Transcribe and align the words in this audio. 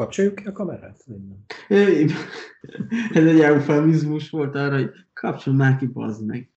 kapcsoljuk 0.00 0.34
ki 0.34 0.46
a 0.46 0.52
kamerát? 0.52 1.04
Ez 3.12 3.24
egy 3.24 3.40
eufemizmus 3.40 4.30
volt 4.30 4.54
arra, 4.54 4.76
hogy 4.76 4.90
kapcsol 5.12 5.54
már 5.54 5.76
ki, 5.76 5.86
meg. 6.26 6.49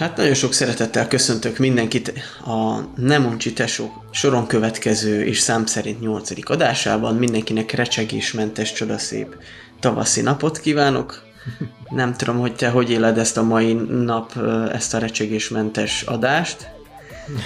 Hát 0.00 0.16
nagyon 0.16 0.34
sok 0.34 0.52
szeretettel 0.52 1.08
köszöntök 1.08 1.58
mindenkit 1.58 2.12
a 2.44 2.80
Nemoncsi 2.96 3.52
Tesó 3.52 3.90
soron 4.10 4.46
következő 4.46 5.24
és 5.24 5.38
szám 5.38 5.66
szerint 5.66 6.00
nyolcadik 6.00 6.48
adásában. 6.48 7.16
Mindenkinek 7.16 7.70
recsegésmentes, 7.70 8.72
csodaszép 8.72 9.36
tavaszi 9.80 10.20
napot 10.20 10.58
kívánok. 10.58 11.22
Nem 11.88 12.14
tudom, 12.14 12.38
hogy 12.38 12.54
te 12.54 12.68
hogy 12.68 12.90
éled 12.90 13.18
ezt 13.18 13.36
a 13.36 13.42
mai 13.42 13.72
nap, 14.04 14.36
ezt 14.72 14.94
a 14.94 14.98
recsegésmentes 14.98 16.02
adást. 16.02 16.68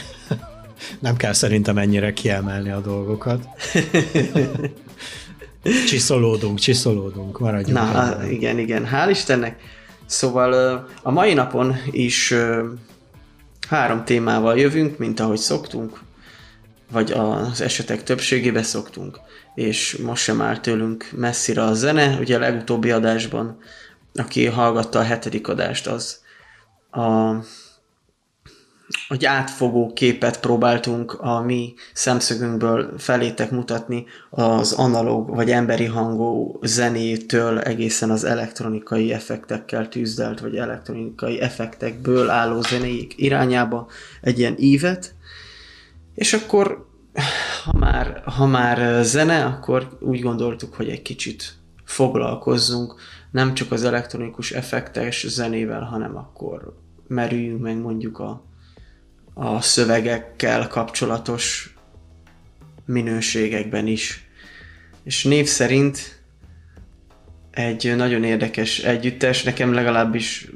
Nem 1.01 1.16
kell 1.16 1.32
szerintem 1.32 1.79
ennyire 1.79 2.12
kiemelni 2.12 2.71
a 2.71 2.80
dolgokat. 2.80 3.48
csiszolódunk, 5.88 6.59
csiszolódunk, 6.59 7.38
maradjunk. 7.38 7.79
Na, 7.79 8.12
ebben. 8.12 8.30
igen, 8.30 8.59
igen, 8.59 8.88
hál' 8.93 9.10
Istennek. 9.10 9.82
Szóval 10.14 10.84
a 11.02 11.10
mai 11.10 11.34
napon 11.34 11.77
is 11.91 12.34
három 13.68 14.04
témával 14.04 14.59
jövünk, 14.59 14.98
mint 14.98 15.20
ahogy 15.20 15.38
szoktunk, 15.38 16.00
vagy 16.92 17.12
az 17.12 17.60
esetek 17.60 18.02
többségébe 18.02 18.62
szoktunk, 18.62 19.20
és 19.54 19.96
most 19.96 20.23
sem 20.23 20.42
áll 20.42 20.59
tőlünk 20.59 21.10
messzire 21.16 21.62
a 21.62 21.74
zene. 21.74 22.18
Ugye 22.18 22.37
a 22.37 22.38
legutóbbi 22.38 22.90
adásban, 22.90 23.59
aki 24.15 24.46
hallgatta 24.46 24.98
a 24.98 25.02
hetedik 25.02 25.48
adást, 25.48 25.87
az 25.87 26.21
a 26.90 27.34
hogy 29.09 29.24
átfogó 29.24 29.93
képet 29.93 30.40
próbáltunk 30.40 31.13
a 31.13 31.40
mi 31.43 31.74
szemszögünkből 31.93 32.99
felétek 32.99 33.51
mutatni 33.51 34.04
az 34.30 34.73
analóg 34.73 35.35
vagy 35.35 35.51
emberi 35.51 35.85
hangú 35.85 36.59
zenétől 36.63 37.60
egészen 37.60 38.10
az 38.10 38.24
elektronikai 38.24 39.12
effektekkel 39.12 39.88
tűzdelt, 39.88 40.40
vagy 40.40 40.57
elektronikai 40.57 41.40
effektekből 41.40 42.30
álló 42.30 42.60
zenéik 42.60 43.15
irányába 43.16 43.88
egy 44.21 44.38
ilyen 44.38 44.55
ívet, 44.59 45.15
és 46.15 46.32
akkor 46.32 46.87
ha 47.65 47.79
már, 47.79 48.23
ha 48.24 48.46
már 48.46 49.05
zene, 49.05 49.45
akkor 49.45 49.99
úgy 50.01 50.21
gondoltuk, 50.21 50.74
hogy 50.74 50.88
egy 50.88 51.02
kicsit 51.02 51.55
foglalkozzunk 51.85 52.95
nem 53.30 53.55
csak 53.55 53.73
az 53.73 53.85
elektronikus 53.85 54.52
effektes 54.52 55.27
zenével, 55.29 55.82
hanem 55.82 56.16
akkor 56.16 56.77
merüljünk 57.07 57.60
meg 57.60 57.77
mondjuk 57.77 58.18
a 58.18 58.45
a 59.35 59.60
szövegekkel 59.60 60.68
kapcsolatos 60.68 61.74
minőségekben 62.87 63.87
is. 63.87 64.28
És 65.04 65.25
név 65.25 65.47
szerint 65.47 66.22
egy 67.50 67.97
nagyon 67.97 68.25
érdekes 68.25 68.78
együttes, 68.78 69.43
nekem 69.43 69.72
legalábbis 69.72 70.50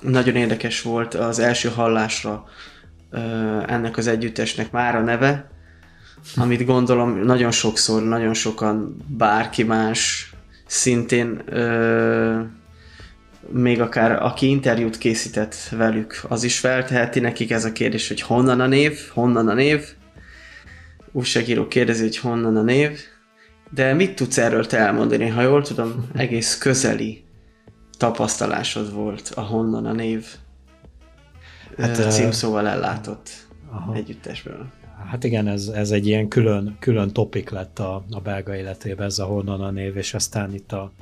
nagyon 0.00 0.36
érdekes 0.36 0.82
volt 0.82 1.14
az 1.14 1.38
első 1.38 1.68
hallásra 1.68 2.48
ennek 3.66 3.96
az 3.96 4.06
együttesnek 4.06 4.70
már 4.70 4.96
a 4.96 5.02
neve, 5.02 5.50
amit 6.36 6.64
gondolom 6.64 7.18
nagyon 7.18 7.50
sokszor, 7.50 8.02
nagyon 8.02 8.34
sokan 8.34 8.96
bárki 9.06 9.62
más 9.62 10.32
szintén 10.66 11.42
még 13.52 13.80
akár 13.80 14.22
aki 14.22 14.48
interjút 14.48 14.98
készített 14.98 15.54
velük, 15.70 16.22
az 16.28 16.42
is 16.42 16.58
felteheti 16.58 17.20
nekik 17.20 17.50
ez 17.50 17.64
a 17.64 17.72
kérdés, 17.72 18.08
hogy 18.08 18.20
honnan 18.20 18.60
a 18.60 18.66
név, 18.66 18.98
honnan 19.12 19.48
a 19.48 19.54
név. 19.54 19.84
Újságíró 21.12 21.68
kérdezi, 21.68 22.02
hogy 22.02 22.16
honnan 22.16 22.56
a 22.56 22.62
név. 22.62 22.98
De 23.70 23.92
mit 23.92 24.14
tudsz 24.14 24.38
erről 24.38 24.66
te 24.66 24.78
elmondani? 24.78 25.28
Ha 25.28 25.42
jól 25.42 25.62
tudom, 25.62 26.08
egész 26.14 26.58
közeli 26.58 27.24
tapasztalásod 27.98 28.92
volt 28.94 29.32
a 29.34 29.40
honnan 29.40 29.86
a 29.86 29.92
név 29.92 30.26
hát, 31.78 32.12
címszóval 32.12 32.68
ellátott 32.68 33.30
aha. 33.70 33.94
együttesből. 33.94 34.66
Hát 35.10 35.24
igen, 35.24 35.46
ez, 35.46 35.66
ez 35.66 35.90
egy 35.90 36.06
ilyen 36.06 36.28
külön, 36.28 36.76
külön 36.80 37.12
topik 37.12 37.50
lett 37.50 37.78
a, 37.78 38.04
a 38.10 38.20
belga 38.20 38.56
életében, 38.56 39.06
ez 39.06 39.18
a 39.18 39.24
honnan 39.24 39.60
a 39.60 39.70
név, 39.70 39.96
és 39.96 40.14
aztán 40.14 40.54
itt 40.54 40.72
a, 40.72 40.92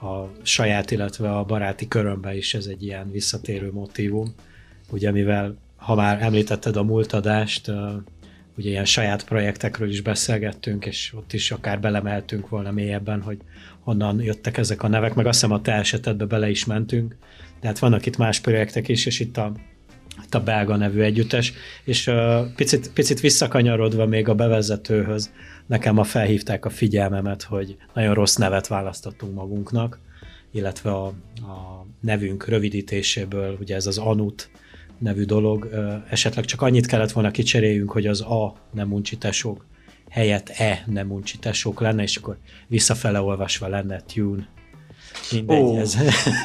a 0.00 0.30
saját, 0.42 0.90
illetve 0.90 1.36
a 1.36 1.44
baráti 1.44 1.88
körömben 1.88 2.36
is 2.36 2.54
ez 2.54 2.66
egy 2.66 2.82
ilyen 2.82 3.10
visszatérő 3.10 3.72
motívum. 3.72 4.34
Ugye 4.90 5.10
mivel, 5.10 5.56
ha 5.76 5.94
már 5.94 6.22
említetted 6.22 6.76
a 6.76 6.82
múltadást, 6.82 7.72
ugye 8.56 8.68
ilyen 8.70 8.84
saját 8.84 9.24
projektekről 9.24 9.88
is 9.88 10.00
beszélgettünk, 10.00 10.86
és 10.86 11.12
ott 11.16 11.32
is 11.32 11.50
akár 11.50 11.80
belemeltünk 11.80 12.48
volna 12.48 12.70
mélyebben, 12.70 13.22
hogy 13.22 13.38
honnan 13.80 14.20
jöttek 14.20 14.56
ezek 14.56 14.82
a 14.82 14.88
nevek, 14.88 15.14
meg 15.14 15.26
azt 15.26 15.40
hiszem 15.40 15.56
a 15.56 15.60
te 15.60 15.72
esetedbe 15.72 16.24
bele 16.24 16.50
is 16.50 16.64
mentünk, 16.64 17.16
de 17.60 17.66
hát 17.66 17.78
vannak 17.78 18.06
itt 18.06 18.16
más 18.16 18.40
projektek 18.40 18.88
is, 18.88 19.06
és 19.06 19.20
itt 19.20 19.36
a, 19.36 19.52
itt 20.24 20.34
a 20.34 20.42
belga 20.42 20.76
nevű 20.76 21.00
együttes, 21.00 21.52
és 21.84 22.06
uh, 22.06 22.54
picit, 22.56 22.92
picit 22.92 23.20
visszakanyarodva 23.20 24.06
még 24.06 24.28
a 24.28 24.34
bevezetőhöz, 24.34 25.30
nekem 25.66 25.94
ma 25.94 26.04
felhívták 26.04 26.64
a 26.64 26.70
figyelmemet, 26.70 27.42
hogy 27.42 27.76
nagyon 27.94 28.14
rossz 28.14 28.34
nevet 28.36 28.66
választottunk 28.66 29.34
magunknak, 29.34 30.00
illetve 30.52 30.90
a, 30.90 31.06
a 31.36 31.86
nevünk 32.00 32.48
rövidítéséből, 32.48 33.56
ugye 33.60 33.74
ez 33.74 33.86
az 33.86 33.98
Anut 33.98 34.50
nevű 34.98 35.24
dolog, 35.24 35.68
esetleg 36.10 36.44
csak 36.44 36.62
annyit 36.62 36.86
kellett 36.86 37.12
volna 37.12 37.30
kicseréljünk, 37.30 37.90
hogy 37.90 38.06
az 38.06 38.20
A 38.20 38.54
nem 38.72 38.92
uncsitások 38.92 39.64
helyett 40.08 40.48
E 40.48 40.84
nem 40.86 41.10
uncsitások 41.10 41.80
lenne, 41.80 42.02
és 42.02 42.16
akkor 42.16 42.38
visszafele 42.66 43.20
olvasva 43.20 43.68
lenne 43.68 44.00
Tune. 44.00 44.48
Mindegy, 45.32 45.62
oh. 45.62 45.78
ez, 45.78 45.96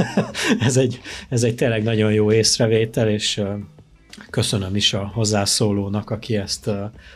ez, 0.67 0.77
egy, 0.77 1.01
ez 1.29 1.43
egy 1.43 1.55
tényleg 1.55 1.83
nagyon 1.83 2.13
jó 2.13 2.31
észrevétel, 2.31 3.09
és 3.09 3.41
Köszönöm 4.29 4.75
is 4.75 4.93
a 4.93 5.11
hozzászólónak, 5.13 6.09
aki 6.09 6.35
ezt 6.35 6.69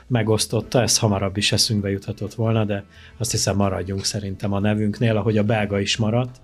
megosztotta, 0.08 0.82
ezt 0.82 0.98
hamarabb 0.98 1.38
is 1.38 1.52
eszünkbe 1.52 1.90
juthatott 1.90 2.34
volna, 2.34 2.66
de 2.66 2.84
azt 3.18 3.32
hiszem 3.32 3.56
maradjunk 3.56 4.06
szerintem 4.06 4.54
a 4.54 4.60
nevünknél, 4.60 5.18
ahogy 5.18 5.38
a 5.38 5.44
belga 5.44 5.80
is 5.80 5.98
maradt. 5.98 6.36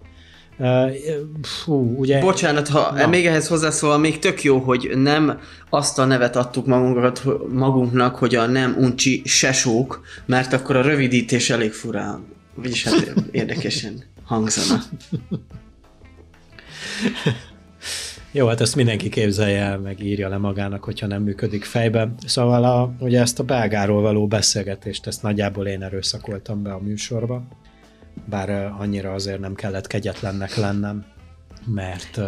Fú, 1.42 1.96
ugye... 1.98 2.20
Bocsánat, 2.20 2.68
ha 2.68 2.92
Na. 2.94 3.08
még 3.08 3.26
ehhez 3.26 3.48
hozzászól, 3.48 3.98
még 3.98 4.20
tök 4.20 4.44
jó, 4.44 4.58
hogy 4.58 4.92
nem 4.96 5.40
azt 5.70 6.00
a 6.00 6.06
nevet 6.06 6.36
adtuk 6.36 6.66
magunkat, 6.66 7.24
magunknak, 7.50 8.16
hogy 8.16 8.36
a 8.36 8.46
nem 8.46 8.76
uncsi 8.78 9.22
sesók, 9.26 10.02
mert 10.26 10.54
akkor 10.54 10.76
a 10.76 10.82
rövidítés 10.82 11.50
elég 11.50 11.72
furán, 11.72 12.26
vagyis 12.56 12.84
hát 12.84 13.14
érdekesen 13.32 14.04
hangzana. 14.32 14.82
Jó, 18.32 18.48
hát 18.48 18.62
ezt 18.62 18.76
mindenki 18.76 19.10
képzelje 19.10 19.62
el, 19.62 19.80
meg 19.80 20.04
írja 20.04 20.30
le 20.30 20.38
magának, 20.38 20.84
hogyha 20.84 21.08
nem 21.08 21.24
működik 21.24 21.64
fejben. 21.64 22.16
Szóval 22.26 22.64
a, 22.64 22.94
ugye 23.00 23.20
ezt 23.20 23.40
a 23.40 23.44
belgáról 23.44 24.02
való 24.02 24.28
beszélgetést, 24.28 25.08
ezt 25.08 25.22
nagyjából 25.22 25.68
én 25.68 25.84
erőszakoltam 25.84 26.64
be 26.64 26.74
a 26.74 26.80
műsorba, 26.80 27.44
bár 28.26 28.50
annyira 28.80 29.14
azért 29.14 29.40
nem 29.40 29.56
kellett 29.56 29.88
kegyetlennek 29.88 30.56
lennem, 30.56 31.06
mert 31.66 32.20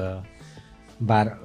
bár 0.97 1.37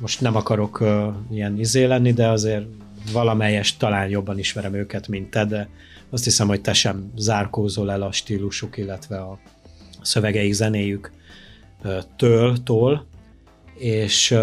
most 0.00 0.20
nem 0.20 0.36
akarok 0.36 0.84
ilyen 1.30 1.58
izé 1.58 1.84
lenni, 1.84 2.12
de 2.12 2.28
azért 2.28 2.66
valamelyes 3.12 3.76
talán 3.76 4.08
jobban 4.08 4.38
ismerem 4.38 4.74
őket, 4.74 5.08
mint 5.08 5.30
te, 5.30 5.44
de 5.44 5.68
azt 6.10 6.24
hiszem, 6.24 6.46
hogy 6.46 6.60
te 6.60 6.72
sem 6.72 7.12
zárkózol 7.16 7.90
el 7.90 8.02
a 8.02 8.12
stílusuk, 8.12 8.76
illetve 8.76 9.16
a 9.16 9.38
szövegeik, 10.04 10.52
zenéjük 10.52 11.12
től, 12.16 12.62
tól, 12.62 13.06
és 13.74 14.34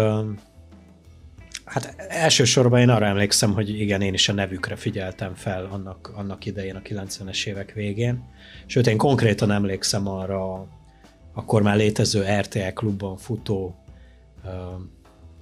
hát 1.64 1.94
elsősorban 2.08 2.80
én 2.80 2.88
arra 2.88 3.06
emlékszem, 3.06 3.52
hogy 3.52 3.80
igen, 3.80 4.00
én 4.00 4.14
is 4.14 4.28
a 4.28 4.32
nevükre 4.32 4.76
figyeltem 4.76 5.34
fel 5.34 5.64
annak, 5.70 6.12
annak 6.14 6.46
idején, 6.46 6.76
a 6.76 6.80
90-es 6.80 7.46
évek 7.46 7.72
végén. 7.72 8.24
Sőt, 8.66 8.86
én 8.86 8.96
konkrétan 8.96 9.50
emlékszem 9.50 10.08
arra 10.08 10.66
akkor 11.32 11.62
már 11.62 11.76
létező 11.76 12.24
RTL 12.40 12.72
klubban 12.74 13.16
futó 13.16 13.76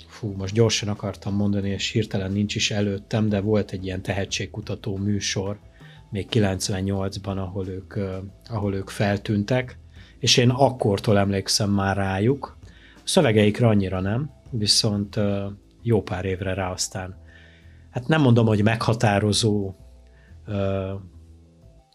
fú, 0.09 0.35
most 0.37 0.55
gyorsan 0.55 0.89
akartam 0.89 1.35
mondani, 1.35 1.71
és 1.71 1.91
hirtelen 1.91 2.33
nincs 2.33 2.55
is 2.55 2.71
előttem, 2.71 3.29
de 3.29 3.41
volt 3.41 3.71
egy 3.71 3.85
ilyen 3.85 4.03
tehetségkutató 4.03 4.97
műsor, 4.97 5.59
még 6.11 6.27
98-ban, 6.31 7.37
ahol 7.37 7.69
ők, 7.69 7.95
ahol 8.49 8.75
ők 8.75 8.89
feltűntek, 8.89 9.79
és 10.21 10.37
én 10.37 10.51
akkortól 10.51 11.19
emlékszem 11.19 11.71
már 11.71 11.97
rájuk, 11.97 12.59
Szövegeikre 13.11 13.67
annyira 13.67 14.01
nem, 14.01 14.31
viszont 14.51 15.21
jó 15.83 16.03
pár 16.03 16.25
évre 16.25 16.55
rá 16.55 16.71
aztán, 16.71 17.17
hát 17.91 18.09
nem 18.09 18.21
mondom, 18.21 18.47
hogy 18.47 18.63
meghatározó 18.63 19.75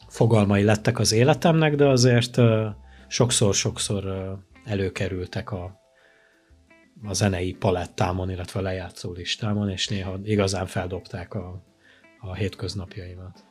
fogalmai 0.08 0.64
lettek 0.64 1.00
az 1.00 1.12
életemnek, 1.12 1.76
de 1.76 1.88
azért 1.88 2.38
sokszor-sokszor 3.08 4.36
előkerültek 4.66 5.52
a, 5.52 5.80
a 7.04 7.14
zenei 7.14 7.54
palettámon, 7.54 8.30
illetve 8.30 8.60
a 8.60 8.64
lejátszó 8.64 9.12
listámon, 9.12 9.70
és 9.70 9.88
néha 9.88 10.20
igazán 10.24 10.66
feldobták 10.66 11.34
a, 11.34 11.64
a 12.20 12.34
hétköznapjaimat. 12.34 13.45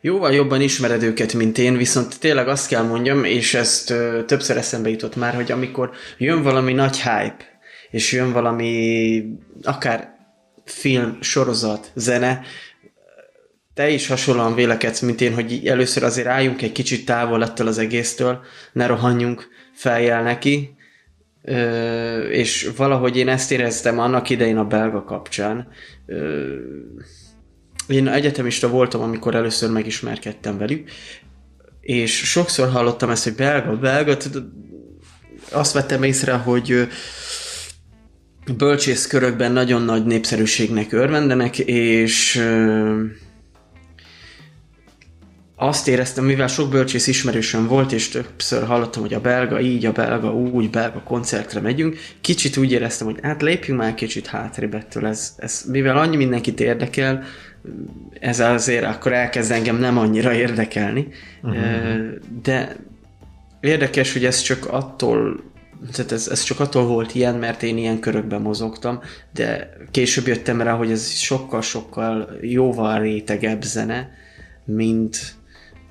Jóval 0.00 0.32
jobban 0.32 0.60
ismered 0.60 1.02
őket, 1.02 1.32
mint 1.32 1.58
én, 1.58 1.76
viszont 1.76 2.20
tényleg 2.20 2.48
azt 2.48 2.68
kell 2.68 2.82
mondjam, 2.82 3.24
és 3.24 3.54
ezt 3.54 3.90
ö, 3.90 4.24
többször 4.26 4.56
eszembe 4.56 4.88
jutott 4.88 5.16
már, 5.16 5.34
hogy 5.34 5.52
amikor 5.52 5.90
jön 6.18 6.42
valami 6.42 6.72
nagy 6.72 6.96
hype, 6.96 7.60
és 7.90 8.12
jön 8.12 8.32
valami 8.32 9.24
akár 9.62 10.16
film, 10.64 11.18
sorozat, 11.20 11.90
zene, 11.94 12.42
te 13.74 13.88
is 13.88 14.06
hasonlóan 14.06 14.54
vélekedsz, 14.54 15.00
mint 15.00 15.20
én, 15.20 15.34
hogy 15.34 15.66
először 15.66 16.02
azért 16.02 16.26
álljunk 16.26 16.62
egy 16.62 16.72
kicsit 16.72 17.06
távol 17.06 17.42
ettől 17.42 17.66
az 17.66 17.78
egésztől, 17.78 18.40
ne 18.72 18.86
rohanjunk 18.86 19.48
feljel 19.74 20.22
neki, 20.22 20.76
Ö, 21.44 22.18
és 22.28 22.70
valahogy 22.76 23.16
én 23.16 23.28
ezt 23.28 23.52
éreztem 23.52 23.98
annak 23.98 24.30
idején 24.30 24.56
a 24.56 24.64
belga 24.64 25.04
kapcsán. 25.04 25.68
Ö, 26.06 26.56
én 27.92 28.08
egyetemista 28.08 28.68
voltam, 28.68 29.02
amikor 29.02 29.34
először 29.34 29.70
megismerkedtem 29.70 30.58
velük, 30.58 30.90
és 31.80 32.16
sokszor 32.16 32.68
hallottam 32.68 33.10
ezt, 33.10 33.24
hogy 33.24 33.34
belga, 33.34 33.76
belga, 33.76 34.16
azt 35.50 35.72
vettem 35.72 36.02
észre, 36.02 36.32
hogy 36.32 36.88
bölcsészkörökben 38.56 39.52
nagyon 39.52 39.82
nagy 39.82 40.06
népszerűségnek 40.06 40.92
örvendenek, 40.92 41.58
és 41.58 42.42
azt 45.56 45.88
éreztem, 45.88 46.24
mivel 46.24 46.46
sok 46.46 46.70
bölcsész 46.70 47.06
ismerősöm 47.06 47.66
volt, 47.66 47.92
és 47.92 48.08
többször 48.08 48.64
hallottam, 48.66 49.02
hogy 49.02 49.14
a 49.14 49.20
belga 49.20 49.60
így, 49.60 49.86
a 49.86 49.92
belga 49.92 50.34
úgy, 50.34 50.70
belga 50.70 51.02
koncertre 51.02 51.60
megyünk, 51.60 51.98
kicsit 52.20 52.56
úgy 52.56 52.72
éreztem, 52.72 53.06
hogy 53.06 53.18
hát 53.22 53.42
lépjünk 53.42 53.80
már 53.80 53.94
kicsit 53.94 54.26
hátrébb 54.26 54.74
ettől, 54.74 55.06
ez, 55.06 55.34
ez, 55.36 55.64
mivel 55.68 55.96
annyi 55.96 56.16
mindenkit 56.16 56.60
érdekel, 56.60 57.22
ez 58.20 58.40
azért 58.40 58.84
akkor 58.84 59.12
elkezd 59.12 59.50
engem 59.50 59.76
nem 59.76 59.98
annyira 59.98 60.34
érdekelni, 60.34 61.08
uh-huh. 61.42 61.62
de 62.42 62.76
érdekes, 63.60 64.12
hogy 64.12 64.24
ez 64.24 64.40
csak 64.40 64.66
attól 64.66 65.50
tehát 65.92 66.12
ez, 66.12 66.28
ez 66.28 66.42
csak 66.42 66.60
attól 66.60 66.86
volt 66.86 67.14
ilyen, 67.14 67.34
mert 67.34 67.62
én 67.62 67.76
ilyen 67.76 68.00
körökben 68.00 68.40
mozogtam, 68.40 69.00
de 69.32 69.76
később 69.90 70.26
jöttem 70.26 70.60
rá, 70.60 70.72
hogy 70.72 70.90
ez 70.90 71.10
sokkal-sokkal 71.10 72.38
jóval 72.40 73.00
rétegebb 73.00 73.62
zene, 73.62 74.10
mint, 74.64 75.34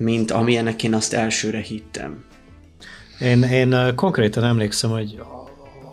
mint 0.02 0.32
amilyenek 0.32 0.84
én 0.84 0.94
azt 0.94 1.14
elsőre 1.14 1.60
hittem. 1.60 2.24
Én, 3.20 3.44
én 3.44 3.96
konkrétan 3.96 4.44
emlékszem, 4.44 4.90
hogy 4.90 5.22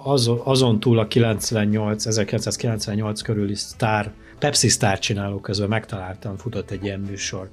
azon, 0.03 0.41
azon 0.45 0.81
túl 0.81 0.99
a 0.99 1.07
98, 1.07 2.07
1998 2.07 3.23
körüli 3.23 3.55
sztár, 3.55 4.13
Pepsi 4.39 4.69
sztár 4.69 4.99
csináló 4.99 5.41
közben 5.41 5.69
megtaláltam, 5.69 6.37
futott 6.37 6.71
egy 6.71 6.85
ilyen 6.85 7.01
műsor 7.01 7.51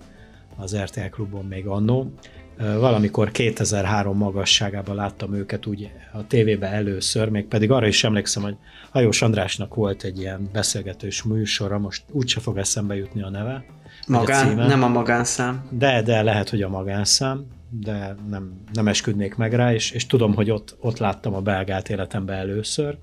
az 0.56 0.78
RTL 0.78 1.10
klubon 1.10 1.46
még 1.46 1.68
annó. 1.68 2.14
Valamikor 2.58 3.32
2003 3.32 4.18
magasságában 4.18 4.96
láttam 4.96 5.34
őket 5.34 5.66
úgy 5.66 5.92
a 6.14 6.28
tévébe 6.28 6.68
először, 6.68 7.30
még 7.30 7.46
pedig 7.46 7.72
arra 7.72 7.88
is 7.88 8.04
emlékszem, 8.04 8.44
hogy 8.44 8.56
Hajós 8.92 9.22
Andrásnak 9.22 9.76
volt 9.76 10.04
egy 10.04 10.20
ilyen 10.20 10.50
beszélgetős 10.54 11.24
műsora, 11.24 11.80
most 11.80 12.04
úgyse 12.12 12.40
fog 12.40 12.58
eszembe 12.58 12.96
jutni 12.96 13.22
a 13.22 13.30
neve. 13.30 13.66
Magán, 14.08 14.60
a 14.60 14.68
nem 14.68 14.84
a 14.84 14.88
magánszám. 14.88 15.68
De, 15.70 16.02
de 16.02 16.22
lehet, 16.22 16.50
hogy 16.50 16.62
a 16.62 16.70
magánszám, 16.70 17.46
de 17.70 18.16
nem, 18.30 18.52
nem 18.74 18.88
esküdnék 18.88 19.36
meg 19.36 19.54
rá, 19.54 19.74
és, 19.74 19.92
és 19.92 20.08
tudom, 20.08 20.36
hogy 20.36 20.52
ott, 20.52 20.76
ott 20.80 20.98
láttam 20.98 21.34
a 21.34 21.42
belgát 21.42 21.90
életemben 21.90 22.38
először, 22.38 22.98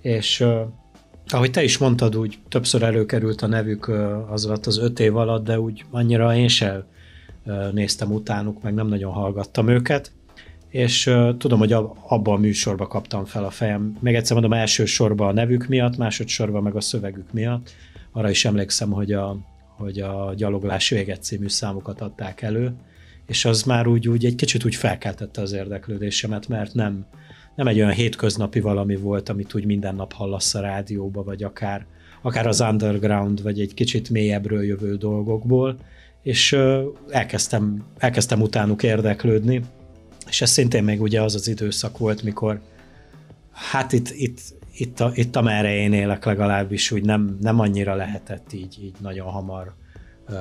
és 0.00 0.40
uh, 0.40 0.60
ahogy 1.28 1.50
te 1.50 1.62
is 1.62 1.78
mondtad, 1.78 2.16
úgy 2.16 2.38
többször 2.48 2.82
előkerült 2.82 3.42
a 3.42 3.46
nevük 3.46 3.88
uh, 3.88 4.32
az 4.32 4.44
alatt 4.44 4.66
az 4.66 4.78
öt 4.78 5.00
év 5.00 5.16
alatt, 5.16 5.44
de 5.44 5.60
úgy 5.60 5.84
annyira 5.90 6.36
én 6.36 6.48
sem 6.48 6.84
uh, 7.44 7.72
néztem 7.72 8.12
utánuk, 8.12 8.62
meg 8.62 8.74
nem 8.74 8.86
nagyon 8.86 9.12
hallgattam 9.12 9.68
őket, 9.68 10.12
és 10.68 11.06
uh, 11.06 11.36
tudom, 11.36 11.58
hogy 11.58 11.72
abban 12.08 12.34
a 12.34 12.40
műsorban 12.40 12.88
kaptam 12.88 13.24
fel 13.24 13.44
a 13.44 13.50
fejem. 13.50 13.96
Még 14.00 14.14
egyszer 14.14 14.32
mondom, 14.32 14.58
elsősorban 14.58 15.28
a 15.28 15.32
nevük 15.32 15.66
miatt, 15.66 15.96
másodszorban 15.96 16.62
meg 16.62 16.74
a 16.74 16.80
szövegük 16.80 17.32
miatt. 17.32 17.74
Arra 18.12 18.30
is 18.30 18.44
emlékszem, 18.44 18.90
hogy 18.90 19.12
a, 19.12 19.36
hogy 19.76 20.00
a 20.00 20.34
Gyaloglás 20.36 20.88
véget 20.88 21.22
című 21.22 21.48
számokat 21.48 22.00
adták 22.00 22.42
elő, 22.42 22.74
és 23.26 23.44
az 23.44 23.62
már 23.62 23.86
úgy, 23.86 24.08
úgy 24.08 24.24
egy 24.24 24.34
kicsit 24.34 24.64
úgy 24.64 24.74
felkeltette 24.74 25.40
az 25.40 25.52
érdeklődésemet, 25.52 26.48
mert 26.48 26.74
nem, 26.74 27.06
nem 27.54 27.66
egy 27.66 27.78
olyan 27.78 27.92
hétköznapi 27.92 28.60
valami 28.60 28.96
volt, 28.96 29.28
amit 29.28 29.54
úgy 29.54 29.64
minden 29.64 29.94
nap 29.94 30.12
hallasz 30.12 30.54
a 30.54 30.60
rádióba, 30.60 31.22
vagy 31.22 31.42
akár, 31.42 31.86
akár 32.22 32.46
az 32.46 32.60
underground, 32.60 33.42
vagy 33.42 33.60
egy 33.60 33.74
kicsit 33.74 34.10
mélyebbről 34.10 34.64
jövő 34.64 34.96
dolgokból, 34.96 35.78
és 36.22 36.56
elkezdtem, 37.08 37.84
elkezdtem 37.98 38.40
utánuk 38.40 38.82
érdeklődni, 38.82 39.62
és 40.28 40.40
ez 40.40 40.50
szintén 40.50 40.84
még 40.84 41.02
ugye 41.02 41.22
az 41.22 41.34
az 41.34 41.48
időszak 41.48 41.98
volt, 41.98 42.22
mikor 42.22 42.60
hát 43.52 43.92
itt, 43.92 44.10
itt 44.10 44.40
itt, 44.78 45.00
a, 45.00 45.10
itt 45.14 45.36
amerre 45.36 45.74
én 45.74 45.92
élek 45.92 46.24
legalábbis 46.24 46.90
úgy 46.90 47.04
nem, 47.04 47.36
nem 47.40 47.60
annyira 47.60 47.94
lehetett 47.94 48.52
így, 48.52 48.78
így 48.82 48.94
nagyon 49.00 49.26
hamar 49.26 49.74
uh, 50.28 50.36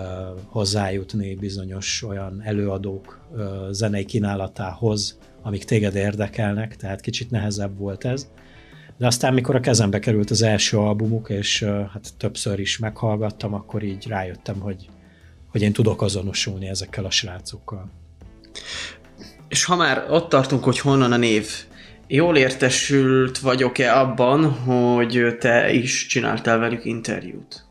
hozzájutni 0.45 1.35
bizonyos 1.35 2.03
olyan 2.07 2.41
előadók 2.43 3.19
uh, 3.31 3.43
zenei 3.71 4.05
kínálatához, 4.05 5.17
amik 5.41 5.63
téged 5.63 5.95
érdekelnek, 5.95 6.75
tehát 6.75 7.01
kicsit 7.01 7.31
nehezebb 7.31 7.77
volt 7.77 8.05
ez. 8.05 8.27
De 8.97 9.07
aztán, 9.07 9.33
mikor 9.33 9.55
a 9.55 9.59
kezembe 9.59 9.99
került 9.99 10.29
az 10.29 10.41
első 10.41 10.77
albumuk, 10.77 11.29
és 11.29 11.61
uh, 11.61 11.69
hát 11.69 12.13
többször 12.17 12.59
is 12.59 12.77
meghallgattam, 12.77 13.53
akkor 13.53 13.83
így 13.83 14.07
rájöttem, 14.07 14.59
hogy, 14.59 14.89
hogy 15.51 15.61
én 15.61 15.73
tudok 15.73 16.01
azonosulni 16.01 16.67
ezekkel 16.67 17.05
a 17.05 17.11
srácokkal. 17.11 17.91
És 19.47 19.63
ha 19.63 19.75
már 19.75 20.05
ott 20.09 20.29
tartunk, 20.29 20.63
hogy 20.63 20.79
honnan 20.79 21.11
a 21.11 21.17
név, 21.17 21.47
jól 22.07 22.37
értesült 22.37 23.39
vagyok-e 23.39 23.99
abban, 23.99 24.51
hogy 24.51 25.35
te 25.39 25.71
is 25.71 26.05
csináltál 26.05 26.57
velük 26.57 26.85
interjút? 26.85 27.65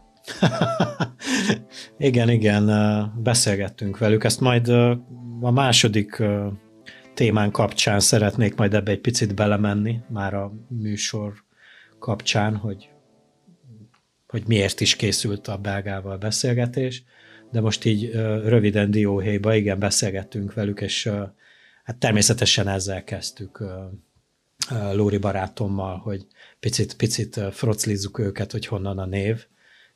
igen, 1.99 2.29
igen, 2.29 2.71
beszélgettünk 3.23 3.99
velük. 3.99 4.25
Ezt 4.25 4.41
majd 4.41 4.69
a 5.41 5.51
második 5.51 6.23
témán 7.15 7.51
kapcsán 7.51 8.01
szeretnék 8.01 8.55
majd 8.55 8.75
ebbe 8.75 8.91
egy 8.91 9.01
picit 9.01 9.35
belemenni, 9.35 10.01
már 10.09 10.35
a 10.35 10.53
műsor 10.69 11.33
kapcsán, 11.99 12.57
hogy, 12.57 12.89
hogy 14.27 14.43
miért 14.47 14.81
is 14.81 14.97
készült 14.97 15.49
a 15.49 15.57
belgával 15.57 16.17
beszélgetés, 16.17 17.03
de 17.51 17.61
most 17.61 17.85
így 17.85 18.11
röviden 18.45 18.91
dióhéjba, 18.91 19.55
igen, 19.55 19.79
beszélgettünk 19.79 20.55
velük, 20.55 20.81
és 20.81 21.11
hát 21.85 21.97
természetesen 21.97 22.69
ezzel 22.69 23.05
kezdtük 23.05 23.63
Lóri 24.93 25.19
barátommal, 25.19 25.97
hogy 25.97 26.27
picit, 26.61 26.97
picit 26.97 27.41
froclizzuk 27.53 28.19
őket, 28.19 28.53
hogy 28.53 28.67
honnan 28.67 28.99
a 28.99 29.07
név, 29.07 29.45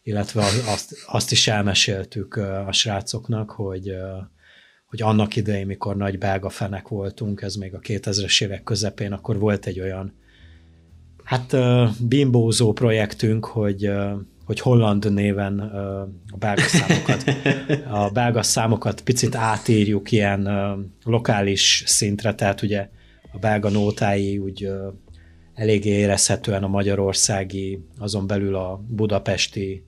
illetve 0.03 0.45
azt, 0.67 0.95
azt 1.07 1.33
is 1.33 1.49
elmeséltük 1.49 2.37
a 2.67 2.73
srácoknak, 2.73 3.51
hogy, 3.51 3.95
hogy 4.87 5.03
annak 5.03 5.37
idején, 5.37 5.67
mikor 5.67 5.97
nagy 5.97 6.19
belga 6.19 6.49
fenek 6.49 6.89
voltunk, 6.89 7.43
ez 7.43 7.55
még 7.55 7.75
a 7.75 7.79
2000-es 7.79 8.43
évek 8.43 8.63
közepén, 8.63 9.13
akkor 9.13 9.39
volt 9.39 9.67
egy 9.67 9.81
olyan 9.81 10.15
hát 11.25 11.57
bimbózó 12.09 12.73
projektünk, 12.73 13.45
hogy 13.45 13.91
hogy 14.49 14.61
holland 14.61 15.13
néven 15.13 15.59
a 16.31 16.37
belga 16.39 16.63
számokat, 16.63 17.25
a 17.91 18.11
belga 18.11 18.43
számokat 18.43 19.01
picit 19.01 19.35
átírjuk 19.35 20.13
ilyen 20.13 20.49
lokális 21.05 21.83
szintre, 21.87 22.35
tehát 22.35 22.63
ugye 22.63 22.89
a 23.39 23.41
belga 23.41 23.69
nótái 23.69 24.39
úgy 24.39 24.71
eléggé 25.55 25.91
érezhetően 25.91 26.63
a 26.63 26.69
magyarországi, 26.69 27.85
azon 27.99 28.27
belül 28.27 28.55
a 28.57 28.83
budapesti 28.89 29.85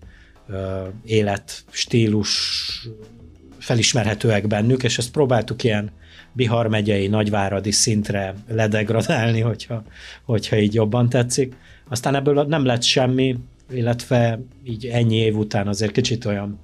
életstílus 1.04 2.28
felismerhetőek 3.58 4.46
bennük, 4.46 4.82
és 4.82 4.98
ezt 4.98 5.10
próbáltuk 5.10 5.64
ilyen 5.64 5.90
Bihar 6.32 6.66
megyei 6.66 7.06
nagyváradi 7.06 7.70
szintre 7.70 8.34
ledegradálni, 8.48 9.40
hogyha, 9.40 9.82
hogyha 10.24 10.58
így 10.58 10.74
jobban 10.74 11.08
tetszik. 11.08 11.54
Aztán 11.88 12.14
ebből 12.14 12.44
nem 12.44 12.64
lett 12.64 12.82
semmi, 12.82 13.36
illetve 13.70 14.40
így 14.64 14.86
ennyi 14.86 15.16
év 15.16 15.36
után 15.36 15.68
azért 15.68 15.92
kicsit 15.92 16.24
olyan 16.24 16.58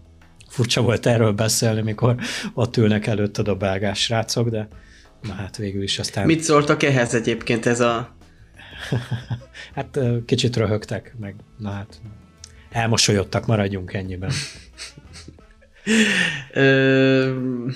furcsa 0.48 0.82
volt 0.82 1.06
erről 1.06 1.32
beszélni, 1.32 1.80
mikor 1.80 2.16
ott 2.54 2.76
ülnek 2.76 3.06
előtted 3.06 3.48
a 3.48 3.54
belgás 3.54 4.00
srácok, 4.00 4.48
de 4.48 4.68
Na 5.22 5.32
hát 5.32 5.56
végül 5.56 5.82
is 5.82 5.98
aztán... 5.98 6.26
Mit 6.26 6.40
szóltak 6.40 6.82
ehhez 6.82 7.14
egyébként 7.14 7.66
ez 7.66 7.80
a... 7.80 8.16
hát 9.74 9.98
kicsit 10.26 10.56
röhögtek, 10.56 11.14
meg 11.20 11.34
na 11.58 11.70
hát 11.70 12.00
elmosolyodtak, 12.70 13.46
maradjunk 13.46 13.92
ennyiben. 13.92 14.30
Ö, 16.52 17.34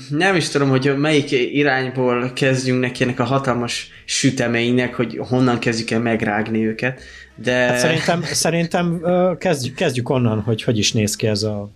nem 0.09 0.37
is 0.37 0.49
tudom, 0.49 0.68
hogy 0.68 0.99
melyik 0.99 1.30
irányból 1.30 2.32
kezdjünk 2.32 2.80
neki 2.80 3.02
ennek 3.02 3.20
a 3.20 3.25
hatalmas 3.25 3.90
sütemeinek, 4.04 4.94
hogy 4.94 5.16
honnan 5.18 5.59
kezdjük 5.59 5.90
el 5.90 6.00
megrágni 6.00 6.66
őket, 6.66 7.02
de... 7.35 7.52
Hát 7.52 7.78
szerintem, 7.78 8.23
szerintem 8.23 9.02
kezdjük, 9.38 9.75
kezdjük 9.75 10.09
onnan, 10.09 10.40
hogy 10.40 10.62
hogy 10.62 10.78
is 10.78 10.92
néz 10.92 11.16
ki 11.16 11.26
ez 11.26 11.42
a, 11.42 11.70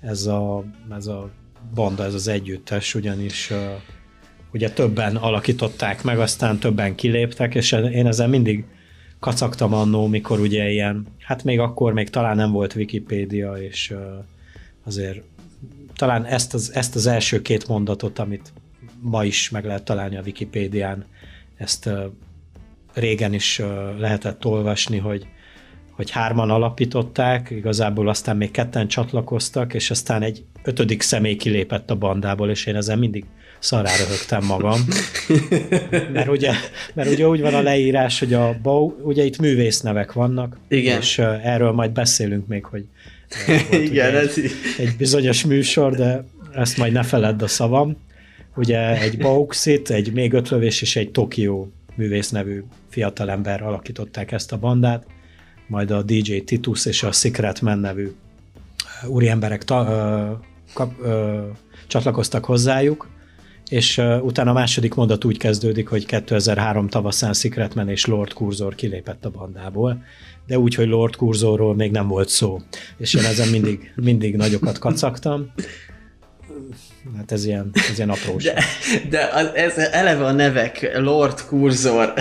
ez 0.00 0.26
a, 0.26 0.64
ez 0.96 1.06
a 1.06 1.30
banda, 1.74 2.04
ez 2.04 2.14
az 2.14 2.28
együttes, 2.28 2.94
ugyanis 2.94 3.52
ugye 4.52 4.70
többen 4.70 5.16
alakították 5.16 6.02
meg, 6.02 6.18
aztán 6.18 6.58
többen 6.58 6.94
kiléptek, 6.94 7.54
és 7.54 7.72
én 7.72 8.06
ezzel 8.06 8.28
mindig 8.28 8.64
kacagtam 9.18 9.74
annó, 9.74 10.06
mikor 10.06 10.40
ugye 10.40 10.70
ilyen, 10.70 11.06
hát 11.18 11.44
még 11.44 11.58
akkor 11.58 11.92
még 11.92 12.10
talán 12.10 12.36
nem 12.36 12.52
volt 12.52 12.74
Wikipédia, 12.74 13.52
és 13.52 13.94
azért 14.84 15.22
talán 15.94 16.24
ezt 16.24 16.54
az, 16.54 16.74
ezt 16.74 16.94
az 16.94 17.06
első 17.06 17.42
két 17.42 17.68
mondatot, 17.68 18.18
amit 18.18 18.52
ma 19.00 19.24
is 19.24 19.50
meg 19.50 19.64
lehet 19.64 19.84
találni 19.84 20.16
a 20.16 20.22
Wikipédián, 20.24 21.04
ezt 21.56 21.90
régen 22.94 23.34
is 23.34 23.62
lehetett 23.98 24.44
olvasni, 24.44 24.98
hogy, 24.98 25.26
hogy 25.90 26.10
hárman 26.10 26.50
alapították, 26.50 27.50
igazából 27.50 28.08
aztán 28.08 28.36
még 28.36 28.50
ketten 28.50 28.88
csatlakoztak, 28.88 29.74
és 29.74 29.90
aztán 29.90 30.22
egy 30.22 30.44
ötödik 30.62 31.02
személy 31.02 31.36
kilépett 31.36 31.90
a 31.90 31.96
bandából, 31.96 32.50
és 32.50 32.66
én 32.66 32.76
ezen 32.76 32.98
mindig 32.98 33.24
szarára 33.60 34.04
röhögtem 34.04 34.44
magam. 34.44 34.80
Mert 36.12 36.28
ugye, 36.28 36.52
mert 36.94 37.10
ugye 37.10 37.28
úgy 37.28 37.40
van 37.40 37.54
a 37.54 37.62
leírás, 37.62 38.18
hogy 38.18 38.34
a 38.34 38.56
Bau, 38.62 38.92
ugye 39.02 39.24
itt 39.24 39.38
művésznevek 39.38 40.12
vannak, 40.12 40.56
Igen. 40.68 41.00
és 41.00 41.18
erről 41.18 41.72
majd 41.72 41.90
beszélünk 41.90 42.46
még, 42.46 42.64
hogy 42.64 42.84
Igen, 43.70 44.14
ez 44.14 44.34
egy 44.78 44.96
bizonyos 44.96 45.44
műsor, 45.44 45.94
de 45.94 46.24
ezt 46.54 46.76
majd 46.76 46.92
ne 46.92 47.02
feledd 47.02 47.42
a 47.42 47.46
szavam. 47.46 47.96
Ugye 48.56 49.00
egy 49.00 49.18
Bauxit, 49.18 49.90
egy 49.90 50.12
még 50.12 50.32
ötlövés 50.32 50.82
és 50.82 50.96
egy 50.96 51.10
Tokió 51.10 51.72
művésznevű 51.94 52.62
fiatalember 52.88 53.62
alakították 53.62 54.32
ezt 54.32 54.52
a 54.52 54.58
bandát, 54.58 55.06
majd 55.66 55.90
a 55.90 56.02
DJ 56.02 56.36
Titus 56.36 56.86
és 56.86 57.02
a 57.02 57.12
Secret 57.12 57.60
Man 57.60 57.78
nevű 57.78 58.10
úriemberek 59.06 59.64
ta, 59.64 59.86
ö, 59.88 60.32
kap, 60.72 60.92
ö, 61.02 61.40
csatlakoztak 61.86 62.44
hozzájuk, 62.44 63.08
és 63.70 63.98
uh, 63.98 64.24
utána 64.24 64.50
a 64.50 64.54
második 64.54 64.94
mondat 64.94 65.24
úgy 65.24 65.38
kezdődik, 65.38 65.88
hogy 65.88 66.06
2003 66.06 66.88
tavaszán 66.88 67.32
Secretman 67.32 67.88
és 67.88 68.06
Lord 68.06 68.30
Curzor 68.30 68.74
kilépett 68.74 69.24
a 69.24 69.30
bandából, 69.30 70.04
de 70.46 70.58
úgy, 70.58 70.74
hogy 70.74 70.88
Lord 70.88 71.14
Curzorról 71.14 71.74
még 71.74 71.90
nem 71.90 72.08
volt 72.08 72.28
szó, 72.28 72.60
és 72.98 73.14
én 73.14 73.24
ezen 73.24 73.48
mindig, 73.48 73.92
mindig 74.08 74.36
nagyokat 74.36 74.78
kacagtam. 74.78 75.52
Hát 77.16 77.32
ez 77.32 77.44
ilyen, 77.44 77.70
ez 77.90 77.96
ilyen 77.96 78.10
apróság. 78.10 78.54
De, 78.54 78.62
de 79.08 79.28
az, 79.32 79.50
ez 79.54 79.76
eleve 79.76 80.24
a 80.24 80.32
nevek, 80.32 80.98
Lord 80.98 81.38
Curzor. 81.38 82.12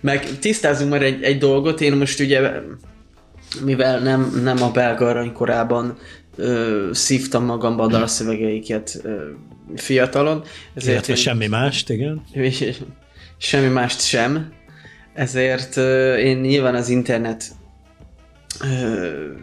Meg 0.00 0.38
tisztázunk 0.38 0.90
már 0.90 1.02
egy, 1.02 1.22
egy 1.22 1.38
dolgot, 1.38 1.80
én 1.80 1.96
most 1.96 2.20
ugye, 2.20 2.50
mivel 3.64 3.98
nem, 3.98 4.40
nem 4.42 4.62
a 4.62 4.70
belga 4.70 5.06
aranykorában 5.06 5.98
ö, 6.36 6.88
szívtam 6.92 7.44
magamba 7.44 7.82
a 7.82 7.86
dalszövegeiket 7.86 9.00
ö, 9.02 9.30
fiatalon. 9.76 10.44
Ezért 10.74 10.92
Illetve 10.92 11.12
én, 11.12 11.18
semmi 11.18 11.46
mást, 11.46 11.90
igen. 11.90 12.22
Semmi 13.40 13.68
mást 13.68 14.00
sem. 14.00 14.52
Ezért 15.14 15.76
én 16.16 16.38
nyilván 16.38 16.74
az 16.74 16.88
internet 16.88 17.44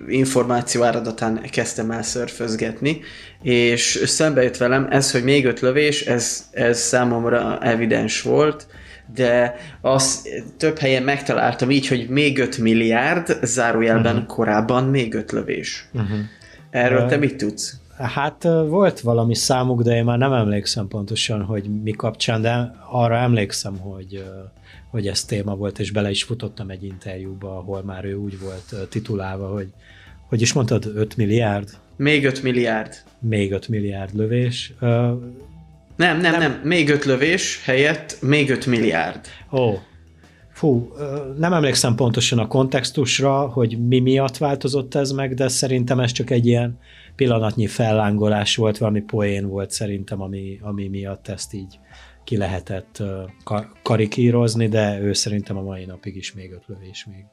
információ 0.08 0.84
áradatán 0.84 1.42
kezdtem 1.50 1.92
el 1.92 2.04
szörfözgetni, 2.04 3.02
és 3.42 4.02
szembe 4.06 4.44
jött 4.44 4.58
velem 4.58 4.88
ez, 4.90 5.12
hogy 5.12 5.24
még 5.24 5.46
öt 5.46 5.60
lövés, 5.60 6.02
ez, 6.02 6.50
ez 6.52 6.80
számomra 6.80 7.60
evidens 7.62 8.22
volt, 8.22 8.68
de 9.14 9.56
azt 9.82 10.28
több 10.58 10.78
helyen 10.78 11.04
megtaláltam 11.04 11.72
így, 11.72 11.88
hogy 11.88 12.10
még 12.10 12.40
5 12.40 12.58
milliárd, 12.58 13.38
zárójelben 13.44 14.16
uh-huh. 14.16 14.28
korábban 14.28 14.84
még 14.84 15.14
5 15.14 15.32
lövés. 15.32 15.88
Uh-huh. 15.94 16.18
Erről 16.70 17.04
uh, 17.04 17.10
te 17.10 17.18
mit 17.18 17.36
tudsz? 17.36 17.80
Hát 17.98 18.44
volt 18.68 19.00
valami 19.00 19.36
számuk, 19.36 19.82
de 19.82 19.96
én 19.96 20.04
már 20.04 20.18
nem 20.18 20.34
emlékszem 20.34 20.88
pontosan, 20.88 21.44
hogy 21.44 21.82
mi 21.84 21.92
kapcsán, 21.92 22.42
de 22.42 22.76
arra 22.90 23.18
emlékszem, 23.18 23.78
hogy, 23.78 24.24
hogy 24.90 25.08
ez 25.08 25.24
téma 25.24 25.56
volt, 25.56 25.80
és 25.80 25.92
bele 25.92 26.10
is 26.10 26.24
futottam 26.24 26.70
egy 26.70 26.84
interjúba, 26.84 27.58
ahol 27.58 27.84
már 27.84 28.06
ő 28.06 28.16
úgy 28.16 28.40
volt 28.40 28.90
titulálva, 28.90 29.48
hogy 29.48 29.68
hogy 30.28 30.42
is 30.42 30.54
mondtad, 30.54 30.92
5 30.96 31.18
milliárd? 31.18 31.70
Még 31.96 32.26
5 32.26 32.44
milliárd. 32.44 32.94
Még 33.20 33.52
5 33.52 33.68
milliárd 33.68 34.14
lövés. 34.14 34.74
Nem, 34.80 35.20
nem, 35.96 36.20
nem, 36.22 36.40
nem. 36.40 36.62
Még 36.64 36.90
5 36.90 37.06
lövés 37.06 37.64
helyett 37.64 38.18
még 38.22 38.50
5 38.50 38.66
milliárd. 38.66 39.20
Ó, 39.52 39.74
Fú, 40.56 40.94
nem 41.38 41.54
emlékszem 41.54 41.96
pontosan 41.96 42.40
a 42.40 42.48
kontextusra, 42.48 43.48
hogy 43.48 43.88
mi 43.88 44.00
miatt 44.00 44.38
változott 44.38 44.96
ez 44.96 45.12
meg, 45.12 45.34
de 45.34 45.48
szerintem 45.48 46.00
ez 46.00 46.12
csak 46.12 46.30
egy 46.30 46.46
ilyen 46.46 46.80
pillanatnyi 47.16 47.68
fellángolás 47.68 48.56
volt, 48.56 48.78
valami 48.78 49.02
poén 49.02 49.48
volt 49.48 49.72
szerintem, 49.72 50.22
ami, 50.22 50.60
ami 50.62 50.88
miatt 50.88 51.28
ezt 51.28 51.54
így 51.54 51.80
ki 52.24 52.38
lehetett 52.38 53.04
karikírozni, 53.84 54.68
de 54.68 55.00
ő 55.02 55.14
szerintem 55.14 55.58
a 55.58 55.62
mai 55.62 55.86
napig 55.86 56.16
is 56.16 56.34
még 56.34 56.52
ötlövés 56.52 57.06
még. 57.06 57.26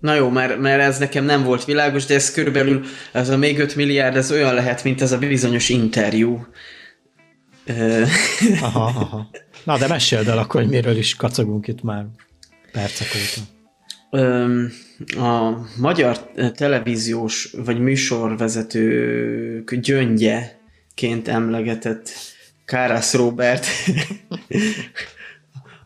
Na 0.00 0.14
jó, 0.14 0.28
mert, 0.28 0.58
mert 0.58 0.82
ez 0.82 0.98
nekem 0.98 1.24
nem 1.24 1.44
volt 1.44 1.64
világos, 1.64 2.04
de 2.06 2.14
ez 2.14 2.32
körülbelül, 2.32 2.84
ez 3.12 3.28
a 3.28 3.36
még 3.36 3.58
5 3.58 3.76
milliárd, 3.76 4.16
ez 4.16 4.32
olyan 4.32 4.54
lehet, 4.54 4.84
mint 4.84 5.00
ez 5.00 5.12
a 5.12 5.18
bizonyos 5.18 5.68
interjú. 5.68 6.46
aha, 8.60 8.84
aha. 8.84 9.30
Na, 9.64 9.78
de 9.78 9.86
meséld 9.88 10.28
el 10.28 10.38
akkor, 10.38 10.60
hogy 10.60 10.70
miről 10.70 10.96
is 10.96 11.14
kacagunk 11.14 11.66
itt 11.66 11.82
már 11.82 12.04
percek 12.72 13.08
óta. 13.16 13.40
A 15.20 15.66
magyar 15.76 16.18
televíziós 16.54 17.54
vagy 17.64 17.78
műsorvezetők 17.78 19.74
gyöngyeként 19.74 21.28
emlegetett 21.28 22.10
Kárász 22.64 23.14
Robert 23.14 23.66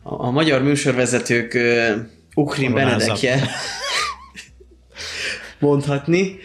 a 0.03 0.31
magyar 0.31 0.63
műsorvezetők 0.63 1.57
Ukrin 2.35 2.73
Benedekje 2.73 3.49
mondhatni. 5.59 6.37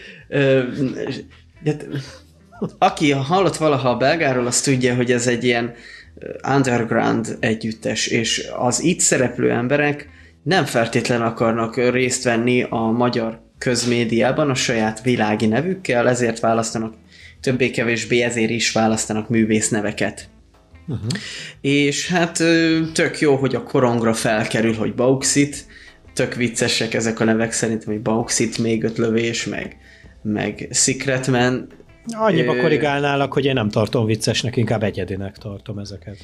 Aki 2.77 3.11
hallott 3.11 3.55
valaha 3.55 3.89
a 3.89 3.97
belgáról, 3.97 4.47
az 4.47 4.61
tudja, 4.61 4.95
hogy 4.95 5.11
ez 5.11 5.27
egy 5.27 5.43
ilyen 5.43 5.73
underground 6.47 7.37
együttes, 7.39 8.07
és 8.07 8.47
az 8.57 8.83
itt 8.83 8.99
szereplő 8.99 9.51
emberek 9.51 10.09
nem 10.43 10.65
feltétlen 10.65 11.21
akarnak 11.21 11.91
részt 11.91 12.23
venni 12.23 12.65
a 12.69 12.79
magyar 12.79 13.43
közmédiában 13.57 14.49
a 14.49 14.55
saját 14.55 15.01
világi 15.01 15.45
nevükkel, 15.45 16.09
ezért 16.09 16.39
választanak 16.39 16.93
többé-kevésbé 17.41 18.21
ezért 18.21 18.49
is 18.49 18.71
választanak 18.71 19.29
művész 19.29 19.69
neveket. 19.69 20.29
Uh-huh. 20.87 21.07
És 21.61 22.07
hát 22.07 22.43
tök 22.93 23.19
jó, 23.19 23.35
hogy 23.35 23.55
a 23.55 23.63
korongra 23.63 24.13
felkerül, 24.13 24.73
hogy 24.73 24.93
Bauxit, 24.93 25.65
tök 26.13 26.35
viccesek 26.35 26.93
ezek 26.93 27.19
a 27.19 27.23
nevek 27.23 27.51
szerintem, 27.51 27.93
hogy 27.93 28.01
Bauxit, 28.01 28.57
még 28.57 28.83
öt 28.83 28.97
lövés, 28.97 29.45
meg, 29.45 29.77
meg 30.21 30.67
Secretman, 30.71 31.67
Annyiba 32.11 32.55
ö... 32.55 32.61
korrigálnálak, 32.61 33.33
hogy 33.33 33.45
én 33.45 33.53
nem 33.53 33.69
tartom 33.69 34.05
viccesnek, 34.05 34.55
inkább 34.55 34.83
egyedinek 34.83 35.37
tartom 35.37 35.77
ezeket. 35.77 36.17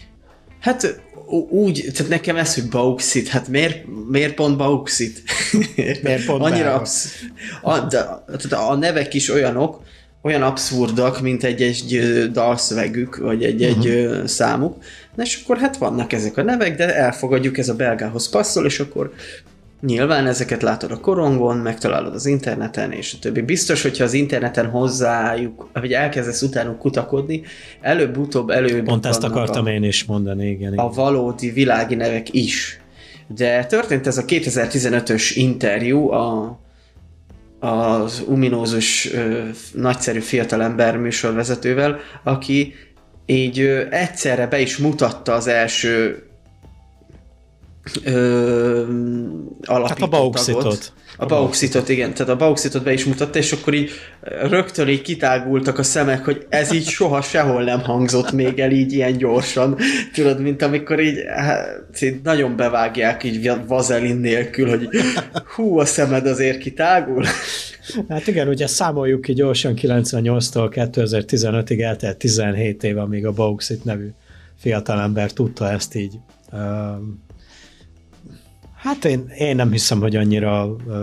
Hát 0.60 1.02
úgy, 1.50 1.88
tehát 1.94 2.12
nekem 2.12 2.36
ez, 2.36 2.56
hogy 2.56 2.70
bauxit, 2.70 3.28
hát 3.28 3.48
miért, 3.48 3.86
miért 4.10 4.34
pont 4.34 4.58
bauxit? 4.58 5.24
miért 6.04 6.26
pont 6.26 6.44
Annyira 6.44 6.74
absz... 6.74 7.24
a, 7.62 7.80
de, 7.80 8.56
a 8.56 8.76
nevek 8.76 9.14
is 9.14 9.30
olyanok, 9.30 9.82
olyan 10.22 10.42
abszurdak, 10.42 11.22
mint 11.22 11.44
egy-egy 11.44 12.02
dalszövegük, 12.32 13.18
vagy 13.18 13.44
egy-egy 13.44 13.88
uh-huh. 13.88 14.26
számuk. 14.26 14.84
Na 15.16 15.24
és 15.24 15.42
akkor 15.44 15.58
hát 15.58 15.78
vannak 15.78 16.14
ezek 16.14 16.38
a 16.38 16.44
nevek, 16.44 16.76
de 16.76 16.96
elfogadjuk, 16.96 17.58
ez 17.58 17.70
a 17.70 17.76
belgához 17.76 18.30
passzol, 18.30 18.66
és 18.66 18.80
akkor 18.80 19.14
Nyilván 19.82 20.28
ezeket 20.28 20.62
látod 20.62 20.92
a 20.92 21.00
korongon, 21.00 21.58
megtalálod 21.58 22.14
az 22.14 22.26
interneten, 22.26 22.92
és 22.92 23.14
a 23.14 23.18
többi. 23.20 23.42
Biztos, 23.42 23.82
hogyha 23.82 24.04
az 24.04 24.14
interneten 24.14 24.70
hozzájuk, 24.70 25.70
vagy 25.74 25.94
elkezdesz 25.94 26.42
utánuk 26.42 26.78
kutakodni, 26.78 27.42
előbb-utóbb 27.82 28.50
előbb 28.50 28.84
Pont 28.84 29.06
ezt 29.06 29.24
akartam 29.24 29.66
a, 29.66 29.70
én 29.70 29.84
is 29.84 30.06
mondani, 30.06 30.50
igen. 30.50 30.74
A 30.74 30.90
valódi 30.90 31.50
világi 31.50 31.96
nevek 31.96 32.34
is. 32.34 32.80
De 33.28 33.66
történt 33.66 34.08
ez 34.08 34.18
a 34.18 34.26
2015-ös 34.26 35.32
interjú 35.34 36.10
a, 36.10 36.60
az 37.60 38.24
uminózus, 38.28 39.14
ö, 39.14 39.44
nagyszerű 39.74 40.20
fiatalember 40.20 40.98
műsorvezetővel, 40.98 42.00
aki 42.24 42.74
így 43.26 43.60
ö, 43.60 43.84
egyszerre 43.90 44.48
be 44.48 44.60
is 44.60 44.78
mutatta 44.78 45.34
az 45.34 45.48
első 45.48 46.24
ö, 48.04 48.84
alapító 49.64 49.88
Hát 49.88 50.02
a 50.02 50.08
bauxitot. 50.08 50.62
tagot. 50.62 50.94
A 51.18 51.26
bauxitot, 51.26 51.90
igen. 51.90 52.14
Tehát 52.14 52.34
a 52.34 52.36
bauxitot 52.36 52.84
be 52.84 52.94
is 52.94 53.06
mutatta, 53.06 53.38
és 53.38 53.52
akkor 53.52 53.74
így 53.74 53.92
rögtön 54.50 54.88
így 54.88 55.02
kitágultak 55.02 55.78
a 55.78 55.84
szemek, 55.84 56.26
hogy 56.26 56.46
ez 56.50 56.72
így 56.74 56.88
soha 56.88 57.22
sehol 57.22 57.64
nem 57.64 57.80
hangzott 57.80 58.32
még 58.32 58.60
el 58.60 58.72
így 58.72 58.94
ilyen 58.94 59.18
gyorsan. 59.18 59.78
Tudod, 60.14 60.42
mint 60.42 60.62
amikor 60.62 61.00
így, 61.00 61.18
hát, 61.36 62.02
így 62.02 62.20
nagyon 62.24 62.56
bevágják 62.56 63.24
így 63.24 63.52
vazelin 63.68 64.16
nélkül, 64.16 64.70
hogy 64.70 64.88
hú, 65.56 65.80
a 65.80 65.86
szemed 65.86 66.28
azért 66.28 66.58
kitágul. 66.58 67.26
Hát 68.10 68.28
igen, 68.28 68.48
ugye 68.48 68.68
számoljuk 68.68 69.22
ki 69.22 69.34
gyorsan 69.34 69.74
98-tól 69.82 70.72
2015-ig 70.76 71.82
eltelt 71.82 72.18
17 72.18 72.84
év, 72.84 72.98
amíg 72.98 73.26
a 73.26 73.32
Bauxit 73.32 73.84
nevű 73.84 74.08
fiatalember 74.58 75.32
tudta 75.32 75.72
ezt 75.72 75.96
így 75.96 76.14
Hát 78.82 79.06
én, 79.06 79.32
én 79.38 79.56
nem 79.56 79.72
hiszem, 79.72 80.00
hogy 80.00 80.16
annyira 80.16 80.66
uh, 80.66 80.96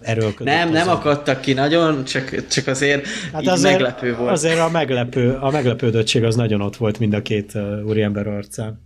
erőlködött. 0.00 0.54
Nem, 0.54 0.70
nem 0.70 0.88
akadtak 0.88 1.40
ki 1.40 1.52
nagyon, 1.52 2.04
csak, 2.04 2.46
csak 2.46 2.66
azért 2.66 3.06
hát 3.32 3.46
azért, 3.46 3.72
meglepő 3.72 4.16
volt. 4.16 4.30
Azért 4.30 4.58
a, 4.58 4.68
meglepő, 4.70 5.38
a 5.40 5.50
meglepődöttség 5.50 6.24
az 6.24 6.36
nagyon 6.36 6.60
ott 6.60 6.76
volt 6.76 6.98
mind 6.98 7.14
a 7.14 7.22
két 7.22 7.52
uh, 7.54 7.62
úriember 7.86 8.26
arcán. 8.26 8.80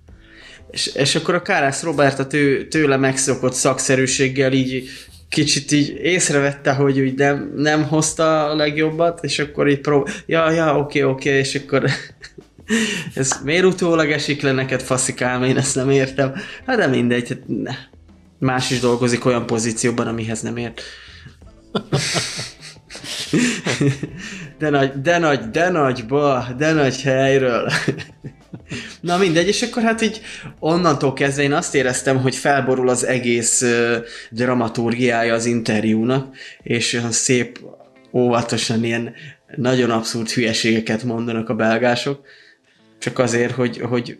És, 0.70 0.86
és 0.86 1.14
akkor 1.14 1.34
a 1.34 1.42
Kárász 1.42 1.82
Robert 1.82 2.18
a 2.18 2.26
tő, 2.26 2.68
tőle 2.68 2.96
megszokott 2.96 3.52
szakszerűséggel 3.52 4.52
így 4.52 4.88
kicsit 5.28 5.72
így 5.72 5.98
észrevette, 6.02 6.72
hogy 6.72 7.00
úgy 7.00 7.14
nem, 7.14 7.52
nem 7.56 7.84
hozta 7.84 8.50
a 8.50 8.54
legjobbat, 8.54 9.24
és 9.24 9.38
akkor 9.38 9.68
így 9.68 9.80
prób... 9.80 10.08
Ja, 10.26 10.50
ja, 10.50 10.78
oké, 10.78 11.02
oké, 11.02 11.30
és 11.30 11.54
akkor 11.54 11.84
ez 13.14 13.40
miért 13.44 13.64
utólag 13.64 14.10
esik 14.10 14.42
le 14.42 14.52
neked, 14.52 14.82
faszikám, 14.82 15.42
én 15.42 15.56
ezt 15.56 15.74
nem 15.74 15.90
értem. 15.90 16.34
Hát 16.66 16.76
de 16.76 16.86
mindegy, 16.86 17.28
hát 17.28 17.40
ne 17.46 17.74
más 18.46 18.70
is 18.70 18.80
dolgozik 18.80 19.24
olyan 19.24 19.46
pozícióban, 19.46 20.06
amihez 20.06 20.40
nem 20.40 20.56
ért. 20.56 20.82
De 24.58 24.70
nagy, 24.70 25.00
de 25.00 25.18
nagy, 25.18 25.50
de 25.50 25.68
nagyba, 25.68 26.46
de 26.56 26.72
nagy 26.72 27.02
helyről. 27.02 27.70
Na 29.00 29.16
mindegy, 29.16 29.48
és 29.48 29.62
akkor 29.62 29.82
hát 29.82 30.02
így 30.02 30.20
onnantól 30.58 31.12
kezdve 31.12 31.42
én 31.42 31.52
azt 31.52 31.74
éreztem, 31.74 32.20
hogy 32.20 32.36
felborul 32.36 32.88
az 32.88 33.04
egész 33.06 33.62
uh, 33.62 33.96
dramaturgiája 34.30 35.34
az 35.34 35.44
interjúnak, 35.44 36.36
és 36.62 36.92
olyan 36.92 37.12
szép, 37.12 37.60
óvatosan 38.12 38.84
ilyen 38.84 39.14
nagyon 39.56 39.90
abszurd 39.90 40.30
hülyeségeket 40.30 41.02
mondanak 41.02 41.48
a 41.48 41.54
belgások, 41.54 42.26
csak 42.98 43.18
azért, 43.18 43.52
hogy, 43.52 43.80
hogy 43.80 44.18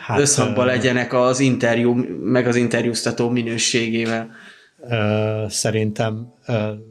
hát, 0.00 0.18
összhangban 0.18 0.66
legyenek 0.66 1.12
az 1.12 1.40
interjú, 1.40 1.94
meg 2.22 2.46
az 2.46 2.56
interjúztató 2.56 3.28
minőségével. 3.28 4.30
Szerintem, 5.48 6.34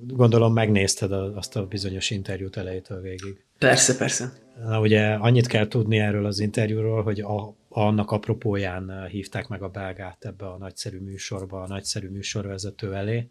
gondolom 0.08 0.54
megnézted 0.54 1.12
azt 1.12 1.56
a 1.56 1.66
bizonyos 1.66 2.10
interjút 2.10 2.58
elejétől 2.58 3.02
végig. 3.02 3.44
Persze, 3.58 3.98
persze. 3.98 4.34
Na, 4.66 4.80
ugye 4.80 5.14
annyit 5.14 5.48
kell 5.48 5.68
tudni 5.68 6.00
erről 6.00 6.26
az 6.26 6.40
interjúról, 6.40 7.04
hogy 7.04 7.20
a, 7.20 7.56
annak 7.70 8.12
apropóján 8.12 9.08
hívták 9.10 9.48
meg 9.48 9.62
a 9.62 9.70
belgát 9.70 10.26
ebbe 10.26 10.46
a 10.46 10.58
nagyszerű 10.58 11.00
műsorba, 11.00 11.62
a 11.62 11.68
nagyszerű 11.68 12.10
műsorvezető 12.10 12.94
elé, 12.94 13.30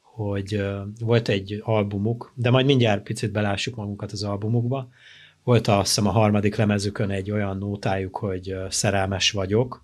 hogy 0.00 0.64
volt 1.00 1.28
egy 1.28 1.60
albumuk, 1.64 2.32
de 2.34 2.50
majd 2.50 2.66
mindjárt 2.66 3.02
picit 3.02 3.32
belássuk 3.32 3.74
magunkat 3.74 4.12
az 4.12 4.22
albumukba, 4.22 4.88
volt 5.48 5.66
azt 5.66 5.86
hiszem 5.86 6.06
a 6.06 6.10
harmadik 6.10 6.56
lemezükön 6.56 7.10
egy 7.10 7.30
olyan 7.30 7.58
nótájuk, 7.58 8.16
hogy 8.16 8.56
szerelmes 8.68 9.30
vagyok, 9.30 9.82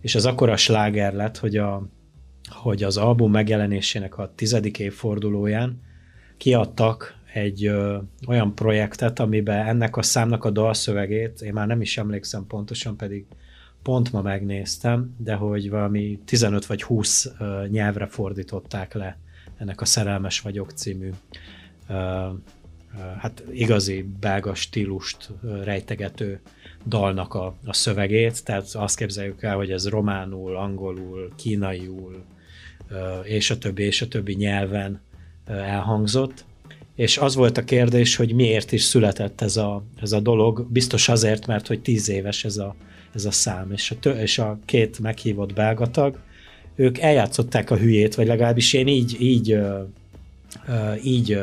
és 0.00 0.14
az 0.14 0.26
akkora 0.26 0.56
sláger 0.56 1.12
lett, 1.14 1.38
hogy, 1.38 1.56
a, 1.56 1.88
hogy 2.48 2.82
az 2.82 2.96
album 2.96 3.30
megjelenésének 3.30 4.18
a 4.18 4.32
tizedik 4.34 4.78
évfordulóján 4.78 5.80
kiadtak 6.36 7.14
egy 7.32 7.66
ö, 7.66 7.98
olyan 8.28 8.54
projektet, 8.54 9.18
amiben 9.18 9.66
ennek 9.66 9.96
a 9.96 10.02
számnak 10.02 10.44
a 10.44 10.50
dalszövegét, 10.50 11.40
én 11.40 11.52
már 11.52 11.66
nem 11.66 11.80
is 11.80 11.98
emlékszem 11.98 12.46
pontosan, 12.46 12.96
pedig 12.96 13.26
pont 13.82 14.12
ma 14.12 14.22
megnéztem, 14.22 15.14
de 15.18 15.34
hogy 15.34 15.70
valami 15.70 16.18
15 16.24 16.66
vagy 16.66 16.82
20 16.82 17.32
ö, 17.38 17.64
nyelvre 17.68 18.06
fordították 18.06 18.94
le 18.94 19.18
ennek 19.56 19.80
a 19.80 19.84
Szerelmes 19.84 20.40
vagyok 20.40 20.70
című 20.70 21.10
ö, 21.88 22.28
hát 23.18 23.42
igazi 23.50 24.06
belga 24.20 24.54
stílust 24.54 25.30
rejtegető 25.64 26.40
dalnak 26.86 27.34
a, 27.34 27.54
a 27.64 27.72
szövegét, 27.72 28.44
tehát 28.44 28.68
azt 28.72 28.96
képzeljük 28.96 29.42
el, 29.42 29.56
hogy 29.56 29.70
ez 29.70 29.88
románul, 29.88 30.56
angolul, 30.56 31.32
kínaiul, 31.36 32.24
és 33.22 33.50
a 33.50 33.58
többi, 33.58 33.82
és 33.82 34.02
a 34.02 34.08
többi 34.08 34.34
nyelven 34.34 35.00
elhangzott. 35.46 36.44
És 36.94 37.18
az 37.18 37.34
volt 37.34 37.58
a 37.58 37.64
kérdés, 37.64 38.16
hogy 38.16 38.34
miért 38.34 38.72
is 38.72 38.82
született 38.82 39.40
ez 39.40 39.56
a, 39.56 39.84
ez 40.00 40.12
a 40.12 40.20
dolog. 40.20 40.66
Biztos 40.70 41.08
azért, 41.08 41.46
mert 41.46 41.66
hogy 41.66 41.80
tíz 41.80 42.08
éves 42.08 42.44
ez 42.44 42.56
a, 42.56 42.74
ez 43.14 43.24
a 43.24 43.30
szám, 43.30 43.72
és 43.72 43.90
a, 43.90 43.98
tö, 44.00 44.10
és 44.10 44.38
a 44.38 44.58
két 44.64 44.98
meghívott 44.98 45.52
belgatag, 45.52 46.18
ők 46.74 46.98
eljátszották 46.98 47.70
a 47.70 47.76
hülyét, 47.76 48.14
vagy 48.14 48.26
legalábbis 48.26 48.72
én 48.72 48.86
így, 48.86 49.16
így, 49.20 49.58
így 51.02 51.38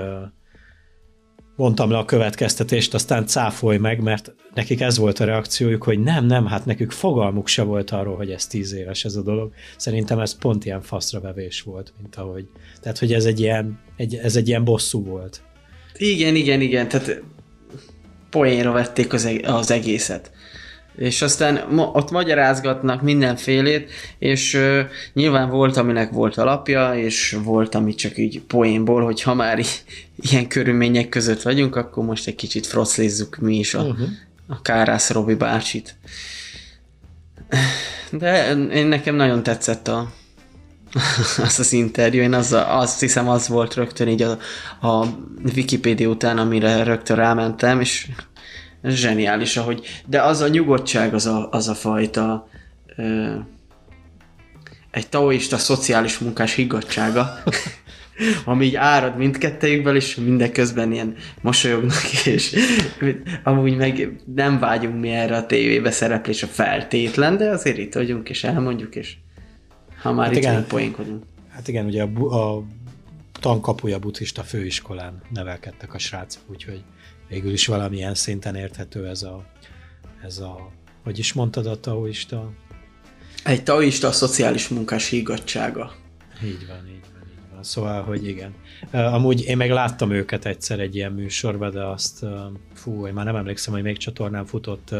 vontam 1.60 1.92
le 1.92 1.98
a 1.98 2.06
következtetést, 2.06 2.94
aztán 2.94 3.26
cáfolj 3.26 3.78
meg, 3.78 4.02
mert 4.02 4.34
nekik 4.54 4.82
ez 4.82 4.98
volt 4.98 5.20
a 5.20 5.26
reakciójuk, 5.26 5.84
hogy 5.84 6.00
nem, 6.00 6.26
nem, 6.26 6.46
hát 6.46 6.66
nekük 6.66 6.92
fogalmuk 6.92 7.48
se 7.48 7.64
volt 7.64 7.92
arról, 7.92 8.16
hogy 8.16 8.32
ez 8.32 8.48
tíz 8.48 8.74
éves 8.74 9.06
ez 9.06 9.16
a 9.16 9.22
dolog. 9.22 9.52
Szerintem 9.78 10.20
ez 10.20 10.38
pont 10.38 10.66
ilyen 10.66 10.82
faszra 10.82 11.20
vevés 11.20 11.62
volt, 11.62 11.94
mint 12.02 12.16
ahogy. 12.16 12.48
Tehát, 12.82 12.98
hogy 12.98 13.14
ez 13.14 13.26
egy 13.26 13.40
ilyen, 13.40 13.80
egy, 13.96 14.16
ez 14.16 14.36
egy 14.36 14.48
ilyen 14.48 14.64
bosszú 14.64 15.04
volt. 15.04 15.42
Igen, 15.98 16.36
igen, 16.36 16.62
igen, 16.62 16.88
tehát 16.88 17.22
poénra 18.30 18.72
vették 18.72 19.14
az, 19.14 19.30
az 19.44 19.72
egészet 19.72 20.32
és 20.98 21.22
aztán 21.22 21.78
ott 21.78 22.12
magyarázgatnak 22.12 23.02
mindenfélét, 23.02 23.92
és 24.18 24.54
uh, 24.54 24.80
nyilván 25.14 25.50
volt, 25.50 25.78
aminek 25.78 26.12
volt 26.12 26.38
alapja, 26.38 26.96
és 26.96 27.38
volt, 27.44 27.76
ami 27.76 27.96
csak 27.96 28.18
így 28.18 28.42
poénból, 28.42 29.04
hogy 29.04 29.22
ha 29.22 29.34
már 29.34 29.60
ilyen 30.22 30.48
körülmények 30.48 31.10
között 31.10 31.42
vagyunk, 31.42 31.76
akkor 31.76 32.06
most 32.06 32.28
egy 32.28 32.36
kicsit 32.36 32.68
froclézzük 32.68 33.38
mi 33.38 33.58
is 33.58 33.74
a, 33.74 33.82
uh-huh. 33.82 34.08
a 34.48 34.62
Kárász 34.62 35.10
Robi 35.10 35.34
bácsit. 35.34 35.96
De 38.12 38.52
én 38.54 38.86
nekem 38.86 39.16
nagyon 39.16 39.44
tetszett 39.44 39.88
a, 39.88 40.12
az 41.38 41.60
az 41.60 41.74
interjú, 41.74 42.22
én 42.22 42.34
az, 42.34 42.56
azt 42.68 43.00
hiszem 43.00 43.30
az 43.30 43.48
volt 43.48 43.74
rögtön 43.74 44.08
így 44.08 44.22
a, 44.22 44.38
a 44.88 45.06
Wikipedia 45.56 46.10
után, 46.10 46.38
amire 46.38 46.84
rögtön 46.84 47.16
rámentem, 47.16 47.80
és 47.80 48.08
zseniális, 48.84 49.58
ahogy, 49.58 50.04
de 50.06 50.22
az 50.22 50.42
a 50.42 50.48
nyugodtság, 50.48 51.14
az 51.14 51.26
a, 51.26 51.50
az 51.52 51.68
a 51.68 51.76
fajta 51.76 52.48
ö, 52.96 53.36
egy 54.92 55.10
taoista 55.10 55.58
szociális 55.58 56.18
munkás 56.18 56.54
higgadtsága, 56.54 57.44
ami 58.46 58.66
így 58.66 58.76
árad 58.76 59.18
mindkettejükből, 59.18 59.96
és 59.96 60.16
mindeközben 60.16 60.92
ilyen 60.92 61.16
mosolyognak, 61.42 62.14
és 62.26 62.56
amúgy 63.44 63.76
meg 63.76 64.22
nem 64.36 64.60
vágyunk 64.60 65.00
mi 65.00 65.10
erre 65.10 65.36
a 65.36 65.46
tévébe 65.46 65.92
szereplés 65.92 66.44
a 66.44 66.48
feltétlen, 66.48 67.38
de 67.38 67.50
azért 67.50 67.78
itt 67.78 67.94
vagyunk, 67.94 68.30
és 68.30 68.44
elmondjuk, 68.44 68.96
és 68.96 69.16
ha 70.02 70.14
már 70.14 70.26
hát 70.26 70.36
itt 70.36 70.42
igen, 70.42 70.66
poénkodunk. 70.68 71.24
Hát 71.50 71.68
igen, 71.68 71.86
ugye 71.86 72.04
a, 72.04 72.36
a 72.36 72.64
tankapuja 73.40 74.00
buddhista 74.00 74.44
főiskolán 74.44 75.22
nevelkedtek 75.34 75.94
a 75.94 75.98
srácok, 75.98 76.44
úgyhogy 76.50 76.84
végül 77.30 77.52
is 77.52 77.68
valamilyen 77.68 78.16
szinten 78.16 78.56
érthető 78.56 79.08
ez 79.08 79.24
a, 79.24 79.46
ez 80.24 80.38
a 80.38 80.72
hogy 81.04 81.20
is 81.20 81.34
mondtad 81.34 81.66
a 81.66 81.80
taoista? 81.80 82.52
Egy 83.44 83.64
taoista 83.64 84.08
a 84.08 84.12
szociális 84.12 84.68
munkás 84.68 85.10
higgadsága. 85.10 85.96
Így 86.44 86.68
van, 86.68 86.88
így 86.88 87.09
Szóval, 87.62 88.02
hogy 88.04 88.28
igen. 88.28 88.54
Amúgy 88.92 89.44
én 89.44 89.58
meg 89.58 89.72
láttam 89.72 90.12
őket 90.12 90.46
egyszer 90.46 90.80
egy 90.80 90.96
ilyen 90.96 91.12
műsorban, 91.12 91.72
de 91.72 91.86
azt, 91.86 92.26
fú, 92.74 93.08
én 93.08 93.14
már 93.14 93.26
nem 93.26 93.36
emlékszem, 93.36 93.74
hogy 93.74 93.84
még 93.84 93.98
csatornán 93.98 94.46
futott, 94.46 94.96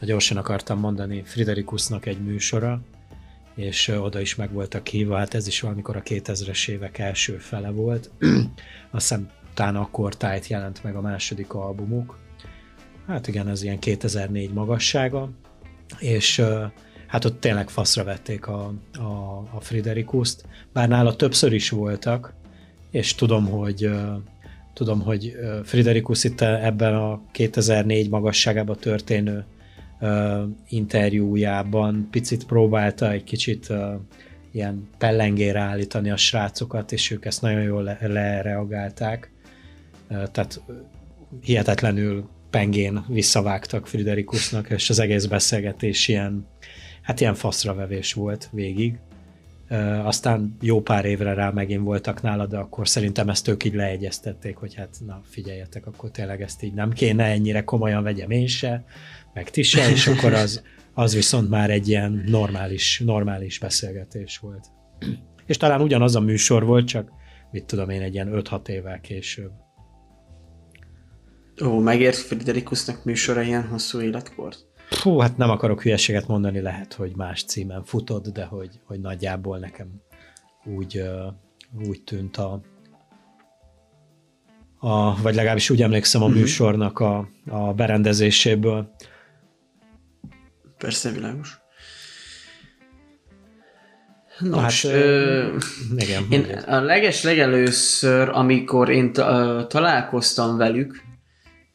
gyorsan 0.00 0.36
akartam 0.36 0.78
mondani, 0.78 1.22
Friderikusnak 1.24 2.06
egy 2.06 2.20
műsora, 2.20 2.80
és 3.54 3.88
oda 3.88 4.20
is 4.20 4.34
meg 4.34 4.52
voltak 4.52 4.86
hívva, 4.86 5.16
hát 5.16 5.34
ez 5.34 5.46
is 5.46 5.60
valamikor 5.60 5.96
a 5.96 6.02
2000-es 6.02 6.68
évek 6.68 6.98
első 6.98 7.36
fele 7.36 7.70
volt. 7.70 8.10
Azt 8.90 9.08
hiszem 9.08 9.30
utána 9.50 9.80
akkor 9.80 10.16
tájt 10.16 10.46
jelent 10.46 10.82
meg 10.82 10.96
a 10.96 11.00
második 11.00 11.52
albumuk. 11.52 12.18
Hát 13.06 13.26
igen, 13.28 13.48
ez 13.48 13.62
ilyen 13.62 13.78
2004 13.78 14.52
magassága, 14.52 15.30
és 15.98 16.42
hát 17.06 17.24
ott 17.24 17.40
tényleg 17.40 17.68
faszra 17.68 18.04
vették 18.04 18.46
a, 18.46 18.72
a, 18.92 19.44
a 19.54 19.60
Friderikuszt, 19.60 20.44
bár 20.72 20.88
nála 20.88 21.16
többször 21.16 21.52
is 21.52 21.70
voltak, 21.70 22.34
és 22.90 23.14
tudom, 23.14 23.46
hogy 23.46 23.90
tudom, 24.74 25.00
hogy 25.00 25.36
Friderikus 25.64 26.24
itt 26.24 26.40
ebben 26.40 26.94
a 26.94 27.20
2004 27.32 28.08
magasságában 28.08 28.76
történő 28.76 29.44
interjújában 30.68 32.08
picit 32.10 32.46
próbálta 32.46 33.10
egy 33.10 33.24
kicsit 33.24 33.72
ilyen 34.52 34.88
pellengére 34.98 35.60
állítani 35.60 36.10
a 36.10 36.16
srácokat, 36.16 36.92
és 36.92 37.10
ők 37.10 37.24
ezt 37.24 37.42
nagyon 37.42 37.62
jól 37.62 37.82
le- 37.82 37.98
lereagálták. 38.00 39.30
Tehát 40.08 40.60
hihetetlenül 41.42 42.28
pengén 42.50 43.04
visszavágtak 43.08 43.86
Friderikusnak, 43.86 44.70
és 44.70 44.90
az 44.90 44.98
egész 44.98 45.24
beszélgetés 45.24 46.08
ilyen, 46.08 46.46
hát 47.06 47.20
ilyen 47.20 47.34
faszravevés 47.34 48.12
volt 48.12 48.48
végig. 48.52 48.98
Aztán 50.04 50.56
jó 50.60 50.82
pár 50.82 51.04
évre 51.04 51.34
rá 51.34 51.50
megint 51.50 51.82
voltak 51.82 52.22
nála, 52.22 52.46
de 52.46 52.56
akkor 52.56 52.88
szerintem 52.88 53.28
ezt 53.28 53.48
ők 53.48 53.64
így 53.64 53.74
leegyeztették, 53.74 54.56
hogy 54.56 54.74
hát 54.74 54.96
na 55.06 55.20
figyeljetek, 55.24 55.86
akkor 55.86 56.10
tényleg 56.10 56.42
ezt 56.42 56.62
így 56.62 56.72
nem 56.72 56.92
kéne, 56.92 57.24
ennyire 57.24 57.64
komolyan 57.64 58.02
vegyem 58.02 58.30
én 58.30 58.46
se, 58.46 58.84
meg 59.34 59.50
ti 59.50 59.62
se, 59.62 59.90
és 59.90 60.06
akkor 60.06 60.32
az, 60.32 60.62
az 60.94 61.14
viszont 61.14 61.48
már 61.48 61.70
egy 61.70 61.88
ilyen 61.88 62.24
normális, 62.26 63.02
normális 63.04 63.58
beszélgetés 63.58 64.38
volt. 64.38 64.66
És 65.46 65.56
talán 65.56 65.80
ugyanaz 65.80 66.16
a 66.16 66.20
műsor 66.20 66.64
volt, 66.64 66.86
csak 66.86 67.10
mit 67.50 67.64
tudom 67.64 67.90
én, 67.90 68.02
egy 68.02 68.14
ilyen 68.14 68.30
5-6 68.32 68.68
évvel 68.68 69.00
később. 69.00 69.50
Ó, 71.64 71.78
megért 71.78 72.16
Friderikusnak 72.16 73.04
műsora 73.04 73.42
ilyen 73.42 73.66
hosszú 73.66 74.00
életkort? 74.00 74.66
Fú, 74.90 75.18
hát 75.18 75.36
nem 75.36 75.50
akarok 75.50 75.82
hülyeséget 75.82 76.26
mondani, 76.26 76.60
lehet, 76.60 76.92
hogy 76.94 77.16
más 77.16 77.44
címen 77.44 77.84
futott, 77.84 78.28
de 78.28 78.44
hogy, 78.44 78.80
hogy 78.84 79.00
nagyjából 79.00 79.58
nekem 79.58 79.88
úgy, 80.64 81.02
úgy 81.88 82.02
tűnt 82.02 82.36
a, 82.36 82.60
a, 84.78 85.22
vagy 85.22 85.34
legalábbis 85.34 85.70
úgy 85.70 85.82
emlékszem 85.82 86.22
a 86.22 86.28
műsornak 86.28 86.98
a, 86.98 87.28
a 87.46 87.72
berendezéséből. 87.74 88.90
Persze, 90.78 91.10
világos. 91.10 91.58
Nos, 94.38 94.82
Hát, 94.86 94.92
ö, 94.94 95.56
Igen, 95.96 96.26
én 96.30 96.40
mondjad. 96.40 96.64
a 96.68 96.80
leges 96.80 97.22
legelőször, 97.22 98.28
amikor 98.28 98.88
én 98.90 99.10
ö, 99.14 99.62
találkoztam 99.68 100.56
velük, 100.56 101.02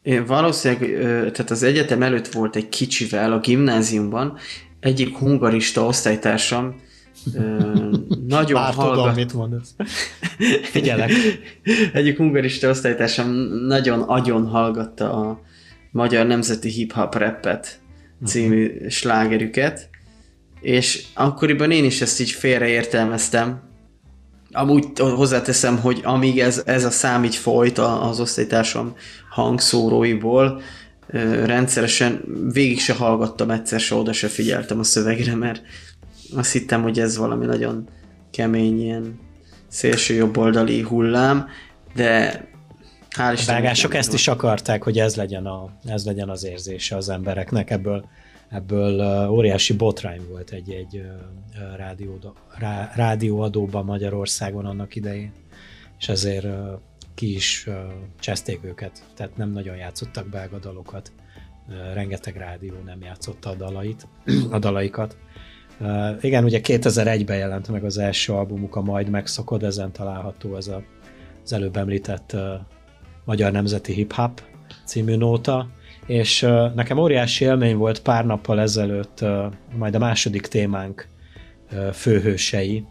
én 0.04 0.26
valószínűleg, 0.26 0.90
tehát 1.32 1.50
az 1.50 1.64
egyetem 1.64 2.02
előtt 2.04 2.28
volt 2.28 2.56
egy 2.56 2.70
kicsivel 2.70 3.32
a 3.34 3.40
gimnáziumban, 3.40 4.38
egyik 4.80 5.18
hungarista 5.18 5.86
osztálytársam 5.86 6.76
ö, 7.34 7.40
nagyon 8.28 8.62
Már 8.62 8.74
tudom, 8.74 8.88
hallgat, 8.88 9.16
mit 9.16 9.34
mondasz. 9.34 9.76
Figyelek. 10.72 11.12
egyik 11.94 12.18
hungarista 12.18 12.70
osztálytársam 12.70 13.32
nagyon 13.68 14.02
agyon 14.02 14.46
hallgatta 14.46 15.14
a 15.14 15.42
Magyar 15.92 16.26
Nemzeti 16.26 16.70
Hip-Hop 16.70 17.16
Rappet 17.16 17.80
című 18.26 18.88
slágerüket, 18.90 19.90
és 20.62 21.06
akkoriban 21.14 21.72
én 21.72 21.86
is 21.86 22.02
ezt 22.02 22.20
így 22.20 22.32
félreértelmeztem. 22.32 23.62
Amúgy 24.52 24.86
hozzáteszem, 25.00 25.80
hogy 25.80 26.02
amíg 26.04 26.40
ez, 26.40 26.62
ez 26.66 26.84
a 26.84 26.90
szám 26.92 27.24
így 27.24 27.36
folyt 27.36 27.78
a- 27.78 28.10
az 28.10 28.20
osztálytársam 28.20 28.96
hangszóróiból, 29.30 30.62
rendszeresen 31.46 32.22
végig 32.54 32.80
se 32.80 32.94
hallgattam, 32.94 33.50
egyszer 33.50 33.80
se 33.80 33.96
oda 33.96 34.14
se 34.14 34.28
figyeltem 34.28 34.80
a 34.80 34.84
szövegre, 34.84 35.36
mert 35.36 35.62
azt 36.36 36.52
hittem, 36.52 36.82
hogy 36.82 37.00
ez 37.00 37.18
valami 37.18 37.46
nagyon 37.46 37.88
kemény, 38.32 38.82
ilyen 38.82 39.20
szélső 39.68 40.14
jobboldali 40.14 40.82
hullám, 40.82 41.48
de 41.96 42.46
hál' 43.18 43.30
A 43.30 43.32
Istennek 43.32 43.62
belgások 43.62 43.92
nem 43.92 44.00
ezt 44.00 44.14
is 44.14 44.28
akarták, 44.28 44.84
hogy 44.84 45.00
ez 45.00 45.16
legyen, 45.16 45.46
a, 45.46 45.70
ez 45.86 46.06
legyen 46.06 46.30
az 46.30 46.46
érzése 46.46 46.96
az 46.96 47.10
embereknek. 47.10 47.70
Ebből, 47.70 48.06
ebből 48.52 49.28
óriási 49.30 49.74
botrány 49.74 50.22
volt 50.30 50.52
egy, 50.52 50.72
egy 50.72 50.96
uh, 50.96 51.76
rádió, 51.76 52.18
rá, 52.58 52.92
rádióadóban 52.96 53.86
Magyarországon 53.86 54.66
annak 54.66 54.96
idején, 54.96 55.32
és 56.00 56.10
ezért 56.10 56.48
ki 57.14 57.34
is 57.34 57.70
cseszték 58.20 58.60
őket, 58.64 59.04
tehát 59.16 59.38
nem 59.38 59.52
nagyon 59.52 59.76
játszottak 59.76 60.30
belga 60.30 60.60
dalokat. 60.60 61.12
Rengeteg 61.94 62.36
rádió 62.36 62.74
nem 62.86 63.02
játszotta 63.02 63.50
a 63.50 63.56
dalait, 63.56 64.08
a 64.52 64.60
dalaikat. 64.60 65.18
Igen, 66.22 66.44
ugye 66.44 66.60
2001-ben 66.64 67.38
jelent 67.38 67.68
meg 67.68 67.84
az 67.84 67.98
első 67.98 68.34
albumuk, 68.34 68.76
a 68.76 68.82
Majd 68.82 69.10
megszokod, 69.10 69.64
ezen 69.64 69.92
található 69.92 70.54
az 70.54 70.68
a, 70.68 70.84
az 71.44 71.54
előbb 71.54 71.78
említett 71.78 72.36
Magyar 73.26 73.52
Nemzeti 73.52 73.94
Hip 73.94 74.14
Hop 74.14 74.42
című 74.86 75.16
nóta, 75.16 75.70
és 76.06 76.42
nekem 76.76 76.98
óriási 76.98 77.46
élmény 77.46 77.76
volt 77.76 78.02
pár 78.02 78.26
nappal 78.26 78.60
ezelőtt, 78.60 79.22
uh, 79.22 79.46
majd 79.76 79.96
a 79.96 80.00
második 80.00 80.48
témánk 80.48 81.08
uh, 81.72 81.90
főhősei. 81.90 82.86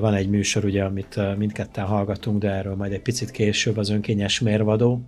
Van 0.00 0.14
egy 0.14 0.28
műsor, 0.28 0.64
ugye, 0.64 0.84
amit 0.84 1.36
mindketten 1.36 1.84
hallgatunk, 1.84 2.38
de 2.38 2.50
erről 2.50 2.74
majd 2.74 2.92
egy 2.92 3.02
picit 3.02 3.30
később 3.30 3.76
az 3.76 3.88
önkényes 3.88 4.40
mérvadó, 4.40 5.00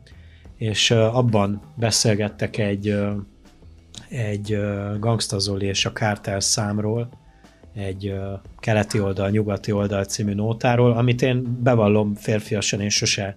és 0.57 0.91
abban 0.91 1.63
beszélgettek 1.77 2.59
egy, 2.59 2.97
egy 4.09 4.55
uh, 4.55 5.63
és 5.63 5.85
a 5.85 5.93
Kártel 5.93 6.41
számról, 6.41 7.09
egy 7.75 8.15
keleti 8.59 9.01
oldal, 9.01 9.31
nyugati 9.31 9.73
oldal 9.73 10.05
című 10.05 10.35
nótáról, 10.35 10.93
amit 10.93 11.23
én 11.23 11.59
bevallom 11.63 12.15
férfiasan, 12.15 12.81
én 12.81 12.89
sose 12.89 13.37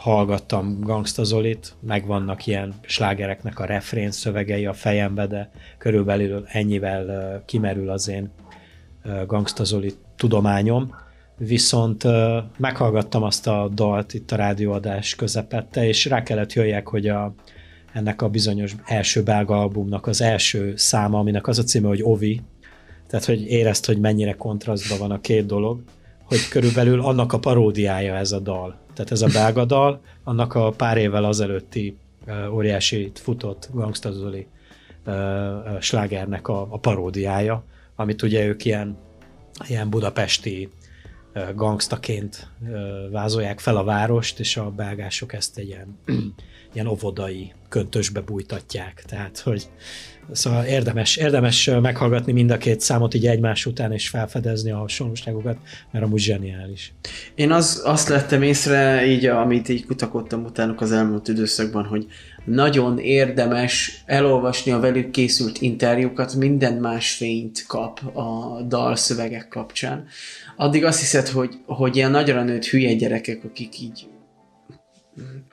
hallgattam 0.00 0.80
Gangsta 0.80 1.24
Zolit, 1.24 1.74
megvannak 1.80 2.46
ilyen 2.46 2.74
slágereknek 2.82 3.58
a 3.58 3.64
refrén 3.64 4.10
szövegei 4.10 4.66
a 4.66 4.72
fejembe, 4.72 5.26
de 5.26 5.50
körülbelül 5.78 6.44
ennyivel 6.46 7.42
kimerül 7.46 7.90
az 7.90 8.08
én 8.08 8.30
Gangsta 9.26 9.64
Zoli 9.64 9.92
tudományom. 10.16 10.94
Viszont 11.36 12.04
meghallgattam 12.58 13.22
azt 13.22 13.46
a 13.46 13.68
dalt 13.74 14.14
itt 14.14 14.30
a 14.30 14.36
rádióadás 14.36 15.14
közepette, 15.14 15.86
és 15.86 16.04
rá 16.04 16.22
kellett 16.22 16.52
jöjjek, 16.52 16.88
hogy 16.88 17.08
a, 17.08 17.34
ennek 17.92 18.22
a 18.22 18.28
bizonyos 18.28 18.74
első 18.84 19.22
belga 19.22 19.60
albumnak 19.60 20.06
az 20.06 20.20
első 20.20 20.72
száma, 20.76 21.18
aminek 21.18 21.46
az 21.46 21.58
a 21.58 21.62
címe, 21.62 21.88
hogy 21.88 22.02
Ovi, 22.02 22.42
tehát 23.08 23.26
hogy 23.26 23.42
érezt, 23.46 23.86
hogy 23.86 23.98
mennyire 23.98 24.32
kontrasztban 24.32 24.98
van 24.98 25.10
a 25.10 25.20
két 25.20 25.46
dolog, 25.46 25.82
hogy 26.24 26.48
körülbelül 26.48 27.00
annak 27.00 27.32
a 27.32 27.38
paródiája 27.38 28.16
ez 28.16 28.32
a 28.32 28.38
dal. 28.38 28.78
Tehát 28.94 29.10
ez 29.10 29.22
a 29.22 29.28
belga 29.32 29.64
dal, 29.64 30.00
annak 30.24 30.54
a 30.54 30.70
pár 30.70 30.96
évvel 30.96 31.24
azelőtti 31.24 31.96
óriási 32.50 33.12
futott 33.14 33.68
Gangsta 33.72 34.12
Zoli 34.12 34.46
slágernek 35.80 36.48
a, 36.48 36.60
a 36.70 36.78
paródiája, 36.78 37.64
amit 37.96 38.22
ugye 38.22 38.46
ők 38.46 38.64
ilyen, 38.64 38.96
ilyen 39.66 39.90
budapesti 39.90 40.68
gangstaként 41.54 42.48
vázolják 43.10 43.60
fel 43.60 43.76
a 43.76 43.84
várost, 43.84 44.40
és 44.40 44.56
a 44.56 44.70
belgások 44.70 45.32
ezt 45.32 45.58
egy 45.58 45.66
ilyen, 45.66 45.98
ilyen 46.72 46.86
óvodai 46.86 47.52
köntösbe 47.68 48.20
bújtatják. 48.20 49.04
Tehát, 49.06 49.38
hogy 49.38 49.68
Szóval 50.32 50.64
érdemes, 50.64 51.16
érdemes 51.16 51.70
meghallgatni 51.82 52.32
mind 52.32 52.50
a 52.50 52.58
két 52.58 52.80
számot 52.80 53.14
így 53.14 53.26
egymás 53.26 53.66
után, 53.66 53.92
és 53.92 54.08
felfedezni 54.08 54.70
a 54.70 54.76
hasonlóságokat, 54.76 55.56
mert 55.90 56.04
amúgy 56.04 56.20
zseniális. 56.20 56.92
Én 57.34 57.50
az, 57.50 57.82
azt 57.84 58.08
lettem 58.08 58.42
észre, 58.42 59.06
így, 59.06 59.26
amit 59.26 59.68
így 59.68 59.86
kutakodtam 59.86 60.44
utánuk 60.44 60.80
az 60.80 60.92
elmúlt 60.92 61.28
időszakban, 61.28 61.84
hogy 61.84 62.06
nagyon 62.44 62.98
érdemes 62.98 64.02
elolvasni 64.06 64.72
a 64.72 64.80
velük 64.80 65.10
készült 65.10 65.60
interjúkat, 65.60 66.34
minden 66.34 66.74
más 66.74 67.14
fényt 67.14 67.64
kap 67.66 68.16
a 68.16 68.60
dalszövegek 68.68 69.48
kapcsán. 69.48 70.06
Addig 70.56 70.84
azt 70.84 71.00
hiszed, 71.00 71.28
hogy, 71.28 71.54
hogy 71.66 71.96
ilyen 71.96 72.10
nagyra 72.10 72.42
nőtt 72.42 72.64
hülye 72.64 72.94
gyerekek, 72.94 73.44
akik 73.44 73.80
így 73.80 74.06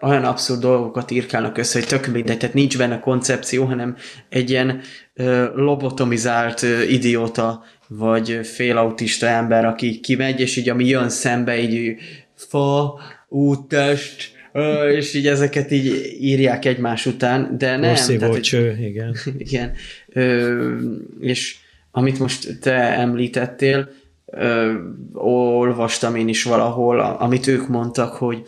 olyan 0.01 0.23
abszurd 0.23 0.59
dolgokat 0.59 1.11
írkálnak 1.11 1.57
össze, 1.57 1.79
hogy 1.79 1.87
tök 1.87 2.07
mindegy, 2.07 2.37
tehát 2.37 2.55
nincs 2.55 2.77
benne 2.77 2.99
koncepció, 2.99 3.63
hanem 3.63 3.95
egy 4.29 4.49
ilyen 4.49 4.81
ö, 5.13 5.45
lobotomizált 5.55 6.63
ö, 6.63 6.81
idióta, 6.81 7.63
vagy 7.87 8.39
félautista 8.43 9.27
ember, 9.27 9.65
aki 9.65 9.99
kimegy, 9.99 10.39
és 10.39 10.55
így 10.55 10.69
ami 10.69 10.85
jön 10.85 11.09
szembe, 11.09 11.59
így 11.59 11.95
fa, 12.35 12.99
úttest, 13.27 14.31
ö, 14.53 14.89
és 14.89 15.13
így 15.13 15.27
ezeket 15.27 15.71
így 15.71 16.15
írják 16.19 16.65
egymás 16.65 17.05
után, 17.05 17.57
de 17.57 17.77
nem. 17.77 17.89
Porszívó 17.89 18.17
tehát, 18.19 18.33
hogy- 18.33 18.43
cső, 18.43 18.77
igen. 18.81 19.15
igen. 19.47 19.73
Ö, 20.07 20.75
és 21.19 21.55
amit 21.91 22.19
most 22.19 22.59
te 22.61 22.73
említettél, 22.99 23.89
ö, 24.25 24.73
olvastam 25.13 26.15
én 26.15 26.27
is 26.27 26.43
valahol, 26.43 26.99
amit 26.99 27.47
ők 27.47 27.67
mondtak, 27.67 28.13
hogy 28.13 28.43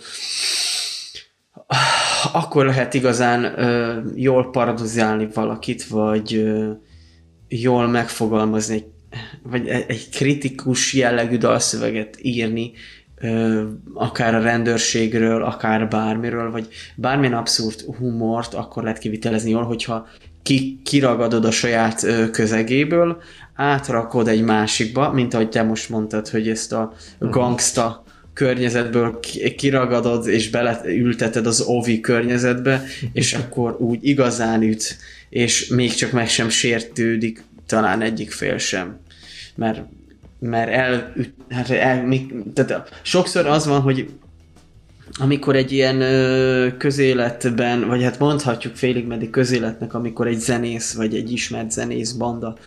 akkor 2.33 2.65
lehet 2.65 2.93
igazán 2.93 3.43
ö, 3.43 3.99
jól 4.15 4.49
paradozálni 4.51 5.27
valakit, 5.33 5.87
vagy 5.87 6.33
ö, 6.33 6.71
jól 7.47 7.87
megfogalmazni, 7.87 8.75
egy, 8.75 8.85
vagy 9.43 9.67
egy 9.67 9.85
egy 9.87 10.09
kritikus 10.09 10.93
jellegű 10.93 11.37
dalszöveget 11.37 12.17
írni, 12.21 12.71
ö, 13.15 13.63
akár 13.93 14.35
a 14.35 14.41
rendőrségről, 14.41 15.43
akár 15.43 15.87
bármiről, 15.87 16.51
vagy 16.51 16.67
bármilyen 16.95 17.33
abszurd 17.33 17.81
humort 17.81 18.53
akkor 18.53 18.83
lehet 18.83 18.99
kivitelezni 18.99 19.49
jól, 19.49 19.63
hogyha 19.63 20.07
ki, 20.43 20.81
kiragadod 20.83 21.45
a 21.45 21.51
saját 21.51 22.03
ö, 22.03 22.29
közegéből, 22.29 23.21
átrakod 23.55 24.27
egy 24.27 24.41
másikba, 24.41 25.11
mint 25.11 25.33
ahogy 25.33 25.49
te 25.49 25.63
most 25.63 25.89
mondtad, 25.89 26.27
hogy 26.27 26.49
ezt 26.49 26.73
a 26.73 26.93
gangsta 27.19 28.03
környezetből 28.39 29.19
kiragadod 29.57 30.27
és 30.27 30.49
beleülteted 30.49 31.45
az 31.45 31.61
ovi 31.61 31.99
környezetbe, 31.99 32.83
és 33.13 33.33
akkor 33.41 33.75
úgy 33.79 33.99
igazán 34.01 34.61
üt, 34.61 34.97
és 35.29 35.67
még 35.67 35.93
csak 35.93 36.11
meg 36.11 36.29
sem 36.29 36.49
sértődik 36.49 37.43
talán 37.67 38.01
egyik 38.01 38.31
fél 38.31 38.57
sem. 38.57 38.99
Mert, 39.55 39.81
mert 40.39 40.71
el, 40.71 41.13
hát 41.49 41.69
el, 41.69 42.07
tehát 42.53 42.99
sokszor 43.01 43.45
az 43.45 43.67
van, 43.67 43.81
hogy 43.81 44.09
amikor 45.17 45.55
egy 45.55 45.71
ilyen 45.71 46.01
ö, 46.01 46.67
közéletben, 46.77 47.87
vagy 47.87 48.03
hát 48.03 48.19
mondhatjuk 48.19 48.75
félig 48.75 49.07
meddig 49.07 49.29
közéletnek, 49.29 49.93
amikor 49.93 50.27
egy 50.27 50.39
zenész, 50.39 50.93
vagy 50.93 51.15
egy 51.15 51.31
ismert 51.31 51.71
zenész 51.71 52.11
banda 52.11 52.57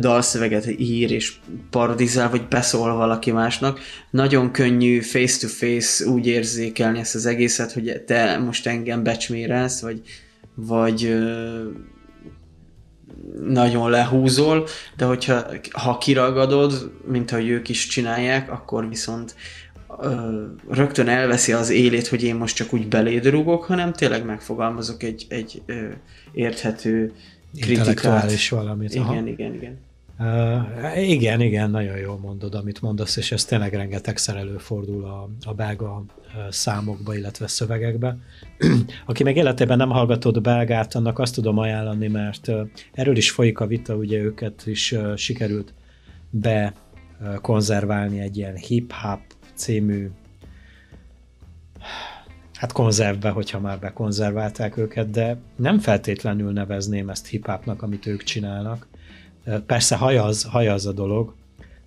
dalszöveget 0.00 0.66
ír 0.78 1.10
és 1.10 1.32
parodizál, 1.70 2.30
vagy 2.30 2.48
beszól 2.48 2.94
valaki 2.94 3.30
másnak. 3.30 3.80
Nagyon 4.10 4.50
könnyű 4.50 5.00
face-to-face 5.00 6.06
úgy 6.06 6.26
érzékelni 6.26 6.98
ezt 6.98 7.14
az 7.14 7.26
egészet, 7.26 7.72
hogy 7.72 8.02
te 8.06 8.38
most 8.38 8.66
engem 8.66 9.02
becsmérelsz, 9.02 9.80
vagy, 9.80 10.02
vagy 10.54 11.18
nagyon 13.44 13.90
lehúzol, 13.90 14.66
de 14.96 15.04
hogyha 15.04 15.44
ha 15.70 15.98
kiragadod, 15.98 16.90
mint 17.06 17.32
ahogy 17.32 17.48
ők 17.48 17.68
is 17.68 17.86
csinálják, 17.86 18.52
akkor 18.52 18.88
viszont 18.88 19.34
rögtön 20.70 21.08
elveszi 21.08 21.52
az 21.52 21.70
élét, 21.70 22.06
hogy 22.06 22.22
én 22.22 22.34
most 22.34 22.56
csak 22.56 22.72
úgy 22.72 22.88
belédrugok, 22.88 23.64
hanem 23.64 23.92
tényleg 23.92 24.24
megfogalmazok 24.24 25.02
egy, 25.02 25.26
egy 25.28 25.62
érthető 26.32 27.12
intellektuális 27.66 28.48
valamit. 28.48 28.94
Igen, 28.94 29.06
Aha. 29.06 29.26
igen, 29.26 29.54
igen. 29.54 29.78
Uh, 30.20 31.08
igen, 31.08 31.40
igen, 31.40 31.70
nagyon 31.70 31.96
jól 31.96 32.18
mondod, 32.18 32.54
amit 32.54 32.80
mondasz, 32.80 33.16
és 33.16 33.32
ez 33.32 33.44
tényleg 33.44 33.74
rengetegszer 33.74 34.36
előfordul 34.36 35.04
a, 35.04 35.28
a 35.46 35.54
belga 35.54 36.04
számokba, 36.50 37.14
illetve 37.14 37.46
szövegekbe. 37.46 38.16
Aki 39.06 39.22
meg 39.22 39.36
életében 39.36 39.76
nem 39.76 39.90
hallgatott 39.90 40.40
belgát, 40.40 40.94
annak 40.94 41.18
azt 41.18 41.34
tudom 41.34 41.58
ajánlani, 41.58 42.08
mert 42.08 42.50
erről 42.92 43.16
is 43.16 43.30
folyik 43.30 43.60
a 43.60 43.66
vita, 43.66 43.94
ugye 43.94 44.18
őket 44.18 44.62
is 44.66 44.94
sikerült 45.16 45.74
bekonzerválni 46.30 48.20
egy 48.20 48.36
ilyen 48.36 48.56
hip-hop 48.56 49.20
című 49.54 50.10
hát 52.58 52.72
konzervbe, 52.72 53.30
hogyha 53.30 53.60
már 53.60 53.78
bekonzerválták 53.78 54.76
őket, 54.76 55.10
de 55.10 55.36
nem 55.56 55.78
feltétlenül 55.78 56.52
nevezném 56.52 57.08
ezt 57.08 57.26
hip-hopnak, 57.26 57.82
amit 57.82 58.06
ők 58.06 58.22
csinálnak. 58.22 58.86
Persze 59.66 59.96
hajaz, 59.96 60.42
hajaz 60.42 60.86
a 60.86 60.92
dolog, 60.92 61.34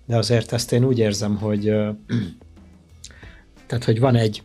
de 0.06 0.16
azért 0.16 0.52
ezt 0.52 0.72
én 0.72 0.84
úgy 0.84 0.98
érzem, 0.98 1.36
hogy 1.36 1.60
tehát, 3.66 3.84
hogy 3.84 4.00
van 4.00 4.16
egy, 4.16 4.42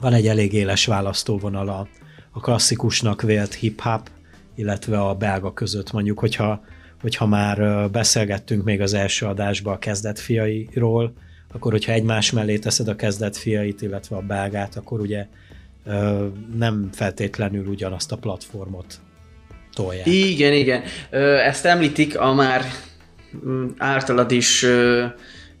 van 0.00 0.12
egy 0.12 0.26
elég 0.26 0.52
éles 0.52 0.86
választóvonal 0.86 1.68
a, 1.68 1.88
klasszikusnak 2.40 3.22
vélt 3.22 3.54
hip-hop, 3.54 4.10
illetve 4.54 5.00
a 5.00 5.14
belga 5.14 5.52
között. 5.52 5.92
Mondjuk, 5.92 6.18
hogyha, 6.18 6.64
hogyha 7.00 7.26
már 7.26 7.90
beszélgettünk 7.90 8.64
még 8.64 8.80
az 8.80 8.94
első 8.94 9.26
adásban 9.26 9.74
a 9.74 9.78
kezdet 9.78 10.18
fiairól, 10.18 11.12
akkor 11.52 11.72
hogyha 11.72 11.92
egymás 11.92 12.30
mellé 12.30 12.58
teszed 12.58 12.88
a 12.88 12.96
kezdet 12.96 13.36
fiait, 13.36 13.82
illetve 13.82 14.16
a 14.16 14.20
belgát, 14.20 14.76
akkor 14.76 15.00
ugye 15.00 15.26
nem 16.56 16.88
feltétlenül 16.92 17.66
ugyanazt 17.66 18.12
a 18.12 18.16
platformot 18.16 19.00
tolják. 19.74 20.06
Igen, 20.06 20.52
igen. 20.52 20.82
Ezt 21.46 21.64
említik 21.64 22.18
a 22.18 22.34
már 22.34 22.64
mm, 23.46 23.66
általad 23.78 24.30
is 24.30 24.66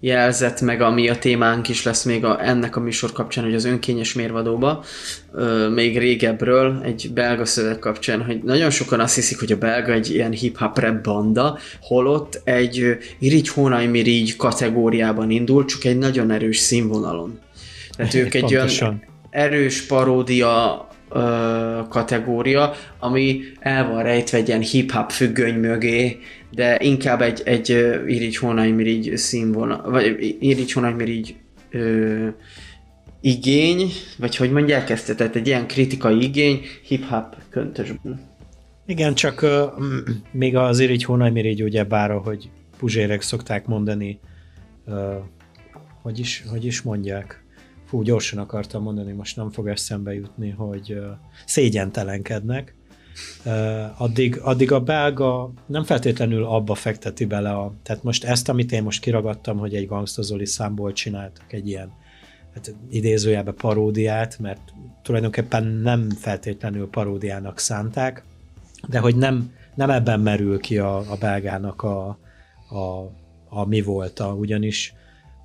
jelzett 0.00 0.60
meg, 0.60 0.80
ami 0.80 1.08
a 1.08 1.18
témánk 1.18 1.68
is 1.68 1.82
lesz 1.82 2.04
még 2.04 2.24
a, 2.24 2.46
ennek 2.46 2.76
a 2.76 2.80
műsor 2.80 3.12
kapcsán, 3.12 3.44
hogy 3.44 3.54
az 3.54 3.64
önkényes 3.64 4.14
mérvadóba, 4.14 4.84
még 5.74 5.98
régebről, 5.98 6.80
egy 6.84 7.10
belga 7.14 7.44
szöveg 7.44 7.78
kapcsán, 7.78 8.24
hogy 8.24 8.42
nagyon 8.42 8.70
sokan 8.70 9.00
azt 9.00 9.14
hiszik, 9.14 9.38
hogy 9.38 9.52
a 9.52 9.56
belga 9.56 9.92
egy 9.92 10.10
ilyen 10.10 10.30
hip-hop 10.30 10.78
rap 10.78 11.02
banda, 11.02 11.58
holott 11.80 12.40
egy 12.44 12.96
irigy 13.18 13.48
hónaj 13.48 13.86
mirigy 13.86 14.36
kategóriában 14.36 15.30
indul, 15.30 15.64
csak 15.64 15.84
egy 15.84 15.98
nagyon 15.98 16.30
erős 16.30 16.58
színvonalon. 16.58 17.38
Tehát 17.96 18.14
ők 18.14 18.34
egy 18.34 18.54
olyan 18.54 18.68
erős 19.36 19.82
paródia 19.82 20.86
ö, 21.10 21.80
kategória, 21.88 22.72
ami 22.98 23.40
el 23.60 23.88
van 23.88 24.02
rejtve 24.02 24.38
egy 24.38 24.48
ilyen 24.48 24.60
hip-hop 24.60 25.10
függöny 25.10 25.54
mögé, 25.54 26.18
de 26.50 26.78
inkább 26.80 27.20
egy, 27.20 27.42
egy 27.44 27.68
Irigy 28.06 28.36
Hónaimirigy 28.36 29.16
színvonal, 29.16 29.90
vagy 29.90 30.36
Irigy 30.40 30.72
Hónaimirigy 30.72 31.36
igény, 33.20 33.90
vagy 34.18 34.36
hogy 34.36 34.50
mondják 34.50 34.90
ezt, 34.90 35.16
tehát 35.16 35.36
egy 35.36 35.46
ilyen 35.46 35.66
kritikai 35.66 36.22
igény 36.22 36.60
hip-hop 36.82 37.36
köntösben. 37.50 38.20
Igen, 38.86 39.14
csak 39.14 39.42
uh, 39.42 39.50
még 40.30 40.56
az 40.56 40.80
Irigy 40.80 41.04
Hónaimirigy 41.04 41.62
ugye 41.62 41.84
bár, 41.84 42.10
ahogy 42.10 42.50
puzsérek 42.78 43.22
szokták 43.22 43.66
mondani, 43.66 44.18
uh, 44.86 45.14
hogy, 46.02 46.18
is, 46.18 46.44
hogy 46.50 46.64
is 46.64 46.82
mondják, 46.82 47.44
fú, 47.86 48.02
gyorsan 48.02 48.38
akartam 48.38 48.82
mondani, 48.82 49.12
most 49.12 49.36
nem 49.36 49.50
fog 49.50 49.68
eszembe 49.68 50.14
jutni, 50.14 50.50
hogy 50.50 50.98
szégyentelenkednek, 51.46 52.74
addig, 53.96 54.38
addig 54.42 54.72
a 54.72 54.80
belga 54.80 55.52
nem 55.66 55.84
feltétlenül 55.84 56.44
abba 56.44 56.74
fekteti 56.74 57.24
bele 57.24 57.50
a... 57.50 57.72
Tehát 57.82 58.02
most 58.02 58.24
ezt, 58.24 58.48
amit 58.48 58.72
én 58.72 58.82
most 58.82 59.00
kiragadtam, 59.00 59.58
hogy 59.58 59.74
egy 59.74 59.86
Gangsta 59.86 60.22
Zoli 60.22 60.46
számból 60.46 60.92
csináltak 60.92 61.52
egy 61.52 61.68
ilyen 61.68 61.92
hát 62.54 62.74
idézőjelbe 62.90 63.52
paródiát, 63.52 64.38
mert 64.38 64.60
tulajdonképpen 65.02 65.64
nem 65.66 66.10
feltétlenül 66.10 66.88
paródiának 66.88 67.58
szánták, 67.58 68.22
de 68.88 68.98
hogy 68.98 69.16
nem, 69.16 69.52
nem 69.74 69.90
ebben 69.90 70.20
merül 70.20 70.58
ki 70.58 70.78
a, 70.78 70.96
a 70.96 71.16
belgának 71.20 71.82
a, 71.82 72.18
a, 72.68 73.10
a 73.48 73.64
mi 73.64 73.82
volt, 73.82 74.20
a, 74.20 74.32
ugyanis 74.32 74.94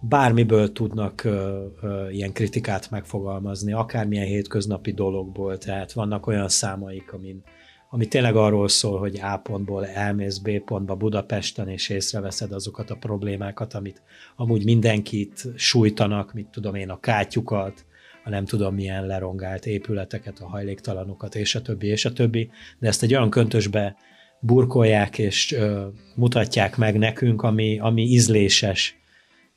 bármiből 0.01 0.71
tudnak 0.71 1.23
ö, 1.23 1.65
ö, 1.81 2.09
ilyen 2.09 2.33
kritikát 2.33 2.89
megfogalmazni, 2.89 3.73
akármilyen 3.73 4.25
hétköznapi 4.25 4.91
dologból, 4.91 5.57
tehát 5.57 5.91
vannak 5.91 6.27
olyan 6.27 6.49
számaik, 6.49 7.13
amin, 7.13 7.43
ami 7.89 8.07
tényleg 8.07 8.35
arról 8.35 8.67
szól, 8.67 8.99
hogy 8.99 9.19
A 9.19 9.37
pontból 9.37 9.87
elmész 9.87 10.37
B 10.37 10.59
pontba 10.59 10.95
Budapesten, 10.95 11.67
és 11.67 11.89
észreveszed 11.89 12.51
azokat 12.51 12.89
a 12.89 12.95
problémákat, 12.95 13.73
amit 13.73 14.01
amúgy 14.35 14.63
mindenkit 14.63 15.47
sújtanak, 15.55 16.33
mit 16.33 16.47
tudom 16.47 16.75
én, 16.75 16.89
a 16.89 16.99
kátyukat, 16.99 17.85
a 18.23 18.29
nem 18.29 18.45
tudom 18.45 18.75
milyen 18.75 19.05
lerongált 19.05 19.65
épületeket, 19.65 20.39
a 20.39 20.47
hajléktalanokat, 20.47 21.35
és 21.35 21.55
a 21.55 21.61
többi, 21.61 21.87
és 21.87 22.05
a 22.05 22.13
többi, 22.13 22.49
de 22.79 22.87
ezt 22.87 23.03
egy 23.03 23.13
olyan 23.13 23.29
köntösbe 23.29 23.95
burkolják 24.39 25.17
és 25.17 25.51
ö, 25.51 25.87
mutatják 26.15 26.77
meg 26.77 26.97
nekünk, 26.97 27.43
ami, 27.43 27.79
ami 27.79 28.01
ízléses, 28.01 29.00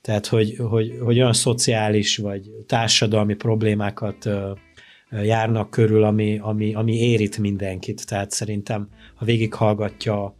tehát, 0.04 0.26
hogy, 0.26 0.56
hogy, 0.56 0.98
hogy 1.00 1.18
olyan 1.18 1.32
szociális 1.32 2.16
vagy 2.16 2.50
társadalmi 2.66 3.34
problémákat 3.34 4.28
járnak 5.10 5.70
körül, 5.70 6.04
ami, 6.04 6.38
ami, 6.38 6.74
ami 6.74 6.92
érít 6.92 7.38
mindenkit. 7.38 8.06
Tehát 8.06 8.30
szerintem, 8.30 8.88
ha 9.14 9.24
végighallgatja 9.24 10.36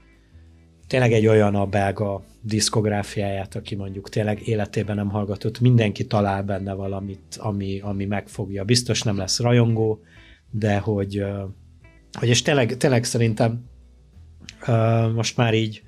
tényleg 0.87 1.13
egy 1.13 1.27
olyan 1.27 1.55
a 1.55 1.67
belga 1.67 2.25
diszkográfiáját, 2.43 3.55
aki 3.55 3.75
mondjuk 3.75 4.09
tényleg 4.09 4.49
életében 4.49 4.97
nem 4.97 5.11
hallgatott, 5.11 5.61
mindenki 5.61 6.07
talál 6.07 6.43
benne 6.43 6.73
valamit, 6.73 7.37
ami, 7.39 7.81
ami 7.81 8.05
megfogja. 8.05 8.65
Biztos 8.65 9.03
nem 9.03 9.17
lesz 9.17 9.41
rajongó, 9.41 10.01
de 10.51 10.79
hogy, 10.79 11.25
hogy 12.13 12.29
és 12.29 12.43
tényleg, 12.43 12.77
tényleg 12.77 13.05
szerintem 13.05 13.65
most 15.15 15.37
már 15.37 15.55
így, 15.55 15.83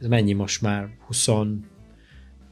mennyi 0.00 0.32
most 0.32 0.62
már, 0.62 0.88
20 1.06 1.28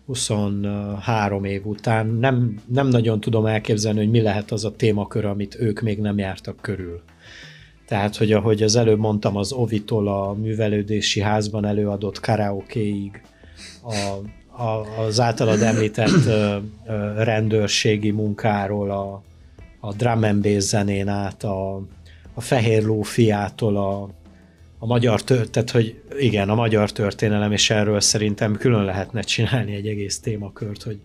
23 0.07 1.45
év 1.45 1.67
után 1.67 2.07
nem, 2.07 2.63
nem 2.67 2.89
nagyon 2.89 3.21
tudom 3.21 3.47
elképzelni, 3.47 3.99
hogy 3.99 4.11
mi 4.11 4.21
lehet 4.21 4.51
az 4.51 4.65
a 4.65 4.77
témakör, 4.77 5.25
amit 5.25 5.57
ők 5.61 5.81
még 5.81 6.01
nem 6.01 6.19
jártak 6.19 6.57
körül. 6.61 7.03
Tehát, 7.87 8.17
hogy 8.17 8.33
ahogy 8.33 8.63
az 8.63 8.77
előbb 8.77 8.99
mondtam, 8.99 9.37
az 9.37 9.53
Ovitól 9.53 10.09
a 10.09 10.33
művelődési 10.33 11.21
házban 11.21 11.65
előadott 11.65 12.21
karaokeig, 12.21 13.23
a, 13.83 14.19
a, 14.63 15.01
az 15.01 15.21
általad 15.21 15.63
említett 15.63 16.27
ö, 16.27 16.57
ö, 16.87 17.23
rendőrségi 17.23 18.11
munkáról, 18.11 18.91
a, 18.91 19.23
a 19.81 19.93
drum 19.93 20.23
and 20.23 20.43
bass 20.43 20.65
zenén 20.65 21.09
át, 21.09 21.45
a, 21.45 21.75
a 22.35 22.41
Fehér 22.41 22.83
Ló 22.83 23.03
fiától 23.03 23.77
a, 23.77 24.09
a 24.79 24.87
magyar 24.87 25.23
tört, 25.23 25.51
tehát 25.51 25.71
hogy 25.71 26.03
igen, 26.19 26.49
a 26.49 26.55
magyar 26.55 26.93
történelem, 26.93 27.53
és 27.53 27.71
erről 27.71 28.01
szerintem 28.01 28.57
külön 28.57 28.85
lehetne 28.85 29.21
csinálni 29.21 29.75
egy 29.75 29.87
egész 29.87 30.21
témakört, 30.21 30.83
hogy 30.83 30.99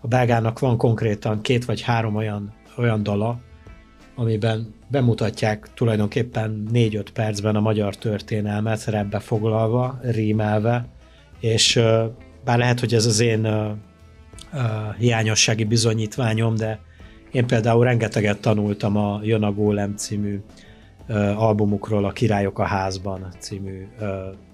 a 0.00 0.06
belgának 0.06 0.58
van 0.58 0.76
konkrétan 0.76 1.40
két 1.40 1.64
vagy 1.64 1.80
három 1.80 2.14
olyan, 2.14 2.52
olyan 2.76 3.02
dala, 3.02 3.40
amiben 4.14 4.74
bemutatják 4.88 5.68
tulajdonképpen 5.74 6.68
4-5 6.72 7.06
percben 7.14 7.56
a 7.56 7.60
magyar 7.60 7.96
történelmet 7.96 8.84
rebbe 8.84 9.18
foglalva, 9.18 9.98
rímelve, 10.02 10.88
és 11.40 11.80
bár 12.44 12.58
lehet, 12.58 12.80
hogy 12.80 12.94
ez 12.94 13.06
az 13.06 13.20
én 13.20 13.48
hiányossági 14.98 15.64
bizonyítványom, 15.64 16.54
de 16.54 16.80
én 17.30 17.46
például 17.46 17.84
rengeteget 17.84 18.40
tanultam 18.40 18.96
a 18.96 19.20
Jön 19.22 19.42
a 19.42 19.52
Gólem 19.52 19.96
című 19.96 20.40
albumukról, 21.36 22.04
a 22.04 22.12
Királyok 22.12 22.58
a 22.58 22.64
házban 22.64 23.26
című 23.38 23.86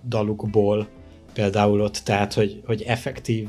dalukból, 0.09 0.89
például 1.33 1.81
ott, 1.81 1.97
tehát, 2.05 2.35
hogy, 2.35 2.63
hogy 2.67 2.83
effektív 2.83 3.49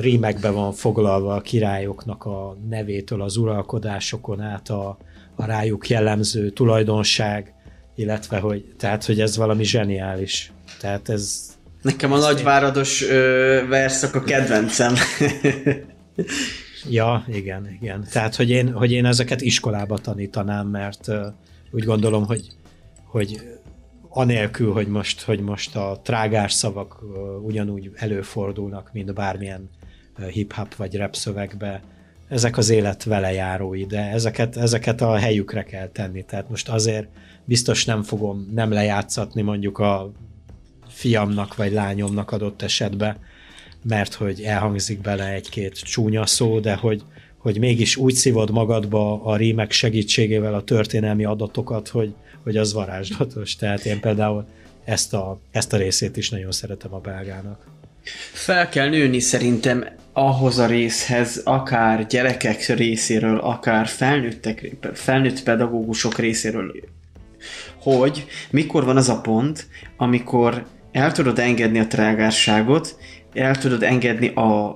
rímekbe 0.00 0.50
van 0.50 0.72
foglalva 0.72 1.34
a 1.34 1.40
királyoknak 1.40 2.24
a 2.24 2.56
nevétől 2.68 3.22
az 3.22 3.36
uralkodásokon 3.36 4.40
át 4.40 4.68
a, 4.68 4.98
a 5.36 5.44
rájuk 5.44 5.88
jellemző 5.88 6.50
tulajdonság, 6.50 7.54
illetve 7.94 8.38
hogy, 8.38 8.74
tehát, 8.78 9.04
hogy 9.04 9.20
ez 9.20 9.36
valami 9.36 9.64
zseniális. 9.64 10.52
Tehát 10.80 11.08
ez... 11.08 11.56
Nekem 11.82 12.12
a 12.12 12.18
nagyvárados 12.18 13.04
verszak 13.68 14.14
a 14.14 14.22
kedvencem. 14.22 14.94
ja, 16.88 17.24
igen, 17.28 17.68
igen. 17.80 18.06
Tehát, 18.12 18.36
hogy 18.36 18.50
én, 18.50 18.72
hogy 18.72 18.92
én 18.92 19.04
ezeket 19.04 19.40
iskolába 19.40 19.98
tanítanám, 19.98 20.66
mert 20.66 21.08
uh, 21.08 21.26
úgy 21.70 21.84
gondolom, 21.84 22.26
hogy, 22.26 22.46
hogy 23.04 23.40
anélkül, 24.08 24.72
hogy 24.72 24.86
most, 24.86 25.22
hogy 25.22 25.40
most 25.40 25.76
a 25.76 26.00
trágás 26.02 26.52
szavak 26.52 27.02
ugyanúgy 27.42 27.90
előfordulnak, 27.94 28.90
mint 28.92 29.14
bármilyen 29.14 29.70
hip-hop 30.32 30.74
vagy 30.74 30.96
rap 30.96 31.16
szövegbe, 31.16 31.82
ezek 32.28 32.56
az 32.56 32.68
élet 32.68 33.04
velejárói, 33.04 33.84
de 33.84 34.10
ezeket, 34.10 34.56
ezeket 34.56 35.00
a 35.00 35.16
helyükre 35.16 35.62
kell 35.62 35.88
tenni. 35.88 36.24
Tehát 36.24 36.48
most 36.48 36.68
azért 36.68 37.08
biztos 37.44 37.84
nem 37.84 38.02
fogom 38.02 38.48
nem 38.54 38.72
lejátszatni 38.72 39.42
mondjuk 39.42 39.78
a 39.78 40.12
fiamnak 40.88 41.56
vagy 41.56 41.72
lányomnak 41.72 42.30
adott 42.30 42.62
esetben, 42.62 43.16
mert 43.82 44.14
hogy 44.14 44.42
elhangzik 44.42 45.00
bele 45.00 45.32
egy-két 45.32 45.80
csúnya 45.80 46.26
szó, 46.26 46.60
de 46.60 46.74
hogy, 46.74 47.02
hogy 47.36 47.58
mégis 47.58 47.96
úgy 47.96 48.14
szívod 48.14 48.50
magadba 48.50 49.24
a 49.24 49.36
rímek 49.36 49.70
segítségével 49.70 50.54
a 50.54 50.64
történelmi 50.64 51.24
adatokat, 51.24 51.88
hogy, 51.88 52.14
hogy 52.42 52.56
az 52.56 52.72
varázslatos. 52.72 53.56
Tehát 53.56 53.84
én 53.84 54.00
például 54.00 54.46
ezt 54.84 55.14
a, 55.14 55.40
ezt 55.50 55.72
a 55.72 55.76
részét 55.76 56.16
is 56.16 56.30
nagyon 56.30 56.52
szeretem 56.52 56.94
a 56.94 56.98
belgának. 56.98 57.66
Fel 58.32 58.68
kell 58.68 58.88
nőni 58.88 59.20
szerintem 59.20 59.84
ahhoz 60.12 60.58
a 60.58 60.66
részhez, 60.66 61.40
akár 61.44 62.06
gyerekek 62.06 62.66
részéről, 62.66 63.38
akár 63.38 63.86
felnőttek, 63.86 64.76
felnőtt 64.94 65.42
pedagógusok 65.42 66.18
részéről, 66.18 66.74
hogy 67.78 68.26
mikor 68.50 68.84
van 68.84 68.96
az 68.96 69.08
a 69.08 69.20
pont, 69.20 69.66
amikor 69.96 70.66
el 70.92 71.12
tudod 71.12 71.38
engedni 71.38 71.78
a 71.78 71.86
trágárságot, 71.86 72.96
el 73.38 73.56
tudod 73.56 73.82
engedni 73.82 74.28
a, 74.28 74.66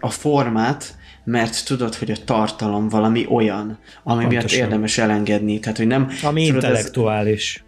a 0.00 0.10
formát, 0.10 0.96
mert 1.24 1.66
tudod, 1.66 1.94
hogy 1.94 2.10
a 2.10 2.16
tartalom 2.24 2.88
valami 2.88 3.26
olyan, 3.30 3.78
ami 4.02 4.24
Pontosan. 4.24 4.28
miatt 4.28 4.50
érdemes 4.50 4.98
elengedni. 4.98 5.58
Tehát, 5.58 5.76
hogy 5.76 5.86
nem... 5.86 6.08
Ami 6.22 6.46
tudod, 6.46 6.62
intellektuális. 6.62 7.64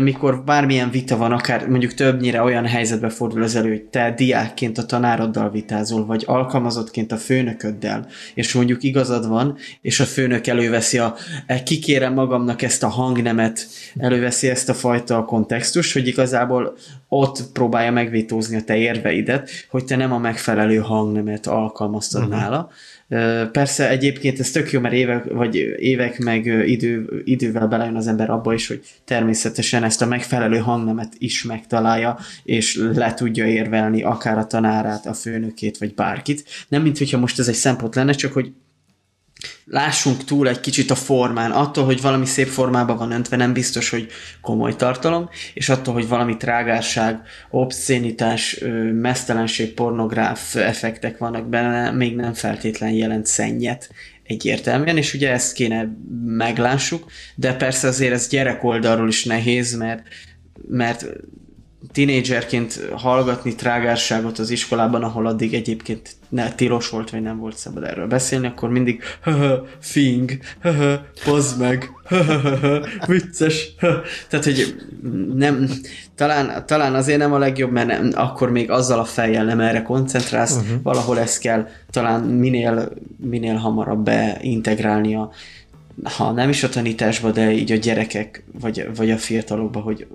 Mikor 0.00 0.44
bármilyen 0.44 0.90
vita 0.90 1.16
van, 1.16 1.32
akár 1.32 1.68
mondjuk 1.68 1.94
többnyire 1.94 2.42
olyan 2.42 2.66
helyzetbe 2.66 3.08
fordul 3.08 3.42
az 3.42 3.56
elő, 3.56 3.68
hogy 3.68 3.82
te 3.82 4.14
diákként 4.16 4.78
a 4.78 4.86
tanároddal 4.86 5.50
vitázol, 5.50 6.06
vagy 6.06 6.24
alkalmazottként 6.26 7.12
a 7.12 7.16
főnököddel, 7.16 8.06
és 8.34 8.52
mondjuk 8.52 8.82
igazad 8.82 9.28
van, 9.28 9.56
és 9.80 10.00
a 10.00 10.04
főnök 10.04 10.46
előveszi 10.46 10.98
a, 10.98 11.14
e, 11.46 11.62
kikérem 11.62 12.12
magamnak 12.12 12.62
ezt 12.62 12.82
a 12.82 12.88
hangnemet, 12.88 13.66
előveszi 13.98 14.48
ezt 14.48 14.68
a 14.68 14.74
fajta 14.74 15.24
kontextus, 15.24 15.92
hogy 15.92 16.06
igazából 16.06 16.76
ott 17.08 17.42
próbálja 17.52 17.92
megvétózni 17.92 18.56
a 18.56 18.62
te 18.62 18.76
érveidet, 18.76 19.50
hogy 19.70 19.84
te 19.84 19.96
nem 19.96 20.12
a 20.12 20.18
megfelelő 20.18 20.76
hangnemet 20.76 21.46
alkalmaztad 21.46 22.22
uh-huh. 22.22 22.38
nála, 22.38 22.70
Persze 23.52 23.88
egyébként 23.88 24.38
ez 24.38 24.50
tök 24.50 24.70
jó, 24.70 24.80
mert 24.80 24.94
évek, 24.94 25.24
vagy 25.24 25.56
évek 25.78 26.18
meg 26.18 26.46
idő, 26.46 27.22
idővel 27.24 27.66
belejön 27.66 27.96
az 27.96 28.06
ember 28.06 28.30
abba 28.30 28.54
is, 28.54 28.66
hogy 28.66 28.82
természetesen 29.04 29.84
ezt 29.84 30.02
a 30.02 30.06
megfelelő 30.06 30.58
hangnemet 30.58 31.12
is 31.18 31.42
megtalálja, 31.44 32.18
és 32.44 32.76
le 32.94 33.14
tudja 33.14 33.46
érvelni 33.46 34.02
akár 34.02 34.38
a 34.38 34.46
tanárát, 34.46 35.06
a 35.06 35.14
főnökét, 35.14 35.78
vagy 35.78 35.94
bárkit. 35.94 36.44
Nem 36.68 36.82
mint 36.82 36.98
hogyha 36.98 37.18
most 37.18 37.38
ez 37.38 37.48
egy 37.48 37.54
szempont 37.54 37.94
lenne, 37.94 38.12
csak 38.12 38.32
hogy 38.32 38.52
lássunk 39.64 40.24
túl 40.24 40.48
egy 40.48 40.60
kicsit 40.60 40.90
a 40.90 40.94
formán. 40.94 41.50
Attól, 41.50 41.84
hogy 41.84 42.00
valami 42.00 42.26
szép 42.26 42.46
formában 42.46 42.96
van 42.96 43.10
öntve, 43.10 43.36
nem 43.36 43.52
biztos, 43.52 43.90
hogy 43.90 44.08
komoly 44.40 44.76
tartalom, 44.76 45.28
és 45.54 45.68
attól, 45.68 45.94
hogy 45.94 46.08
valami 46.08 46.36
trágárság, 46.36 47.20
obszénitás, 47.50 48.60
mesztelenség, 48.92 49.74
pornográf 49.74 50.54
effektek 50.54 51.18
vannak 51.18 51.48
benne, 51.48 51.90
még 51.90 52.16
nem 52.16 52.32
feltétlen 52.32 52.90
jelent 52.90 53.26
szennyet 53.26 53.90
egyértelműen, 54.22 54.96
és 54.96 55.14
ugye 55.14 55.30
ezt 55.30 55.52
kéne 55.52 55.96
meglássuk, 56.26 57.10
de 57.34 57.54
persze 57.54 57.88
azért 57.88 58.12
ez 58.12 58.28
gyerek 58.28 58.64
oldalról 58.64 59.08
is 59.08 59.24
nehéz, 59.24 59.76
mert 59.76 60.02
mert 60.68 61.06
tinédzserként 61.92 62.88
hallgatni 62.94 63.54
trágárságot 63.54 64.38
az 64.38 64.50
iskolában, 64.50 65.02
ahol 65.02 65.26
addig 65.26 65.54
egyébként 65.54 66.16
ne, 66.28 66.52
tilos 66.52 66.88
volt, 66.88 67.10
vagy 67.10 67.22
nem 67.22 67.38
volt 67.38 67.56
szabad 67.56 67.84
erről 67.84 68.06
beszélni, 68.06 68.46
akkor 68.46 68.68
mindig 68.70 69.02
höhö, 69.22 69.56
fing, 69.78 70.38
höhö, 70.60 70.94
pozd 71.24 71.60
meg, 71.60 71.90
höhö, 72.08 72.80
vicces, 73.06 73.74
höhö. 73.78 73.98
Tehát, 74.28 74.44
hogy 74.44 74.74
nem, 75.34 75.68
talán, 76.14 76.66
talán 76.66 76.94
azért 76.94 77.18
nem 77.18 77.32
a 77.32 77.38
legjobb, 77.38 77.72
mert 77.72 77.86
nem, 77.86 78.10
akkor 78.14 78.50
még 78.50 78.70
azzal 78.70 78.98
a 78.98 79.04
fejjel 79.04 79.44
nem 79.44 79.60
erre 79.60 79.82
koncentrálsz, 79.82 80.56
uh-huh. 80.56 80.82
valahol 80.82 81.18
ezt 81.18 81.40
kell 81.40 81.68
talán 81.90 82.20
minél, 82.20 82.92
minél 83.16 83.54
hamarabb 83.54 84.04
beintegrálni 84.04 85.14
a, 85.14 85.30
ha 86.02 86.32
nem 86.32 86.48
is 86.48 86.62
a 86.62 86.68
tanításba, 86.68 87.30
de 87.30 87.52
így 87.52 87.72
a 87.72 87.76
gyerekek, 87.76 88.44
vagy, 88.60 88.88
vagy 88.96 89.10
a 89.10 89.18
fiatalokba, 89.18 89.80
hogy 89.80 90.06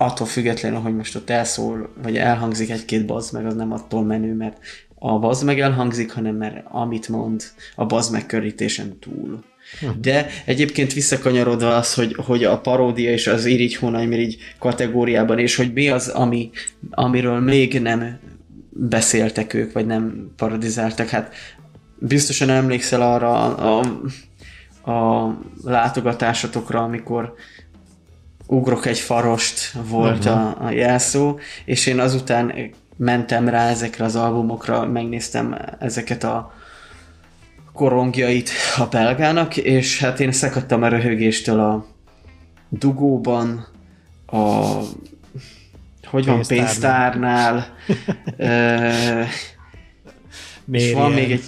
attól 0.00 0.26
függetlenül, 0.26 0.78
hogy 0.78 0.96
most 0.96 1.16
ott 1.16 1.30
elszól, 1.30 1.92
vagy 2.02 2.16
elhangzik 2.16 2.70
egy-két 2.70 3.06
bazd 3.06 3.32
meg, 3.32 3.46
az 3.46 3.54
nem 3.54 3.72
attól 3.72 4.04
menő, 4.04 4.34
mert 4.34 4.58
a 4.94 5.18
bazd 5.18 5.44
meg 5.44 5.60
elhangzik, 5.60 6.12
hanem 6.12 6.34
mert 6.34 6.64
amit 6.70 7.08
mond 7.08 7.42
a 7.74 7.86
bazd 7.86 8.12
megkörítésen 8.12 8.98
túl. 8.98 9.44
Hm. 9.80 9.86
De 10.00 10.26
egyébként 10.44 10.92
visszakanyarodva 10.92 11.76
az, 11.76 11.94
hogy, 11.94 12.14
hogy 12.26 12.44
a 12.44 12.60
paródia 12.60 13.10
és 13.10 13.26
az 13.26 13.44
irigy 13.44 13.76
hónaimirigy 13.76 14.36
kategóriában, 14.58 15.38
és 15.38 15.56
hogy 15.56 15.72
mi 15.72 15.88
az, 15.88 16.08
ami, 16.08 16.50
amiről 16.90 17.40
még 17.40 17.80
nem 17.80 18.18
beszéltek 18.70 19.54
ők, 19.54 19.72
vagy 19.72 19.86
nem 19.86 20.32
parodizáltak, 20.36 21.08
hát 21.08 21.34
biztosan 21.98 22.50
emlékszel 22.50 23.02
arra 23.02 23.54
a, 23.54 23.80
a, 24.84 24.90
a 24.90 25.38
látogatásotokra, 25.64 26.82
amikor 26.82 27.34
ugrok 28.50 28.86
egy 28.86 28.98
farost 28.98 29.72
volt 29.88 30.24
uh-huh. 30.24 30.62
a, 30.62 30.66
a 30.66 30.70
jelszó, 30.70 31.38
és 31.64 31.86
én 31.86 32.00
azután 32.00 32.54
mentem 32.96 33.48
rá 33.48 33.68
ezekre 33.68 34.04
az 34.04 34.16
albumokra, 34.16 34.86
megnéztem 34.86 35.56
ezeket 35.78 36.24
a 36.24 36.52
korongjait 37.72 38.50
a 38.76 38.86
belgának, 38.86 39.56
és 39.56 40.00
hát 40.00 40.20
én 40.20 40.32
szakadtam 40.32 40.82
a 40.82 40.88
röhögéstől 40.88 41.60
a 41.60 41.86
dugóban, 42.68 43.66
a 44.26 44.36
hogy 46.06 46.26
van, 46.26 46.42
pénztárnál, 46.48 47.74
pénztárnál 47.86 49.28
és 50.70 50.92
van 50.92 51.12
még 51.12 51.32
egy 51.32 51.44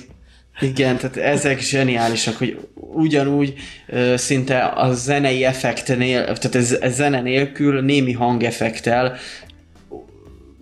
igen, 0.60 0.96
tehát 0.96 1.16
ezek 1.16 1.60
zseniálisak, 1.60 2.36
hogy 2.36 2.68
ugyanúgy 2.94 3.54
szinte 4.14 4.64
a 4.64 4.92
zenei 4.92 5.44
effektnél, 5.44 6.24
tehát 6.24 6.54
ez, 6.54 6.72
ez 6.80 6.94
zene 6.94 7.20
nélkül 7.20 7.80
némi 7.80 8.12
hangeffektel 8.12 9.16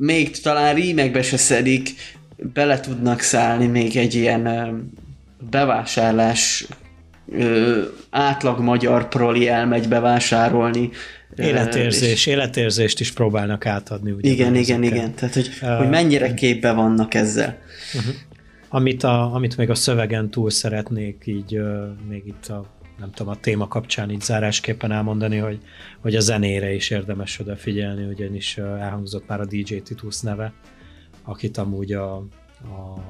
még 0.00 0.40
talán 0.40 0.74
rímekbe 0.74 1.22
se 1.22 1.36
szedik, 1.36 1.90
bele 2.36 2.80
tudnak 2.80 3.20
szállni 3.20 3.66
még 3.66 3.96
egy 3.96 4.14
ilyen 4.14 4.48
bevásárlás 5.50 6.66
átlag 8.10 8.60
magyar 8.60 9.08
proli 9.08 9.48
elmegy 9.48 9.88
bevásárolni. 9.88 10.90
Életérzés, 11.36 12.12
és... 12.12 12.26
életérzést 12.26 13.00
is 13.00 13.12
próbálnak 13.12 13.66
átadni. 13.66 14.10
Ugye 14.10 14.30
igen, 14.30 14.54
igen, 14.54 14.82
igen. 14.82 15.14
Tehát, 15.14 15.34
hogy, 15.34 15.50
uh, 15.62 15.76
hogy 15.76 15.88
mennyire 15.88 16.34
képbe 16.34 16.72
vannak 16.72 17.14
ezzel. 17.14 17.58
Uh-huh. 17.94 18.14
Amit, 18.72 19.02
a, 19.02 19.34
amit 19.34 19.56
még 19.56 19.70
a 19.70 19.74
szövegen 19.74 20.30
túl 20.30 20.50
szeretnék 20.50 21.22
így 21.26 21.60
még 22.08 22.26
itt 22.26 22.46
a 22.46 22.66
nem 22.98 23.10
tudom, 23.10 23.32
a 23.32 23.40
téma 23.40 23.68
kapcsán 23.68 24.10
így 24.10 24.20
zárásképpen 24.20 24.92
elmondani, 24.92 25.36
hogy, 25.36 25.60
hogy 26.00 26.14
a 26.14 26.20
zenére 26.20 26.72
is 26.72 26.90
érdemes 26.90 27.38
odafigyelni, 27.38 28.04
ugyanis 28.04 28.58
elhangzott 28.58 29.28
már 29.28 29.40
a 29.40 29.46
DJ 29.46 29.76
Titus 29.76 30.20
neve, 30.20 30.52
akit 31.22 31.56
amúgy 31.58 31.92
a 31.92 32.14
a 32.62 33.00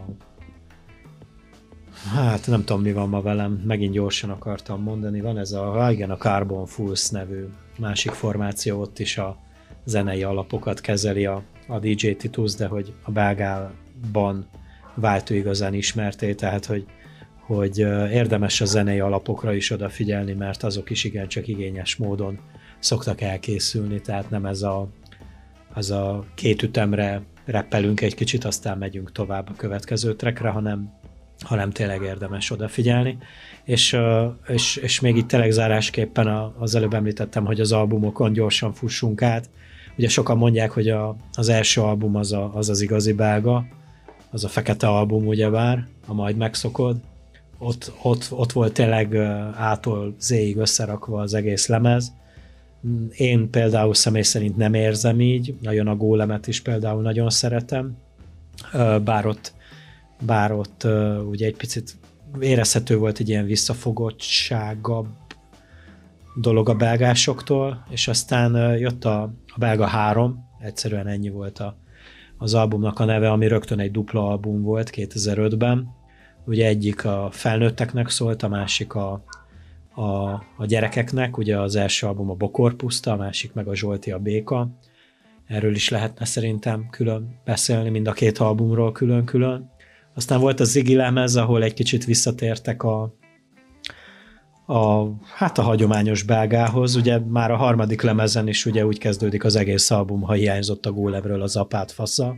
Hát 2.15 2.47
nem 2.47 2.65
tudom, 2.65 2.83
mi 2.83 2.93
van 2.93 3.09
ma 3.09 3.21
velem, 3.23 3.63
megint 3.67 3.93
gyorsan 3.93 4.31
akartam 4.31 4.83
mondani. 4.83 5.21
Van 5.21 5.39
ez 5.39 5.53
a, 5.53 5.65
ha 5.65 5.91
igen, 5.91 6.11
a 6.11 6.17
Carbon 6.17 6.67
Fools 6.67 7.09
nevű 7.09 7.47
másik 7.79 8.11
formáció, 8.13 8.81
ott 8.81 8.99
is 8.99 9.19
a 9.19 9.37
zenei 9.85 10.23
alapokat 10.23 10.81
kezeli 10.81 11.27
a, 11.27 11.43
a 11.69 11.79
DJ 11.79 12.11
Titus, 12.11 12.55
de 12.55 12.67
hogy 12.67 12.95
a 13.03 13.11
belgában 13.11 14.47
vált 14.95 15.31
ő 15.31 15.35
igazán 15.35 15.75
ismerté, 15.75 16.35
tehát 16.35 16.67
hogy, 16.67 16.87
hogy 17.41 17.79
érdemes 18.13 18.61
a 18.61 18.65
zenei 18.65 19.01
alapokra 19.01 19.55
is 19.55 19.71
odafigyelni, 19.71 20.33
mert 20.33 20.63
azok 20.63 20.91
is 20.91 21.05
igencsak 21.05 21.49
igényes 21.49 21.97
módon 21.97 22.39
szoktak 22.79 23.21
elkészülni, 23.21 24.01
tehát 24.01 24.31
nem 24.31 24.47
ez 24.47 24.63
a, 24.63 24.89
az 25.73 25.91
a 25.91 26.25
két 26.35 26.63
ütemre 26.63 27.23
reppelünk 27.45 28.01
egy 28.01 28.15
kicsit, 28.15 28.45
aztán 28.45 28.79
megyünk 28.79 29.13
tovább 29.13 29.49
a 29.49 29.57
következő 29.57 30.15
trekre, 30.15 30.49
hanem, 30.49 30.93
hanem 31.45 31.71
tényleg 31.71 32.03
érdemes 32.03 32.51
odafigyelni. 32.51 33.19
És, 33.65 33.97
és, 34.49 34.77
és 34.77 35.01
még 35.01 35.17
itt 35.17 35.29
tényleg 35.29 35.51
zárásképpen 35.51 36.27
az 36.59 36.75
előbb 36.75 36.95
említettem, 36.95 37.45
hogy 37.45 37.61
az 37.61 37.73
albumokon 37.73 38.33
gyorsan 38.33 38.73
fussunk 38.73 39.23
át. 39.23 39.51
Ugye 39.97 40.09
sokan 40.09 40.37
mondják, 40.37 40.71
hogy 40.71 40.89
a, 40.89 41.17
az 41.33 41.49
első 41.49 41.81
album 41.81 42.17
az, 42.17 42.33
a, 42.33 42.55
az 42.55 42.69
az 42.69 42.81
igazi 42.81 43.13
belga, 43.13 43.65
az 44.31 44.45
a 44.45 44.49
fekete 44.49 44.89
album 44.89 45.27
ugyebár, 45.27 45.87
a 46.07 46.15
majd 46.15 46.37
megszokod. 46.37 46.97
Ott, 47.59 47.93
ott, 48.03 48.27
ott 48.31 48.53
volt 48.53 48.73
tényleg 48.73 49.17
ától 49.55 50.15
zéig 50.19 50.57
összerakva 50.57 51.21
az 51.21 51.35
egész 51.35 51.67
lemez, 51.67 52.13
én 53.17 53.51
például 53.51 53.95
személy 53.95 54.23
szerint 54.23 54.57
nem 54.57 54.75
érzem 54.75 55.21
így, 55.21 55.55
nagyon 55.61 55.87
a 55.87 55.97
gólemet 55.97 56.47
is 56.47 56.61
például 56.61 57.03
nagyon 57.03 57.31
szeretem, 57.31 57.97
bár 59.05 59.27
ott, 59.27 59.53
bár 60.21 60.53
ott 60.53 60.87
ugye 61.31 61.47
egy 61.47 61.57
picit 61.57 61.97
érezhető 62.41 62.97
volt 62.97 63.19
egy 63.19 63.29
ilyen 63.29 63.45
visszafogottságabb 63.45 65.07
dolog 66.35 66.69
a 66.69 66.75
belgásoktól, 66.75 67.87
és 67.89 68.09
aztán 68.09 68.79
jött 68.79 69.05
a, 69.05 69.23
a 69.47 69.59
belga 69.59 69.87
három, 69.87 70.49
egyszerűen 70.61 71.07
ennyi 71.07 71.31
volt 71.31 71.59
a, 71.59 71.77
az 72.43 72.55
albumnak 72.55 72.99
a 72.99 73.05
neve, 73.05 73.31
ami 73.31 73.47
rögtön 73.47 73.79
egy 73.79 73.91
dupla 73.91 74.29
album 74.29 74.63
volt 74.63 74.91
2005-ben. 74.95 75.89
Ugye 76.47 76.67
egyik 76.67 77.05
a 77.05 77.29
felnőtteknek 77.33 78.09
szólt, 78.09 78.43
a 78.43 78.49
másik 78.49 78.95
a, 78.95 79.25
a, 79.95 80.31
a 80.57 80.67
gyerekeknek, 80.67 81.37
ugye 81.37 81.59
az 81.59 81.77
első 81.77 82.07
album 82.07 82.31
a 82.31 82.35
Bokorpuszta, 82.35 83.13
a 83.13 83.17
másik 83.17 83.53
meg 83.53 83.69
a 83.69 83.75
Zsolti 83.75 84.11
a 84.11 84.19
Béka. 84.19 84.69
Erről 85.47 85.75
is 85.75 85.89
lehetne 85.89 86.25
szerintem 86.25 86.89
külön 86.91 87.41
beszélni, 87.45 87.89
mind 87.89 88.09
a 88.09 88.13
két 88.13 88.39
albumról 88.39 88.93
külön-külön. 88.93 89.71
Aztán 90.15 90.41
volt 90.41 90.61
a 90.61 90.65
Ziggy 90.65 90.95
lemez, 90.95 91.37
ahol 91.37 91.63
egy 91.63 91.75
kicsit 91.75 92.05
visszatértek 92.05 92.83
a, 92.83 93.15
a, 94.71 95.13
hát 95.35 95.59
a 95.59 95.63
hagyományos 95.63 96.23
belgához. 96.23 96.95
Ugye 96.95 97.19
már 97.19 97.51
a 97.51 97.57
harmadik 97.57 98.03
lemezen 98.03 98.49
is 98.49 98.67
ugye 98.67 98.87
úgy 98.87 98.99
kezdődik 98.99 99.45
az 99.45 99.57
egész 99.57 99.91
album, 99.91 100.21
ha 100.21 100.33
hiányzott 100.33 100.87
a 100.87 100.93
gólevről 100.93 101.43
az 101.43 101.57
apát 101.57 101.93
fasza. 101.93 102.37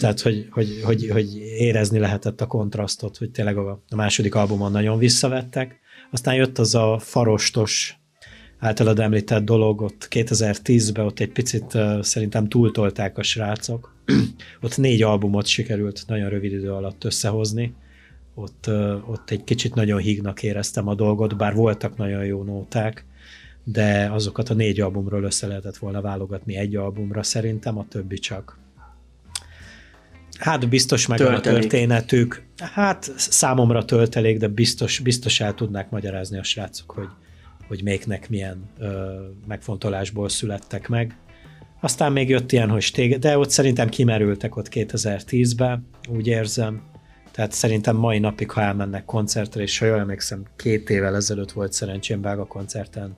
Tehát, 0.00 0.20
hogy, 0.20 0.48
hogy, 0.50 0.80
hogy, 0.84 1.08
hogy 1.12 1.36
érezni 1.36 1.98
lehetett 1.98 2.40
a 2.40 2.46
kontrasztot, 2.46 3.16
hogy 3.16 3.30
tényleg 3.30 3.56
a, 3.56 3.82
a 3.88 3.96
második 3.96 4.34
albumon 4.34 4.70
nagyon 4.70 4.98
visszavettek. 4.98 5.78
Aztán 6.10 6.34
jött 6.34 6.58
az 6.58 6.74
a 6.74 6.98
farostos 6.98 7.98
általad 8.58 8.98
említett 8.98 9.44
dolog, 9.44 9.80
ott 9.80 10.08
2010-ben 10.10 11.04
ott 11.04 11.20
egy 11.20 11.32
picit 11.32 11.78
szerintem 12.00 12.48
túltolták 12.48 13.18
a 13.18 13.22
srácok. 13.22 13.94
ott 14.62 14.76
négy 14.76 15.02
albumot 15.02 15.46
sikerült 15.46 16.04
nagyon 16.06 16.28
rövid 16.28 16.52
idő 16.52 16.72
alatt 16.72 17.04
összehozni. 17.04 17.74
Ott, 18.34 18.70
ott 19.06 19.30
egy 19.30 19.44
kicsit 19.44 19.74
nagyon 19.74 19.98
hígnak 19.98 20.42
éreztem 20.42 20.88
a 20.88 20.94
dolgot, 20.94 21.36
bár 21.36 21.54
voltak 21.54 21.96
nagyon 21.96 22.24
jó 22.24 22.42
nóták, 22.42 23.04
de 23.64 24.10
azokat 24.12 24.48
a 24.48 24.54
négy 24.54 24.80
albumról 24.80 25.22
össze 25.22 25.46
lehetett 25.46 25.76
volna 25.76 26.00
válogatni 26.00 26.56
egy 26.56 26.76
albumra 26.76 27.22
szerintem, 27.22 27.78
a 27.78 27.86
többi 27.88 28.18
csak 28.18 28.58
Hát 30.40 30.68
biztos 30.68 31.06
meg 31.06 31.18
töltelék. 31.18 31.58
a 31.58 31.60
történetük. 31.60 32.42
Hát 32.56 33.12
számomra 33.16 33.84
töltelék, 33.84 34.38
de 34.38 34.48
biztos, 34.48 34.98
biztos 34.98 35.40
el 35.40 35.54
tudnák 35.54 35.90
magyarázni 35.90 36.38
a 36.38 36.42
srácok, 36.42 36.90
hogy, 36.90 37.08
hogy 37.68 37.82
melyiknek 37.82 38.28
milyen 38.28 38.70
ö, 38.78 39.20
megfontolásból 39.46 40.28
születtek 40.28 40.88
meg. 40.88 41.16
Aztán 41.80 42.12
még 42.12 42.28
jött 42.28 42.52
ilyen, 42.52 42.70
hogy 42.70 42.82
stég, 42.82 43.18
de 43.18 43.38
ott 43.38 43.50
szerintem 43.50 43.88
kimerültek 43.88 44.56
ott 44.56 44.68
2010-ben, 44.70 45.86
úgy 46.08 46.26
érzem. 46.26 46.82
Tehát 47.30 47.52
szerintem 47.52 47.96
mai 47.96 48.18
napig, 48.18 48.50
ha 48.50 48.60
elmennek 48.60 49.04
koncertre, 49.04 49.62
és 49.62 49.78
ha 49.78 49.86
jól 49.86 49.98
emlékszem, 49.98 50.44
két 50.56 50.90
évvel 50.90 51.14
ezelőtt 51.14 51.52
volt 51.52 51.72
szerencsém 51.72 52.20
Vága 52.20 52.46
koncerten 52.46 53.16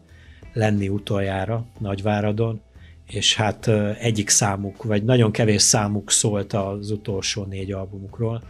lenni 0.52 0.88
utoljára 0.88 1.66
Nagyváradon, 1.78 2.60
és 3.06 3.36
hát 3.36 3.68
egyik 3.98 4.28
számuk, 4.28 4.82
vagy 4.82 5.04
nagyon 5.04 5.30
kevés 5.32 5.62
számuk 5.62 6.10
szólt 6.10 6.52
az 6.52 6.90
utolsó 6.90 7.44
négy 7.44 7.72
albumukról, 7.72 8.42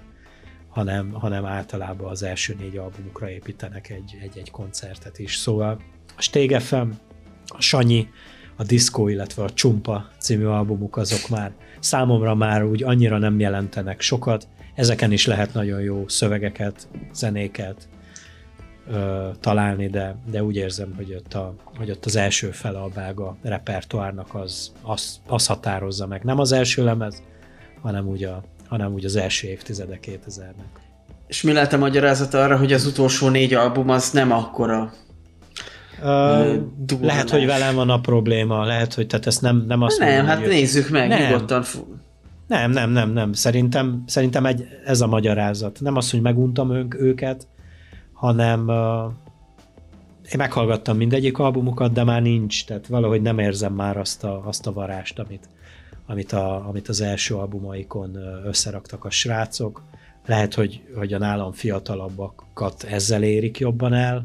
hanem, 0.68 1.12
hanem 1.12 1.44
általában 1.44 2.10
az 2.10 2.22
első 2.22 2.56
négy 2.58 2.76
albumukra 2.76 3.30
építenek 3.30 3.90
egy, 3.90 4.18
egy-egy 4.22 4.50
koncertet 4.50 5.18
is. 5.18 5.36
Szóval 5.36 5.80
a 6.16 6.22
Stég 6.22 6.58
FM, 6.58 6.88
a 7.46 7.60
Sanyi, 7.60 8.08
a 8.56 8.62
Disco, 8.62 9.08
illetve 9.08 9.42
a 9.42 9.50
Csumpa 9.50 10.08
című 10.18 10.44
albumuk 10.44 10.96
azok 10.96 11.28
már 11.28 11.52
számomra 11.80 12.34
már 12.34 12.64
úgy 12.64 12.82
annyira 12.82 13.18
nem 13.18 13.40
jelentenek 13.40 14.00
sokat, 14.00 14.48
ezeken 14.74 15.12
is 15.12 15.26
lehet 15.26 15.54
nagyon 15.54 15.80
jó 15.80 16.08
szövegeket, 16.08 16.88
zenéket, 17.12 17.88
ö, 18.90 19.28
találni, 19.40 19.88
de, 19.88 20.16
de 20.30 20.42
úgy 20.42 20.56
érzem, 20.56 20.92
hogy 20.96 21.14
ott, 21.14 21.34
a, 21.34 21.54
hogy 21.76 21.90
ott 21.90 22.04
az 22.04 22.16
első 22.16 22.50
fele 22.50 22.78
a 22.78 22.88
belga 22.88 23.36
repertoárnak 23.42 24.34
az, 24.34 24.72
az, 24.82 25.20
az 25.26 25.46
határozza 25.46 26.06
meg. 26.06 26.22
Nem 26.22 26.38
az 26.38 26.52
első 26.52 26.84
lemez, 26.84 27.22
hanem 27.80 28.06
úgy, 28.06 28.24
a, 28.24 28.42
hanem 28.68 28.92
úgy 28.92 29.04
az 29.04 29.16
első 29.16 29.48
évtizede 29.48 29.98
2000-nek. 30.02 30.80
És 31.26 31.42
mi 31.42 31.52
lehet 31.52 31.72
a 31.72 31.78
magyarázat 31.78 32.34
arra, 32.34 32.56
hogy 32.56 32.72
az 32.72 32.86
utolsó 32.86 33.28
négy 33.28 33.54
album 33.54 33.88
az 33.88 34.10
nem 34.10 34.32
akkora 34.32 34.92
Uh, 36.02 36.62
lehet, 37.00 37.30
hogy 37.30 37.46
velem 37.46 37.74
van 37.74 37.90
a 37.90 38.00
probléma, 38.00 38.64
lehet, 38.64 38.94
hogy 38.94 39.06
tehát 39.06 39.26
ezt 39.26 39.40
nem, 39.40 39.64
nem 39.68 39.82
azt 39.82 39.98
Nem, 39.98 40.08
mondom, 40.08 40.26
hát 40.26 40.38
hogy 40.38 40.48
nézzük 40.48 40.88
meg, 40.88 41.08
nem. 41.08 41.22
nyugodtan. 41.22 41.64
Nem, 42.52 42.70
nem, 42.70 42.90
nem, 42.90 43.10
nem. 43.10 43.32
Szerintem, 43.32 44.02
szerintem 44.06 44.46
egy, 44.46 44.66
ez 44.84 45.00
a 45.00 45.06
magyarázat. 45.06 45.80
Nem 45.80 45.96
az, 45.96 46.10
hogy 46.10 46.20
meguntam 46.20 46.72
ők, 46.72 46.94
őket, 47.00 47.46
hanem 48.12 48.68
uh, 48.68 49.12
én 50.22 50.36
meghallgattam 50.36 50.96
mindegyik 50.96 51.38
albumukat, 51.38 51.92
de 51.92 52.04
már 52.04 52.22
nincs, 52.22 52.64
tehát 52.64 52.86
valahogy 52.86 53.22
nem 53.22 53.38
érzem 53.38 53.74
már 53.74 53.96
azt 53.96 54.24
a, 54.24 54.46
azt 54.46 54.66
a 54.66 54.72
varást, 54.72 55.18
amit, 55.18 55.48
amit, 56.06 56.32
a, 56.32 56.68
amit 56.68 56.88
az 56.88 57.00
első 57.00 57.34
albumaikon 57.34 58.16
összeraktak 58.44 59.04
a 59.04 59.10
srácok. 59.10 59.82
Lehet, 60.26 60.54
hogy, 60.54 60.82
hogy 60.94 61.12
a 61.12 61.18
nálam 61.18 61.52
fiatalabbakat 61.52 62.82
ezzel 62.82 63.22
érik 63.22 63.58
jobban 63.58 63.92
el. 63.92 64.22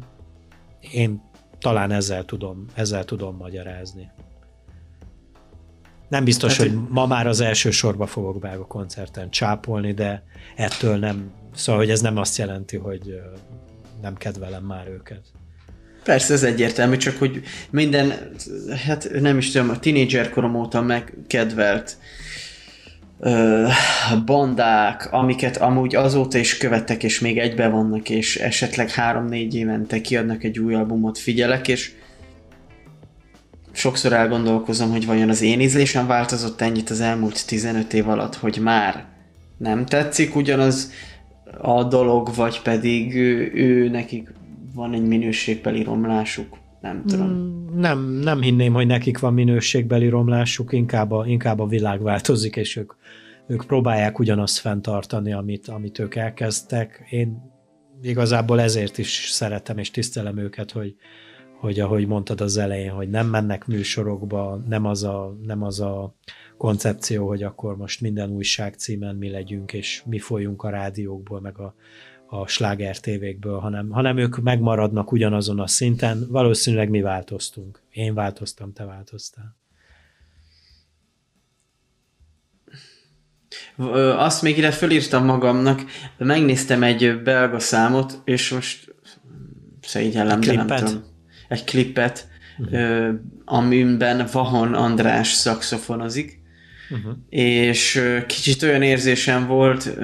Én 0.92 1.22
talán 1.58 1.90
ezzel 1.90 2.24
tudom, 2.24 2.64
ezzel 2.74 3.04
tudom 3.04 3.36
magyarázni. 3.36 4.10
Nem 6.08 6.24
biztos, 6.24 6.56
hát, 6.56 6.66
hogy 6.66 6.78
ma 6.88 7.06
már 7.06 7.26
az 7.26 7.40
első 7.40 7.70
sorba 7.70 8.06
fogok 8.06 8.44
a 8.44 8.66
koncerten 8.66 9.30
csápolni, 9.30 9.92
de 9.92 10.22
ettől 10.56 10.96
nem, 10.96 11.30
szóval, 11.54 11.80
hogy 11.80 11.90
ez 11.90 12.00
nem 12.00 12.16
azt 12.16 12.38
jelenti, 12.38 12.76
hogy 12.76 13.20
nem 14.02 14.14
kedvelem 14.14 14.64
már 14.64 14.88
őket. 14.88 15.20
Persze, 16.04 16.32
ez 16.32 16.42
egyértelmű, 16.42 16.96
csak 16.96 17.16
hogy 17.16 17.42
minden, 17.70 18.12
hát 18.86 19.10
nem 19.20 19.38
is 19.38 19.50
tudom, 19.50 19.70
a 19.70 19.78
tínédzser 19.78 20.30
korom 20.30 20.54
óta 20.54 20.82
megkedvelt 20.82 21.96
ö, 23.20 23.66
bandák, 24.24 25.12
amiket 25.12 25.56
amúgy 25.56 25.94
azóta 25.94 26.38
is 26.38 26.56
követtek, 26.56 27.02
és 27.02 27.20
még 27.20 27.38
egybe 27.38 27.68
vannak, 27.68 28.10
és 28.10 28.36
esetleg 28.36 28.90
három-négy 28.90 29.54
évente 29.54 30.00
kiadnak 30.00 30.44
egy 30.44 30.58
új 30.58 30.74
albumot, 30.74 31.18
figyelek, 31.18 31.68
és 31.68 31.92
sokszor 33.78 34.12
elgondolkozom, 34.12 34.90
hogy 34.90 35.06
vajon 35.06 35.28
az 35.28 35.42
én 35.42 35.60
ízlésem 35.60 36.06
változott 36.06 36.60
ennyit 36.60 36.90
az 36.90 37.00
elmúlt 37.00 37.46
15 37.46 37.92
év 37.92 38.08
alatt, 38.08 38.34
hogy 38.34 38.58
már 38.62 39.06
nem 39.56 39.86
tetszik 39.86 40.36
ugyanaz 40.36 40.92
a 41.58 41.84
dolog, 41.84 42.34
vagy 42.34 42.62
pedig 42.62 43.14
ő, 43.14 43.50
ő 43.54 43.88
nekik 43.88 44.32
van 44.74 44.94
egy 44.94 45.06
minőségbeli 45.06 45.82
romlásuk, 45.82 46.56
nem 46.80 47.02
tudom. 47.06 47.28
Mm, 47.28 47.80
nem, 47.80 48.04
nem 48.04 48.40
hinném, 48.40 48.72
hogy 48.72 48.86
nekik 48.86 49.18
van 49.18 49.34
minőségbeli 49.34 50.08
romlásuk, 50.08 50.72
inkább 50.72 51.12
a, 51.12 51.26
inkább 51.26 51.60
a 51.60 51.66
világ 51.66 52.02
változik, 52.02 52.56
és 52.56 52.76
ők, 52.76 52.92
ők 53.46 53.64
próbálják 53.66 54.18
ugyanazt 54.18 54.58
fenntartani, 54.58 55.32
amit, 55.32 55.68
amit 55.68 55.98
ők 55.98 56.14
elkezdtek. 56.14 57.06
Én 57.10 57.52
igazából 58.02 58.60
ezért 58.60 58.98
is 58.98 59.28
szeretem 59.30 59.78
és 59.78 59.90
tisztelem 59.90 60.38
őket, 60.38 60.70
hogy, 60.70 60.94
hogy 61.58 61.80
ahogy 61.80 62.06
mondtad 62.06 62.40
az 62.40 62.56
elején, 62.56 62.90
hogy 62.90 63.10
nem 63.10 63.26
mennek 63.26 63.66
műsorokba, 63.66 64.62
nem 64.68 64.84
az 64.84 65.02
a, 65.02 65.36
nem 65.42 65.62
az 65.62 65.80
a 65.80 66.14
koncepció, 66.56 67.26
hogy 67.26 67.42
akkor 67.42 67.76
most 67.76 68.00
minden 68.00 68.30
újság 68.30 68.74
címen 68.74 69.16
mi 69.16 69.30
legyünk, 69.30 69.72
és 69.72 70.02
mi 70.06 70.18
folyunk 70.18 70.62
a 70.62 70.70
rádiókból, 70.70 71.40
meg 71.40 71.58
a, 71.58 71.74
a 72.26 72.46
sláger 72.46 72.98
tévékből, 72.98 73.58
hanem, 73.58 73.90
hanem 73.90 74.16
ők 74.16 74.36
megmaradnak 74.42 75.12
ugyanazon 75.12 75.60
a 75.60 75.66
szinten, 75.66 76.26
valószínűleg 76.28 76.88
mi 76.88 77.00
változtunk. 77.00 77.82
Én 77.90 78.14
változtam, 78.14 78.72
te 78.72 78.84
változtál. 78.84 79.56
Azt 84.16 84.42
még 84.42 84.58
ide 84.58 84.70
fölírtam 84.70 85.24
magamnak, 85.24 85.82
megnéztem 86.16 86.82
egy 86.82 87.22
belga 87.22 87.58
számot, 87.58 88.20
és 88.24 88.50
most 88.50 88.94
szégyellem, 89.80 90.40
de 90.40 90.54
nem 90.54 90.66
tudom. 90.66 91.16
Egy 91.48 91.64
klippet, 91.64 92.28
uh-huh. 92.58 93.14
amiben 93.44 94.28
Vahon 94.32 94.74
András 94.74 95.28
szakszofonozik, 95.32 96.40
uh-huh. 96.90 97.12
és 97.28 98.02
kicsit 98.26 98.62
olyan 98.62 98.82
érzésem 98.82 99.46
volt, 99.46 99.98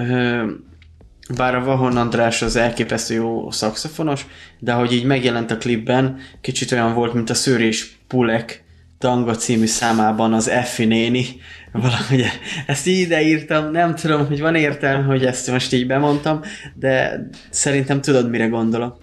bár 1.36 1.54
a 1.54 1.64
Vahon 1.64 1.96
András 1.96 2.42
az 2.42 2.56
elképesztő 2.56 3.14
jó 3.14 3.50
szakszofonos, 3.50 4.26
de 4.58 4.72
hogy 4.72 4.92
így 4.92 5.04
megjelent 5.04 5.50
a 5.50 5.56
klipben, 5.56 6.18
kicsit 6.40 6.72
olyan 6.72 6.94
volt, 6.94 7.14
mint 7.14 7.30
a 7.30 7.34
Szőrés 7.34 7.98
Pulek 8.06 8.64
Tanga 8.98 9.34
című 9.34 9.66
számában 9.66 10.32
az 10.32 10.48
Effi 10.48 10.84
néni, 10.84 11.26
valahogy 11.72 12.24
ezt 12.66 12.86
így 12.86 12.98
ideírtam, 12.98 13.70
nem 13.70 13.94
tudom, 13.94 14.26
hogy 14.26 14.40
van 14.40 14.54
értelme, 14.54 15.04
hogy 15.04 15.24
ezt 15.24 15.50
most 15.50 15.72
így 15.72 15.86
bemondtam, 15.86 16.40
de 16.74 17.26
szerintem 17.50 18.00
tudod, 18.00 18.30
mire 18.30 18.46
gondolok. 18.46 18.98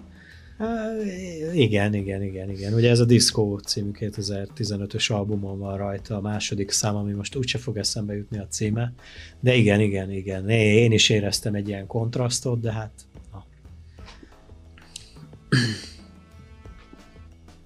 Igen, 1.52 1.94
igen, 1.94 2.22
igen, 2.22 2.50
igen. 2.50 2.74
Ugye 2.74 2.90
ez 2.90 3.00
a 3.00 3.04
Disco 3.04 3.58
című 3.58 3.90
2015-ös 3.98 5.12
albumon 5.12 5.58
van 5.58 5.76
rajta 5.76 6.16
a 6.16 6.20
második 6.20 6.70
szám, 6.70 6.96
ami 6.96 7.12
most 7.12 7.36
úgyse 7.36 7.58
fog 7.58 7.76
eszembe 7.76 8.14
jutni 8.14 8.38
a 8.38 8.46
címe. 8.46 8.92
De 9.40 9.54
igen, 9.54 9.80
igen, 9.80 10.10
igen. 10.10 10.48
Én 10.48 10.92
is 10.92 11.08
éreztem 11.08 11.54
egy 11.54 11.68
ilyen 11.68 11.86
kontrasztot, 11.86 12.60
de 12.60 12.72
hát... 12.72 12.90
Na. 13.32 13.44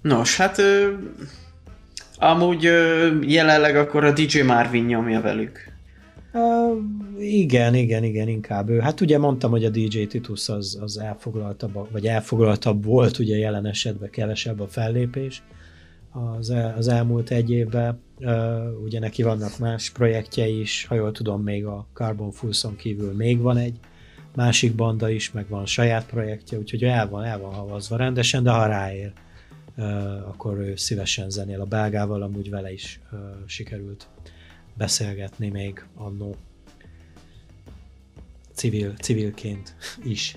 Nos, 0.01 0.37
hát 0.37 0.61
amúgy 2.17 2.63
jelenleg 3.21 3.75
akkor 3.75 4.03
a 4.03 4.11
DJ 4.11 4.41
Marvin 4.41 4.85
nyomja 4.85 5.21
velük. 5.21 5.76
Igen, 7.19 7.75
igen, 7.75 8.03
igen, 8.03 8.27
inkább 8.27 8.69
ő. 8.69 8.79
Hát 8.79 9.01
ugye 9.01 9.17
mondtam, 9.17 9.51
hogy 9.51 9.65
a 9.65 9.69
DJ 9.69 10.03
Titus 10.03 10.49
az, 10.49 10.77
az 10.81 10.99
elfoglaltabb, 10.99 11.91
vagy 11.91 12.07
elfoglaltabb 12.07 12.85
volt, 12.85 13.19
ugye 13.19 13.37
jelen 13.37 13.65
esetben 13.65 14.09
kevesebb 14.09 14.59
a 14.59 14.67
fellépés 14.67 15.43
az, 16.37 16.49
el, 16.49 16.73
az 16.77 16.87
elmúlt 16.87 17.31
egy 17.31 17.51
évben. 17.51 17.99
Uh, 18.19 18.83
ugye 18.83 18.99
neki 18.99 19.23
vannak 19.23 19.57
más 19.59 19.89
projektjei 19.89 20.59
is, 20.59 20.85
ha 20.85 20.95
jól 20.95 21.11
tudom, 21.11 21.43
még 21.43 21.65
a 21.65 21.87
Carbon 21.93 22.31
Fulson 22.31 22.75
kívül 22.75 23.13
még 23.13 23.41
van 23.41 23.57
egy 23.57 23.79
másik 24.35 24.75
banda 24.75 25.09
is, 25.09 25.31
meg 25.31 25.47
van 25.49 25.65
saját 25.65 26.05
projektje, 26.05 26.57
úgyhogy 26.57 26.83
el 26.83 27.09
van, 27.09 27.23
el 27.23 27.39
van 27.39 27.53
havazva 27.53 27.95
rendesen, 27.95 28.43
de 28.43 28.51
ha 28.51 28.65
ráér, 28.65 29.11
uh, 29.77 29.85
akkor 30.27 30.57
ő 30.57 30.75
szívesen 30.75 31.29
zenél 31.29 31.61
a 31.61 31.65
belgával, 31.65 32.21
amúgy 32.21 32.49
vele 32.49 32.73
is 32.73 32.99
uh, 33.11 33.19
sikerült 33.45 34.07
beszélgetni 34.77 35.49
még 35.49 35.83
annó 35.95 36.35
civil, 38.53 38.93
civilként 39.01 39.75
is. 40.03 40.35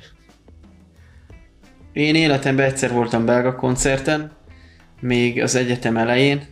Én 1.93 2.15
életemben 2.15 2.67
egyszer 2.67 2.93
voltam 2.93 3.25
belga 3.25 3.55
koncerten, 3.55 4.33
még 5.01 5.43
az 5.43 5.55
egyetem 5.55 5.97
elején, 5.97 6.47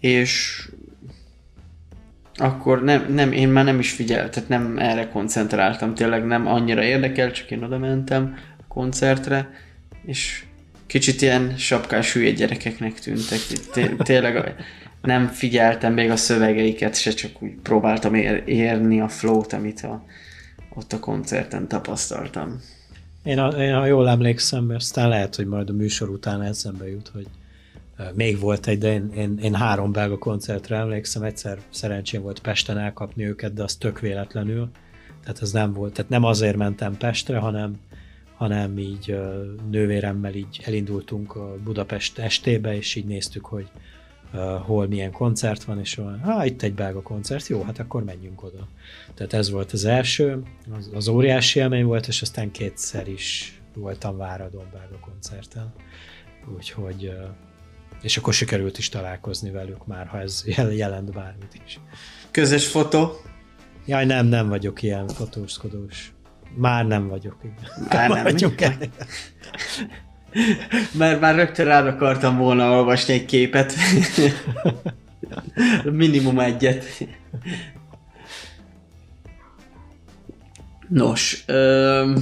és 0.00 0.62
akkor 2.34 2.82
nem, 2.82 3.12
nem, 3.12 3.32
én 3.32 3.48
már 3.48 3.64
nem 3.64 3.78
is 3.78 3.92
figyeltem, 3.92 4.30
tehát 4.30 4.48
nem 4.48 4.78
erre 4.78 5.08
koncentráltam, 5.08 5.94
tényleg 5.94 6.26
nem 6.26 6.46
annyira 6.46 6.82
érdekel, 6.82 7.30
csak 7.30 7.50
én 7.50 7.62
oda 7.62 7.78
mentem 7.78 8.38
a 8.58 8.64
koncertre, 8.68 9.50
és 10.06 10.44
kicsit 10.86 11.22
ilyen 11.22 11.56
sapkás 11.56 12.12
hülye 12.12 12.30
gyerekeknek 12.30 12.98
tűntek. 12.98 13.38
Tényleg 13.98 14.54
nem 15.02 15.26
figyeltem 15.26 15.92
még 15.92 16.10
a 16.10 16.16
szövegeiket, 16.16 16.94
se 17.00 17.10
csak 17.10 17.42
úgy 17.42 17.54
próbáltam 17.62 18.14
ér- 18.14 18.48
érni 18.48 19.00
a 19.00 19.08
flow-t, 19.08 19.52
amit 19.52 19.80
a, 19.80 20.04
ott 20.74 20.92
a 20.92 20.98
koncerten 20.98 21.68
tapasztaltam. 21.68 22.60
Én, 23.22 23.38
a, 23.38 23.48
én 23.48 23.74
ha 23.74 23.86
jól 23.86 24.08
emlékszem, 24.08 24.64
mert 24.64 24.80
aztán 24.80 25.08
lehet, 25.08 25.34
hogy 25.34 25.46
majd 25.46 25.68
a 25.68 25.72
műsor 25.72 26.08
után 26.08 26.42
eszembe 26.42 26.88
jut, 26.88 27.10
hogy 27.14 27.26
még 28.14 28.38
volt 28.40 28.66
egy, 28.66 28.78
de 28.78 28.92
én, 28.92 29.10
én, 29.16 29.38
én 29.42 29.54
három 29.54 29.92
belga 29.92 30.18
koncertre 30.18 30.76
emlékszem, 30.76 31.22
egyszer 31.22 31.58
szerencsém 31.70 32.22
volt 32.22 32.40
Pesten 32.40 32.78
elkapni 32.78 33.26
őket, 33.26 33.54
de 33.54 33.62
az 33.62 33.76
tök 33.76 34.00
véletlenül. 34.00 34.70
Tehát 35.22 35.38
az 35.38 35.52
nem 35.52 35.72
volt, 35.72 35.92
tehát 35.92 36.10
nem 36.10 36.24
azért 36.24 36.56
mentem 36.56 36.96
Pestre, 36.96 37.38
hanem, 37.38 37.80
hanem 38.36 38.78
így 38.78 39.18
nővéremmel 39.70 40.34
így 40.34 40.60
elindultunk 40.64 41.36
a 41.36 41.56
Budapest 41.64 42.18
estébe, 42.18 42.76
és 42.76 42.94
így 42.94 43.06
néztük, 43.06 43.44
hogy 43.44 43.66
hol 44.64 44.86
milyen 44.86 45.12
koncert 45.12 45.64
van, 45.64 45.78
és 45.78 45.94
van, 45.94 46.20
hát 46.20 46.44
itt 46.44 46.62
egy 46.62 46.74
belga 46.74 47.02
koncert, 47.02 47.46
jó, 47.46 47.62
hát 47.62 47.78
akkor 47.78 48.04
menjünk 48.04 48.42
oda. 48.42 48.68
Tehát 49.14 49.32
ez 49.32 49.50
volt 49.50 49.72
az 49.72 49.84
első, 49.84 50.42
az, 50.78 50.90
az 50.94 51.08
óriási 51.08 51.58
élmény 51.58 51.84
volt, 51.84 52.06
és 52.06 52.22
aztán 52.22 52.50
kétszer 52.50 53.08
is 53.08 53.60
voltam 53.74 54.16
Váradon 54.16 54.66
belga 54.72 54.98
koncerten. 55.00 55.72
Úgyhogy, 56.56 57.12
és 58.02 58.16
akkor 58.16 58.32
sikerült 58.32 58.78
is 58.78 58.88
találkozni 58.88 59.50
velük 59.50 59.86
már, 59.86 60.06
ha 60.06 60.20
ez 60.20 60.44
jelent 60.70 61.12
bármit 61.12 61.60
is. 61.64 61.80
Közös 62.30 62.66
fotó? 62.66 63.12
Jaj, 63.86 64.04
nem, 64.04 64.26
nem 64.26 64.48
vagyok 64.48 64.82
ilyen 64.82 65.08
fotóskodós. 65.08 66.12
Már 66.54 66.86
nem 66.86 67.08
vagyok. 67.08 67.36
Igen. 67.42 67.88
Már 67.88 68.10
nem 68.22 68.22
vagyok 68.22 68.54
Mert 70.98 71.20
már 71.20 71.34
rögtön 71.34 71.66
rá 71.66 71.86
akartam 71.86 72.36
volna 72.36 72.70
olvasni 72.70 73.14
egy 73.14 73.24
képet. 73.24 73.74
Minimum 75.84 76.38
egyet. 76.38 76.84
Nos, 80.88 81.42
ö, 81.46 82.14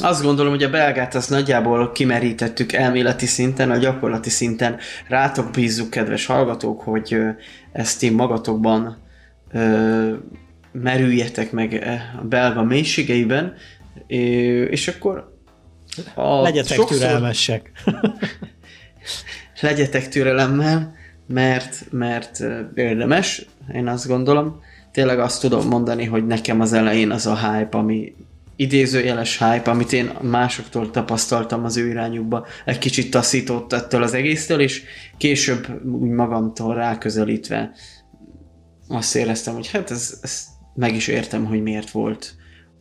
azt 0.00 0.22
gondolom, 0.22 0.52
hogy 0.52 0.62
a 0.62 0.70
belgát 0.70 1.14
az 1.14 1.28
nagyjából 1.28 1.92
kimerítettük 1.92 2.72
elméleti 2.72 3.26
szinten, 3.26 3.70
a 3.70 3.76
gyakorlati 3.76 4.30
szinten 4.30 4.78
rátok 5.08 5.50
bízzuk, 5.50 5.90
kedves 5.90 6.26
hallgatók, 6.26 6.80
hogy 6.80 7.16
ezt 7.72 7.98
ti 7.98 8.10
magatokban 8.10 8.96
ö, 9.52 10.12
merüljetek 10.72 11.52
meg 11.52 11.86
a 12.20 12.24
belga 12.24 12.62
mélységeiben, 12.62 13.54
és 14.06 14.88
akkor 14.88 15.33
a 16.14 16.40
Legyetek 16.40 16.76
sokszor... 16.76 16.96
türelmesek. 16.96 17.70
Legyetek 19.60 20.08
türelemmel, 20.08 20.94
mert, 21.26 21.86
mert 21.90 22.44
érdemes, 22.74 23.46
én 23.72 23.88
azt 23.88 24.06
gondolom. 24.06 24.60
Tényleg 24.92 25.18
azt 25.18 25.40
tudom 25.40 25.68
mondani, 25.68 26.04
hogy 26.04 26.26
nekem 26.26 26.60
az 26.60 26.72
elején 26.72 27.10
az 27.10 27.26
a 27.26 27.36
hype, 27.36 27.78
ami 27.78 28.14
idézőjeles 28.56 29.38
hype, 29.38 29.70
amit 29.70 29.92
én 29.92 30.12
másoktól 30.22 30.90
tapasztaltam 30.90 31.64
az 31.64 31.76
ő 31.76 31.88
irányukba, 31.88 32.46
egy 32.64 32.78
kicsit 32.78 33.10
taszított 33.10 33.72
ettől 33.72 34.02
az 34.02 34.14
egésztől, 34.14 34.60
és 34.60 34.82
később 35.16 35.84
úgy 35.84 36.10
magamtól 36.10 36.74
ráközelítve 36.74 37.72
azt 38.88 39.16
éreztem, 39.16 39.54
hogy 39.54 39.70
hát 39.70 39.90
ez, 39.90 40.18
ez 40.22 40.46
meg 40.74 40.94
is 40.94 41.08
értem, 41.08 41.44
hogy 41.44 41.62
miért 41.62 41.90
volt 41.90 42.34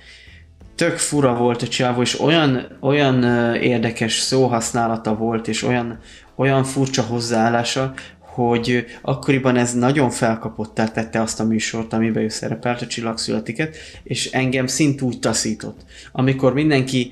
tök 0.75 0.97
fura 0.97 1.35
volt 1.35 1.61
a 1.61 1.67
csávó, 1.67 2.01
és 2.01 2.19
olyan, 2.19 2.77
olyan 2.79 3.23
érdekes 3.55 4.19
szóhasználata 4.19 5.15
volt, 5.15 5.47
és 5.47 5.63
olyan, 5.63 5.99
olyan 6.35 6.63
furcsa 6.63 7.01
hozzáállása, 7.01 7.93
hogy 8.19 8.85
akkoriban 9.01 9.55
ez 9.55 9.73
nagyon 9.73 10.09
felkapottá 10.09 10.87
tette 10.87 11.21
azt 11.21 11.39
a 11.39 11.43
műsort, 11.43 11.93
amiben 11.93 12.23
ő 12.23 12.29
szerepelt, 12.29 12.81
a 12.81 12.87
Csillagszületiket, 12.87 13.75
és 14.03 14.31
engem 14.31 14.67
szint 14.67 15.01
úgy 15.01 15.19
taszított. 15.19 15.79
Amikor 16.11 16.53
mindenki 16.53 17.11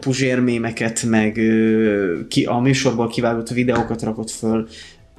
puzsérmémeket, 0.00 1.02
meg 1.02 1.40
ki, 2.28 2.44
a 2.44 2.58
műsorból 2.58 3.08
kivágott 3.08 3.48
videókat 3.48 4.02
rakott 4.02 4.30
föl, 4.30 4.68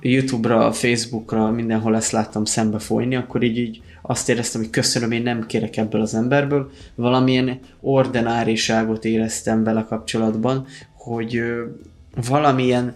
Youtube-ra, 0.02 0.72
Facebookra, 0.72 1.52
mindenhol 1.52 1.96
ezt 1.96 2.12
láttam 2.12 2.46
szembe 2.46 2.80
folyni, 2.80 3.16
akkor 3.16 3.44
így, 3.44 3.58
így 3.58 3.82
azt 4.02 4.30
éreztem, 4.30 4.62
hogy 4.62 4.70
köszönöm, 4.70 5.12
én 5.12 5.22
nem 5.22 5.46
kérek 5.46 5.78
ebből 5.78 6.02
az 6.02 6.16
emberből. 6.16 6.72
Valamilyen 6.96 7.60
ordináriságot 7.82 9.06
éreztem 9.06 9.64
vele 9.64 9.86
kapcsolatban, 9.90 10.66
hogy 10.94 11.44
valamilyen 12.28 12.96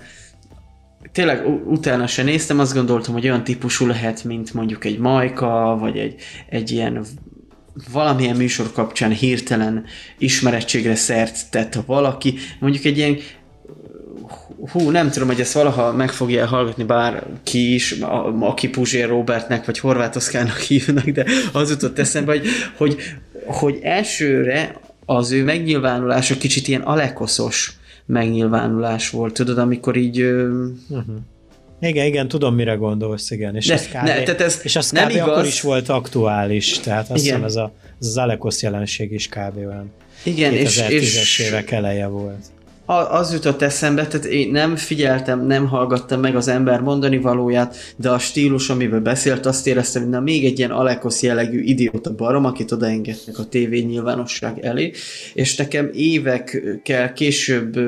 tényleg 1.11 1.47
utána 1.65 2.07
se 2.07 2.23
néztem, 2.23 2.59
azt 2.59 2.73
gondoltam, 2.73 3.13
hogy 3.13 3.25
olyan 3.25 3.43
típusú 3.43 3.85
lehet, 3.85 4.23
mint 4.23 4.53
mondjuk 4.53 4.85
egy 4.85 4.99
Majka, 4.99 5.77
vagy 5.79 5.97
egy, 5.97 6.15
egy 6.49 6.71
ilyen 6.71 7.05
valamilyen 7.91 8.35
műsor 8.35 8.71
kapcsán 8.71 9.11
hirtelen 9.11 9.85
ismerettségre 10.17 10.95
szert 10.95 11.49
tett 11.49 11.73
valaki, 11.85 12.37
mondjuk 12.59 12.85
egy 12.85 12.97
ilyen 12.97 13.17
hú, 14.69 14.89
nem 14.89 15.09
tudom, 15.09 15.27
hogy 15.27 15.39
ezt 15.39 15.53
valaha 15.53 15.91
meg 15.91 16.11
fogja 16.11 16.45
hallgatni 16.45 16.83
bárki 16.83 17.73
is, 17.73 17.91
a, 17.91 18.35
aki 18.39 18.69
Puzsér 18.69 19.07
Robertnek 19.07 19.65
vagy 19.65 19.79
Horváth 19.79 20.67
hívnak, 20.67 21.05
de 21.05 21.25
az 21.51 21.69
jutott 21.69 21.99
eszembe, 21.99 22.31
hogy, 22.31 22.45
hogy, 22.77 22.97
hogy 23.45 23.79
elsőre 23.81 24.79
az 25.05 25.31
ő 25.31 25.43
megnyilvánulása 25.43 26.37
kicsit 26.37 26.67
ilyen 26.67 26.81
alekoszos 26.81 27.73
megnyilvánulás 28.05 29.09
volt, 29.09 29.33
tudod, 29.33 29.57
amikor 29.57 29.95
így... 29.95 30.21
Uh-huh. 30.21 31.15
Igen, 31.81 32.05
igen, 32.05 32.27
tudom, 32.27 32.55
mire 32.55 32.73
gondolsz, 32.73 33.31
igen. 33.31 33.55
És 33.55 33.67
de, 33.67 33.73
az 33.73 33.87
kb, 33.87 33.93
ne, 33.93 34.23
tehát 34.23 34.41
ez 34.41 34.59
és 34.63 34.75
az 34.75 34.91
nem 34.91 35.07
kb. 35.07 35.11
igaz. 35.11 35.27
akkor 35.27 35.45
is 35.45 35.61
volt 35.61 35.89
aktuális, 35.89 36.79
tehát 36.79 37.09
azt 37.09 37.23
igen. 37.23 37.23
hiszem 37.23 37.43
ez, 37.43 37.55
a, 37.55 37.71
ez 38.01 38.07
az 38.07 38.17
Alekosz 38.17 38.61
jelenség 38.61 39.11
is 39.11 39.27
kb. 39.27 39.57
olyan 39.57 39.91
igen, 40.23 40.53
2010-es 40.53 40.89
és, 40.89 41.19
és 41.21 41.39
évek 41.39 41.71
eleje 41.71 42.07
volt 42.07 42.45
az 42.91 43.33
jutott 43.33 43.61
eszembe, 43.61 44.07
tehát 44.07 44.25
én 44.25 44.51
nem 44.51 44.75
figyeltem, 44.75 45.45
nem 45.45 45.67
hallgattam 45.67 46.19
meg 46.19 46.35
az 46.35 46.47
ember 46.47 46.81
mondani 46.81 47.17
valóját, 47.17 47.75
de 47.95 48.09
a 48.09 48.19
stílus, 48.19 48.69
amivel 48.69 48.99
beszélt, 48.99 49.45
azt 49.45 49.67
éreztem, 49.67 50.01
hogy 50.01 50.11
na 50.11 50.19
még 50.19 50.45
egy 50.45 50.57
ilyen 50.57 50.71
Alekosz 50.71 51.23
jellegű 51.23 51.61
idióta 51.61 52.15
barom, 52.15 52.45
akit 52.45 52.71
odaengedtek 52.71 53.39
a 53.39 53.45
tévé 53.45 53.79
nyilvánosság 53.79 54.59
elé, 54.59 54.91
és 55.33 55.55
nekem 55.55 55.89
évekkel 55.93 57.13
később 57.13 57.79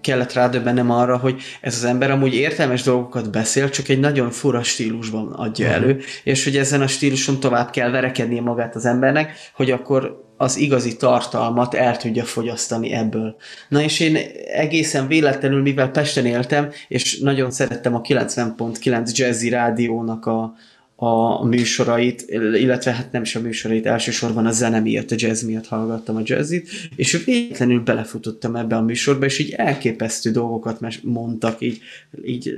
kellett 0.00 0.32
rádöbbennem 0.32 0.90
arra, 0.90 1.16
hogy 1.16 1.40
ez 1.60 1.74
az 1.74 1.84
ember 1.84 2.10
amúgy 2.10 2.34
értelmes 2.34 2.82
dolgokat 2.82 3.30
beszél, 3.30 3.68
csak 3.68 3.88
egy 3.88 4.00
nagyon 4.00 4.30
fura 4.30 4.62
stílusban 4.62 5.32
adja 5.32 5.66
uh-huh. 5.66 5.82
elő, 5.82 6.00
és 6.24 6.44
hogy 6.44 6.56
ezen 6.56 6.80
a 6.80 6.86
stíluson 6.86 7.40
tovább 7.40 7.70
kell 7.70 7.90
verekednie 7.90 8.40
magát 8.40 8.74
az 8.74 8.86
embernek, 8.86 9.32
hogy 9.54 9.70
akkor 9.70 10.27
az 10.40 10.56
igazi 10.56 10.96
tartalmat 10.96 11.74
el 11.74 11.96
tudja 11.96 12.24
fogyasztani 12.24 12.92
ebből. 12.92 13.36
Na 13.68 13.82
és 13.82 14.00
én 14.00 14.16
egészen 14.52 15.06
véletlenül, 15.06 15.62
mivel 15.62 15.90
Pesten 15.90 16.26
éltem, 16.26 16.70
és 16.88 17.18
nagyon 17.18 17.50
szerettem 17.50 17.94
a 17.94 18.00
90.9 18.00 19.14
Jazzy 19.14 19.48
rádiónak 19.48 20.26
a, 20.26 20.54
a 21.00 21.44
műsorait, 21.44 22.24
illetve 22.54 22.92
hát 22.92 23.12
nem 23.12 23.22
is 23.22 23.36
a 23.36 23.40
műsorait, 23.40 23.86
elsősorban 23.86 24.46
a 24.46 24.50
zene 24.50 24.80
miatt, 24.80 25.10
a 25.10 25.14
jazz 25.18 25.42
miatt 25.42 25.66
hallgattam 25.66 26.16
a 26.16 26.20
jazzit, 26.24 26.68
és 26.96 27.24
véletlenül 27.24 27.80
belefutottam 27.80 28.56
ebbe 28.56 28.76
a 28.76 28.82
műsorba, 28.82 29.24
és 29.24 29.38
így 29.38 29.50
elképesztő 29.50 30.30
dolgokat 30.30 31.02
mondtak, 31.02 31.60
így, 31.60 31.80
így 32.24 32.52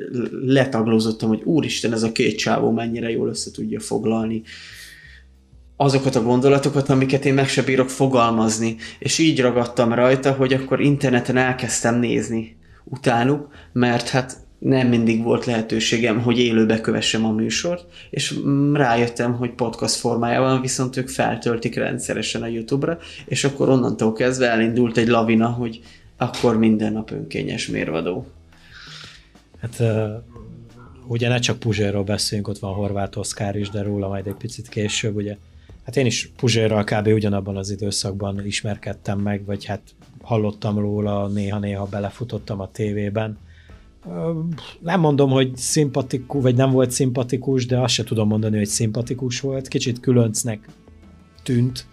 letaglózottam, 0.47 1.29
hogy 1.29 1.43
úristen, 1.45 1.93
ez 1.93 2.03
a 2.03 2.13
két 2.13 2.39
csávó 2.39 2.71
mennyire 2.71 3.11
jól 3.11 3.29
össze 3.29 3.51
tudja 3.51 3.81
foglalni 3.81 4.43
azokat 5.83 6.15
a 6.15 6.23
gondolatokat, 6.23 6.89
amiket 6.89 7.25
én 7.25 7.35
meg 7.35 7.49
se 7.49 7.63
bírok 7.63 7.89
fogalmazni, 7.89 8.77
és 8.99 9.19
így 9.19 9.41
ragadtam 9.41 9.93
rajta, 9.93 10.33
hogy 10.33 10.53
akkor 10.53 10.81
interneten 10.81 11.37
elkezdtem 11.37 11.99
nézni 11.99 12.57
utánuk, 12.85 13.49
mert 13.73 14.09
hát 14.09 14.37
nem 14.59 14.89
mindig 14.89 15.23
volt 15.23 15.45
lehetőségem, 15.45 16.21
hogy 16.21 16.39
élőbe 16.39 16.81
kövessem 16.81 17.25
a 17.25 17.33
műsort, 17.33 17.85
és 18.11 18.35
rájöttem, 18.73 19.35
hogy 19.35 19.51
podcast 19.51 19.95
formájában 19.95 20.61
viszont 20.61 20.97
ők 20.97 21.09
feltöltik 21.09 21.75
rendszeresen 21.75 22.43
a 22.43 22.47
YouTube-ra, 22.47 22.99
és 23.25 23.45
akkor 23.45 23.69
onnantól 23.69 24.13
kezdve 24.13 24.51
elindult 24.51 24.97
egy 24.97 25.09
lavina, 25.09 25.49
hogy 25.49 25.81
akkor 26.17 26.59
minden 26.59 26.93
nap 26.93 27.11
önkényes 27.11 27.67
mérvadó. 27.67 28.27
Hát 29.61 29.83
ugye 31.07 31.29
ne 31.29 31.39
csak 31.39 31.59
Puzsérról 31.59 32.05
beszéljünk, 32.05 32.49
ott 32.49 32.59
van 32.59 32.75
Horváth 32.75 33.19
Oszkár 33.19 33.57
is, 33.57 33.69
de 33.69 33.83
róla 33.83 34.09
majd 34.09 34.27
egy 34.27 34.37
picit 34.39 34.69
később, 34.69 35.17
ugye 35.17 35.37
Hát 35.83 35.97
én 35.97 36.07
is 36.07 36.33
Puzsérral 36.37 36.85
kb. 36.85 37.07
ugyanabban 37.07 37.57
az 37.57 37.71
időszakban 37.71 38.47
ismerkedtem 38.47 39.19
meg, 39.19 39.45
vagy 39.45 39.65
hát 39.65 39.83
hallottam 40.23 40.79
róla, 40.79 41.29
néha-néha 41.29 41.85
belefutottam 41.85 42.61
a 42.61 42.71
tévében. 42.71 43.39
Nem 44.81 45.01
mondom, 45.01 45.31
hogy 45.31 45.57
szimpatikus, 45.57 46.43
vagy 46.43 46.55
nem 46.55 46.71
volt 46.71 46.91
szimpatikus, 46.91 47.67
de 47.67 47.81
azt 47.81 47.95
se 47.95 48.05
tudom 48.05 48.29
mondani, 48.29 48.57
hogy 48.57 48.67
szimpatikus 48.67 49.41
volt. 49.41 49.69
Kicsit 49.69 50.01
különcnek 50.01 50.69
tűnt, 51.43 51.87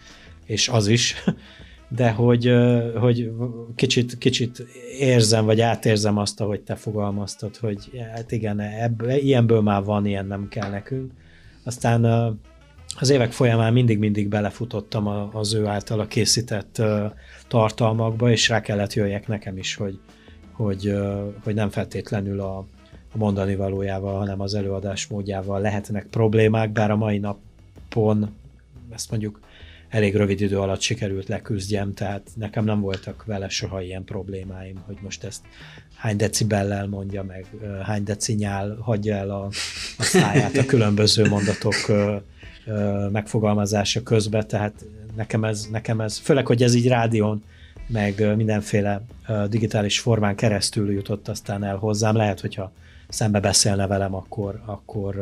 és 0.45 0.69
az 0.69 0.87
is, 0.87 1.15
de 1.97 2.11
hogy, 2.11 2.53
hogy 2.99 3.31
kicsit, 3.75 4.17
kicsit 4.17 4.65
érzem, 4.99 5.45
vagy 5.45 5.61
átérzem 5.61 6.17
azt, 6.17 6.41
ahogy 6.41 6.61
te 6.61 6.75
fogalmaztad, 6.75 7.55
hogy 7.55 7.91
hát 8.13 8.31
igen, 8.31 8.59
ebből, 8.59 9.11
ilyenből 9.11 9.61
már 9.61 9.83
van, 9.83 10.05
ilyen 10.05 10.25
nem 10.25 10.47
kell 10.47 10.69
nekünk. 10.69 11.11
Aztán 11.63 12.05
az 12.99 13.09
évek 13.09 13.31
folyamán 13.31 13.73
mindig-mindig 13.73 14.27
belefutottam 14.27 15.07
az 15.35 15.53
ő 15.53 15.65
általa 15.65 16.07
készített 16.07 16.81
tartalmakba, 17.47 18.31
és 18.31 18.49
rá 18.49 18.61
kellett 18.61 18.93
jöjjek 18.93 19.27
nekem 19.27 19.57
is, 19.57 19.75
hogy, 19.75 19.99
hogy, 20.51 20.93
hogy 21.43 21.53
nem 21.53 21.69
feltétlenül 21.69 22.39
a, 22.39 22.57
a 23.13 23.17
mondani 23.17 23.55
valójával, 23.55 24.17
hanem 24.17 24.41
az 24.41 24.53
előadás 24.53 25.07
módjával 25.07 25.61
lehetnek 25.61 26.05
problémák, 26.05 26.71
bár 26.71 26.91
a 26.91 26.95
mai 26.95 27.17
napon 27.17 28.35
ezt 28.89 29.09
mondjuk 29.09 29.39
elég 29.89 30.15
rövid 30.15 30.41
idő 30.41 30.59
alatt 30.59 30.81
sikerült 30.81 31.27
leküzdjem, 31.27 31.93
tehát 31.93 32.29
nekem 32.35 32.65
nem 32.65 32.79
voltak 32.79 33.25
vele 33.25 33.49
soha 33.49 33.81
ilyen 33.81 34.03
problémáim, 34.03 34.75
hogy 34.85 34.97
most 35.01 35.23
ezt 35.23 35.41
hány 35.97 36.15
decibellel 36.15 36.87
mondja 36.87 37.23
meg, 37.23 37.45
hány 37.83 38.03
decinyál 38.03 38.77
hagyja 38.81 39.15
el 39.15 39.29
a, 39.29 39.45
a 39.97 40.03
száját 40.03 40.57
a 40.57 40.65
különböző 40.65 41.27
mondatok 41.27 41.75
megfogalmazása 43.11 44.03
közben, 44.03 44.47
tehát 44.47 44.85
nekem 45.15 45.43
ez, 45.43 45.67
nekem 45.71 46.01
ez, 46.01 46.17
főleg, 46.17 46.45
hogy 46.45 46.63
ez 46.63 46.73
így 46.73 46.87
rádión 46.87 47.43
meg 47.87 48.35
mindenféle 48.35 49.01
digitális 49.49 49.99
formán 49.99 50.35
keresztül 50.35 50.91
jutott 50.91 51.27
aztán 51.27 51.63
el 51.63 51.75
hozzám. 51.75 52.15
Lehet, 52.15 52.39
hogyha 52.39 52.71
szembe 53.09 53.39
beszélne 53.39 53.87
velem, 53.87 54.15
akkor, 54.15 54.61
akkor 54.65 55.15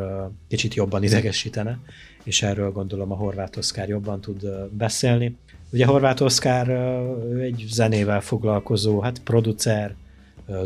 kicsit 0.47 0.73
jobban 0.73 1.03
idegesítene, 1.03 1.79
és 2.23 2.41
erről 2.41 2.71
gondolom 2.71 3.11
a 3.11 3.15
Horváth 3.15 3.57
Oszkár 3.57 3.87
jobban 3.87 4.21
tud 4.21 4.45
beszélni. 4.69 5.37
Ugye 5.69 5.85
Horváth 5.85 6.21
Oszkár 6.21 6.69
egy 7.39 7.65
zenével 7.69 8.21
foglalkozó, 8.21 8.99
hát 8.99 9.19
producer, 9.19 9.95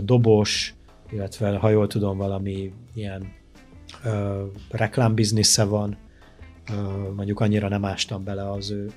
dobos, 0.04 0.74
illetve 1.12 1.58
ha 1.58 1.70
jól 1.70 1.88
tudom, 1.88 2.18
valami 2.18 2.74
ilyen 2.94 3.32
reklámbiznisze 4.72 5.64
van, 5.64 5.98
mondjuk 7.16 7.40
annyira 7.40 7.68
nem 7.68 7.86
ástam 7.86 8.24
bele 8.24 8.52
az 8.52 8.72
ő 8.72 8.92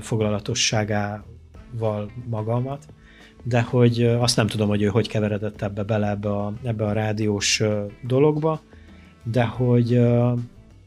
foglalatosságával 0.00 2.10
magamat, 2.28 2.86
de 3.44 3.62
hogy 3.62 4.02
azt 4.02 4.36
nem 4.36 4.46
tudom, 4.46 4.68
hogy 4.68 4.82
ő 4.82 4.86
hogy 4.86 5.08
keveredett 5.08 5.62
ebbe 5.62 5.82
bele 5.82 6.10
ebbe 6.10 6.30
a, 6.30 6.52
ebbe 6.62 6.84
a 6.84 6.92
rádiós 6.92 7.62
dologba, 8.06 8.60
de 9.22 9.44
hogy 9.44 9.90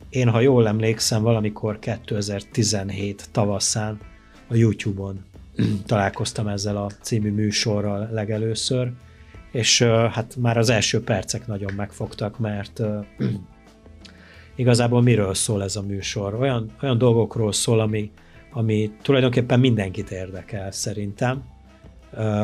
én, 0.10 0.30
ha 0.30 0.40
jól 0.40 0.68
emlékszem, 0.68 1.22
valamikor 1.22 1.80
2017 1.80 3.28
tavaszán 3.32 3.98
a 4.48 4.56
YouTube-on 4.56 5.26
találkoztam 5.86 6.48
ezzel 6.48 6.78
a 6.78 6.90
című 7.02 7.32
műsorral 7.32 8.10
legelőször, 8.12 8.92
és 9.56 9.82
hát 10.12 10.36
már 10.36 10.58
az 10.58 10.70
első 10.70 11.04
percek 11.04 11.48
nagyon 11.48 11.74
megfogtak, 11.76 12.40
mert 12.40 12.82
igazából 14.56 15.02
miről 15.02 15.34
szól 15.34 15.64
ez 15.64 15.76
a 15.76 15.82
műsor? 15.82 16.34
Olyan, 16.34 16.72
olyan 16.82 16.98
dolgokról 16.98 17.54
szól, 17.54 17.80
ami, 17.80 18.12
ami 18.52 18.92
tulajdonképpen 19.02 19.60
mindenkit 19.60 20.12
érdekel 20.12 20.72
szerintem. 20.72 21.44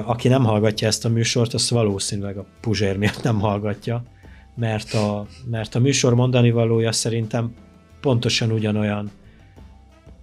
Aki 0.05 0.27
nem 0.27 0.43
hallgatja 0.43 0.87
ezt 0.87 1.05
a 1.05 1.09
műsort, 1.09 1.53
az 1.53 1.69
valószínűleg 1.69 2.37
a 2.37 2.45
Puzsér 2.61 2.97
miatt 2.97 3.23
nem 3.23 3.39
hallgatja, 3.39 4.03
mert 4.55 4.93
a, 4.93 5.25
mert 5.49 5.75
a 5.75 5.79
műsor 5.79 6.15
mondani 6.15 6.51
valója 6.51 6.91
szerintem 6.91 7.53
pontosan 8.01 8.51
ugyanolyan 8.51 9.11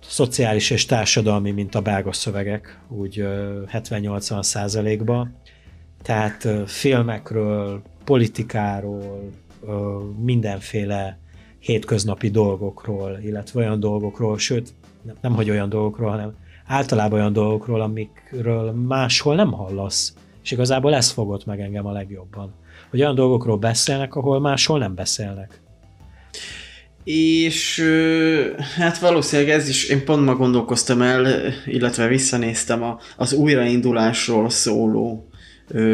szociális 0.00 0.70
és 0.70 0.86
társadalmi, 0.86 1.50
mint 1.50 1.74
a 1.74 1.80
belga 1.80 2.12
szövegek, 2.12 2.80
úgy 2.88 3.24
70-80 3.72 4.42
százalékban. 4.42 5.36
Tehát 6.02 6.48
filmekről, 6.66 7.82
politikáról, 8.04 9.30
mindenféle 10.24 11.18
hétköznapi 11.58 12.30
dolgokról, 12.30 13.18
illetve 13.22 13.60
olyan 13.60 13.80
dolgokról, 13.80 14.38
sőt, 14.38 14.74
nem 15.20 15.34
hogy 15.34 15.50
olyan 15.50 15.68
dolgokról, 15.68 16.10
hanem 16.10 16.34
általában 16.66 17.18
olyan 17.18 17.32
dolgokról, 17.32 17.80
amikről 17.80 18.72
máshol 18.72 19.34
nem 19.34 19.52
hallasz. 19.52 20.14
És 20.42 20.50
igazából 20.50 20.94
ez 20.94 21.10
fogott 21.10 21.46
meg 21.46 21.60
engem 21.60 21.86
a 21.86 21.92
legjobban. 21.92 22.54
Hogy 22.90 23.00
olyan 23.00 23.14
dolgokról 23.14 23.56
beszélnek, 23.56 24.14
ahol 24.14 24.40
máshol 24.40 24.78
nem 24.78 24.94
beszélnek. 24.94 25.60
És 27.04 27.84
hát 28.76 28.98
valószínűleg 28.98 29.50
ez 29.50 29.68
is, 29.68 29.88
én 29.88 30.04
pont 30.04 30.24
ma 30.24 30.36
gondolkoztam 30.36 31.02
el, 31.02 31.52
illetve 31.66 32.06
visszanéztem 32.06 32.82
a, 32.82 32.98
az 33.16 33.32
újraindulásról 33.32 34.50
szóló 34.50 35.27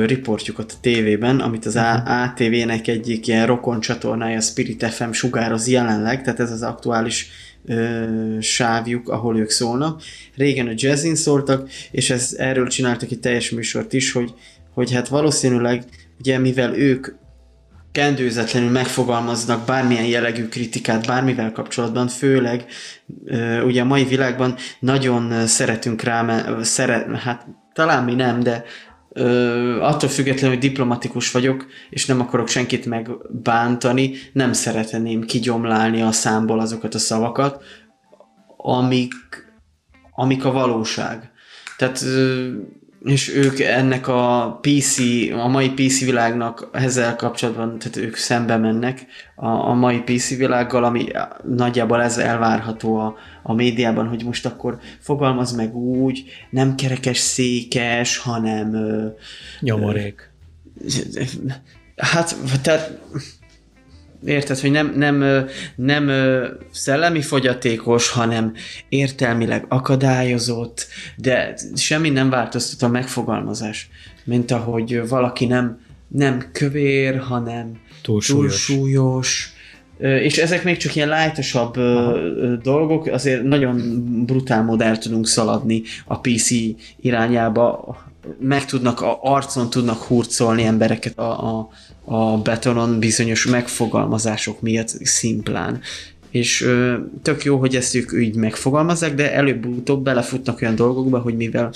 riportjukat 0.06 0.72
a 0.72 0.80
tévében, 0.80 1.40
amit 1.40 1.66
az 1.66 1.74
uh-huh. 1.74 2.22
ATV-nek 2.22 2.88
egyik 2.88 3.26
ilyen 3.26 3.46
rokon 3.46 3.80
csatornája, 3.80 4.40
Spirit 4.40 4.84
FM 4.84 5.10
sugároz 5.10 5.68
jelenleg, 5.68 6.22
tehát 6.22 6.40
ez 6.40 6.50
az 6.50 6.62
aktuális 6.62 7.30
ö, 7.66 8.04
sávjuk, 8.40 9.08
ahol 9.08 9.38
ők 9.38 9.50
szólnak. 9.50 10.02
Régen 10.36 10.66
a 10.66 10.72
jazzin 10.74 11.14
szóltak, 11.14 11.70
és 11.90 12.10
ez, 12.10 12.34
erről 12.38 12.68
csináltak 12.68 13.10
egy 13.10 13.20
teljes 13.20 13.50
műsort 13.50 13.92
is, 13.92 14.12
hogy, 14.12 14.34
hogy 14.74 14.92
hát 14.92 15.08
valószínűleg, 15.08 15.84
ugye 16.18 16.38
mivel 16.38 16.74
ők 16.74 17.08
kendőzetlenül 17.92 18.70
megfogalmaznak 18.70 19.66
bármilyen 19.66 20.06
jellegű 20.06 20.48
kritikát 20.48 21.06
bármivel 21.06 21.52
kapcsolatban, 21.52 22.08
főleg 22.08 22.64
ugye 23.64 23.80
a 23.80 23.84
mai 23.84 24.04
világban 24.04 24.54
nagyon 24.80 25.46
szeretünk 25.46 26.02
rá, 26.02 26.44
szeret, 26.62 27.16
hát 27.16 27.46
talán 27.72 28.04
mi 28.04 28.14
nem, 28.14 28.42
de 28.42 28.64
ö, 29.14 29.80
attól 29.80 30.08
függetlenül, 30.08 30.56
hogy 30.56 30.68
diplomatikus 30.68 31.30
vagyok, 31.30 31.66
és 31.90 32.06
nem 32.06 32.20
akarok 32.20 32.48
senkit 32.48 32.86
megbántani, 32.86 34.12
nem 34.32 34.52
szeretném 34.52 35.24
kigyomlálni 35.24 36.02
a 36.02 36.12
számból 36.12 36.60
azokat 36.60 36.94
a 36.94 36.98
szavakat, 36.98 37.62
amik, 38.56 39.14
amik 40.14 40.44
a 40.44 40.52
valóság. 40.52 41.30
Tehát 41.76 42.02
ö, 42.02 42.50
és 43.04 43.34
ők 43.34 43.60
ennek 43.60 44.08
a 44.08 44.58
PC, 44.60 44.98
a 45.32 45.48
mai 45.48 45.70
PC 45.70 46.04
világnak 46.04 46.68
ezzel 46.72 47.16
kapcsolatban, 47.16 47.78
tehát 47.78 47.96
ők 47.96 48.16
szembe 48.16 48.56
mennek 48.56 49.06
a, 49.34 49.46
a 49.46 49.74
mai 49.74 49.98
PC 49.98 50.36
világgal, 50.36 50.84
ami 50.84 51.06
nagyjából 51.44 52.02
ez 52.02 52.18
elvárható 52.18 52.96
a, 52.96 53.16
a 53.42 53.54
médiában, 53.54 54.08
hogy 54.08 54.24
most 54.24 54.46
akkor 54.46 54.78
fogalmaz 55.00 55.52
meg 55.52 55.76
úgy, 55.76 56.24
nem 56.50 56.74
kerekes 56.74 57.18
székes, 57.18 58.18
hanem... 58.18 58.76
Nyomorék. 59.60 60.30
hát, 61.96 62.36
tehát 62.62 62.98
Érted, 64.24 64.58
hogy 64.58 64.70
nem, 64.70 64.92
nem, 64.96 65.46
nem 65.76 66.10
szellemi 66.70 67.22
fogyatékos, 67.22 68.10
hanem 68.10 68.52
értelmileg 68.88 69.64
akadályozott, 69.68 70.86
de 71.16 71.54
semmi 71.74 72.10
nem 72.10 72.30
változtat 72.30 72.82
a 72.82 72.88
megfogalmazás, 72.88 73.88
mint 74.24 74.50
ahogy 74.50 75.08
valaki 75.08 75.46
nem, 75.46 75.80
nem 76.08 76.44
kövér, 76.52 77.18
hanem 77.18 77.80
túlsúlyos. 78.02 78.66
túlsúlyos. 78.66 79.52
És 79.98 80.38
ezek 80.38 80.64
még 80.64 80.76
csak 80.76 80.96
ilyen 80.96 81.08
lájtosabb 81.08 81.74
dolgok, 82.62 83.06
azért 83.06 83.42
nagyon 83.42 83.76
brutál 84.26 84.62
modell 84.62 84.96
tudunk 84.96 85.26
szaladni 85.26 85.82
a 86.04 86.20
PC 86.20 86.50
irányába, 87.00 87.96
meg 88.40 88.64
tudnak, 88.64 89.00
a 89.00 89.18
arcon 89.22 89.70
tudnak 89.70 90.02
hurcolni 90.02 90.62
embereket 90.62 91.18
a, 91.18 91.58
a, 91.58 91.68
a 92.04 92.38
betonon 92.38 92.98
bizonyos 92.98 93.46
megfogalmazások 93.46 94.60
miatt 94.60 94.88
szimplán. 94.88 95.80
És 96.30 96.62
ö, 96.62 96.96
tök 97.22 97.44
jó, 97.44 97.58
hogy 97.58 97.76
ezt 97.76 97.94
ők 97.94 98.12
így 98.20 98.34
megfogalmazzák, 98.34 99.14
de 99.14 99.32
előbb-utóbb 99.32 100.04
belefutnak 100.04 100.60
olyan 100.62 100.74
dolgokba, 100.74 101.18
hogy 101.18 101.36
mivel 101.36 101.72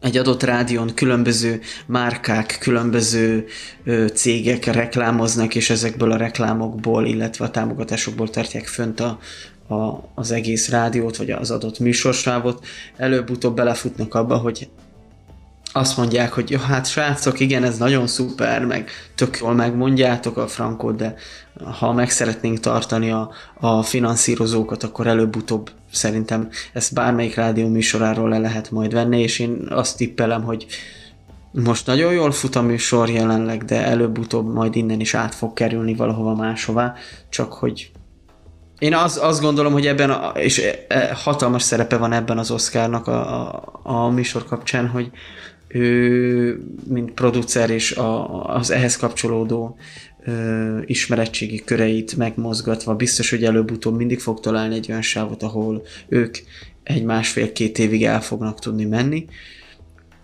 egy 0.00 0.16
adott 0.16 0.42
rádión 0.42 0.94
különböző 0.94 1.60
márkák, 1.86 2.56
különböző 2.60 3.46
ö, 3.84 4.06
cégek 4.14 4.64
reklámoznak, 4.64 5.54
és 5.54 5.70
ezekből 5.70 6.12
a 6.12 6.16
reklámokból, 6.16 7.06
illetve 7.06 7.44
a 7.44 7.50
támogatásokból 7.50 8.30
tartják 8.30 8.66
fönt 8.66 9.00
a, 9.00 9.18
a, 9.74 10.08
az 10.14 10.30
egész 10.30 10.68
rádiót, 10.68 11.16
vagy 11.16 11.30
az 11.30 11.50
adott 11.50 11.78
műsorsávot, 11.78 12.66
előbb-utóbb 12.96 13.56
belefutnak 13.56 14.14
abba, 14.14 14.36
hogy 14.36 14.68
azt 15.72 15.96
mondják, 15.96 16.32
hogy 16.32 16.50
jó, 16.50 16.58
hát 16.58 16.86
srácok, 16.86 17.40
igen, 17.40 17.64
ez 17.64 17.78
nagyon 17.78 18.06
szuper, 18.06 18.64
meg 18.64 18.90
tök 19.14 19.38
jól 19.38 19.54
megmondjátok 19.54 20.36
a 20.36 20.46
frankot, 20.46 20.96
de 20.96 21.14
ha 21.78 21.92
meg 21.92 22.10
szeretnénk 22.10 22.60
tartani 22.60 23.10
a, 23.10 23.30
a 23.60 23.82
finanszírozókat, 23.82 24.82
akkor 24.82 25.06
előbb-utóbb 25.06 25.70
szerintem 25.92 26.48
ezt 26.72 26.94
bármelyik 26.94 27.34
rádió 27.34 27.68
műsoráról 27.68 28.28
le 28.28 28.38
lehet 28.38 28.70
majd 28.70 28.92
venni, 28.92 29.20
és 29.20 29.38
én 29.38 29.66
azt 29.70 29.96
tippelem, 29.96 30.42
hogy 30.42 30.66
most 31.50 31.86
nagyon 31.86 32.12
jól 32.12 32.32
fut 32.32 32.56
a 32.56 32.62
műsor 32.62 33.08
jelenleg, 33.08 33.64
de 33.64 33.84
előbb-utóbb 33.84 34.52
majd 34.52 34.76
innen 34.76 35.00
is 35.00 35.14
át 35.14 35.34
fog 35.34 35.52
kerülni 35.52 35.94
valahova 35.94 36.34
máshová, 36.34 36.94
csak 37.28 37.52
hogy 37.52 37.90
én 38.78 38.94
az, 38.94 39.18
azt 39.22 39.40
gondolom, 39.40 39.72
hogy 39.72 39.86
ebben, 39.86 40.10
a, 40.10 40.28
és 40.28 40.62
e, 40.88 41.14
hatalmas 41.14 41.62
szerepe 41.62 41.96
van 41.96 42.12
ebben 42.12 42.38
az 42.38 42.50
Oscarnak 42.50 43.06
a, 43.06 43.50
a, 43.52 43.80
a 43.82 44.08
műsor 44.08 44.44
kapcsán, 44.44 44.88
hogy, 44.88 45.10
ő, 45.76 46.60
mint 46.88 47.10
producer 47.10 47.70
és 47.70 47.92
a, 47.92 48.44
az 48.54 48.70
ehhez 48.70 48.96
kapcsolódó 48.96 49.76
ö, 50.24 50.78
ismeretségi 50.84 51.64
köreit 51.64 52.16
megmozgatva 52.16 52.94
biztos, 52.94 53.30
hogy 53.30 53.44
előbb-utóbb 53.44 53.96
mindig 53.96 54.20
fog 54.20 54.40
találni 54.40 54.74
egy 54.74 54.86
olyan 54.88 55.02
sávot, 55.02 55.42
ahol 55.42 55.82
ők 56.08 56.36
egy 56.82 57.04
másfél-két 57.04 57.78
évig 57.78 58.04
el 58.04 58.20
fognak 58.20 58.58
tudni 58.58 58.84
menni. 58.84 59.26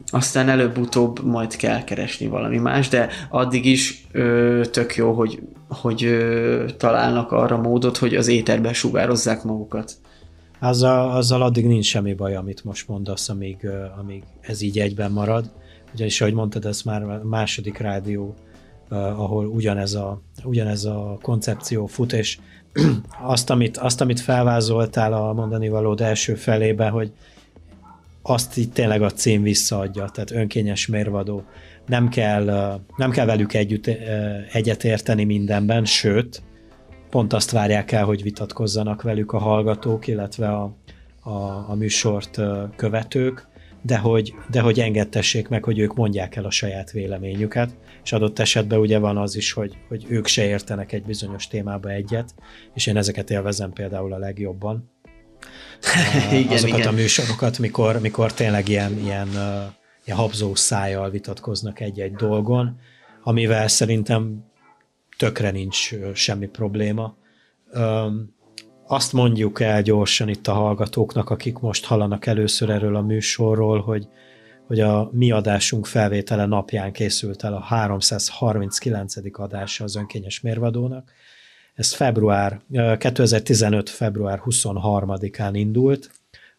Aztán 0.07 0.49
előbb-utóbb 0.49 1.25
majd 1.25 1.57
kell 1.57 1.85
keresni 1.85 2.27
valami 2.27 2.59
más, 2.59 2.89
de 2.89 3.09
addig 3.31 3.67
is 3.67 4.07
ö, 4.13 4.61
tök 4.71 4.97
jó, 4.97 5.13
hogy, 5.13 5.43
hogy 5.69 6.05
ö, 6.05 6.65
találnak 6.77 7.33
arra 7.33 7.57
módot, 7.57 7.97
hogy 7.97 8.15
az 8.15 8.29
éterben 8.29 8.75
sugározzák 8.75 9.43
magukat. 9.43 9.93
Azzal, 10.63 11.11
azzal 11.11 11.43
addig 11.43 11.67
nincs 11.67 11.87
semmi 11.87 12.15
baj, 12.15 12.35
amit 12.35 12.65
most 12.65 12.89
mondasz, 12.89 13.29
amíg, 13.29 13.69
amíg 13.99 14.23
ez 14.41 14.61
így 14.61 14.79
egyben 14.79 15.13
marad. 15.13 15.51
Ugyanis, 15.95 16.21
ahogy 16.21 16.35
mondtad, 16.35 16.65
ez 16.65 16.83
már 16.83 17.03
a 17.03 17.21
második 17.25 17.79
rádió, 17.79 18.35
ahol 18.89 19.47
ugyanez 19.47 19.95
a, 19.95 20.21
ugyanez 20.45 20.85
a 20.85 21.19
koncepció 21.23 21.87
fut, 21.87 22.13
és 22.13 22.39
azt 23.35 23.51
amit, 23.51 23.77
azt, 23.77 24.01
amit 24.01 24.21
felvázoltál 24.21 25.13
a 25.13 25.33
mondani 25.33 25.69
valód 25.69 26.01
első 26.01 26.35
felébe, 26.35 26.89
hogy 26.89 27.13
azt 28.23 28.57
így 28.57 28.73
tényleg 28.73 29.03
a 29.03 29.11
cím 29.11 29.43
visszaadja, 29.43 30.09
tehát 30.09 30.31
önkényes 30.31 30.87
mérvadó. 30.87 31.43
Nem 31.87 32.09
kell, 32.09 32.81
nem 32.97 33.11
kell 33.11 33.27
velük 33.27 33.55
együtt 33.55 33.87
egyetérteni 34.53 35.25
mindenben, 35.25 35.85
sőt, 35.85 36.43
pont 37.13 37.33
azt 37.33 37.51
várják 37.51 37.93
el, 37.93 38.05
hogy 38.05 38.23
vitatkozzanak 38.23 39.03
velük 39.03 39.33
a 39.33 39.39
hallgatók, 39.39 40.07
illetve 40.07 40.49
a, 40.49 40.77
a, 41.21 41.31
a 41.69 41.75
műsort 41.75 42.41
követők, 42.77 43.47
de 43.83 43.99
hogy, 43.99 44.35
de 44.51 44.61
hogy 44.61 44.81
engedtessék 44.81 45.49
meg, 45.49 45.65
hogy 45.65 45.79
ők 45.79 45.95
mondják 45.95 46.37
el 46.37 46.45
a 46.45 46.51
saját 46.51 46.91
véleményüket, 46.91 47.77
és 48.05 48.13
adott 48.13 48.39
esetben 48.39 48.79
ugye 48.79 48.99
van 48.99 49.17
az 49.17 49.37
is, 49.37 49.53
hogy, 49.53 49.77
hogy 49.89 50.05
ők 50.09 50.27
se 50.27 50.47
értenek 50.47 50.93
egy 50.93 51.03
bizonyos 51.03 51.49
témába 51.49 51.89
egyet, 51.89 52.35
és 52.75 52.87
én 52.87 52.97
ezeket 52.97 53.31
élvezem 53.31 53.73
például 53.73 54.13
a 54.13 54.19
legjobban. 54.19 54.91
igen, 56.33 56.53
azokat 56.53 56.79
igen. 56.79 56.93
a 56.93 56.97
műsorokat, 56.97 57.59
mikor, 57.59 58.01
mikor 58.01 58.33
tényleg 58.33 58.69
ilyen, 58.69 58.99
ilyen, 58.99 59.29
ilyen 60.05 60.19
habzó 60.19 60.55
szájjal 60.55 61.11
vitatkoznak 61.11 61.81
egy-egy 61.81 62.15
dolgon, 62.15 62.79
amivel 63.23 63.69
szerintem 63.69 64.52
tökre 65.23 65.51
nincs 65.51 65.91
semmi 66.15 66.47
probléma. 66.47 67.17
Azt 68.87 69.13
mondjuk 69.13 69.61
el 69.61 69.83
gyorsan 69.83 70.29
itt 70.29 70.47
a 70.47 70.53
hallgatóknak, 70.53 71.31
akik 71.31 71.59
most 71.59 71.85
hallanak 71.85 72.27
először 72.27 72.71
erről 72.71 72.97
a 72.97 73.03
műsorról, 73.03 73.81
hogy, 73.81 74.09
hogy 74.67 74.81
a 74.81 75.11
mi 75.13 75.31
adásunk 75.31 75.87
felvétele 75.87 76.47
napján 76.47 76.93
készült 76.93 77.45
el 77.45 77.55
a 77.55 77.61
339. 77.61 79.15
adása 79.33 79.85
az 79.85 79.97
önkényes 79.97 80.41
mérvadónak. 80.41 81.13
Ez 81.75 81.93
február, 81.93 82.61
2015. 82.99 83.91
február 83.91 84.41
23-án 84.45 85.51
indult, 85.53 86.11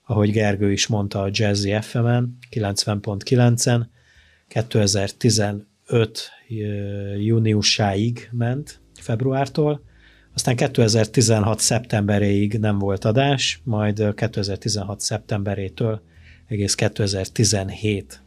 ahogy 0.06 0.32
Gergő 0.32 0.72
is 0.72 0.88
mondta 0.88 1.22
a 1.22 1.30
Jazzy 1.32 1.82
FM-en, 1.82 2.38
90.9-en, 2.52 3.86
2015 4.48 5.73
júniusáig 7.18 8.30
ment, 8.32 8.82
februártól, 9.00 9.84
aztán 10.34 10.56
2016 10.56 11.60
szeptemberéig 11.60 12.60
nem 12.60 12.80
volt 12.80 13.06
adás, 13.06 13.62
majd 13.64 14.14
2016 14.16 15.00
szeptemberétől 15.00 16.02
egész 16.48 16.76
2017 16.76 18.22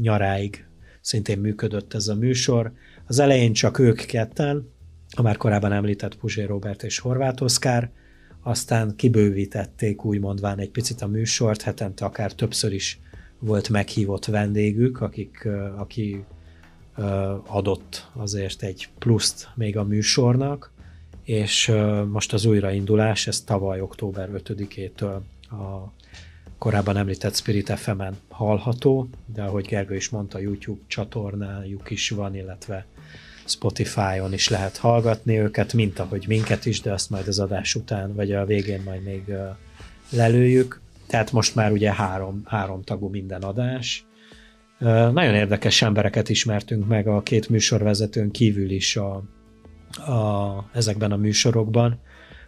nyaráig 0.00 0.66
szintén 1.00 1.38
működött 1.38 1.94
ez 1.94 2.08
a 2.08 2.14
műsor. 2.14 2.72
Az 3.06 3.18
elején 3.18 3.52
csak 3.52 3.78
ők 3.78 3.96
ketten, 3.96 4.68
a 5.16 5.22
már 5.22 5.36
korábban 5.36 5.72
említett 5.72 6.16
Puzsé 6.16 6.42
Robert 6.42 6.82
és 6.82 6.98
Horváth 6.98 7.42
Oszkár, 7.42 7.90
aztán 8.42 8.96
kibővítették 8.96 10.04
úgy 10.04 10.20
mondván 10.20 10.58
egy 10.58 10.70
picit 10.70 11.02
a 11.02 11.06
műsort, 11.06 11.62
hetente 11.62 12.04
akár 12.04 12.32
többször 12.32 12.72
is 12.72 13.00
volt 13.38 13.68
meghívott 13.68 14.24
vendégük, 14.24 15.00
akik, 15.00 15.48
aki 15.76 16.24
adott 17.46 18.06
azért 18.12 18.62
egy 18.62 18.88
pluszt 18.98 19.48
még 19.54 19.76
a 19.76 19.84
műsornak, 19.84 20.72
és 21.24 21.72
most 22.10 22.32
az 22.32 22.44
újraindulás, 22.44 23.26
ez 23.26 23.40
tavaly 23.40 23.80
október 23.80 24.28
5-től 24.32 25.20
a 25.50 25.92
korábban 26.58 26.96
említett 26.96 27.34
Spirit 27.34 27.78
FM-en 27.78 28.16
hallható, 28.28 29.08
de 29.34 29.42
ahogy 29.42 29.66
Gergő 29.66 29.94
is 29.94 30.08
mondta, 30.08 30.38
YouTube 30.38 30.80
csatornájuk 30.86 31.90
is 31.90 32.10
van, 32.10 32.36
illetve 32.36 32.86
Spotify-on 33.44 34.32
is 34.32 34.48
lehet 34.48 34.76
hallgatni 34.76 35.38
őket, 35.38 35.72
mint 35.72 35.98
ahogy 35.98 36.24
minket 36.28 36.66
is, 36.66 36.80
de 36.80 36.92
azt 36.92 37.10
majd 37.10 37.28
az 37.28 37.38
adás 37.38 37.74
után, 37.74 38.14
vagy 38.14 38.32
a 38.32 38.44
végén 38.44 38.82
majd 38.84 39.02
még 39.02 39.32
lelőjük. 40.10 40.80
Tehát 41.06 41.32
most 41.32 41.54
már 41.54 41.72
ugye 41.72 41.92
három, 41.92 42.42
három 42.44 42.82
tagú 42.82 43.08
minden 43.08 43.42
adás. 43.42 44.06
Nagyon 45.12 45.34
érdekes 45.34 45.82
embereket 45.82 46.28
ismertünk 46.28 46.86
meg 46.86 47.06
a 47.06 47.22
két 47.22 47.48
műsorvezetőn 47.48 48.30
kívül 48.30 48.70
is 48.70 48.96
a, 48.96 49.22
a, 50.12 50.70
ezekben 50.72 51.12
a 51.12 51.16
műsorokban, 51.16 52.00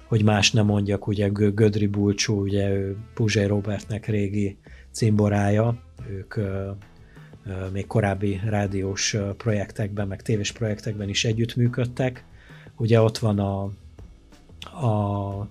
hogy 0.07 0.25
más 0.25 0.51
nem 0.51 0.67
mondjak, 0.67 1.07
ugye 1.07 1.29
Gödri 1.29 1.87
Bulcsú, 1.87 2.41
ugye 2.41 2.71
ő 2.71 2.97
Puzsé 3.15 3.45
Robertnek 3.45 4.07
régi 4.07 4.59
cimborája, 4.91 5.83
ők 6.09 6.35
még 7.73 7.87
korábbi 7.87 8.41
rádiós 8.45 9.17
projektekben, 9.37 10.09
meg 10.09 10.23
tévés 10.23 10.53
projektekben 10.53 11.09
is 11.09 11.25
együttműködtek. 11.25 12.25
Ugye 12.77 13.01
ott 13.01 13.19
van 13.19 13.39
a, 13.39 13.63
a 14.87 15.49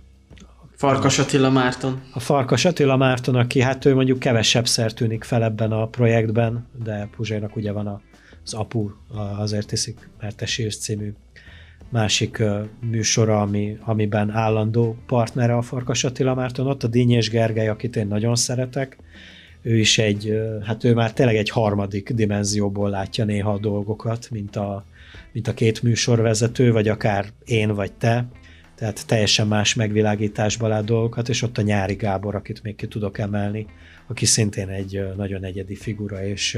Farkas 0.79 1.19
Attila 1.19 1.49
Márton. 1.49 2.01
A 2.13 2.19
Farkas 2.19 2.65
Attila 2.65 2.97
Márton, 2.97 3.35
aki 3.35 3.61
hát 3.61 3.85
ő 3.85 3.95
mondjuk 3.95 4.19
kevesebb 4.19 4.67
szer 4.67 4.93
tűnik 4.93 5.23
fel 5.23 5.43
ebben 5.43 5.71
a 5.71 5.87
projektben, 5.87 6.67
de 6.83 7.09
Puzsérnak 7.15 7.55
ugye 7.55 7.71
van 7.71 8.01
az 8.43 8.53
Apu, 8.53 8.89
azért 9.37 9.67
tiszik, 9.67 10.09
mert 10.19 10.41
Esés 10.41 10.77
című 10.77 11.13
másik 11.89 12.43
műsora, 12.81 13.41
ami, 13.41 13.77
amiben 13.81 14.29
állandó 14.29 14.97
partnere 15.05 15.55
a 15.55 15.61
Farkas 15.61 16.03
Attila 16.03 16.33
Márton, 16.33 16.67
ott 16.67 16.83
a 16.83 16.87
Dínyés 16.87 17.29
Gergely, 17.29 17.67
akit 17.67 17.95
én 17.95 18.07
nagyon 18.07 18.35
szeretek, 18.35 18.97
ő 19.61 19.77
is 19.77 19.97
egy, 19.97 20.39
hát 20.65 20.83
ő 20.83 20.93
már 20.93 21.13
tényleg 21.13 21.35
egy 21.35 21.49
harmadik 21.49 22.11
dimenzióból 22.11 22.89
látja 22.89 23.25
néha 23.25 23.51
a 23.51 23.59
dolgokat, 23.59 24.27
mint 24.31 24.55
a, 24.55 24.85
mint 25.31 25.47
a 25.47 25.53
két 25.53 25.83
műsorvezető, 25.83 26.71
vagy 26.71 26.87
akár 26.87 27.25
én 27.45 27.75
vagy 27.75 27.91
te, 27.91 28.27
tehát 28.79 29.07
teljesen 29.07 29.47
más 29.47 29.73
megvilágításban 29.73 30.69
lát 30.69 30.83
dolgokat, 30.83 31.29
és 31.29 31.41
ott 31.41 31.57
a 31.57 31.61
Nyári 31.61 31.93
Gábor, 31.93 32.35
akit 32.35 32.63
még 32.63 32.75
ki 32.75 32.87
tudok 32.87 33.17
emelni, 33.17 33.65
aki 34.07 34.25
szintén 34.25 34.67
egy 34.67 35.03
nagyon 35.15 35.43
egyedi 35.43 35.75
figura, 35.75 36.25
és 36.25 36.51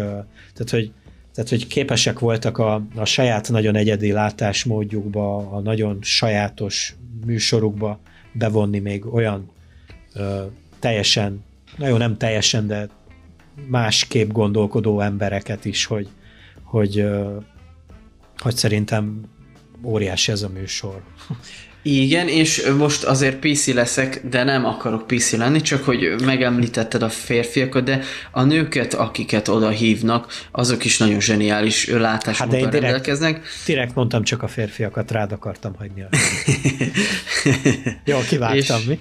tehát, 0.53 0.69
hogy 0.69 0.91
tehát, 1.33 1.49
hogy 1.49 1.67
képesek 1.67 2.19
voltak 2.19 2.57
a, 2.57 2.83
a 2.95 3.05
saját 3.05 3.49
nagyon 3.49 3.75
egyedi 3.75 4.11
látásmódjukba, 4.11 5.51
a 5.51 5.59
nagyon 5.59 5.97
sajátos 6.01 6.95
műsorukba 7.25 7.99
bevonni 8.33 8.79
még 8.79 9.05
olyan 9.05 9.51
ö, 10.13 10.43
teljesen, 10.79 11.43
nagyon 11.77 11.97
nem 11.97 12.17
teljesen, 12.17 12.67
de 12.67 12.89
másképp 13.67 14.31
gondolkodó 14.31 14.99
embereket 14.99 15.65
is, 15.65 15.85
hogy, 15.85 16.07
hogy, 16.63 16.99
ö, 16.99 17.37
hogy 18.37 18.55
szerintem 18.55 19.21
óriási 19.83 20.31
ez 20.31 20.41
a 20.41 20.49
műsor. 20.49 21.03
Igen, 21.83 22.27
és 22.27 22.65
most 22.77 23.03
azért 23.03 23.35
PC 23.35 23.67
leszek, 23.67 24.21
de 24.29 24.43
nem 24.43 24.65
akarok 24.65 25.07
PC 25.07 25.31
lenni, 25.31 25.61
csak 25.61 25.83
hogy 25.83 26.15
megemlítetted 26.25 27.01
a 27.01 27.09
férfiakat, 27.09 27.83
de 27.83 28.01
a 28.31 28.43
nőket, 28.43 28.93
akiket 28.93 29.47
oda 29.47 29.69
hívnak, 29.69 30.33
azok 30.51 30.85
is 30.85 30.97
nagyon 30.97 31.19
zseniális 31.19 31.87
látásmóddal 31.87 32.59
hát 32.59 32.69
direkt, 32.69 32.83
rendelkeznek. 32.83 33.41
Direkt 33.65 33.95
mondtam, 33.95 34.23
csak 34.23 34.43
a 34.43 34.47
férfiakat 34.47 35.11
rád 35.11 35.31
akartam 35.31 35.75
hagyni. 35.75 36.01
Jó, 38.05 38.19
kivágtam, 38.27 38.79
és, 38.79 38.85
mi? 38.85 38.99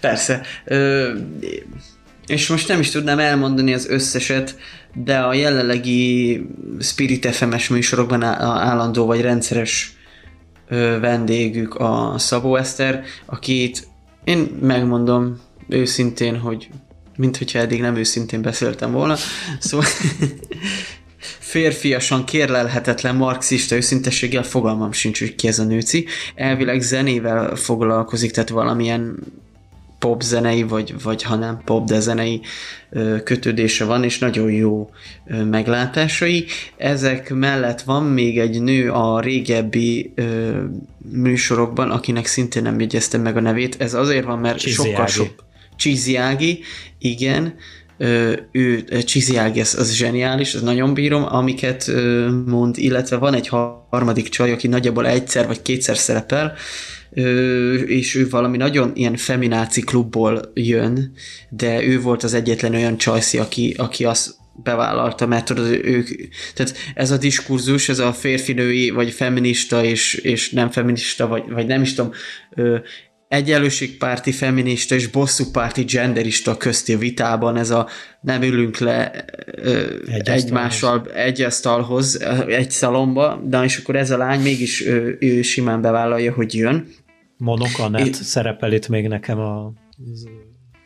Persze. 0.00 0.40
Ö, 0.64 1.12
és 2.26 2.48
most 2.48 2.68
nem 2.68 2.80
is 2.80 2.90
tudnám 2.90 3.18
elmondani 3.18 3.74
az 3.74 3.88
összeset, 3.88 4.56
de 4.94 5.18
a 5.18 5.34
jelenlegi 5.34 6.40
Spirit 6.80 7.34
FM-es 7.34 7.68
műsorokban 7.68 8.22
állandó 8.22 9.06
vagy 9.06 9.20
rendszeres 9.20 9.96
vendégük 11.00 11.74
a 11.74 12.14
Szabó 12.18 12.56
Eszter, 12.56 13.04
akit 13.26 13.88
én 14.24 14.58
megmondom 14.60 15.40
őszintén, 15.68 16.38
hogy 16.38 16.68
mint 17.16 17.36
hogyha 17.36 17.58
eddig 17.58 17.80
nem 17.80 17.96
őszintén 17.96 18.42
beszéltem 18.42 18.92
volna. 18.92 19.16
Szóval 19.58 19.86
férfiasan 21.38 22.24
kérlelhetetlen 22.24 23.16
marxista 23.16 23.76
őszintességgel 23.76 24.42
fogalmam 24.42 24.92
sincs, 24.92 25.18
hogy 25.18 25.34
ki 25.34 25.48
ez 25.48 25.58
a 25.58 25.64
nőci. 25.64 26.06
Elvileg 26.34 26.80
zenével 26.80 27.56
foglalkozik, 27.56 28.30
tehát 28.30 28.48
valamilyen 28.48 29.18
pop 30.04 30.22
zenei, 30.22 30.62
vagy, 30.62 31.02
vagy 31.02 31.22
ha 31.22 31.36
nem 31.36 31.60
pop, 31.64 31.86
de 31.86 32.00
zenei 32.00 32.40
kötődése 33.24 33.84
van, 33.84 34.04
és 34.04 34.18
nagyon 34.18 34.50
jó 34.50 34.90
meglátásai. 35.50 36.44
Ezek 36.76 37.34
mellett 37.34 37.80
van 37.80 38.04
még 38.04 38.38
egy 38.38 38.62
nő 38.62 38.90
a 38.90 39.20
régebbi 39.20 40.12
ö, 40.14 40.60
műsorokban, 41.12 41.90
akinek 41.90 42.26
szintén 42.26 42.62
nem 42.62 42.80
jegyeztem 42.80 43.20
meg 43.20 43.36
a 43.36 43.40
nevét. 43.40 43.76
Ez 43.78 43.94
azért 43.94 44.24
van, 44.24 44.38
mert 44.38 44.58
Csiziági. 44.58 44.88
sokkal 44.88 45.06
sok... 45.06 45.44
Csiziági, 45.76 46.60
igen, 46.98 47.54
ő, 48.52 48.84
Csiziági, 49.04 49.60
ez 49.60 49.74
az 49.74 49.92
zseniális, 49.92 50.54
ez 50.54 50.62
nagyon 50.62 50.94
bírom, 50.94 51.24
amiket 51.28 51.90
mond, 52.46 52.78
illetve 52.78 53.16
van 53.16 53.34
egy 53.34 53.48
harmadik 53.90 54.28
csaj, 54.28 54.52
aki 54.52 54.66
nagyjából 54.66 55.06
egyszer 55.06 55.46
vagy 55.46 55.62
kétszer 55.62 55.96
szerepel, 55.96 56.52
és 57.86 58.14
ő 58.14 58.28
valami 58.28 58.56
nagyon 58.56 58.90
ilyen 58.94 59.16
femináci 59.16 59.80
klubból 59.80 60.50
jön, 60.54 61.12
de 61.48 61.82
ő 61.82 62.00
volt 62.00 62.22
az 62.22 62.34
egyetlen 62.34 62.74
olyan 62.74 62.96
csajszi, 62.96 63.38
aki, 63.38 63.74
aki 63.78 64.04
azt 64.04 64.34
bevállalta, 64.62 65.26
mert 65.26 65.44
tudod, 65.44 65.70
ők, 65.70 66.08
tehát 66.54 66.76
ez 66.94 67.10
a 67.10 67.16
diskurzus, 67.16 67.88
ez 67.88 67.98
a 67.98 68.12
férfinői, 68.12 68.90
vagy 68.90 69.10
feminista 69.10 69.84
és, 69.84 70.14
és 70.14 70.50
nem 70.50 70.70
feminista, 70.70 71.26
vagy, 71.26 71.42
vagy 71.48 71.66
nem 71.66 71.82
is 71.82 71.94
tudom, 71.94 72.12
egyenlőségpárti 73.28 74.32
feminista 74.32 74.94
és 74.94 75.06
bosszúpárti 75.06 75.82
genderista 75.82 76.56
közti 76.56 76.92
a 76.92 76.98
vitában 76.98 77.56
ez 77.56 77.70
a 77.70 77.88
nem 78.20 78.42
ülünk 78.42 78.78
le 78.78 79.24
ö, 79.46 79.82
Egy 80.06 80.28
egymással 80.28 81.06
egy 81.14 81.42
asztalhoz, 81.42 82.22
egy 82.48 82.70
szalomba, 82.70 83.42
de 83.44 83.64
és 83.64 83.78
akkor 83.78 83.96
ez 83.96 84.10
a 84.10 84.16
lány 84.16 84.40
mégis 84.40 84.86
ő, 84.86 85.16
ő 85.20 85.42
simán 85.42 85.80
bevállalja, 85.80 86.32
hogy 86.32 86.54
jön. 86.54 86.86
Monokanet 87.36 88.06
Én- 88.06 88.12
szerepel 88.12 88.72
itt 88.72 88.88
még 88.88 89.08
nekem 89.08 89.38
a 89.38 89.72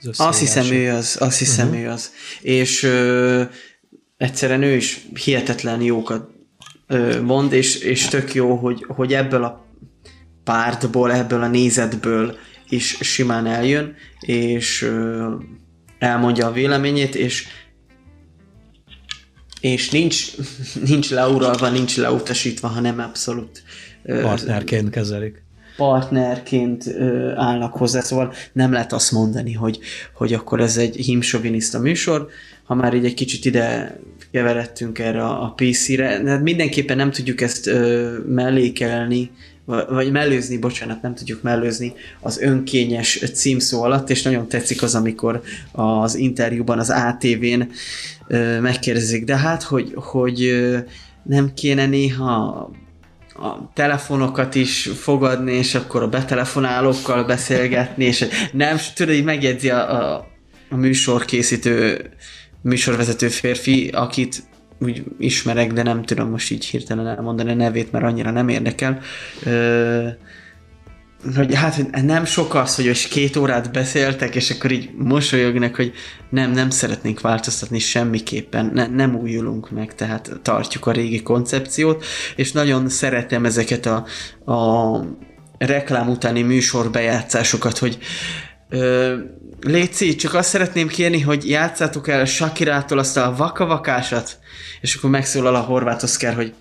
az 0.00 0.20
Azt 0.20 0.38
hiszem 0.40 0.70
ő 0.72 0.90
az, 0.92 1.16
azt 1.20 1.38
hiszem 1.38 1.68
Mhm. 1.68 1.76
ő 1.76 1.88
az. 1.88 2.12
És 2.40 2.82
ö, 2.82 3.42
egyszerűen 4.16 4.62
ő 4.62 4.74
is 4.76 5.06
hihetetlen 5.24 5.80
jókat 5.82 6.30
ö, 6.86 7.22
mond, 7.22 7.52
és, 7.52 7.76
és 7.76 8.06
tök 8.06 8.34
jó, 8.34 8.54
hogy, 8.56 8.84
hogy 8.88 9.12
ebből 9.14 9.44
a 9.44 9.66
pártból, 10.44 11.12
ebből 11.12 11.42
a 11.42 11.48
nézetből 11.48 12.36
is 12.68 12.98
simán 13.00 13.46
eljön, 13.46 13.94
és 14.20 14.82
ö, 14.82 15.34
elmondja 15.98 16.46
a 16.46 16.52
véleményét, 16.52 17.14
és 17.14 17.46
és 19.60 19.90
nincs, 19.90 20.26
nincs 20.90 21.10
leuralva, 21.10 21.68
nincs 21.70 21.96
leutasítva, 21.96 22.68
hanem 22.68 22.98
abszolút 22.98 23.62
partnerként 24.04 24.90
kezelik. 24.90 25.42
Partnerként 25.78 26.86
ö, 26.86 27.32
állnak 27.36 27.74
hozzá, 27.74 28.00
szóval 28.00 28.32
nem 28.52 28.72
lehet 28.72 28.92
azt 28.92 29.12
mondani, 29.12 29.52
hogy, 29.52 29.78
hogy 30.14 30.32
akkor 30.32 30.60
ez 30.60 30.76
egy 30.76 30.96
himsoviniszta 30.96 31.78
műsor, 31.78 32.28
ha 32.64 32.74
már 32.74 32.94
így 32.94 33.04
egy 33.04 33.14
kicsit 33.14 33.44
ide 33.44 33.98
keveredtünk 34.32 34.98
erre 34.98 35.24
a 35.24 35.42
a 35.42 35.52
PC-re, 35.56 36.22
de 36.22 36.30
hát 36.30 36.42
mindenképpen 36.42 36.96
nem 36.96 37.10
tudjuk 37.10 37.40
ezt 37.40 37.66
ö, 37.66 38.16
mellékelni, 38.26 39.30
vagy 39.88 40.10
mellőzni, 40.10 40.58
bocsánat, 40.58 41.02
nem 41.02 41.14
tudjuk 41.14 41.42
mellőzni 41.42 41.92
az 42.20 42.38
önkényes 42.40 43.22
címszó 43.32 43.82
alatt, 43.82 44.10
és 44.10 44.22
nagyon 44.22 44.48
tetszik 44.48 44.82
az, 44.82 44.94
amikor 44.94 45.42
az 45.72 46.14
interjúban 46.14 46.78
az 46.78 46.90
ATV-n 46.90 47.62
megkérdezik, 48.60 49.24
de 49.24 49.36
hát, 49.36 49.62
hogy, 49.62 49.92
hogy 49.94 50.50
nem 51.22 51.54
kéne 51.54 51.86
néha 51.86 52.70
a 53.40 53.70
telefonokat 53.74 54.54
is 54.54 54.90
fogadni, 54.96 55.52
és 55.52 55.74
akkor 55.74 56.02
a 56.02 56.08
betelefonálókkal 56.08 57.24
beszélgetni, 57.24 58.04
és 58.04 58.26
nem, 58.52 58.76
tudod, 58.94 59.14
így 59.14 59.24
megjegyzi 59.24 59.70
a, 59.70 60.12
a, 60.12 60.26
a 60.70 60.76
műsorkészítő, 60.76 62.10
műsorvezető 62.62 63.28
férfi, 63.28 63.88
akit 63.88 64.42
úgy 64.78 65.04
ismerek, 65.18 65.72
de 65.72 65.82
nem 65.82 66.02
tudom 66.02 66.30
most 66.30 66.50
így 66.50 66.64
hirtelen 66.64 67.06
elmondani 67.06 67.50
a 67.50 67.54
nevét, 67.54 67.92
mert 67.92 68.04
annyira 68.04 68.30
nem 68.30 68.48
érdekel. 68.48 69.00
Ö, 69.44 70.08
hogy 71.36 71.54
hát 71.54 72.02
nem 72.02 72.24
sok 72.24 72.54
az, 72.54 72.74
hogy 72.74 72.86
most 72.86 73.08
két 73.08 73.36
órát 73.36 73.72
beszéltek, 73.72 74.34
és 74.34 74.50
akkor 74.50 74.70
így 74.70 74.90
mosolyognak, 74.96 75.76
hogy 75.76 75.92
nem, 76.30 76.50
nem 76.50 76.70
szeretnénk 76.70 77.20
változtatni 77.20 77.78
semmiképpen, 77.78 78.70
ne, 78.74 78.86
nem 78.86 79.14
újulunk 79.16 79.70
meg, 79.70 79.94
tehát 79.94 80.40
tartjuk 80.42 80.86
a 80.86 80.92
régi 80.92 81.22
koncepciót, 81.22 82.04
és 82.36 82.52
nagyon 82.52 82.88
szeretem 82.88 83.44
ezeket 83.44 83.86
a, 83.86 84.04
a 84.52 85.00
reklám 85.58 86.08
utáni 86.08 86.42
műsorbejátszásokat, 86.42 87.78
hogy 87.78 87.98
ö, 88.68 89.16
Léci, 89.60 90.14
csak 90.14 90.34
azt 90.34 90.48
szeretném 90.48 90.88
kérni, 90.88 91.20
hogy 91.20 91.48
játszátok 91.48 92.08
el 92.08 92.24
Shakirától 92.24 92.98
azt 92.98 93.16
a 93.16 93.34
vakavakásat, 93.36 94.38
és 94.80 94.94
akkor 94.94 95.10
megszólal 95.10 95.54
a 95.54 95.60
horvát 95.60 96.02
Oszkár, 96.02 96.34
hogy 96.34 96.54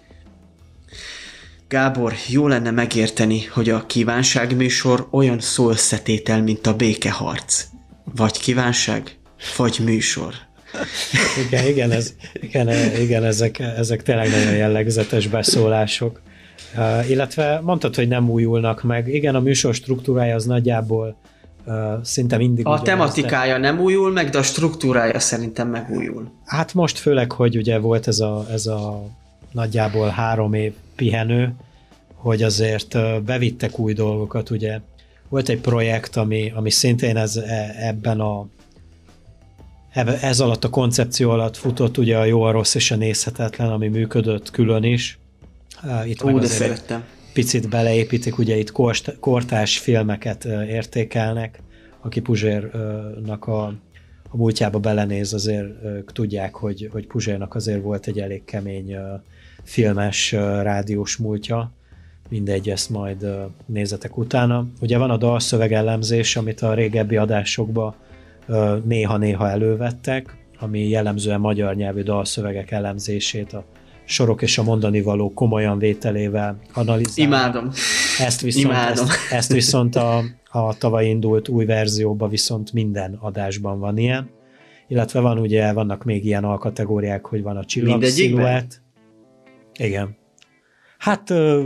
Gábor, 1.70 2.13
jó 2.28 2.47
lenne 2.47 2.72
megérteni, 2.72 3.45
hogy 3.45 3.70
a 3.70 3.86
kívánságműsor 3.86 5.07
olyan 5.11 5.39
szó 5.39 5.70
összetétel, 5.70 6.41
mint 6.41 6.68
a 6.68 6.76
békeharc. 6.76 7.65
Vagy 8.15 8.39
kívánság, 8.39 9.18
vagy 9.57 9.80
műsor. 9.84 10.34
Igen, 11.47 11.68
igen, 11.68 11.91
ez, 11.91 12.13
igen, 12.34 12.70
igen 12.99 13.24
ezek, 13.24 13.59
ezek 13.59 14.03
tényleg 14.03 14.30
nagyon 14.30 14.55
jellegzetes 14.55 15.28
beszólások. 15.28 16.22
Uh, 16.76 17.09
illetve 17.09 17.59
mondtad, 17.63 17.95
hogy 17.95 18.07
nem 18.07 18.30
újulnak 18.30 18.84
meg. 18.84 19.07
Igen, 19.07 19.36
a 19.36 19.39
műsor 19.39 19.74
struktúrája 19.74 20.36
az 20.36 20.45
nagyjából 20.45 21.18
uh, 21.65 21.74
szinte 22.03 22.38
mindig 22.38 22.65
A 22.65 22.70
ugyanaz, 22.70 22.88
tematikája 22.88 23.57
nem 23.57 23.80
újul 23.80 24.11
meg, 24.11 24.30
de 24.30 24.38
a 24.38 24.43
struktúrája 24.43 25.20
szerintem 25.20 25.70
megújul. 25.70 26.32
Hát 26.45 26.74
most 26.74 26.97
főleg, 26.97 27.32
hogy 27.32 27.57
ugye 27.57 27.78
volt 27.78 28.07
ez 28.07 28.20
a, 28.20 28.45
ez 28.51 28.65
a 28.65 29.03
nagyjából 29.52 30.08
három 30.08 30.54
év 30.54 30.74
pihenő, 30.95 31.54
hogy 32.14 32.43
azért 32.43 32.98
bevittek 33.24 33.80
új 33.80 33.93
dolgokat, 33.93 34.50
ugye. 34.50 34.80
Volt 35.30 35.50
egy 35.50 35.60
projekt, 35.62 36.16
ami, 36.16 36.52
ami 36.56 36.70
szintén 36.70 37.18
ez, 37.18 37.36
e- 37.38 37.76
ebben 37.78 38.20
a 38.20 38.48
ez 40.22 40.39
alatt 40.39 40.64
a 40.64 40.70
koncepció 40.70 41.30
alatt 41.30 41.58
futott, 41.58 41.98
ugye 41.98 42.18
a 42.18 42.26
jó, 42.26 42.41
a 42.41 42.52
rossz 42.52 42.76
és 42.76 42.91
a 42.91 42.95
nézhetetlen, 42.95 43.72
ami 43.72 43.88
működött 43.88 44.52
külön 44.52 44.84
is. 44.84 45.20
Itt 46.06 46.24
Ú, 46.24 46.39
de 46.39 46.45
szerettem. 46.45 47.04
picit 47.34 47.70
beleépítik, 47.70 48.38
ugye 48.38 48.58
itt 48.58 48.72
korst- 48.72 49.18
kortás 49.20 49.78
filmeket 49.78 50.45
értékelnek, 50.45 51.60
aki 52.02 52.20
Puzsérnak 52.20 53.45
a, 53.45 53.66
a 54.30 54.38
múltjába 54.38 54.80
belenéz, 54.80 55.34
azért 55.34 55.68
tudják, 56.14 56.56
hogy, 56.56 56.89
hogy 56.91 57.08
Puzsérnak 57.08 57.56
azért 57.56 57.82
volt 57.82 58.08
egy 58.08 58.20
elég 58.20 58.43
kemény 58.43 58.95
filmes, 59.68 60.32
rádiós 60.61 61.18
múltja, 61.18 61.72
mindegy, 62.30 62.70
ezt 62.70 62.89
majd 62.89 63.24
ö, 63.24 63.43
nézzetek 63.65 64.18
utána. 64.18 64.68
Ugye 64.82 64.97
van 64.97 65.09
a 65.09 65.18
dalszöveg 65.18 65.74
elemzés, 65.74 66.36
amit 66.36 66.61
a 66.61 66.74
régebbi 66.74 67.18
adásokban 67.18 67.95
ö, 68.47 68.78
néha-néha 68.86 69.49
elővettek, 69.49 70.38
ami 70.59 70.88
jellemzően 70.89 71.39
magyar 71.39 71.76
nyelvű 71.76 72.01
dalszövegek 72.01 72.72
elemzését 72.72 73.53
a 73.53 73.63
sorok 74.05 74.41
és 74.41 74.57
a 74.57 74.63
mondani 74.63 75.01
való 75.01 75.34
komolyan 75.34 75.80
vételével 75.80 76.59
analizálja. 76.74 77.30
Imádom. 77.32 77.72
Ezt 78.20 78.41
viszont, 78.41 78.65
Imádom. 78.65 79.05
ezt, 79.05 79.32
ezt 79.32 79.53
viszont 79.53 79.95
a, 79.95 80.24
a 80.51 80.78
tavaly 80.78 81.05
indult 81.05 81.47
új 81.47 81.65
verzióban 81.65 82.30
viszont 82.30 82.74
minden 82.74 83.18
adásban 83.22 83.80
van 83.80 83.97
ilyen. 83.97 84.30
Illetve 84.88 85.20
van 85.20 85.39
ugye, 85.39 85.74
vannak 85.74 86.03
még 86.03 86.26
ilyen 86.26 86.43
alkategóriák, 86.43 87.26
hogy 87.26 87.41
van 87.41 87.57
a 87.57 87.65
csillag 87.65 87.89
Mindegyikben? 87.89 88.45
sziluett. 88.45 88.86
Igen. 89.78 90.18
Hát 90.98 91.30
ö, 91.30 91.64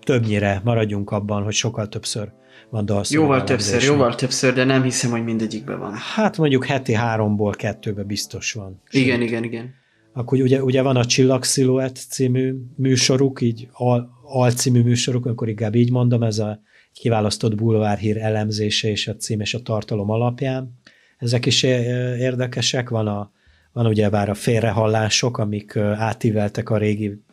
többnyire 0.00 0.60
maradjunk 0.64 1.10
abban, 1.10 1.42
hogy 1.42 1.54
sokkal 1.54 1.88
többször 1.88 2.32
van 2.70 2.84
dalszöveg 2.84 3.22
Jóval 3.22 3.44
többször, 3.44 3.82
jóval 3.82 4.14
többször, 4.14 4.52
de 4.52 4.64
nem 4.64 4.82
hiszem, 4.82 5.10
hogy 5.10 5.24
mindegyikben 5.24 5.78
van. 5.78 5.92
Hát 6.14 6.38
mondjuk 6.38 6.64
heti 6.64 6.92
háromból 6.92 7.52
kettőbe 7.52 8.02
biztos 8.02 8.52
van. 8.52 8.82
Igen, 8.90 9.20
igen, 9.20 9.44
igen. 9.44 9.74
Akkor 10.12 10.40
ugye, 10.40 10.62
ugye 10.62 10.82
van 10.82 10.96
a 10.96 11.04
Csillag 11.04 11.44
Sziluett 11.44 11.96
című 11.96 12.54
műsoruk, 12.76 13.40
így 13.40 13.68
al, 13.72 14.10
alcímű 14.22 14.82
műsoruk, 14.82 15.26
akkor 15.26 15.48
inkább 15.48 15.74
így 15.74 15.90
mondom, 15.90 16.22
ez 16.22 16.38
a 16.38 16.60
kiválasztott 16.92 17.54
bulvárhír 17.54 18.16
elemzése 18.16 18.88
és 18.88 19.08
a 19.08 19.16
cím 19.16 19.40
és 19.40 19.54
a 19.54 19.62
tartalom 19.62 20.10
alapján. 20.10 20.78
Ezek 21.18 21.46
is 21.46 21.62
é- 21.62 21.86
érdekesek, 22.18 22.88
van, 22.88 23.06
a, 23.06 23.30
van 23.72 23.86
ugye 23.86 24.08
bár 24.08 24.28
a 24.28 24.34
félrehallások, 24.34 25.38
amik 25.38 25.74
ö, 25.74 25.82
átíveltek 25.82 26.70
a 26.70 26.76
régi 26.76 27.23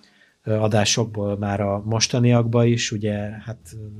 adásokból 0.43 1.37
már 1.37 1.61
a 1.61 1.81
mostaniakba 1.85 2.65
is, 2.65 2.91
ugye 2.91 3.13
hát 3.19 3.57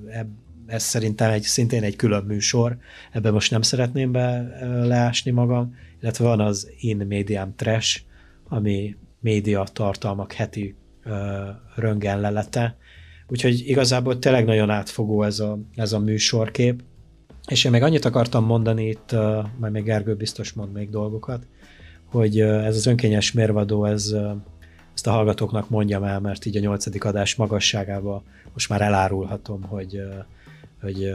eb, 0.10 0.28
ez 0.66 0.84
szerintem 0.84 1.32
egy, 1.32 1.42
szintén 1.42 1.84
egy 1.84 1.96
külön 1.96 2.24
műsor, 2.24 2.78
ebben 3.12 3.34
most 3.34 3.52
nem 3.52 3.62
szeretném 3.62 4.12
be 4.12 4.58
leásni 4.84 5.32
magam, 5.32 5.76
illetve 6.02 6.26
van 6.26 6.40
az 6.40 6.72
In 6.80 7.06
Medium 7.10 7.56
Trash, 7.56 8.02
ami 8.48 8.96
média 9.20 9.64
tartalmak 9.74 10.34
heti 10.34 10.76
ö, 11.04 11.48
röntgenlelete. 11.76 12.78
Úgyhogy 13.28 13.64
igazából 13.68 14.20
tényleg 14.20 14.46
nagyon 14.46 14.70
átfogó 14.70 15.24
ez 15.24 15.40
a, 15.40 15.60
ez 15.76 15.94
a 15.94 16.00
műsorkép. 16.00 16.84
És 17.48 17.64
én 17.64 17.72
még 17.72 17.82
annyit 17.82 18.06
akartam 18.06 18.46
mondani 18.46 18.88
itt, 18.88 19.16
majd 19.58 19.74
még 19.74 19.84
Gergő 19.84 20.16
biztos 20.16 20.54
mond 20.54 20.72
még 20.72 20.90
dolgokat, 20.90 21.48
hogy 22.06 22.40
ez 22.40 22.76
az 22.76 22.86
önkényes 22.86 23.32
mérvadó, 23.32 23.86
ez, 23.86 24.16
ezt 24.94 25.08
a 25.08 25.12
hallgatóknak 25.12 25.70
mondjam 25.70 26.04
el, 26.04 26.20
mert 26.20 26.46
így 26.46 26.58
a 26.58 26.60
nyolcadik 26.60 27.04
adás 27.04 27.36
magasságával 27.36 28.24
most 28.54 28.70
már 28.70 28.82
elárulhatom, 28.82 29.62
hogy, 29.62 30.02
hogy 30.82 31.14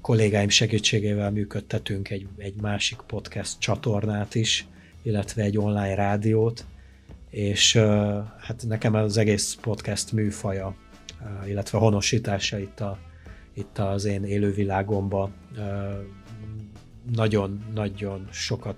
kollégáim 0.00 0.48
segítségével 0.48 1.30
működtetünk 1.30 2.10
egy, 2.10 2.26
egy 2.36 2.60
másik 2.60 2.98
podcast 3.06 3.58
csatornát 3.58 4.34
is, 4.34 4.66
illetve 5.02 5.42
egy 5.42 5.58
online 5.58 5.94
rádiót, 5.94 6.64
és 7.30 7.76
hát 8.38 8.64
nekem 8.66 8.94
az 8.94 9.16
egész 9.16 9.58
podcast 9.60 10.12
műfaja, 10.12 10.74
illetve 11.46 11.78
honosítása 11.78 12.58
itt, 12.58 12.80
a, 12.80 12.98
itt 13.54 13.78
az 13.78 14.04
én 14.04 14.24
élővilágomba 14.24 15.30
nagyon-nagyon 17.12 18.28
sokat, 18.30 18.76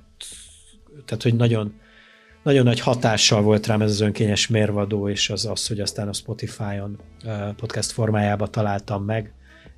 tehát 1.04 1.22
hogy 1.22 1.34
nagyon, 1.36 1.80
nagyon 2.43 2.64
nagy 2.64 2.80
hatással 2.80 3.43
volt 3.43 3.66
rám 3.66 3.82
ez 3.82 3.91
az 3.91 4.01
önkényes 4.01 4.49
mérvadó, 4.49 5.09
és 5.09 5.30
az 5.30 5.47
az, 5.47 5.66
hogy 5.66 5.80
aztán 5.80 6.09
a 6.09 6.12
Spotify-on 6.12 6.99
podcast 7.57 7.91
formájába 7.91 8.47
találtam 8.47 9.05
meg, 9.05 9.32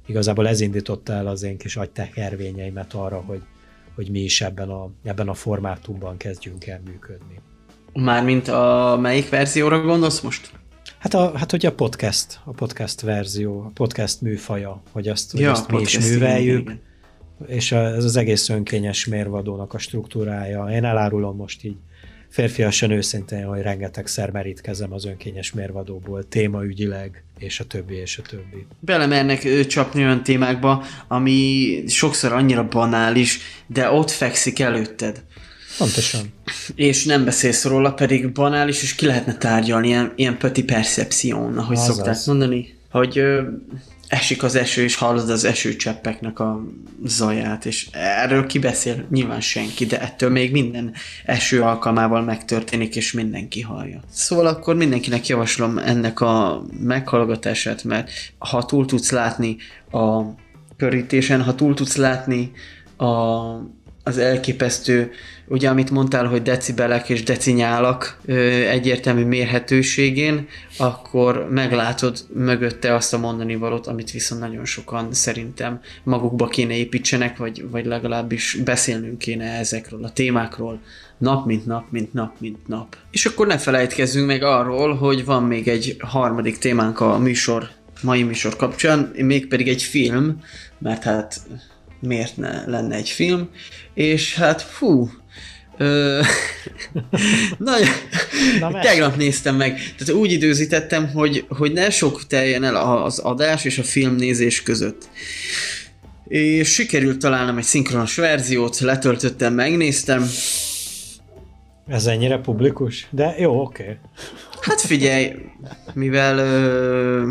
igazából 0.07 0.49
ez 0.49 0.61
indította 0.61 1.13
el 1.13 1.27
az 1.27 1.43
én 1.43 1.59
kis 1.59 1.77
agytekervényeimet 1.77 2.95
arra, 2.95 3.23
hogy, 3.27 3.43
hogy 3.95 4.11
mi 4.11 4.21
is 4.21 4.41
ebben 4.41 4.69
a, 4.69 4.91
ebben 5.05 5.29
a 5.29 5.35
formátumban 5.35 6.17
kezdjünk 6.17 6.67
el 6.67 6.81
működni. 6.85 7.41
Mármint 7.93 8.49
a 8.49 8.99
melyik 9.01 9.29
verzióra 9.29 9.81
gondolsz 9.81 10.21
most? 10.21 10.51
Hát, 10.99 11.15
a, 11.15 11.39
hát 11.39 11.53
ugye 11.53 11.69
a 11.69 11.75
podcast, 11.75 12.41
a 12.45 12.51
podcast 12.51 13.01
verzió, 13.01 13.61
a 13.61 13.71
podcast 13.75 14.21
műfaja, 14.21 14.83
hogy 14.93 15.09
azt, 15.09 15.33
Ja, 15.33 15.39
hogy 15.39 15.59
azt 15.59 15.71
mi 15.71 15.81
is 15.81 15.99
műveljük, 15.99 16.61
igen, 16.61 16.81
igen. 17.41 17.57
és 17.57 17.73
ez 17.73 18.05
az 18.05 18.17
egész 18.17 18.49
önkényes 18.49 19.07
mérvadónak 19.07 19.75
a 19.75 19.79
struktúrája. 19.79 20.65
Én 20.71 20.85
elárulom 20.85 21.37
most 21.37 21.65
így 21.65 21.77
férfiasan 22.33 22.91
őszintén, 22.91 23.45
hogy 23.45 23.61
rengetegszer 23.61 24.30
merítkezem 24.30 24.93
az 24.93 25.05
önkényes 25.05 25.53
mérvadóból, 25.53 26.28
témaügyileg, 26.28 27.24
és 27.39 27.61
a 27.61 27.64
többi, 27.64 27.95
és 27.95 28.18
a 28.18 28.22
többi. 28.22 28.66
Belemernek 28.80 29.66
csapni 29.66 30.03
olyan 30.03 30.22
témákba, 30.22 30.85
ami 31.09 31.85
sokszor 31.87 32.33
annyira 32.33 32.68
banális, 32.68 33.39
de 33.66 33.91
ott 33.91 34.11
fekszik 34.11 34.61
előtted. 34.61 35.22
Pontosan. 35.78 36.20
És 36.74 37.05
nem 37.05 37.24
beszélsz 37.24 37.64
róla, 37.64 37.93
pedig 37.93 38.33
banális, 38.33 38.83
és 38.83 38.95
ki 38.95 39.07
lehetne 39.07 39.37
tárgyalni 39.37 39.87
ilyen, 39.87 40.12
ilyen 40.16 40.39
pöti 40.39 40.64
percepción, 40.64 41.59
ahogy 41.59 41.76
Azaz. 41.76 41.95
szokták 41.95 42.16
mondani. 42.26 42.74
Hogy 42.91 43.18
ö, 43.18 43.43
esik 44.13 44.43
az 44.43 44.55
eső, 44.55 44.83
és 44.83 44.97
hallod 44.97 45.31
az 45.31 45.45
esőcseppeknek 45.45 46.39
a 46.39 46.65
zaját, 47.05 47.67
és 47.67 47.89
erről 47.93 48.47
ki 48.47 48.59
beszél? 48.59 49.07
Nyilván 49.11 49.41
senki, 49.41 49.87
de 49.87 50.01
ettől 50.01 50.31
még 50.31 50.53
minden 50.53 50.95
eső 51.25 51.63
alkalmával 51.63 52.23
megtörténik, 52.23 52.97
és 52.97 53.13
mindenki 53.13 53.61
hallja. 53.61 54.01
Szóval 54.11 54.47
akkor 54.47 54.77
mindenkinek 54.77 55.27
javaslom 55.27 55.79
ennek 55.79 56.21
a 56.21 56.63
meghallgatását, 56.81 57.85
mert 57.85 58.11
ha 58.39 58.65
túl 58.65 58.87
tudsz 58.87 59.11
látni 59.11 59.57
a 59.91 60.23
körítésen, 60.77 61.43
ha 61.43 61.55
túl 61.55 61.75
tudsz 61.75 61.97
látni 61.97 62.53
a, 62.97 63.05
az 64.03 64.19
elképesztő, 64.19 65.11
ugye 65.53 65.69
amit 65.69 65.91
mondtál, 65.91 66.27
hogy 66.27 66.43
decibelek 66.43 67.09
és 67.09 67.23
decinyálak 67.23 68.19
ö, 68.25 68.35
egyértelmű 68.69 69.25
mérhetőségén, 69.25 70.49
akkor 70.77 71.49
meglátod 71.51 72.19
mögötte 72.35 72.95
azt 72.95 73.15
a 73.15 73.19
mondani 73.19 73.55
valót, 73.55 73.87
amit 73.87 74.11
viszont 74.11 74.41
nagyon 74.41 74.65
sokan 74.65 75.13
szerintem 75.13 75.81
magukba 76.03 76.47
kéne 76.47 76.77
építsenek, 76.77 77.37
vagy, 77.37 77.71
vagy 77.71 77.87
legalábbis 77.87 78.59
beszélnünk 78.65 79.19
kéne 79.19 79.59
ezekről 79.59 80.05
a 80.05 80.13
témákról 80.13 80.81
nap 81.19 81.47
mint 81.47 81.67
nap, 81.67 81.85
mint 81.91 82.13
nap, 82.13 82.41
mint 82.41 82.67
nap. 82.67 82.97
És 83.11 83.27
akkor 83.27 83.47
ne 83.47 83.59
felejtkezzünk 83.59 84.27
meg 84.27 84.43
arról, 84.43 84.95
hogy 84.95 85.25
van 85.25 85.43
még 85.43 85.69
egy 85.69 85.97
harmadik 85.99 86.59
témánk 86.59 87.01
a 87.01 87.19
műsor, 87.19 87.69
mai 88.03 88.23
műsor 88.23 88.57
kapcsán, 88.57 89.13
mégpedig 89.17 89.69
egy 89.69 89.83
film, 89.83 90.41
mert 90.79 91.03
hát 91.03 91.41
miért 92.01 92.37
ne 92.37 92.67
lenne 92.67 92.95
egy 92.95 93.09
film, 93.09 93.49
és 93.95 94.35
hát 94.35 94.63
fú, 94.63 95.11
Na, 97.59 97.73
tegnap 98.83 99.16
néztem 99.16 99.57
meg, 99.57 99.95
tehát 99.99 100.14
úgy 100.14 100.33
időzítettem, 100.33 101.09
hogy, 101.09 101.45
hogy 101.49 101.73
ne 101.73 101.91
sok 101.91 102.27
teljen 102.27 102.64
el 102.64 102.77
az 102.77 103.18
adás 103.18 103.64
és 103.64 103.79
a 103.79 103.83
filmnézés 103.83 104.62
között. 104.62 105.09
És 106.29 106.68
sikerült 106.73 107.18
találnom 107.18 107.59
egy 107.59 107.64
szinkronos 107.64 108.16
verziót, 108.16 108.79
letöltöttem, 108.79 109.55
megnéztem. 109.55 110.29
Ez 111.87 112.07
ennyire 112.07 112.39
publikus? 112.39 113.07
De 113.11 113.35
jó, 113.39 113.61
oké. 113.61 113.83
Okay. 113.83 113.97
Hát 114.61 114.81
figyelj, 114.81 115.35
mivel 115.95 116.39
ö, 116.39 117.29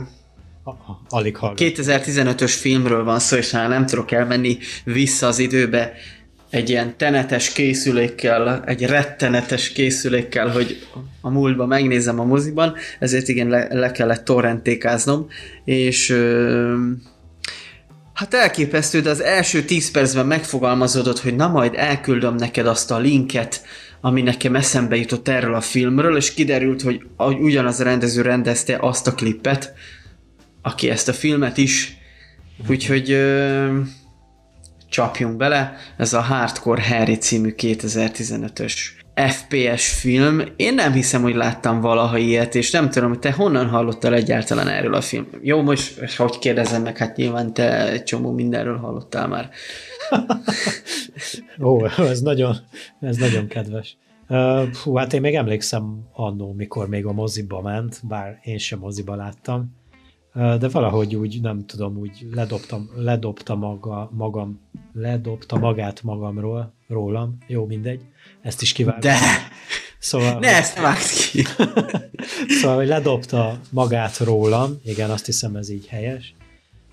Alig 1.09 1.35
hallgat. 1.35 1.59
2015-ös 1.59 2.53
filmről 2.59 3.03
van 3.03 3.19
szó, 3.19 3.37
és 3.37 3.51
hát 3.51 3.69
nem 3.69 3.85
tudok 3.85 4.11
elmenni 4.11 4.57
vissza 4.83 5.27
az 5.27 5.39
időbe 5.39 5.93
egy 6.51 6.69
ilyen 6.69 6.97
tenetes 6.97 7.51
készülékkel, 7.51 8.63
egy 8.65 8.85
rettenetes 8.85 9.71
készülékkel, 9.71 10.49
hogy 10.49 10.87
a 11.21 11.29
múltba 11.29 11.65
megnézem 11.65 12.19
a 12.19 12.23
moziban, 12.23 12.75
ezért 12.99 13.27
igen, 13.27 13.47
le, 13.47 13.67
le 13.69 13.91
kellett 13.91 14.23
torrentékáznom, 14.23 15.27
és 15.65 16.09
ö, 16.09 16.75
hát 18.13 18.33
elképesztő, 18.33 19.01
de 19.01 19.09
az 19.09 19.21
első 19.21 19.63
10 19.63 19.91
percben 19.91 20.25
megfogalmazódott, 20.25 21.19
hogy 21.19 21.35
na 21.35 21.47
majd 21.47 21.73
elküldöm 21.75 22.35
neked 22.35 22.67
azt 22.67 22.91
a 22.91 22.99
linket, 22.99 23.61
ami 24.01 24.21
nekem 24.21 24.55
eszembe 24.55 24.95
jutott 24.95 25.27
erről 25.27 25.55
a 25.55 25.61
filmről, 25.61 26.17
és 26.17 26.33
kiderült, 26.33 26.81
hogy 26.81 27.01
ugyanaz 27.17 27.79
a 27.79 27.83
rendező 27.83 28.21
rendezte 28.21 28.77
azt 28.79 29.07
a 29.07 29.13
klippet, 29.13 29.73
aki 30.61 30.89
ezt 30.89 31.07
a 31.07 31.13
filmet 31.13 31.57
is, 31.57 31.97
úgyhogy 32.67 33.11
ö, 33.11 33.79
csapjunk 34.91 35.37
bele, 35.37 35.75
ez 35.97 36.13
a 36.13 36.21
Hardcore 36.21 36.87
Harry 36.87 37.17
című 37.17 37.53
2015-ös 37.57 38.73
FPS 39.13 39.89
film. 39.89 40.41
Én 40.55 40.73
nem 40.73 40.91
hiszem, 40.91 41.21
hogy 41.21 41.35
láttam 41.35 41.81
valaha 41.81 42.17
ilyet, 42.17 42.55
és 42.55 42.71
nem 42.71 42.89
tudom, 42.89 43.09
hogy 43.09 43.19
te 43.19 43.31
honnan 43.31 43.67
hallottál 43.67 44.13
egyáltalán 44.13 44.67
erről 44.67 44.93
a 44.93 45.01
film. 45.01 45.27
Jó, 45.41 45.61
most 45.61 46.15
hogy 46.15 46.39
kérdezem 46.39 46.81
meg, 46.81 46.97
hát 46.97 47.15
nyilván 47.15 47.53
te 47.53 47.91
egy 47.91 48.03
csomó 48.03 48.31
mindenről 48.31 48.77
hallottál 48.77 49.27
már. 49.27 49.49
Ó, 51.63 51.85
ez 51.85 52.21
nagyon, 52.21 52.55
ez 52.99 53.17
nagyon 53.17 53.47
kedves. 53.47 53.97
Hú, 54.83 54.95
hát 54.95 55.13
én 55.13 55.21
még 55.21 55.35
emlékszem 55.35 56.09
annó, 56.13 56.53
mikor 56.53 56.87
még 56.87 57.05
a 57.05 57.11
moziba 57.11 57.61
ment, 57.61 57.99
bár 58.03 58.39
én 58.43 58.57
sem 58.57 58.79
moziba 58.79 59.15
láttam, 59.15 59.75
de 60.33 60.67
valahogy 60.67 61.15
úgy, 61.15 61.41
nem 61.41 61.65
tudom, 61.65 61.97
úgy 61.97 62.27
ledobtam, 62.33 62.89
ledobta 62.95 63.55
maga, 63.55 64.09
magam, 64.13 64.59
ledobta 64.93 65.57
magát 65.57 66.03
magamról, 66.03 66.73
rólam, 66.87 67.37
jó, 67.47 67.65
mindegy, 67.65 68.01
ezt 68.41 68.61
is 68.61 68.71
kívánom. 68.71 68.99
De! 68.99 69.17
Szóval, 69.99 70.39
Ne 70.39 70.55
ezt 70.55 70.79
vágd 70.79 71.09
ki! 71.31 71.43
Szóval, 72.59 72.75
hogy 72.75 72.87
ledobta 72.87 73.59
magát 73.69 74.17
rólam, 74.17 74.79
igen, 74.83 75.09
azt 75.09 75.25
hiszem 75.25 75.55
ez 75.55 75.69
így 75.69 75.87
helyes, 75.87 76.33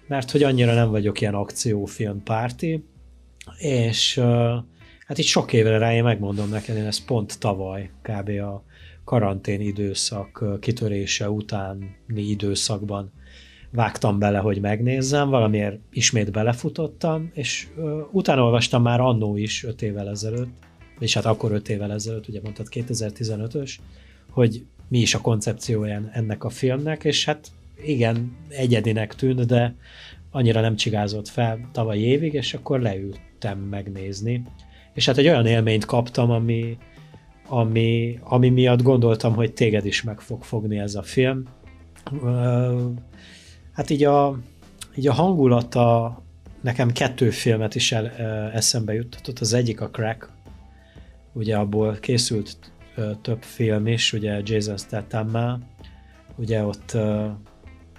mert 0.07 0.31
hogy 0.31 0.43
annyira 0.43 0.75
nem 0.75 0.91
vagyok 0.91 1.21
ilyen 1.21 1.35
akciófilm 1.35 2.23
párti, 2.23 2.85
és 3.59 4.19
hát 5.07 5.19
itt 5.19 5.25
sok 5.25 5.53
évre 5.53 5.79
rá 5.79 5.95
én 5.95 6.03
megmondom 6.03 6.49
neked, 6.49 6.77
én 6.77 6.87
ezt 6.87 7.05
pont 7.05 7.39
tavaly, 7.39 7.91
kb. 8.03 8.29
a 8.29 8.63
karantén 9.09 9.61
időszak 9.61 10.45
kitörése 10.61 11.31
utáni 11.31 11.97
időszakban 12.15 13.13
vágtam 13.71 14.19
bele, 14.19 14.39
hogy 14.39 14.61
megnézzem, 14.61 15.29
valamiért 15.29 15.79
ismét 15.91 16.31
belefutottam, 16.31 17.31
és 17.35 17.67
uh, 17.77 18.01
utána 18.11 18.43
olvastam 18.43 18.83
már 18.83 19.01
annó 19.01 19.37
is, 19.37 19.65
öt 19.65 19.83
évvel 19.83 20.09
ezelőtt, 20.09 20.49
és 20.99 21.15
hát 21.15 21.25
akkor 21.25 21.53
öt 21.53 21.69
évvel 21.69 21.93
ezelőtt, 21.93 22.29
ugye 22.29 22.41
mondtad 22.43 22.67
2015-ös, 22.71 23.75
hogy 24.31 24.65
mi 24.89 24.99
is 24.99 25.15
a 25.15 25.21
koncepciója 25.21 26.11
ennek 26.13 26.45
a 26.45 26.51
filmnek, 26.51 27.05
és 27.05 27.25
hát 27.25 27.51
igen, 27.85 28.37
egyedinek 28.49 29.15
tűnt, 29.15 29.47
de 29.47 29.75
annyira 30.31 30.61
nem 30.61 30.77
csigázott 30.77 31.29
fel 31.29 31.69
tavaly 31.73 31.99
évig, 31.99 32.33
és 32.33 32.55
akkor 32.55 32.81
leültem 32.81 33.59
megnézni. 33.59 34.43
És 34.95 35.07
hát 35.07 35.19
egy 35.19 35.29
olyan 35.29 35.47
élményt 35.47 35.85
kaptam, 35.85 36.31
ami, 36.31 36.79
ami, 37.49 38.19
ami 38.23 38.49
miatt 38.49 38.83
gondoltam, 38.83 39.35
hogy 39.35 39.53
téged 39.53 39.87
is 39.87 40.03
meg 40.03 40.21
fog 40.21 40.43
fogni 40.43 40.79
ez 40.79 40.95
a 40.95 41.03
film. 41.03 41.45
Hát 43.73 43.91
így 43.91 44.05
a, 44.05 44.39
így 44.95 45.09
a 45.09 45.13
hangulata 45.13 46.17
nekem 46.61 46.93
kettő 46.93 47.31
filmet 47.31 47.75
is 47.75 47.93
el, 47.93 48.07
eszembe 48.53 48.95
juttatott. 48.95 49.39
Az 49.39 49.53
egyik 49.53 49.81
a 49.81 49.91
Crack, 49.91 50.31
ugye 51.33 51.57
abból 51.57 51.97
készült 52.01 52.57
több 53.23 53.43
film 53.43 53.87
is, 53.87 54.13
ugye 54.13 54.41
Jason 54.45 54.77
statham 54.77 55.67
ugye 56.37 56.65
ott, 56.65 56.97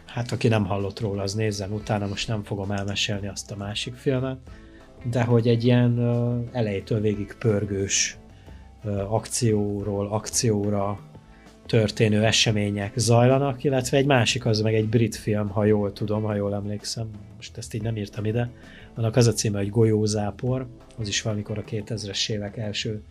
hát 0.05 0.31
aki 0.31 0.47
nem 0.47 0.65
hallott 0.65 0.99
róla, 0.99 1.21
az 1.21 1.33
nézzen 1.33 1.71
utána, 1.71 2.07
most 2.07 2.27
nem 2.27 2.43
fogom 2.43 2.71
elmesélni 2.71 3.27
azt 3.27 3.51
a 3.51 3.55
másik 3.55 3.95
filmet, 3.95 4.37
de 5.03 5.23
hogy 5.23 5.47
egy 5.47 5.63
ilyen 5.63 5.99
elejétől 6.51 6.99
végig 6.99 7.35
pörgős 7.39 8.18
akcióról 9.07 10.07
akcióra 10.07 10.99
történő 11.65 12.23
események 12.23 12.93
zajlanak, 12.95 13.63
illetve 13.63 13.97
egy 13.97 14.05
másik 14.05 14.45
az 14.45 14.61
meg 14.61 14.73
egy 14.73 14.87
brit 14.87 15.15
film, 15.15 15.49
ha 15.49 15.65
jól 15.65 15.93
tudom, 15.93 16.23
ha 16.23 16.35
jól 16.35 16.53
emlékszem, 16.53 17.09
most 17.35 17.57
ezt 17.57 17.73
így 17.73 17.81
nem 17.81 17.97
írtam 17.97 18.25
ide, 18.25 18.49
annak 18.95 19.15
az 19.15 19.27
a 19.27 19.33
címe, 19.33 19.57
hogy 19.57 19.69
Golyózápor, 19.69 20.67
az 20.97 21.07
is 21.07 21.21
valamikor 21.21 21.57
a 21.57 21.63
2000-es 21.63 22.29
évek 22.29 22.57
első 22.57 23.03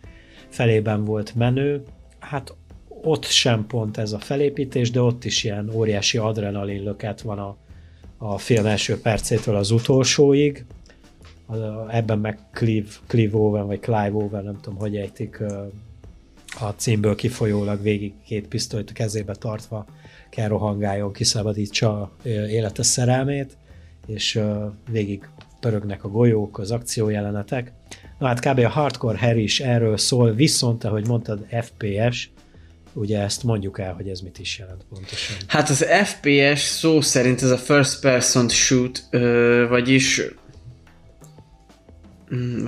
felében 0.49 1.05
volt 1.05 1.35
menő. 1.35 1.83
Hát 2.19 2.55
ott 3.01 3.25
sem 3.25 3.67
pont 3.67 3.97
ez 3.97 4.11
a 4.11 4.19
felépítés, 4.19 4.91
de 4.91 5.01
ott 5.01 5.25
is 5.25 5.43
ilyen 5.43 5.69
óriási 5.73 6.17
adrenalin 6.17 6.83
löket 6.83 7.21
van 7.21 7.39
a, 7.39 7.57
a 8.17 8.37
film 8.37 8.65
első 8.65 9.01
percétől 9.01 9.55
az 9.55 9.71
utolsóig. 9.71 10.65
Ebben 11.89 12.19
meg 12.19 12.39
Clive, 12.51 12.89
Clive 13.07 13.37
Owen, 13.37 13.65
vagy 13.65 13.79
Clive 13.79 14.13
Owen, 14.13 14.43
nem 14.43 14.59
tudom, 14.61 14.79
hogy 14.79 14.95
ejtik, 14.95 15.43
a 16.59 16.69
címből 16.69 17.15
kifolyólag 17.15 17.81
végig 17.81 18.13
két 18.25 18.47
pisztolyt 18.47 18.89
a 18.89 18.93
kezébe 18.93 19.33
tartva 19.33 19.85
kell 20.29 20.47
rohangáljon, 20.47 21.13
kiszabadítsa 21.13 22.11
élete 22.23 22.83
szerelmét, 22.83 23.57
és 24.07 24.41
végig 24.91 25.29
pörögnek 25.59 26.03
a 26.03 26.09
golyók, 26.09 26.59
az 26.59 26.71
akciójelenetek. 26.71 27.71
Na 28.19 28.27
hát 28.27 28.39
kb. 28.39 28.59
a 28.59 28.69
Hardcore 28.69 29.17
Harry 29.17 29.43
is 29.43 29.59
erről 29.59 29.97
szól, 29.97 30.33
viszont, 30.33 30.83
ahogy 30.83 31.07
mondtad, 31.07 31.45
FPS, 31.61 32.29
ugye 32.93 33.21
ezt 33.21 33.43
mondjuk 33.43 33.79
el, 33.79 33.93
hogy 33.93 34.09
ez 34.09 34.19
mit 34.19 34.39
is 34.39 34.59
jelent 34.59 34.85
pontosan. 34.89 35.35
Hát 35.47 35.69
az 35.69 35.85
FPS 36.03 36.61
szó 36.61 37.01
szerint 37.01 37.41
ez 37.41 37.49
a 37.49 37.57
first 37.57 38.01
person 38.01 38.49
shoot, 38.49 39.03
vagyis 39.69 40.21
Mm, 42.35 42.67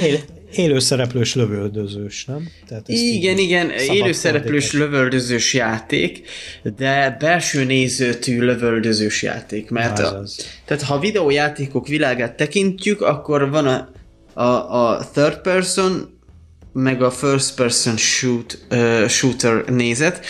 Él, 0.00 0.18
élőszereplős 0.52 1.34
lövöldözős, 1.34 2.24
nem? 2.24 2.48
Tehát 2.68 2.88
igen, 2.88 3.38
igen, 3.38 3.70
élőszereplős 3.70 4.72
lövöldözős 4.72 5.54
játék, 5.54 6.28
de 6.76 7.16
belső 7.18 7.64
nézőtű 7.64 8.40
lövöldözős 8.40 9.22
játék, 9.22 9.70
mert 9.70 9.98
a, 9.98 10.22
tehát 10.64 10.82
ha 10.82 10.98
videójátékok 10.98 11.88
világát 11.88 12.36
tekintjük, 12.36 13.00
akkor 13.00 13.50
van 13.50 13.66
a, 13.66 13.88
a, 14.42 14.88
a 14.88 15.10
third 15.12 15.40
person, 15.40 16.18
meg 16.72 17.02
a 17.02 17.10
first 17.10 17.54
person 17.54 17.96
shoot, 17.96 18.66
uh, 18.70 19.08
shooter 19.08 19.64
nézet, 19.64 20.26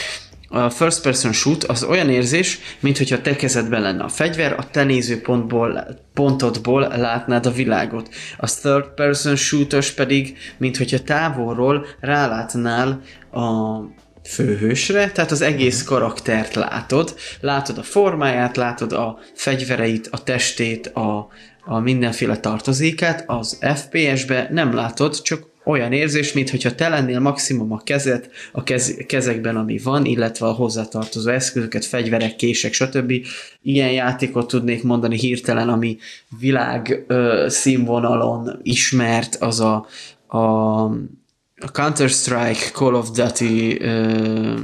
a 0.49 0.71
first 0.71 1.03
person 1.03 1.33
shoot 1.33 1.65
az 1.65 1.83
olyan 1.83 2.11
érzés, 2.11 2.59
mint 2.81 2.99
hogyha 2.99 3.21
te 3.21 3.37
kezedben 3.37 3.83
lenne 3.83 4.03
a 4.03 4.09
fegyver, 4.09 4.53
a 4.53 4.71
te 4.71 4.85
nézőpontból, 4.85 5.99
pontodból 6.15 6.81
látnád 6.81 7.47
a 7.47 7.51
világot. 7.51 8.09
A 8.37 8.47
third 8.47 8.87
person 8.95 9.37
shootos 9.37 9.91
pedig, 9.91 10.39
mint 10.57 10.77
hogyha 10.77 11.03
távolról 11.03 11.87
rálátnál 12.01 13.01
a 13.33 13.79
főhősre, 14.25 15.11
tehát 15.11 15.31
az 15.31 15.41
egész 15.41 15.81
mhm. 15.81 15.89
karaktert 15.89 16.55
látod, 16.55 17.15
látod 17.41 17.79
a 17.79 17.83
formáját, 17.83 18.57
látod 18.57 18.93
a 18.93 19.19
fegyvereit, 19.35 20.09
a 20.11 20.23
testét, 20.23 20.87
a, 20.87 21.29
a 21.65 21.79
mindenféle 21.79 22.37
tartozékát, 22.37 23.25
az 23.27 23.59
FPS-be 23.75 24.49
nem 24.51 24.75
látod, 24.75 25.23
csak 25.23 25.53
olyan 25.65 25.93
érzés, 25.93 26.33
mintha 26.33 26.75
te 26.75 26.89
lennél 26.89 27.21
maximum 27.21 27.73
a 27.73 27.79
kezet 27.79 28.31
a 28.53 28.63
kez, 28.63 28.97
kezekben, 29.07 29.57
ami 29.57 29.79
van, 29.79 30.05
illetve 30.05 30.47
a 30.47 30.53
hozzátartozó 30.53 31.31
eszközöket, 31.31 31.85
fegyverek, 31.85 32.37
kések, 32.37 32.73
stb. 32.73 33.13
Ilyen 33.63 33.91
játékot 33.91 34.49
tudnék 34.49 34.83
mondani 34.83 35.17
hirtelen, 35.17 35.69
ami 35.69 35.99
világ 36.39 37.05
ö, 37.07 37.47
színvonalon 37.49 38.59
ismert, 38.63 39.35
az 39.35 39.61
a, 39.61 39.87
a, 40.27 40.39
a 41.57 41.71
Counter-Strike, 41.73 42.71
Call 42.73 42.95
of 42.95 43.11
Duty 43.11 43.81
ö, 43.81 44.55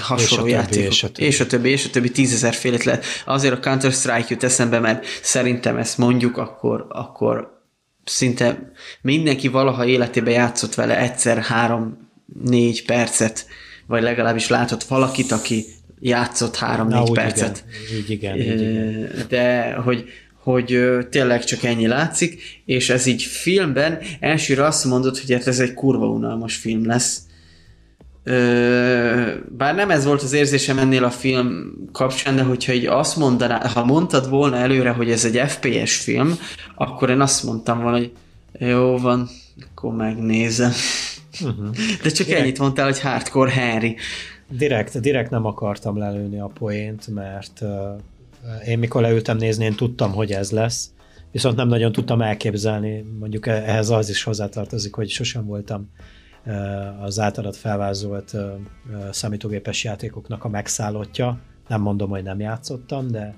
hasonló 0.00 0.46
és 0.46 0.52
játék. 0.52 0.86
És 0.86 1.02
a 1.02 1.10
többi, 1.10 1.26
és 1.26 1.40
a 1.40 1.46
többi, 1.46 1.70
és 1.70 1.86
a 1.86 1.90
többi 1.90 2.10
tízezer 2.10 2.54
félet 2.54 2.84
lehet. 2.84 3.04
Azért 3.26 3.54
a 3.54 3.60
Counter-Strike 3.60 4.26
jut 4.28 4.42
eszembe, 4.42 4.78
mert 4.78 5.04
szerintem 5.22 5.76
ezt 5.76 5.98
mondjuk, 5.98 6.36
akkor, 6.36 6.86
akkor 6.88 7.61
szinte 8.04 8.72
mindenki 9.00 9.48
valaha 9.48 9.86
életében 9.86 10.32
játszott 10.32 10.74
vele 10.74 10.98
egyszer 10.98 11.38
három-négy 11.38 12.84
percet, 12.84 13.46
vagy 13.86 14.02
legalábbis 14.02 14.48
látott 14.48 14.82
valakit, 14.82 15.32
aki 15.32 15.64
játszott 16.00 16.56
három-négy 16.56 17.12
percet. 17.12 17.64
Igen, 17.88 17.98
így 17.98 18.10
igen, 18.10 18.36
így 18.36 18.60
igen. 18.60 19.10
De 19.28 19.72
hogy, 19.72 20.04
hogy 20.42 20.78
tényleg 21.10 21.44
csak 21.44 21.62
ennyi 21.62 21.86
látszik, 21.86 22.42
és 22.64 22.90
ez 22.90 23.06
így 23.06 23.22
filmben 23.22 23.98
elsőre 24.20 24.64
azt 24.64 24.84
mondod, 24.84 25.18
hogy 25.18 25.32
hát 25.32 25.46
ez 25.46 25.58
egy 25.58 25.74
kurva 25.74 26.06
unalmas 26.06 26.56
film 26.56 26.86
lesz, 26.86 27.20
Ö, 28.24 29.34
bár 29.48 29.74
nem 29.74 29.90
ez 29.90 30.04
volt 30.04 30.22
az 30.22 30.32
érzésem 30.32 30.78
ennél 30.78 31.04
a 31.04 31.10
film 31.10 31.72
kapcsán, 31.92 32.36
de 32.36 32.42
hogyha 32.42 32.72
így 32.72 32.86
azt 32.86 33.16
mondaná, 33.16 33.68
ha 33.68 33.84
mondtad 33.84 34.28
volna 34.28 34.56
előre, 34.56 34.90
hogy 34.90 35.10
ez 35.10 35.24
egy 35.24 35.50
FPS 35.50 35.96
film, 35.96 36.38
akkor 36.74 37.10
én 37.10 37.20
azt 37.20 37.42
mondtam 37.42 37.82
volna, 37.82 37.96
hogy 37.96 38.12
jó 38.58 38.98
van, 38.98 39.28
akkor 39.70 39.94
megnézem. 39.94 40.72
Uh-huh. 41.40 41.70
De 42.02 42.10
csak 42.10 42.26
direkt, 42.26 42.42
ennyit 42.42 42.58
mondtál, 42.58 42.84
hogy 42.84 43.00
hardcore 43.00 43.52
Harry. 43.52 43.96
Direkt, 44.48 45.00
direkt 45.00 45.30
nem 45.30 45.46
akartam 45.46 45.98
lelőni 45.98 46.40
a 46.40 46.50
poént, 46.58 47.06
mert 47.14 47.60
uh, 47.60 48.68
én 48.68 48.78
mikor 48.78 49.02
leültem 49.02 49.36
nézni, 49.36 49.64
én 49.64 49.74
tudtam, 49.74 50.12
hogy 50.12 50.32
ez 50.32 50.50
lesz, 50.50 50.90
viszont 51.30 51.56
nem 51.56 51.68
nagyon 51.68 51.92
tudtam 51.92 52.22
elképzelni, 52.22 53.04
mondjuk 53.18 53.46
ehhez 53.46 53.90
az 53.90 54.08
is 54.08 54.22
hozzátartozik, 54.22 54.94
hogy 54.94 55.08
sosem 55.08 55.46
voltam 55.46 55.90
az 57.00 57.18
általad 57.18 57.54
felvázolt 57.54 58.36
számítógépes 59.10 59.84
játékoknak 59.84 60.44
a 60.44 60.48
megszállottja. 60.48 61.38
Nem 61.68 61.80
mondom, 61.80 62.10
hogy 62.10 62.22
nem 62.22 62.40
játszottam, 62.40 63.08
de, 63.08 63.34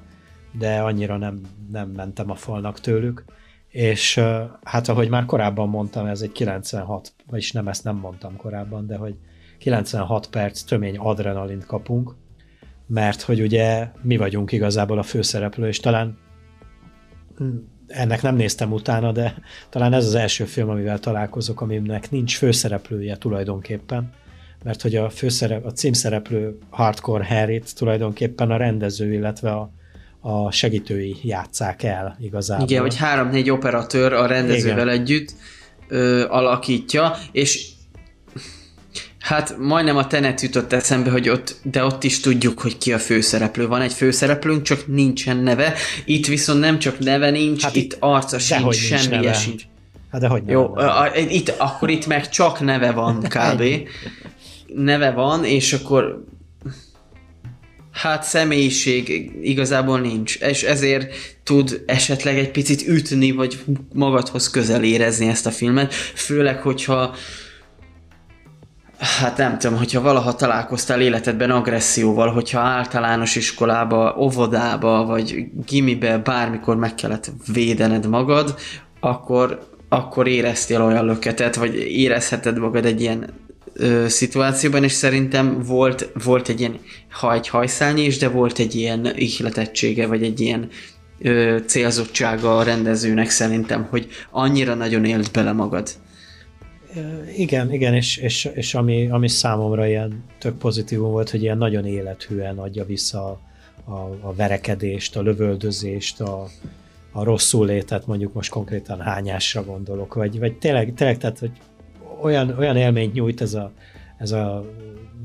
de 0.59 0.81
annyira 0.81 1.17
nem, 1.17 1.41
nem 1.71 1.89
mentem 1.89 2.31
a 2.31 2.35
falnak 2.35 2.81
tőlük. 2.81 3.25
És 3.69 4.21
hát 4.63 4.89
ahogy 4.89 5.09
már 5.09 5.25
korábban 5.25 5.69
mondtam, 5.69 6.07
ez 6.07 6.21
egy 6.21 6.33
96, 6.33 7.13
vagyis 7.27 7.53
nem 7.53 7.69
ezt 7.69 7.85
nem 7.85 7.97
mondtam 7.97 8.37
korábban, 8.37 8.87
de 8.87 8.97
hogy 8.97 9.15
96 9.59 10.27
perc 10.27 10.63
tömény 10.63 10.97
adrenalint 10.97 11.67
kapunk, 11.67 12.15
mert 12.87 13.23
hogy 13.23 13.41
ugye 13.41 13.91
mi 14.03 14.17
vagyunk 14.17 14.53
igazából 14.53 14.99
a 14.99 15.03
főszereplő, 15.03 15.67
és 15.67 15.81
talán 15.81 16.19
ennek 17.95 18.23
nem 18.23 18.37
néztem 18.37 18.73
utána, 18.73 19.13
de 19.13 19.35
talán 19.71 19.93
ez 19.93 20.07
az 20.07 20.15
első 20.15 20.45
film, 20.45 20.69
amivel 20.69 20.99
találkozok, 20.99 21.61
aminek 21.61 22.11
nincs 22.11 22.37
főszereplője 22.37 23.17
tulajdonképpen, 23.17 24.13
mert 24.65 24.83
hogy 24.83 24.97
a, 24.97 25.11
főszerep, 25.11 25.65
a 25.65 25.73
címszereplő 25.73 26.59
Hardcore 26.71 27.25
harry 27.25 27.63
tulajdonképpen 27.75 28.51
a 28.51 28.57
rendező, 28.57 29.13
illetve 29.13 29.51
a, 29.51 29.71
a 30.21 30.51
segítői 30.51 31.17
játszák 31.23 31.83
el 31.83 32.17
igazából. 32.21 32.67
Igen, 32.67 32.81
hogy 32.81 32.97
három-négy 32.97 33.51
operatőr 33.51 34.13
a 34.13 34.27
rendezővel 34.27 34.89
Igen. 34.89 35.01
együtt 35.01 35.35
ö, 35.89 36.25
alakítja, 36.29 37.17
és 37.33 37.74
Hát 39.25 39.57
majdnem 39.59 39.97
a 39.97 40.07
tenet 40.07 40.41
jutott 40.41 40.73
eszembe, 40.73 41.11
hogy 41.11 41.29
ott, 41.29 41.57
de 41.63 41.85
ott 41.85 42.05
is 42.05 42.21
tudjuk, 42.21 42.61
hogy 42.61 42.79
ki 42.79 42.93
a 42.93 42.99
főszereplő. 42.99 43.67
Van 43.67 43.81
egy 43.81 43.93
főszereplőnk, 43.93 44.63
csak 44.63 44.87
nincsen 44.87 45.37
neve. 45.37 45.75
Itt 46.05 46.27
viszont 46.27 46.61
nem 46.61 46.79
csak 46.79 46.99
neve 46.99 47.31
nincs, 47.31 47.63
hát 47.63 47.77
itt 47.77 47.97
arca 48.01 48.39
sincs, 48.39 48.75
semmi 48.75 49.33
sincs. 49.35 49.63
Hát 50.13 50.21
de 50.21 50.27
hogy 50.27 50.43
Jó, 50.47 50.77
a, 50.77 51.03
a, 51.03 51.17
itt, 51.29 51.49
akkor 51.49 51.91
itt 51.91 52.07
meg 52.07 52.29
csak 52.29 52.61
neve 52.61 52.91
van 52.91 53.21
kb. 53.37 53.63
neve 54.67 55.11
van, 55.11 55.45
és 55.45 55.73
akkor 55.73 56.25
hát 57.93 58.23
személyiség 58.23 59.33
igazából 59.43 60.01
nincs, 60.01 60.37
és 60.37 60.63
ezért 60.63 61.15
tud 61.43 61.83
esetleg 61.87 62.39
egy 62.39 62.51
picit 62.51 62.89
ütni, 62.89 63.31
vagy 63.31 63.65
magadhoz 63.93 64.51
közel 64.51 64.85
érezni 64.85 65.29
ezt 65.29 65.47
a 65.47 65.51
filmet, 65.51 65.95
főleg, 65.95 66.61
hogyha 66.61 67.15
Hát 68.99 69.37
nem 69.37 69.59
tudom, 69.59 69.79
hogyha 69.79 70.01
valaha 70.01 70.35
találkoztál 70.35 71.01
életedben 71.01 71.51
agresszióval, 71.51 72.29
hogyha 72.33 72.61
általános 72.61 73.37
iskolába, 73.37 74.17
óvodába, 74.19 75.05
vagy 75.05 75.47
gimibe 75.67 76.19
bármikor 76.19 76.77
meg 76.77 76.95
kellett 76.95 77.33
védened 77.53 78.09
magad, 78.09 78.55
akkor, 79.01 79.69
akkor 79.89 80.29
éreztél 80.29 80.83
olyan 80.83 81.05
löketet, 81.05 81.55
vagy 81.55 81.75
érezheted 81.75 82.59
magad 82.59 82.85
egy 82.85 83.01
ilyen 83.01 83.33
ö, 83.73 84.09
szituációban, 84.09 84.85
és 84.85 84.93
szerintem 84.93 85.63
volt, 85.67 86.11
volt 86.25 86.49
egy 86.49 86.61
ilyen, 86.61 86.81
ha 87.11 87.33
egy 87.33 87.49
hajszálnyi 87.49 88.05
is, 88.05 88.19
de 88.19 88.29
volt 88.29 88.59
egy 88.59 88.75
ilyen 88.75 89.13
ihletettsége, 89.17 90.07
vagy 90.07 90.23
egy 90.23 90.41
ilyen 90.41 90.69
ö, 91.19 91.57
célzottsága 91.67 92.57
a 92.57 92.63
rendezőnek 92.63 93.31
szerintem, 93.31 93.87
hogy 93.91 94.09
annyira 94.31 94.75
nagyon 94.75 95.05
élt 95.05 95.33
bele 95.33 95.53
magad. 95.53 95.89
Igen, 97.37 97.73
igen, 97.73 97.95
és, 97.95 98.17
és, 98.17 98.45
és 98.55 98.75
ami, 98.75 99.09
ami 99.11 99.29
számomra 99.29 99.87
ilyen 99.87 100.25
tök 100.39 100.59
pozitívum 100.59 101.11
volt, 101.11 101.31
hogy 101.31 101.43
ilyen 101.43 101.59
nagyon 101.59 101.87
élethűen 101.87 102.59
adja 102.59 102.85
vissza 102.85 103.25
a, 103.25 103.41
a, 103.93 104.19
a 104.21 104.35
verekedést, 104.35 105.17
a 105.17 105.23
lövöldözést, 105.23 106.21
a, 106.21 106.47
a 107.13 107.25
rosszul 107.25 107.67
létet, 107.67 108.07
mondjuk 108.07 108.33
most 108.33 108.51
konkrétan 108.51 109.01
hányásra 109.01 109.65
gondolok, 109.65 110.15
vagy, 110.15 110.39
vagy 110.39 110.59
tényleg, 110.59 110.95
tényleg 110.95 111.19
tehát, 111.19 111.39
hogy 111.39 111.53
olyan, 112.23 112.59
olyan 112.59 112.77
élményt 112.77 113.13
nyújt 113.13 113.41
ez 113.41 113.55
a, 113.55 113.73
ez 114.19 114.33
a 114.33 114.65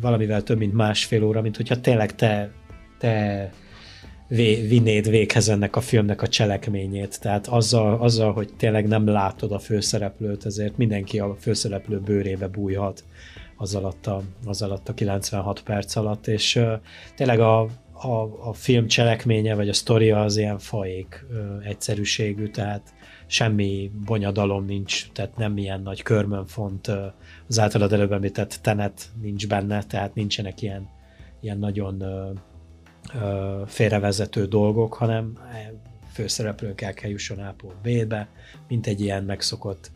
valamivel 0.01 0.43
több 0.43 0.57
mint 0.57 0.73
másfél 0.73 1.23
óra, 1.23 1.41
mint 1.41 1.55
hogyha 1.55 1.81
tényleg 1.81 2.15
te, 2.15 2.51
te 2.97 3.51
vé, 4.29 4.67
vinnéd 4.67 5.09
véghez 5.09 5.49
ennek 5.49 5.75
a 5.75 5.81
filmnek 5.81 6.21
a 6.21 6.27
cselekményét. 6.27 7.19
Tehát 7.19 7.47
azzal, 7.47 8.01
azzal, 8.01 8.33
hogy 8.33 8.49
tényleg 8.57 8.87
nem 8.87 9.07
látod 9.07 9.51
a 9.51 9.59
főszereplőt, 9.59 10.45
ezért 10.45 10.77
mindenki 10.77 11.19
a 11.19 11.35
főszereplő 11.39 11.99
bőrébe 11.99 12.47
bújhat 12.47 13.03
az 13.57 13.75
alatt 13.75 14.07
a, 14.07 14.21
az 14.45 14.61
alatt 14.61 14.89
a 14.89 14.93
96 14.93 15.63
perc 15.63 15.95
alatt, 15.95 16.27
és 16.27 16.61
tényleg 17.15 17.39
a, 17.39 17.61
a, 17.91 18.47
a 18.47 18.53
film 18.53 18.87
cselekménye, 18.87 19.55
vagy 19.55 19.69
a 19.69 19.73
sztoria 19.73 20.21
az 20.21 20.37
ilyen 20.37 20.59
faék 20.59 21.25
uh, 21.29 21.67
egyszerűségű, 21.67 22.47
tehát 22.47 22.93
semmi 23.27 23.91
bonyadalom 24.05 24.65
nincs, 24.65 25.11
tehát 25.11 25.37
nem 25.37 25.57
ilyen 25.57 25.81
nagy 25.81 26.01
körmönfont, 26.01 26.91
az 27.47 27.59
általad 27.59 27.93
előbb 27.93 28.11
említett 28.11 28.59
tenet 28.61 29.09
nincs 29.21 29.47
benne, 29.47 29.83
tehát 29.83 30.15
nincsenek 30.15 30.61
ilyen, 30.61 30.89
ilyen 31.41 31.57
nagyon 31.57 32.03
félrevezető 33.65 34.45
dolgok, 34.45 34.93
hanem 34.93 35.37
főszereplők 36.13 36.81
el 36.81 36.93
kell 36.93 37.09
jusson 37.09 37.55
B-be, 37.81 38.27
mint 38.67 38.87
egy 38.87 39.01
ilyen 39.01 39.23
megszokott 39.23 39.91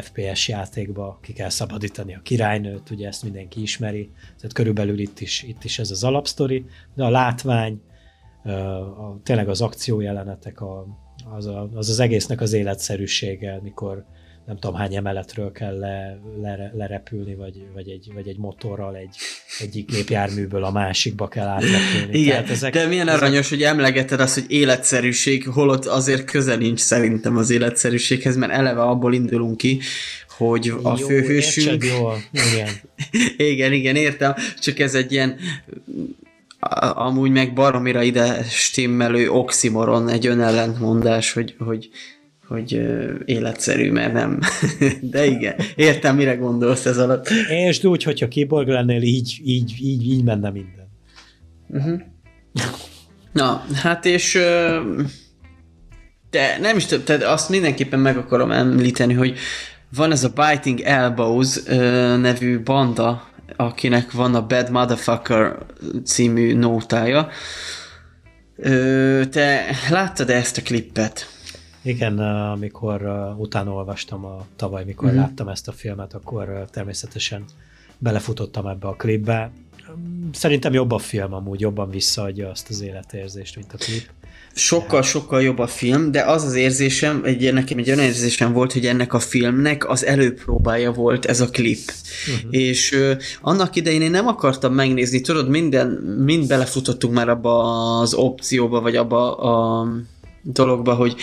FPS 0.00 0.48
játékba 0.48 1.18
ki 1.22 1.32
kell 1.32 1.48
szabadítani 1.48 2.14
a 2.14 2.20
királynőt, 2.22 2.90
ugye 2.90 3.06
ezt 3.06 3.22
mindenki 3.22 3.62
ismeri, 3.62 4.10
tehát 4.36 4.52
körülbelül 4.52 4.98
itt 4.98 5.20
is, 5.20 5.42
itt 5.42 5.64
is 5.64 5.78
ez 5.78 5.90
az 5.90 6.04
alapsztori, 6.04 6.64
de 6.94 7.04
a 7.04 7.10
látvány, 7.10 7.80
a, 8.44 9.20
tényleg 9.22 9.48
az 9.48 9.60
akciójelenetek, 9.60 10.60
a, 10.60 10.86
az, 11.36 11.46
a, 11.46 11.68
az 11.74 11.88
az 11.88 12.00
egésznek 12.00 12.40
az 12.40 12.52
életszerűsége, 12.52 13.60
mikor 13.62 14.04
nem 14.46 14.58
tudom 14.58 14.76
hány 14.76 14.94
emeletről 14.94 15.52
kell 15.52 15.78
le, 15.78 16.18
le, 16.42 16.72
lerepülni, 16.74 17.34
vagy, 17.34 17.64
vagy, 17.74 17.88
egy, 17.88 18.10
vagy 18.14 18.28
egy 18.28 18.38
motorral 18.38 18.96
egy, 18.96 19.16
egyik 19.60 19.90
gépjárműből 19.90 20.64
a 20.64 20.70
másikba 20.70 21.28
kell 21.28 21.46
átrepülni. 21.46 22.18
Igen, 22.18 22.44
ezek, 22.44 22.72
de 22.72 22.86
milyen 22.86 23.08
ezek... 23.08 23.22
aranyos, 23.22 23.48
hogy 23.48 23.62
emlegeted 23.62 24.20
azt, 24.20 24.34
hogy 24.34 24.44
életszerűség, 24.48 25.48
holott 25.48 25.86
azért 25.86 26.30
köze 26.30 26.56
nincs 26.56 26.80
szerintem 26.80 27.36
az 27.36 27.50
életszerűséghez, 27.50 28.36
mert 28.36 28.52
eleve 28.52 28.82
abból 28.82 29.14
indulunk 29.14 29.56
ki, 29.56 29.80
hogy 30.28 30.72
a 30.82 30.96
Jó, 30.98 31.06
főhősünk... 31.06 31.84
Jól. 31.84 32.18
Igen. 32.32 32.68
igen, 33.52 33.72
igen, 33.72 33.96
értem, 33.96 34.34
csak 34.60 34.78
ez 34.78 34.94
egy 34.94 35.12
ilyen 35.12 35.36
amúgy 36.94 37.30
meg 37.30 37.52
baromira 37.52 38.02
ide 38.02 38.42
stimmelő 38.42 39.30
oximoron, 39.30 40.08
egy 40.08 40.26
önellentmondás, 40.26 41.32
hogy, 41.32 41.54
hogy 41.58 41.88
hogy 42.48 42.86
életszerű, 43.24 43.90
mert 43.90 44.12
nem. 44.12 44.40
De 45.00 45.26
igen, 45.26 45.54
értem, 45.74 46.16
mire 46.16 46.34
gondolsz 46.34 46.86
ez 46.86 46.98
alatt. 46.98 47.28
És 47.48 47.84
úgy, 47.84 48.02
hogyha 48.02 48.28
kiborg 48.28 48.68
lennél, 48.68 49.02
így, 49.02 49.40
így, 49.44 49.74
így, 49.80 50.10
így 50.10 50.24
menne 50.24 50.50
minden. 50.50 50.88
Uh-huh. 51.68 52.00
Na, 53.32 53.64
hát 53.74 54.04
és 54.04 54.38
de 56.30 56.58
nem 56.60 56.76
is 56.76 56.84
tehát 56.84 57.22
azt 57.22 57.48
mindenképpen 57.48 58.00
meg 58.00 58.16
akarom 58.16 58.50
említeni, 58.50 59.14
hogy 59.14 59.38
van 59.96 60.12
ez 60.12 60.24
a 60.24 60.32
Biting 60.34 60.80
Elbows 60.80 61.62
nevű 62.20 62.60
banda, 62.60 63.28
akinek 63.56 64.12
van 64.12 64.34
a 64.34 64.46
Bad 64.46 64.70
Motherfucker 64.70 65.56
című 66.04 66.54
nótája. 66.54 67.28
Te 69.30 69.64
láttad 69.90 70.30
-e 70.30 70.34
ezt 70.34 70.58
a 70.58 70.62
klippet? 70.62 71.35
Igen, 71.86 72.18
amikor 72.18 73.02
utána 73.38 73.72
olvastam 73.72 74.24
a 74.24 74.46
tavaly, 74.56 74.84
mikor 74.84 75.08
mm-hmm. 75.08 75.16
láttam 75.16 75.48
ezt 75.48 75.68
a 75.68 75.72
filmet, 75.72 76.14
akkor 76.14 76.66
természetesen 76.70 77.44
belefutottam 77.98 78.66
ebbe 78.66 78.86
a 78.86 78.94
klipbe. 78.94 79.50
Szerintem 80.32 80.72
jobb 80.72 80.90
a 80.90 80.98
film 80.98 81.32
amúgy, 81.32 81.60
jobban 81.60 81.90
visszaadja 81.90 82.50
azt 82.50 82.68
az 82.68 82.80
életérzést, 82.80 83.56
mint 83.56 83.72
a 83.72 83.76
klip. 83.76 84.10
Sokkal, 84.54 85.02
sokkal 85.02 85.42
jobb 85.42 85.58
a 85.58 85.66
film, 85.66 86.10
de 86.10 86.22
az 86.22 86.44
az 86.44 86.54
érzésem, 86.54 87.20
egy, 87.24 87.52
nekem 87.52 87.78
egy 87.78 87.88
olyan 87.88 88.00
érzésem 88.00 88.52
volt, 88.52 88.72
hogy 88.72 88.86
ennek 88.86 89.12
a 89.12 89.18
filmnek 89.18 89.88
az 89.88 90.04
előpróbája 90.04 90.92
volt 90.92 91.24
ez 91.24 91.40
a 91.40 91.50
klip. 91.50 91.78
Uh-huh. 92.36 92.50
És 92.50 92.92
ö, 92.92 93.12
annak 93.40 93.76
idején 93.76 94.02
én 94.02 94.10
nem 94.10 94.26
akartam 94.26 94.74
megnézni, 94.74 95.20
tudod, 95.20 95.48
minden, 95.48 95.86
mind 96.24 96.46
belefutottunk 96.46 97.14
már 97.14 97.28
abba 97.28 97.60
az 98.00 98.14
opcióba, 98.14 98.80
vagy 98.80 98.96
abba 98.96 99.36
a 99.36 99.86
dologba, 100.42 100.94
hogy 100.94 101.16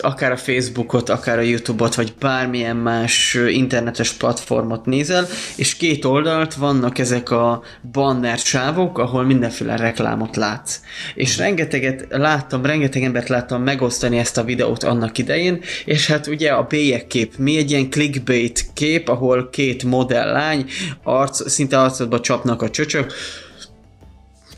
akár 0.00 0.32
a 0.32 0.36
Facebookot, 0.36 1.08
akár 1.08 1.38
a 1.38 1.42
YouTube-ot, 1.42 1.94
vagy 1.94 2.14
bármilyen 2.18 2.76
más 2.76 3.38
internetes 3.48 4.12
platformot 4.12 4.86
nézel, 4.86 5.26
és 5.56 5.76
két 5.76 6.04
oldalt 6.04 6.54
vannak 6.54 6.98
ezek 6.98 7.30
a 7.30 7.62
banner 7.92 8.38
sávok, 8.38 8.98
ahol 8.98 9.24
mindenféle 9.24 9.76
reklámot 9.76 10.36
látsz. 10.36 10.80
És 11.14 11.38
rengeteget 11.38 12.06
láttam, 12.10 12.66
rengeteg 12.66 13.02
embert 13.02 13.28
láttam 13.28 13.62
megosztani 13.62 14.18
ezt 14.18 14.38
a 14.38 14.44
videót 14.44 14.82
annak 14.82 15.18
idején, 15.18 15.60
és 15.84 16.06
hát 16.06 16.26
ugye 16.26 16.50
a 16.50 16.66
kép, 17.08 17.36
mi 17.36 17.56
egy 17.56 17.70
ilyen 17.70 17.90
clickbait 17.90 18.66
kép, 18.74 19.08
ahol 19.08 19.50
két 19.50 19.84
modelllány 19.84 20.64
arc, 21.02 21.50
szinte 21.50 21.80
arcodba 21.80 22.20
csapnak 22.20 22.62
a 22.62 22.70
csöcsök, 22.70 23.12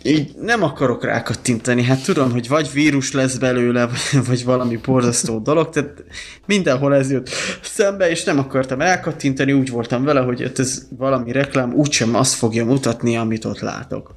így 0.07 0.35
nem 0.41 0.62
akarok 0.62 1.05
rákattintani, 1.05 1.83
hát 1.83 2.05
tudom, 2.05 2.33
hogy 2.33 2.49
vagy 2.49 2.70
vírus 2.73 3.12
lesz 3.12 3.37
belőle, 3.37 3.89
vagy 4.27 4.45
valami 4.45 4.77
borzasztó 4.77 5.39
dolog, 5.39 5.69
tehát 5.70 6.05
mindenhol 6.47 6.95
ez 6.95 7.11
jött 7.11 7.28
szembe, 7.62 8.11
és 8.11 8.24
nem 8.24 8.39
akartam 8.39 8.78
rákattintani, 8.78 9.53
úgy 9.53 9.70
voltam 9.70 10.05
vele, 10.05 10.20
hogy 10.20 10.53
ez 10.57 10.87
valami 10.99 11.33
reklám 11.33 11.74
úgysem 11.74 12.15
azt 12.15 12.35
fogja 12.35 12.65
mutatni, 12.65 13.16
amit 13.16 13.45
ott 13.45 13.61
látok. 13.61 14.15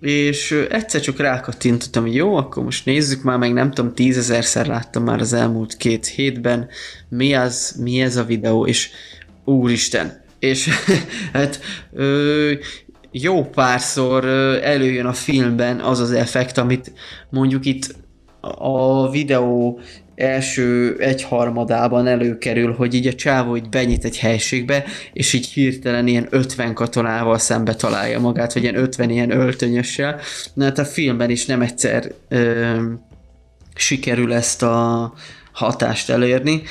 És 0.00 0.66
egyszer 0.70 1.00
csak 1.00 1.18
rákattintottam, 1.18 2.02
hogy 2.02 2.14
jó, 2.14 2.36
akkor 2.36 2.64
most 2.64 2.84
nézzük 2.84 3.22
már 3.22 3.38
meg, 3.38 3.52
nem 3.52 3.70
tudom, 3.70 3.94
tízezerszer 3.94 4.66
láttam 4.66 5.04
már 5.04 5.20
az 5.20 5.32
elmúlt 5.32 5.76
két 5.76 6.06
hétben, 6.06 6.68
mi 7.08 7.34
az, 7.34 7.76
mi 7.82 8.00
ez 8.00 8.16
a 8.16 8.24
videó, 8.24 8.66
és 8.66 8.90
úristen, 9.44 10.22
és 10.38 10.68
hát 11.32 11.60
ö, 11.92 12.52
jó 13.16 13.44
párszor 13.44 14.24
előjön 14.62 15.06
a 15.06 15.12
filmben 15.12 15.80
az 15.80 16.00
az 16.00 16.12
effekt, 16.12 16.58
amit 16.58 16.92
mondjuk 17.30 17.64
itt 17.64 17.94
a 18.58 19.10
videó 19.10 19.80
első 20.14 20.96
egyharmadában 20.98 22.06
előkerül, 22.06 22.74
hogy 22.74 22.94
így 22.94 23.06
a 23.06 23.14
csávó 23.14 23.56
így 23.56 23.68
benyit 23.68 24.04
egy 24.04 24.18
helységbe, 24.18 24.84
és 25.12 25.32
így 25.32 25.46
hirtelen 25.46 26.06
ilyen 26.06 26.26
50 26.30 26.74
katonával 26.74 27.38
szembe 27.38 27.74
találja 27.74 28.20
magát, 28.20 28.52
vagy 28.52 28.62
ilyen 28.62 28.76
50 28.76 29.10
ilyen 29.10 29.30
öltönyössel. 29.30 30.20
Na 30.54 30.64
hát 30.64 30.78
a 30.78 30.84
filmben 30.84 31.30
is 31.30 31.46
nem 31.46 31.62
egyszer 31.62 32.12
ö, 32.28 32.82
sikerül 33.74 34.32
ezt 34.32 34.62
a 34.62 35.12
hatást 35.52 36.10
elérni. 36.10 36.62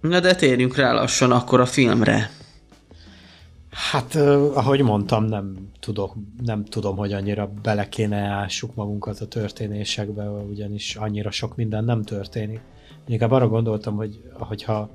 Na 0.00 0.20
de 0.20 0.34
térjünk 0.34 0.76
rá 0.76 0.92
lassan 0.92 1.30
akkor 1.30 1.60
a 1.60 1.66
filmre. 1.66 2.30
Hát, 3.72 4.14
ahogy 4.54 4.80
mondtam, 4.80 5.24
nem, 5.24 5.70
tudok, 5.80 6.14
nem 6.44 6.64
tudom, 6.64 6.96
hogy 6.96 7.12
annyira 7.12 7.52
bele 7.62 7.88
kéne 7.88 8.16
ássuk 8.16 8.74
magunkat 8.74 9.20
a 9.20 9.26
történésekbe, 9.26 10.28
ugyanis 10.28 10.96
annyira 10.96 11.30
sok 11.30 11.56
minden 11.56 11.84
nem 11.84 12.02
történik. 12.02 12.60
Inkább 13.06 13.30
arra 13.30 13.48
gondoltam, 13.48 13.96
hogy 13.96 14.22
hogyha, 14.38 14.88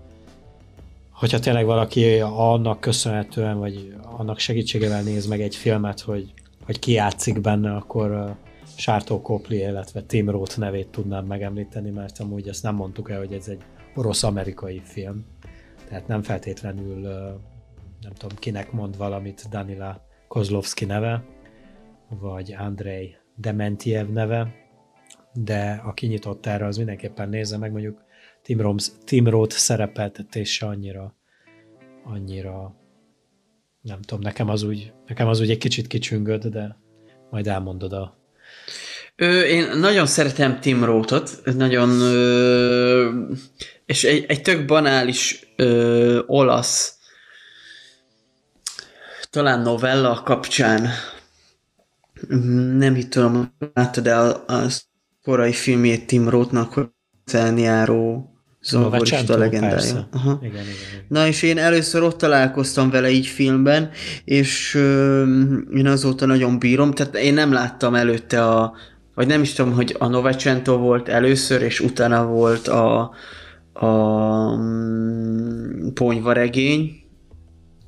hogyha 1.12 1.40
tényleg 1.40 1.66
valaki 1.66 2.20
annak 2.20 2.80
köszönhetően, 2.80 3.60
vagy 3.60 3.96
annak 4.18 4.40
segítségével 4.40 5.02
néz 5.02 5.26
meg 5.26 5.42
egy 5.42 5.56
filmet, 5.56 6.00
hogy, 6.00 6.34
hogy 6.66 6.80
ki 6.80 6.92
játszik 6.92 7.42
benne, 7.42 7.76
akkor 7.76 8.36
Sártó 8.76 9.22
Kopli, 9.22 9.58
illetve 9.58 10.02
Tim 10.02 10.30
Roth 10.30 10.58
nevét 10.58 10.88
tudnám 10.88 11.26
megemlíteni, 11.26 11.90
mert 11.90 12.20
amúgy 12.20 12.48
ezt 12.48 12.64
nem 12.64 12.76
mondtuk 12.76 13.12
el, 13.12 13.18
hogy 13.18 13.34
ez 13.34 13.48
egy 13.48 13.62
orosz-amerikai 13.96 14.82
film. 14.84 15.26
Tehát 15.90 16.08
nem 16.08 16.22
feltétlenül 16.22 17.08
nem 18.02 18.14
tudom 18.14 18.38
kinek 18.38 18.72
mond 18.72 18.98
valamit 18.98 19.50
Danila 19.50 20.06
Kozlovski 20.28 20.86
neve, 20.86 21.26
vagy 22.10 22.54
Andrei 22.54 23.16
Dementiev 23.36 24.08
neve, 24.08 24.54
de 25.34 25.82
aki 25.86 26.08
nyitott 26.08 26.46
erre, 26.46 26.66
az 26.66 26.78
mindenképpen 26.78 27.30
nézze 27.30 27.58
meg, 27.58 27.72
mondjuk 27.72 28.04
Tim, 28.42 28.62
Roms, 28.62 28.92
Tim 29.04 29.28
Roth 29.28 29.56
szerepeltetése 29.56 30.66
annyira, 30.66 31.16
annyira 32.04 32.76
nem 33.82 34.02
tudom, 34.02 34.24
nekem 34.24 34.50
az 34.50 34.64
úgy, 34.64 34.94
nekem 35.08 35.28
az 35.28 35.40
úgy 35.40 35.50
egy 35.50 35.58
kicsit 35.58 35.88
kicsüngött, 35.88 36.48
de 36.48 36.78
majd 37.30 37.48
elmondod 37.48 37.94
a 37.94 38.16
Ö, 39.16 39.42
én 39.42 39.78
nagyon 39.78 40.06
szeretem 40.06 40.60
Tim 40.60 40.84
Rothot, 40.84 41.42
nagyon 41.56 41.90
ö, 41.90 43.24
és 43.86 44.04
egy, 44.04 44.26
egy 44.28 44.42
tök 44.42 44.66
banális 44.66 45.54
ö, 45.56 46.22
olasz 46.26 46.97
talán 49.30 49.62
novella 49.62 50.22
kapcsán 50.24 50.90
nem 52.78 52.96
itt 52.96 53.10
tudom, 53.10 53.54
láttad 53.74 54.04
de 54.04 54.16
a, 54.16 54.44
korai 55.24 55.54
filmjét 55.54 56.08
Tim 56.08 56.30
Rothnak, 56.30 56.74
hogy 56.74 56.88
Celniáró 57.26 58.32
zongorista 58.62 59.38
legendája. 59.38 60.08
Aha. 60.12 60.40
Igen, 60.42 60.54
igen, 60.54 60.64
igen. 60.64 61.06
Na 61.08 61.28
és 61.28 61.42
én 61.42 61.58
először 61.58 62.04
ott 62.04 62.18
találkoztam 62.18 62.90
vele 62.90 63.10
így 63.10 63.28
filmben, 63.28 63.90
és 64.24 64.76
ö, 64.76 65.24
én 65.76 65.88
azóta 65.88 66.26
nagyon 66.26 66.60
bírom, 66.60 66.92
tehát 66.92 67.16
én 67.16 67.34
nem 67.34 67.52
láttam 67.52 67.96
előtte 67.96 68.46
a, 68.46 68.74
vagy 69.16 69.28
nem 69.28 69.42
is 69.42 69.54
tudom, 69.54 69.74
hogy 69.74 69.96
a 70.00 70.08
Novecento 70.08 70.78
volt 70.78 71.10
először, 71.10 71.62
és 71.62 71.80
utána 71.80 72.26
volt 72.26 72.68
a, 72.68 73.12
a 73.74 73.88
mm, 74.56 75.88
ponyvaregény, 75.94 77.07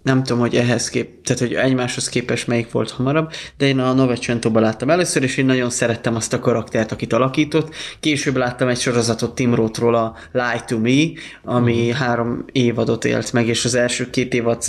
nem 0.02 0.24
tudom, 0.24 0.42
hogy 0.42 0.56
ehhez 0.56 0.90
kép, 0.90 1.24
tehát 1.24 1.42
hogy 1.42 1.54
egymáshoz 1.54 2.10
képest 2.10 2.48
melyik 2.48 2.72
volt 2.72 2.92
hamarabb, 2.92 3.32
de 3.58 3.68
én 3.68 3.80
a 3.80 3.94
Novecento-ban 3.94 4.62
láttam 4.62 4.90
először, 4.90 5.24
és 5.24 5.38
én 5.38 5.46
nagyon 5.46 5.70
szerettem 5.70 6.16
azt 6.16 6.34
a 6.34 6.40
karaktert, 6.40 6.92
akit 6.92 7.14
alakított. 7.14 7.76
Később 8.00 8.36
láttam 8.36 8.68
egy 8.68 8.80
sorozatot 8.80 9.36
Tim 9.36 9.56
Rothról, 9.56 9.96
a 9.96 10.16
Lie 10.32 10.64
to 10.68 10.80
Me, 10.80 11.22
ami 11.44 11.88
mm. 11.88 11.92
három 11.92 12.46
évadot 12.52 13.06
élt 13.06 13.34
meg, 13.34 13.48
és 13.48 13.66
az 13.66 13.76
első 13.76 14.10
két 14.10 14.34
évad 14.34 14.64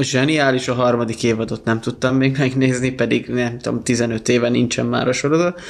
zseniális, 0.00 0.68
a 0.68 0.74
harmadik 0.74 1.22
évadot 1.22 1.64
nem 1.64 1.80
tudtam 1.80 2.16
még 2.16 2.36
megnézni, 2.38 2.90
pedig 2.90 3.26
nem 3.26 3.58
tudom, 3.58 3.82
15 3.82 4.28
éve 4.28 4.48
nincsen 4.48 4.86
már 4.86 5.08
a 5.08 5.12
sorozat, 5.12 5.60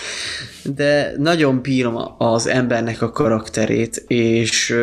de 0.63 1.15
nagyon 1.19 1.63
bírom 1.63 1.97
az 2.19 2.47
embernek 2.47 3.03
a 3.03 3.11
karakterét, 3.11 4.05
és 4.07 4.75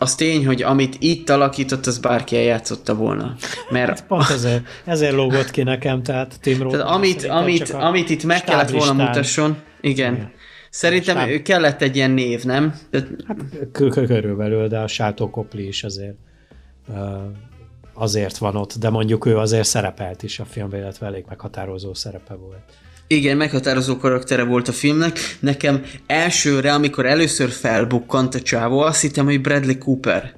az 0.00 0.14
tény, 0.14 0.46
hogy 0.46 0.62
amit 0.62 0.96
itt 0.98 1.30
alakított, 1.30 1.86
az 1.86 1.98
bárki 1.98 2.36
eljátszotta 2.36 2.94
volna. 2.94 3.34
Mert 3.70 3.88
hát 3.88 4.06
pont 4.06 4.30
ezért, 4.30 4.62
ezért 4.84 5.12
lógott 5.12 5.50
ki 5.50 5.62
nekem, 5.62 6.02
tehát 6.02 6.40
Tim 6.40 6.62
Roth. 6.62 6.76
Tehát 6.76 6.94
amit, 6.94 7.24
amit, 7.24 7.70
amit 7.70 8.10
itt 8.10 8.24
meg 8.24 8.44
kellett 8.44 8.70
volna 8.70 8.92
mutasson, 8.92 9.56
igen. 9.80 10.14
igen. 10.14 10.32
Szerintem 10.70 11.16
Stáb... 11.16 11.42
kellett 11.42 11.82
egy 11.82 11.96
ilyen 11.96 12.10
név, 12.10 12.44
nem? 12.44 12.74
De... 12.90 13.06
Hát 13.26 13.36
körülbelül, 13.82 14.68
de 14.68 14.78
a 14.78 14.86
Sátó 14.86 15.30
Kopli 15.30 15.66
is 15.66 15.84
azért 15.84 16.16
azért 17.94 18.38
van 18.38 18.56
ott, 18.56 18.74
de 18.78 18.90
mondjuk 18.90 19.26
ő 19.26 19.38
azért 19.38 19.66
szerepelt 19.66 20.22
is 20.22 20.38
a 20.38 20.44
film, 20.44 20.74
illetve 20.74 21.06
elég 21.06 21.24
meghatározó 21.28 21.94
szerepe 21.94 22.34
volt. 22.34 22.62
Igen, 23.12 23.36
meghatározó 23.36 23.96
karaktere 23.96 24.42
volt 24.42 24.68
a 24.68 24.72
filmnek. 24.72 25.18
Nekem 25.40 25.82
elsőre, 26.06 26.72
amikor 26.72 27.06
először 27.06 27.50
felbukkant 27.50 28.34
a 28.34 28.40
csávó, 28.40 28.80
azt 28.80 29.00
hittem, 29.00 29.24
hogy 29.24 29.40
Bradley 29.40 29.78
Cooper. 29.78 30.34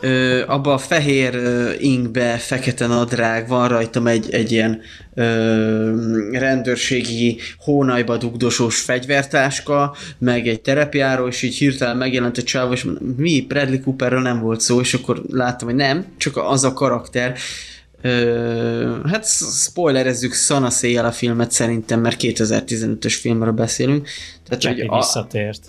Ö, 0.00 0.42
abba 0.46 0.72
a 0.72 0.78
fehér 0.78 1.34
ö, 1.34 1.70
inkbe, 1.78 2.36
fekete 2.36 2.86
nadrág, 2.86 3.48
van 3.48 3.68
rajtam 3.68 4.06
egy, 4.06 4.30
egy 4.30 4.52
ilyen 4.52 4.80
ö, 5.14 6.28
rendőrségi 6.32 7.38
hónajba 7.58 8.16
dugdosós 8.16 8.80
fegyvertáska, 8.80 9.96
meg 10.18 10.48
egy 10.48 10.60
terepjáró, 10.60 11.26
és 11.26 11.42
így 11.42 11.56
hirtelen 11.56 11.96
megjelent 11.96 12.38
a 12.38 12.42
csávó, 12.42 12.72
és 12.72 12.86
mi, 13.16 13.44
Bradley 13.48 13.80
Cooperről 13.80 14.20
nem 14.20 14.40
volt 14.40 14.60
szó, 14.60 14.80
és 14.80 14.94
akkor 14.94 15.22
láttam, 15.30 15.68
hogy 15.68 15.76
nem, 15.76 16.04
csak 16.16 16.36
az 16.36 16.64
a 16.64 16.72
karakter. 16.72 17.36
Ö, 18.02 19.00
hát 19.06 19.26
spoilerezzük 19.64 20.32
szanaszéjjel 20.32 21.04
a 21.04 21.12
filmet 21.12 21.50
szerintem, 21.50 22.00
mert 22.00 22.16
2015-ös 22.20 23.16
filmről 23.20 23.52
beszélünk. 23.52 24.08
Tehát, 24.44 24.62
Csak 24.62 24.74
hogy 24.74 24.86
a... 24.88 24.96
visszatért. 24.96 25.60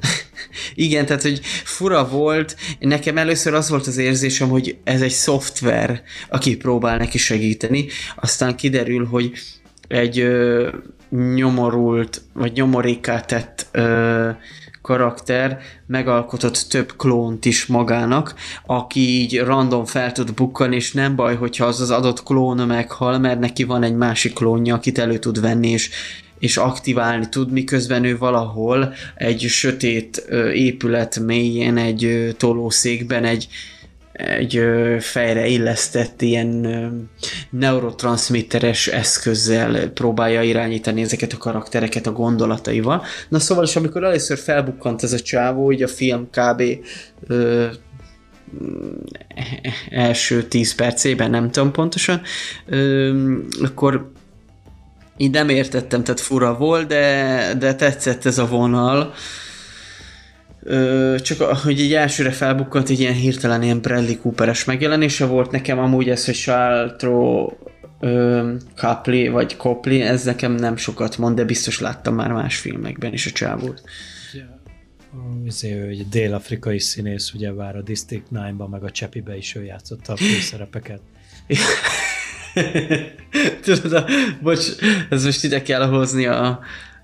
Igen, 0.74 1.06
tehát, 1.06 1.22
hogy 1.22 1.40
fura 1.64 2.08
volt. 2.08 2.56
Nekem 2.78 3.18
először 3.18 3.54
az 3.54 3.68
volt 3.68 3.86
az 3.86 3.96
érzésem, 3.96 4.48
hogy 4.48 4.78
ez 4.84 5.02
egy 5.02 5.10
szoftver, 5.10 6.02
aki 6.28 6.56
próbál 6.56 6.96
neki 6.96 7.18
segíteni. 7.18 7.86
Aztán 8.16 8.56
kiderül, 8.56 9.06
hogy 9.06 9.32
egy 9.88 10.18
ö, 10.18 10.68
nyomorult, 11.10 12.22
vagy 12.32 12.52
nyomoréká 12.52 13.20
tett 13.20 13.66
ö, 13.70 14.30
karakter 14.86 15.58
megalkotott 15.86 16.66
több 16.68 16.92
klónt 16.96 17.44
is 17.44 17.66
magának, 17.66 18.34
aki 18.66 19.00
így 19.00 19.38
random 19.38 19.84
fel 19.84 20.12
tud 20.12 20.34
bukkani, 20.34 20.76
és 20.76 20.92
nem 20.92 21.16
baj, 21.16 21.36
hogyha 21.36 21.64
az 21.64 21.80
az 21.80 21.90
adott 21.90 22.22
klón 22.22 22.66
meghal, 22.66 23.18
mert 23.18 23.40
neki 23.40 23.64
van 23.64 23.82
egy 23.82 23.96
másik 23.96 24.32
klónja, 24.32 24.74
akit 24.74 24.98
elő 24.98 25.18
tud 25.18 25.40
venni, 25.40 25.68
és 25.68 25.90
és 26.38 26.56
aktiválni 26.56 27.28
tud, 27.28 27.50
miközben 27.50 28.04
ő 28.04 28.18
valahol 28.18 28.94
egy 29.14 29.40
sötét 29.40 30.16
épület 30.52 31.18
mélyén, 31.18 31.76
egy 31.76 32.34
tolószékben, 32.36 33.24
egy, 33.24 33.48
egy 34.16 34.62
fejre 35.00 35.46
illesztett 35.46 36.22
ilyen 36.22 36.66
neurotranszmitteres 37.50 38.86
eszközzel 38.86 39.88
próbálja 39.88 40.42
irányítani 40.42 41.02
ezeket 41.02 41.32
a 41.32 41.36
karaktereket 41.36 42.06
a 42.06 42.12
gondolataival. 42.12 43.02
Na 43.28 43.38
szóval, 43.38 43.64
és 43.64 43.76
amikor 43.76 44.04
először 44.04 44.38
felbukkant 44.38 45.02
ez 45.02 45.12
a 45.12 45.20
csávó, 45.20 45.72
így 45.72 45.82
a 45.82 45.88
film 45.88 46.28
kb. 46.30 46.62
Ö, 47.26 47.66
első 49.90 50.42
tíz 50.42 50.74
percében, 50.74 51.30
nem 51.30 51.50
tudom 51.50 51.72
pontosan, 51.72 52.22
ö, 52.66 53.12
akkor 53.62 54.10
így 55.16 55.30
nem 55.30 55.48
értettem, 55.48 56.04
tehát 56.04 56.20
fura 56.20 56.56
volt, 56.56 56.86
de, 56.86 57.54
de 57.58 57.74
tetszett 57.74 58.24
ez 58.24 58.38
a 58.38 58.46
vonal. 58.46 58.98
Ö, 58.98 59.45
csak 61.22 61.40
hogy 61.40 61.80
így 61.80 61.94
elsőre 61.94 62.30
felbukkant 62.30 62.88
egy 62.88 63.00
ilyen 63.00 63.14
hirtelen 63.14 63.62
ilyen 63.62 63.80
Bradley 63.80 64.20
Cooperes 64.20 64.64
megjelenése 64.64 65.24
volt 65.26 65.50
nekem 65.50 65.78
amúgy 65.78 66.08
ez, 66.08 66.24
hogy 66.24 66.34
Saltro 66.34 67.48
Kapli 68.74 69.28
vagy 69.28 69.56
Kopli, 69.56 70.00
ez 70.00 70.24
nekem 70.24 70.52
nem 70.52 70.76
sokat 70.76 71.18
mond, 71.18 71.36
de 71.36 71.44
biztos 71.44 71.80
láttam 71.80 72.14
már 72.14 72.32
más 72.32 72.56
filmekben 72.56 73.12
is 73.12 73.26
a 73.26 73.30
csávót. 73.30 73.82
Ő 75.62 75.88
egy 75.88 76.08
dél-afrikai 76.08 76.78
színész, 76.78 77.32
ugye 77.32 77.52
vár 77.52 77.76
a 77.76 77.82
District 77.82 78.26
9-ban, 78.32 78.68
meg 78.70 78.84
a 78.84 78.90
Csepibe 78.90 79.36
is 79.36 79.54
ő 79.54 79.64
játszotta 79.64 80.12
a 80.12 80.16
főszerepeket. 80.16 81.00
Tudod, 83.64 83.92
a, 83.92 84.06
bocs, 84.42 84.66
ez 85.10 85.24
most 85.24 85.44
ide 85.44 85.62
kell 85.62 85.86
hozni 85.86 86.26
a, 86.26 86.60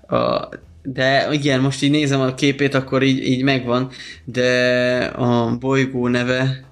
a 0.07 0.49
de 0.83 1.27
igen, 1.31 1.59
most 1.59 1.83
így 1.83 1.91
nézem 1.91 2.21
a 2.21 2.33
képét, 2.33 2.73
akkor 2.73 3.03
így, 3.03 3.27
így 3.27 3.43
megvan, 3.43 3.89
de 4.25 5.03
a 5.05 5.57
bolygó 5.57 6.07
neve... 6.07 6.63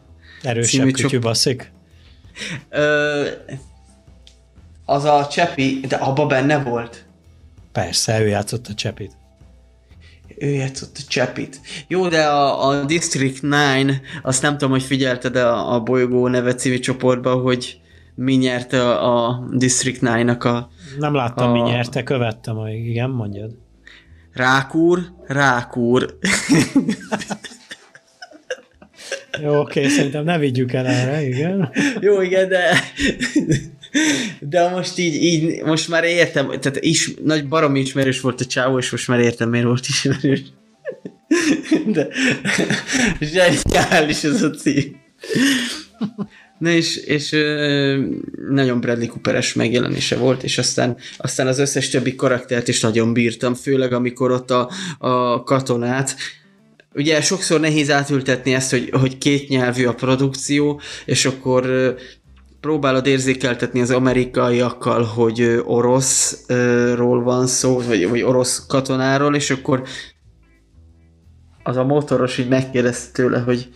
Erősebb 0.41 0.85
kütyű 0.85 1.07
csop... 1.07 1.21
baszik? 1.21 1.71
Ö, 2.69 3.25
az 4.85 5.03
a 5.03 5.27
Csepi, 5.31 5.79
de 5.87 5.95
abba 5.95 6.25
benne 6.25 6.63
volt. 6.63 7.05
Persze, 7.71 8.21
ő 8.21 8.27
játszott 8.27 8.67
a 8.67 8.73
Csepit. 8.73 9.11
Ő 10.37 10.47
játszott 10.47 10.95
a 10.97 11.07
Csepit. 11.07 11.59
Jó, 11.87 12.07
de 12.07 12.25
a, 12.25 12.67
a 12.67 12.83
District 12.85 13.39
9, 13.39 13.95
azt 14.23 14.41
nem 14.41 14.51
tudom, 14.51 14.69
hogy 14.69 14.83
figyelted 14.83 15.35
a, 15.35 15.73
a 15.73 15.79
bolygó 15.79 16.27
neve 16.27 16.55
című 16.55 16.79
csoportban, 16.79 17.41
hogy 17.41 17.79
mi 18.15 18.33
nyerte 18.33 18.89
a, 18.89 19.27
a 19.27 19.47
District 19.51 19.99
9-nak 20.01 20.43
a... 20.43 20.69
Nem 20.97 21.13
láttam, 21.13 21.49
a... 21.49 21.53
mi 21.53 21.69
nyerte, 21.69 22.03
követtem, 22.03 22.67
igen, 22.67 23.09
mondjad. 23.09 23.51
Rákúr, 24.33 24.99
Rákúr. 25.27 26.17
Jó, 29.41 29.59
oké, 29.59 29.87
szerintem 29.87 30.23
ne 30.23 30.37
vigyük 30.37 30.73
el 30.73 30.87
erre, 30.87 31.27
igen. 31.27 31.71
Jó, 31.99 32.21
igen, 32.21 32.49
de 32.49 32.83
de 34.39 34.69
most 34.69 34.97
így, 34.97 35.23
így 35.23 35.61
most 35.63 35.87
már 35.87 36.03
értem, 36.03 36.47
tehát 36.47 36.77
is, 36.79 37.13
nagy 37.23 37.47
baromi 37.47 37.79
ismerős 37.79 38.21
volt 38.21 38.41
a 38.41 38.45
csávó, 38.45 38.77
és 38.77 38.91
most 38.91 39.07
már 39.07 39.19
értem, 39.19 39.49
miért 39.49 39.65
volt 39.65 39.87
ismerős. 39.87 40.41
De 41.85 42.07
zseniális 43.19 44.23
ez 44.23 44.43
a 44.43 44.49
cím. 44.49 45.01
Na 46.61 46.69
és, 46.69 46.95
és 46.95 47.29
nagyon 48.49 48.79
Bradley 48.79 49.07
Cooperes 49.07 49.53
megjelenése 49.53 50.17
volt, 50.17 50.43
és 50.43 50.57
aztán, 50.57 50.97
aztán 51.17 51.47
az 51.47 51.59
összes 51.59 51.89
többi 51.89 52.15
karaktert 52.15 52.67
is 52.67 52.81
nagyon 52.81 53.13
bírtam, 53.13 53.53
főleg 53.53 53.93
amikor 53.93 54.31
ott 54.31 54.51
a, 54.51 54.69
a 54.97 55.43
katonát, 55.43 56.15
ugye 56.93 57.21
sokszor 57.21 57.59
nehéz 57.59 57.91
átültetni 57.91 58.53
ezt, 58.53 58.71
hogy, 58.71 58.89
hogy 58.91 59.17
két 59.17 59.49
nyelvű 59.49 59.85
a 59.85 59.93
produkció, 59.93 60.81
és 61.05 61.25
akkor 61.25 61.95
próbálod 62.59 63.05
érzékeltetni 63.05 63.81
az 63.81 63.91
amerikaiakkal, 63.91 65.03
hogy 65.03 65.61
oroszról 65.63 67.23
van 67.23 67.47
szó, 67.47 67.79
vagy, 67.79 68.09
vagy 68.09 68.21
orosz 68.21 68.65
katonáról, 68.67 69.35
és 69.35 69.49
akkor 69.49 69.83
az 71.63 71.77
a 71.77 71.83
motoros 71.83 72.37
így 72.37 72.47
megkérdezte 72.47 73.11
tőle, 73.11 73.39
hogy 73.39 73.69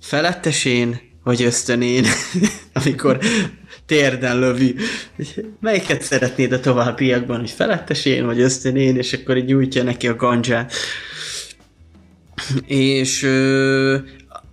felettesén 0.00 1.12
vagy 1.24 1.42
ösztönén, 1.42 2.04
amikor 2.84 3.18
térden 3.86 4.38
lövi. 4.38 4.74
Melyiket 5.60 6.02
szeretnéd 6.02 6.52
a 6.52 6.60
továbbiakban, 6.60 7.40
hogy 7.40 7.50
felettesén, 7.50 8.26
vagy 8.26 8.40
ösztönén, 8.40 8.96
és 8.96 9.12
akkor 9.12 9.36
így 9.36 9.44
nyújtja 9.44 9.82
neki 9.82 10.08
a 10.08 10.16
gandzsát. 10.16 10.72
És 12.66 13.22
ö, 13.22 13.96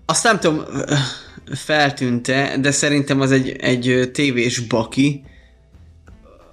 azt 0.06 0.24
nem 0.24 0.40
tudom, 0.40 0.64
feltűnte, 1.56 2.58
de 2.62 2.72
szerintem 2.72 3.22
az 3.22 3.32
egy, 3.32 3.50
egy 3.50 4.10
tévés 4.14 4.60
baki, 4.60 5.24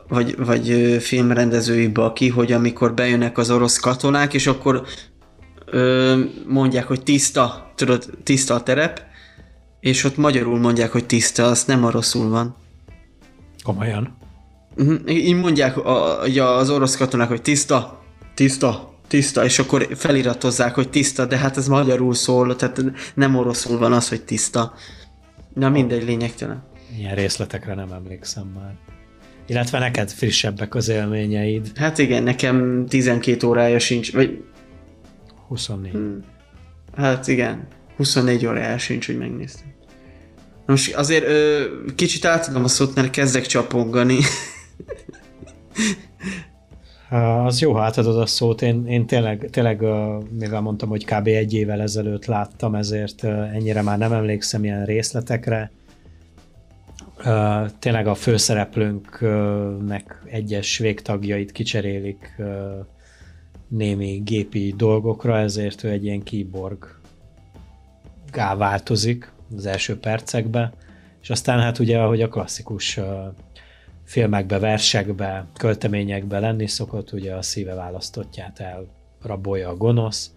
vagy, 0.09 0.36
vagy 0.36 0.97
filmrendezői 1.01 1.86
baki, 1.86 2.28
hogy 2.28 2.53
amikor 2.53 2.95
bejönnek 2.95 3.39
az 3.39 3.51
orosz 3.51 3.78
katonák, 3.78 4.35
és 4.35 4.47
akkor 4.47 4.86
ö, 5.66 6.19
mondják, 6.47 6.86
hogy 6.86 7.03
tiszta, 7.03 7.73
tudod, 7.77 8.05
tiszta 8.23 8.55
a 8.55 8.62
terep, 8.62 9.07
és 9.81 10.05
ott 10.05 10.17
magyarul 10.17 10.59
mondják, 10.59 10.93
hogy 10.93 11.07
tiszta, 11.07 11.47
az 11.47 11.65
nem 11.65 11.85
a 11.85 11.91
rosszul 11.91 12.29
van. 12.29 12.57
Komolyan? 13.63 14.17
Uh-huh. 14.77 15.01
Így 15.07 15.35
mondják 15.35 15.77
a, 15.77 16.23
a, 16.23 16.57
az 16.57 16.71
orosz 16.71 16.97
katonák, 16.97 17.29
hogy 17.29 17.43
tiszta, 17.43 18.03
tiszta, 18.35 18.95
tiszta, 19.07 19.45
és 19.45 19.59
akkor 19.59 19.89
feliratozzák, 19.97 20.75
hogy 20.75 20.91
tiszta, 20.91 21.27
de 21.27 21.37
hát 21.37 21.57
ez 21.57 21.69
magyarul 21.69 22.15
szól, 22.15 22.57
tehát 22.57 22.83
nem 23.15 23.37
oroszul 23.37 23.79
van 23.79 23.93
az, 23.93 24.09
hogy 24.09 24.23
tiszta. 24.23 24.73
Na 25.55 25.69
mindegy, 25.69 26.05
lényegtelen. 26.05 26.63
Ilyen 26.99 27.15
részletekre 27.15 27.75
nem 27.75 27.93
emlékszem 27.93 28.47
már. 28.55 28.75
Illetve 29.47 29.79
neked 29.79 30.11
frissebbek 30.11 30.75
az 30.75 30.89
élményeid. 30.89 31.73
Hát 31.75 31.99
igen, 31.99 32.23
nekem 32.23 32.87
12 32.89 33.47
órája 33.47 33.79
sincs, 33.79 34.13
vagy... 34.13 34.45
24. 35.49 35.93
Hmm. 35.93 36.25
Hát 36.97 37.29
igen. 37.29 37.67
24 37.99 38.47
óra 38.47 38.59
el 38.59 38.79
sincs, 38.79 39.07
hogy 39.07 39.19
megnéztem. 39.19 39.66
Most 40.66 40.95
azért 40.95 41.25
ö, 41.25 41.65
kicsit 41.95 42.25
átadom 42.25 42.65
a 42.65 42.69
szót, 42.69 42.95
mert 42.95 43.11
kezdek 43.11 43.47
csapongani. 43.47 44.19
Az 47.45 47.61
jó, 47.61 47.73
ha 47.73 47.83
átadod 47.83 48.19
a 48.19 48.27
szót. 48.27 48.62
Én, 48.62 48.87
én 48.87 49.07
tényleg, 49.07 49.49
tényleg, 49.51 49.85
mivel 50.39 50.61
mondtam, 50.61 50.89
hogy 50.89 51.05
kb. 51.05 51.27
egy 51.27 51.55
évvel 51.55 51.81
ezelőtt 51.81 52.27
láttam, 52.27 52.75
ezért 52.75 53.25
ennyire 53.25 53.83
már 53.83 53.99
nem 53.99 54.12
emlékszem 54.12 54.65
ilyen 54.65 54.85
részletekre. 54.85 55.70
Tényleg 57.79 58.07
a 58.07 58.15
főszereplőnknek 58.15 60.23
egyes 60.25 60.79
végtagjait 60.79 61.53
kicserélik 61.53 62.35
némi 63.69 64.23
gépi 64.25 64.75
dolgokra, 64.77 65.39
ezért 65.39 65.85
ő 65.85 65.89
egy 65.89 66.05
ilyen 66.05 66.23
kiborg 66.23 66.98
változik 68.33 69.33
az 69.57 69.67
első 69.67 69.99
percekben, 69.99 70.73
és 71.23 71.31
aztán 71.31 71.61
hát 71.61 71.79
ugye, 71.79 71.99
ahogy 71.99 72.23
a 72.23 72.29
klasszikus 72.29 73.01
filmekbe, 74.05 74.59
versekbe, 74.59 75.47
költeményekbe 75.57 76.39
lenni 76.39 76.67
szokott, 76.67 77.13
ugye 77.13 77.35
a 77.35 77.43
szíve 77.43 77.75
választottját 77.75 78.61
elrabolja 79.21 79.69
a 79.69 79.77
gonosz, 79.77 80.31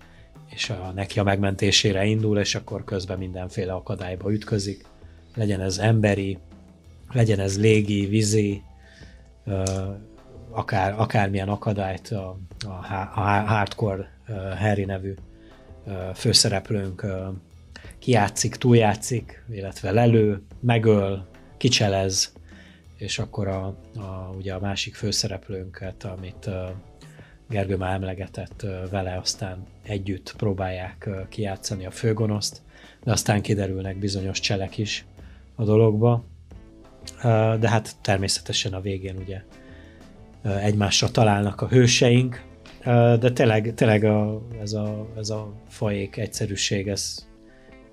és 0.50 0.70
a, 0.70 0.92
neki 0.96 1.20
a 1.20 1.24
megmentésére 1.24 2.06
indul, 2.06 2.40
és 2.40 2.56
akkor 2.56 2.84
közben 2.84 3.18
mindenféle 3.18 3.74
akadályba 3.74 4.34
ütközik. 4.34 4.86
Legyen 5.36 5.62
ez 5.62 5.78
emberi, 5.78 6.38
legyen 7.12 7.40
ez 7.40 7.60
légi, 7.60 8.06
vízi, 8.06 8.64
akár, 10.50 10.94
akármilyen 10.98 11.50
akadályt 11.50 12.08
a, 12.08 12.38
a, 12.66 12.68
a 13.16 13.22
hardcore 13.22 14.12
Harry 14.60 14.86
nevű 14.86 15.14
főszereplőnk 16.14 17.06
kijátszik, 18.02 18.56
túljátszik, 18.56 19.44
illetve 19.50 19.92
lelő, 19.92 20.42
megöl, 20.60 21.28
kicselez, 21.58 22.34
és 22.98 23.20
akkor 23.20 23.48
a, 23.48 23.66
a, 23.96 24.34
ugye 24.38 24.54
a 24.54 24.60
másik 24.60 24.96
főszereplőnket, 24.96 26.04
amit 26.04 26.50
Gergő 27.50 27.78
már 27.78 27.94
emlegetett 27.94 28.66
vele, 28.90 29.18
aztán 29.18 29.66
együtt 29.84 30.34
próbálják 30.38 31.10
kijátszani 31.30 31.86
a 31.86 31.92
főgonoszt, 31.92 32.62
de 33.04 33.12
aztán 33.12 33.42
kiderülnek 33.42 34.00
bizonyos 34.00 34.40
cselek 34.40 34.78
is 34.78 35.06
a 35.56 35.64
dologba. 35.64 36.24
De 37.60 37.70
hát 37.70 37.96
természetesen 38.02 38.74
a 38.74 38.82
végén 38.82 39.18
ugye 39.18 39.42
egymásra 40.44 41.12
találnak 41.12 41.62
a 41.62 41.68
hőseink, 41.68 42.44
de 43.20 43.32
tényleg, 43.32 43.74
tényleg 43.76 44.04
a, 44.04 44.42
ez, 44.62 44.74
a, 44.74 45.08
ez 45.18 45.30
a 45.30 45.54
fajék 45.68 46.18
egyszerűség, 46.18 46.88
ez, 46.88 47.30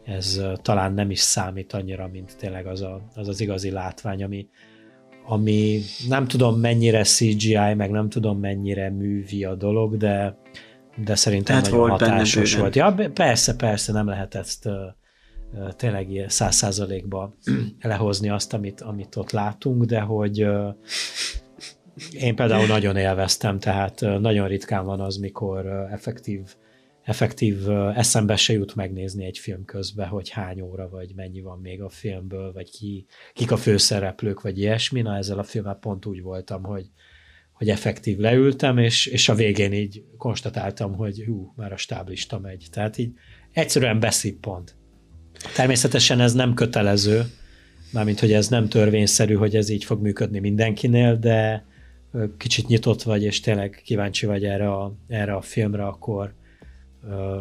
ez 0.08 0.40
talán 0.62 0.92
nem 0.92 1.10
is 1.10 1.20
számít 1.20 1.72
annyira, 1.72 2.08
mint 2.12 2.36
tényleg 2.36 2.66
az 2.66 2.82
a, 2.82 3.00
az, 3.14 3.28
az 3.28 3.40
igazi 3.40 3.70
látvány, 3.70 4.22
ami, 4.22 4.48
ami 5.26 5.80
nem 6.08 6.26
tudom 6.26 6.60
mennyire 6.60 7.02
CGI, 7.02 7.74
meg 7.76 7.90
nem 7.90 8.08
tudom 8.08 8.38
mennyire 8.38 8.90
művi 8.90 9.44
a 9.44 9.54
dolog, 9.54 9.96
de, 9.96 10.38
de 11.04 11.14
szerintem 11.14 11.54
hát 11.54 11.64
nagyon 11.64 11.78
volt 11.78 11.90
hatásos 12.00 12.56
volt. 12.56 12.76
Ja, 12.76 12.94
persze, 13.14 13.56
persze, 13.56 13.92
nem 13.92 14.06
lehet 14.06 14.34
ezt 14.34 14.68
tényleg 15.76 16.24
száz 16.28 16.54
százalékba 16.54 17.34
lehozni 17.80 18.28
azt, 18.28 18.54
amit, 18.54 18.80
amit 18.80 19.16
ott 19.16 19.30
látunk, 19.30 19.84
de 19.84 20.00
hogy 20.00 20.46
én 22.10 22.34
például 22.34 22.66
nagyon 22.66 22.96
élveztem, 22.96 23.58
tehát 23.58 24.00
nagyon 24.00 24.48
ritkán 24.48 24.84
van 24.84 25.00
az, 25.00 25.16
mikor 25.16 25.66
effektív 25.90 26.40
effektív 27.08 27.68
eszembe 27.94 28.36
se 28.36 28.52
jut 28.52 28.74
megnézni 28.74 29.24
egy 29.24 29.38
film 29.38 29.64
közben, 29.64 30.08
hogy 30.08 30.28
hány 30.28 30.60
óra, 30.60 30.88
vagy 30.88 31.12
mennyi 31.14 31.40
van 31.40 31.58
még 31.60 31.82
a 31.82 31.88
filmből, 31.88 32.52
vagy 32.52 32.70
ki, 32.70 33.06
kik 33.32 33.50
a 33.50 33.56
főszereplők, 33.56 34.40
vagy 34.40 34.58
ilyesmi. 34.58 35.02
Na 35.02 35.16
ezzel 35.16 35.38
a 35.38 35.42
filmmel 35.42 35.74
pont 35.74 36.06
úgy 36.06 36.22
voltam, 36.22 36.62
hogy, 36.62 36.86
hogy 37.52 37.68
effektív 37.68 38.18
leültem, 38.18 38.78
és, 38.78 39.06
és 39.06 39.28
a 39.28 39.34
végén 39.34 39.72
így 39.72 40.04
konstatáltam, 40.16 40.94
hogy 40.94 41.24
hú, 41.26 41.52
már 41.56 41.72
a 41.72 41.76
stáblista 41.76 42.38
megy. 42.38 42.66
Tehát 42.70 42.98
így 42.98 43.12
egyszerűen 43.52 44.00
beszippant. 44.00 44.76
Természetesen 45.54 46.20
ez 46.20 46.32
nem 46.32 46.54
kötelező, 46.54 47.22
mármint, 47.92 48.20
hogy 48.20 48.32
ez 48.32 48.48
nem 48.48 48.68
törvényszerű, 48.68 49.34
hogy 49.34 49.56
ez 49.56 49.68
így 49.68 49.84
fog 49.84 50.02
működni 50.02 50.38
mindenkinél, 50.38 51.16
de 51.16 51.66
kicsit 52.36 52.66
nyitott 52.66 53.02
vagy, 53.02 53.22
és 53.22 53.40
tényleg 53.40 53.80
kíváncsi 53.84 54.26
vagy 54.26 54.44
erre 54.44 54.72
a, 54.72 54.96
erre 55.06 55.34
a 55.34 55.40
filmre, 55.40 55.86
akkor, 55.86 56.36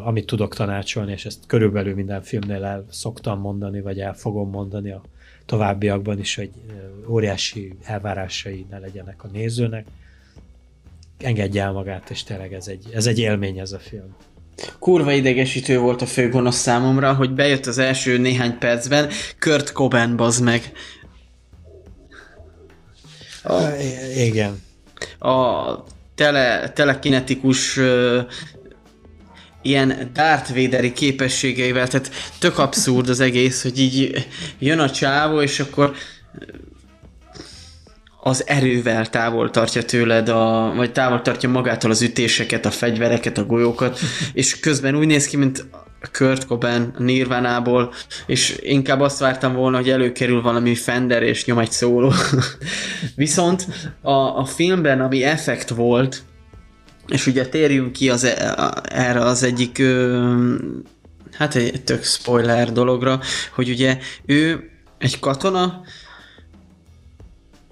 amit 0.04 0.26
tudok 0.26 0.56
tanácsolni, 0.56 1.12
és 1.12 1.26
ezt 1.26 1.40
körülbelül 1.48 1.96
minden 1.96 2.22
filmnél 2.22 2.64
el 2.64 2.86
szoktam 2.90 3.40
mondani, 3.40 3.82
vagy 3.82 4.00
el 4.00 4.14
fogom 4.14 4.50
mondani 4.50 4.92
a 4.92 5.02
továbbiakban 5.46 6.20
is, 6.20 6.36
hogy 6.36 6.50
óriási 7.08 7.78
elvárásai 7.84 8.66
ne 8.70 8.80
legyenek 8.80 9.24
a 9.24 9.28
nézőnek. 9.28 9.86
Engedje 11.18 11.64
el 11.64 11.72
magát, 11.72 12.10
és 12.10 12.24
tényleg 12.24 12.54
ez 12.54 12.68
egy, 12.68 12.90
ez 12.94 13.06
egy 13.06 13.20
élmény 13.20 13.60
ez 13.60 13.72
a 13.72 13.80
film. 13.80 14.16
Kurva 14.80 15.12
idegesítő 15.12 15.80
volt 15.80 16.02
a 16.02 16.06
főgonosz 16.06 16.58
számomra, 16.58 17.14
hogy 17.14 17.32
bejött 17.32 17.66
az 17.66 17.78
első 17.78 18.18
néhány 18.18 18.58
percben, 18.58 19.10
Kurt 19.40 19.72
Cobain 19.72 20.16
bazd 20.16 20.44
meg. 20.44 20.72
A, 23.44 23.62
igen. 24.16 24.62
A 25.20 25.84
tele, 26.16 26.70
telekinetikus 26.70 27.80
ilyen 29.62 30.10
Darth 30.14 30.56
Vaderi 30.56 30.94
képességeivel, 30.94 31.88
tehát 31.88 32.12
tök 32.40 32.58
abszurd 32.58 33.10
az 33.10 33.20
egész, 33.20 33.62
hogy 33.62 33.80
így 33.80 34.28
jön 34.60 34.80
a 34.80 34.90
csávó, 34.90 35.42
és 35.42 35.60
akkor 35.60 35.96
az 38.28 38.48
erővel 38.48 39.10
távol 39.10 39.50
tartja 39.50 39.84
tőled, 39.84 40.30
a, 40.30 40.74
vagy 40.76 40.92
távol 40.92 41.22
tartja 41.22 41.50
magától 41.50 41.92
az 41.92 42.02
ütéseket, 42.02 42.66
a 42.66 42.72
fegyvereket, 42.72 43.38
a 43.38 43.46
golyókat, 43.46 44.00
és 44.34 44.60
közben 44.60 44.96
úgy 44.96 45.08
néz 45.08 45.28
ki, 45.28 45.38
mint 45.38 45.66
Kurt 46.12 46.46
Cobain 46.46 46.94
Nirvánából, 46.98 47.94
és 48.26 48.58
inkább 48.60 49.00
azt 49.00 49.20
vártam 49.20 49.54
volna, 49.54 49.78
hogy 49.78 49.90
előkerül 49.90 50.42
valami 50.42 50.76
Fender, 50.76 51.24
és 51.24 51.46
nyom 51.46 51.60
egy 51.60 51.72
szóló. 51.72 52.14
Viszont 53.16 53.68
a, 54.02 54.12
a 54.12 54.46
filmben, 54.46 55.02
ami 55.02 55.24
effekt 55.24 55.70
volt, 55.70 56.24
és 57.08 57.28
ugye 57.28 57.48
térjünk 57.48 57.92
ki 57.92 58.10
az, 58.10 58.24
e, 58.24 58.82
erre 58.84 59.20
az 59.20 59.44
egyik, 59.44 59.82
hát 61.32 61.56
egy 61.56 61.84
tök 61.84 62.04
spoiler 62.04 62.72
dologra, 62.72 63.20
hogy 63.56 63.70
ugye 63.70 63.98
ő 64.26 64.70
egy 64.98 65.20
katona, 65.20 65.82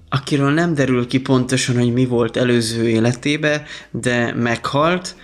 akiről 0.10 0.52
nem 0.52 0.74
derül 0.74 1.07
ki 1.07 1.20
pontosan, 1.20 1.76
hogy 1.76 1.94
mi 1.94 2.06
volt 2.06 2.38
előző 2.38 2.90
életébe, 2.90 3.64
de 3.91 4.34
meghalt 4.34 5.16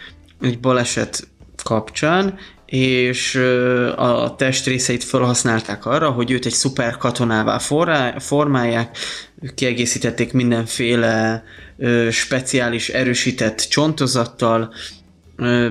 egy 0.41 0.59
baleset 0.59 1.27
kapcsán, 1.63 2.37
és 2.71 3.35
a 3.95 4.35
testrészeit 4.35 5.03
felhasználták 5.03 5.85
arra, 5.85 6.09
hogy 6.09 6.31
őt 6.31 6.45
egy 6.45 6.51
szuper 6.51 6.97
katonává 6.97 7.59
formálják, 8.17 8.97
kiegészítették 9.55 10.33
mindenféle 10.33 11.43
speciális 12.11 12.89
erősített 12.89 13.57
csontozattal, 13.69 14.73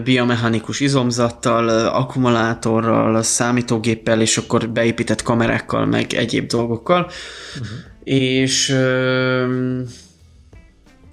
biomechanikus 0.05 0.81
izomzattal, 0.81 1.69
akkumulátorral, 1.89 3.23
számítógéppel, 3.23 4.21
és 4.21 4.37
akkor 4.37 4.69
beépített 4.69 5.23
kamerákkal, 5.23 5.87
meg 5.87 6.13
egyéb 6.13 6.47
dolgokkal. 6.47 7.01
Uh-huh. 7.01 7.69
És 8.05 8.77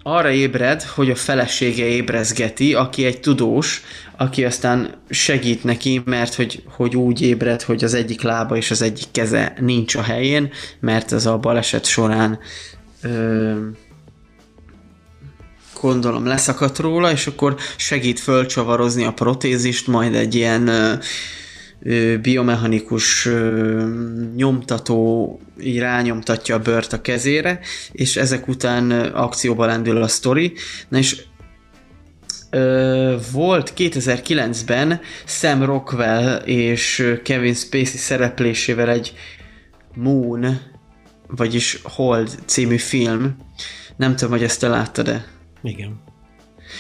arra 0.04 0.32
ébred, 0.32 0.84
hogy 0.84 1.10
a 1.10 1.16
felesége 1.16 1.86
ébrezgeti, 1.86 2.74
aki 2.74 3.06
egy 3.06 3.20
tudós, 3.20 3.84
aki 4.18 4.46
aztán 4.46 4.94
segít 5.10 5.64
neki, 5.64 6.02
mert 6.06 6.34
hogy, 6.34 6.64
hogy 6.70 6.96
úgy 6.96 7.22
ébred, 7.22 7.62
hogy 7.62 7.84
az 7.84 7.94
egyik 7.94 8.22
lába 8.22 8.56
és 8.56 8.72
az 8.72 8.82
egyik 8.82 9.08
keze 9.12 9.54
nincs 9.60 9.96
a 9.96 10.02
helyén, 10.02 10.50
mert 10.80 11.12
ez 11.12 11.26
a 11.26 11.38
baleset 11.38 11.86
során 11.86 12.40
ö, 13.02 13.54
gondolom 15.82 16.26
leszakadt 16.26 16.80
róla, 16.80 17.12
és 17.12 17.28
akkor 17.28 17.56
segít 17.76 18.20
fölcsavarozni 18.20 19.04
a 19.04 19.14
protézist, 19.14 19.88
majd 19.88 20.16
egy 20.16 20.36
ilyen 20.36 20.68
ö, 20.68 20.94
biomechanikus 22.22 23.30
nyomtató 24.36 25.40
így 25.60 25.80
rányomtatja 25.80 26.56
a 26.56 26.60
bört 26.60 26.94
a 26.94 27.02
kezére, 27.02 27.60
és 27.92 28.16
ezek 28.16 28.48
után 28.48 28.92
akcióba 28.92 29.66
lendül 29.66 30.02
a 30.02 30.08
sztori. 30.08 30.54
Na 30.88 30.98
és 30.98 31.24
ö, 32.50 33.16
volt 33.32 33.74
2009-ben 33.78 35.00
Sam 35.26 35.64
Rockwell 35.64 36.36
és 36.46 37.14
Kevin 37.24 37.54
Spacey 37.54 37.98
szereplésével 37.98 38.90
egy 38.90 39.14
Moon, 39.96 40.60
vagyis 41.28 41.80
Hold 41.84 42.30
című 42.46 42.78
film. 42.78 43.36
Nem 43.96 44.16
tudom, 44.16 44.32
hogy 44.32 44.44
ezt 44.44 44.60
te 44.60 44.68
láttad-e? 44.68 45.26
Igen. 45.64 46.02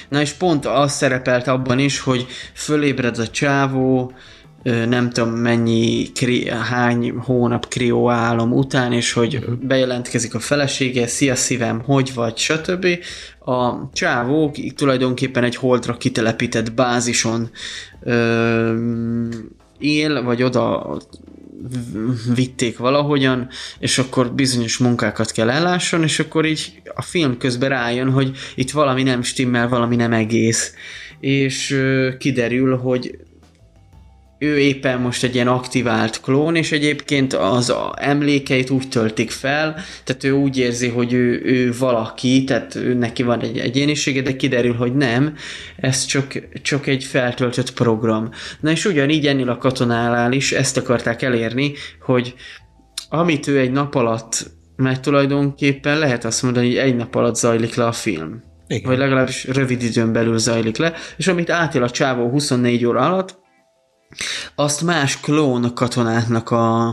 Na 0.10 0.22
és 0.22 0.31
pont 0.31 0.65
az 0.65 0.91
szerepelt 0.91 1.48
abban 1.48 1.80
is, 1.80 1.99
hogy 1.99 2.27
fölébred 2.53 3.18
a 3.18 3.27
csávó, 3.27 4.14
nem 4.63 5.09
tudom 5.09 5.34
mennyi, 5.34 6.11
kri, 6.11 6.49
hány 6.49 7.13
hónap 7.17 7.67
krió 7.67 8.09
álom 8.09 8.53
után, 8.53 8.93
és 8.93 9.13
hogy 9.13 9.45
bejelentkezik 9.61 10.35
a 10.35 10.39
felesége, 10.39 11.07
szia 11.07 11.35
szívem, 11.35 11.81
hogy 11.81 12.11
vagy, 12.13 12.38
stb. 12.38 12.88
A 13.39 13.89
csávó 13.93 14.55
tulajdonképpen 14.75 15.43
egy 15.43 15.55
holdra 15.55 15.97
kitelepített 15.97 16.73
bázison 16.73 17.49
ö, 18.03 18.75
él, 19.79 20.23
vagy 20.23 20.43
oda 20.43 20.97
vitték 22.35 22.77
valahogyan, 22.77 23.47
és 23.79 23.97
akkor 23.97 24.34
bizonyos 24.34 24.77
munkákat 24.77 25.31
kell 25.31 25.49
ellásson, 25.49 26.03
és 26.03 26.19
akkor 26.19 26.45
így 26.45 26.81
a 26.95 27.01
film 27.01 27.38
közben 27.38 27.69
rájön, 27.69 28.11
hogy 28.11 28.38
itt 28.55 28.71
valami 28.71 29.03
nem 29.03 29.21
stimmel, 29.21 29.67
valami 29.67 29.95
nem 29.95 30.13
egész. 30.13 30.73
És 31.19 31.71
ö, 31.71 32.09
kiderül, 32.17 32.77
hogy 32.77 33.26
ő 34.39 34.59
éppen 34.59 34.99
most 34.99 35.23
egy 35.23 35.35
ilyen 35.35 35.47
aktivált 35.47 36.22
klón, 36.22 36.55
és 36.55 36.72
egyébként 36.72 37.34
az 37.34 37.73
emlékeit 37.95 38.69
úgy 38.69 38.89
töltik 38.89 39.31
fel, 39.31 39.76
tehát 40.03 40.23
ő 40.23 40.31
úgy 40.31 40.57
érzi, 40.57 40.88
hogy 40.88 41.14
ő, 41.14 41.41
ő 41.45 41.73
valaki, 41.80 42.43
tehát 42.43 42.76
ő 42.76 42.93
neki 42.93 43.23
van 43.23 43.41
egy 43.41 43.57
egyénisége, 43.57 44.22
de 44.22 44.35
kiderül, 44.35 44.73
hogy 44.73 44.95
nem, 44.95 45.35
ez 45.76 46.05
csak, 46.05 46.41
csak 46.61 46.88
egy 46.88 47.03
feltöltött 47.03 47.73
program. 47.73 48.30
Na 48.59 48.72
és 48.72 48.85
ugyanígy 48.85 49.27
ennél 49.27 49.49
a 49.49 49.57
katonálál 49.57 50.31
is 50.31 50.51
ezt 50.51 50.77
akarták 50.77 51.22
elérni, 51.22 51.73
hogy 52.01 52.35
amit 53.09 53.47
ő 53.47 53.59
egy 53.59 53.72
nap 53.72 53.95
alatt, 53.95 54.51
mert 54.76 55.01
tulajdonképpen 55.01 55.99
lehet 55.99 56.26
azt 56.26 56.43
mondani, 56.43 56.68
hogy 56.68 56.77
egy 56.77 56.95
nap 56.95 57.15
alatt 57.15 57.35
zajlik 57.35 57.76
le 57.76 57.85
a 57.85 57.91
film. 57.91 58.43
Igen. 58.68 58.89
Vagy 58.89 58.97
legalábbis 58.97 59.45
rövid 59.45 59.84
időn 59.84 60.11
belül 60.14 60.38
zajlik 60.38 60.77
le, 60.77 60.93
és 61.18 61.27
amit 61.27 61.49
átél 61.49 61.84
a 61.84 61.89
csávó 61.89 62.30
24 62.30 62.85
óra 62.85 62.99
alatt, 62.99 63.45
azt 64.55 64.81
más 64.81 65.19
klón 65.19 65.73
katonáknak 65.73 66.49
a, 66.49 66.88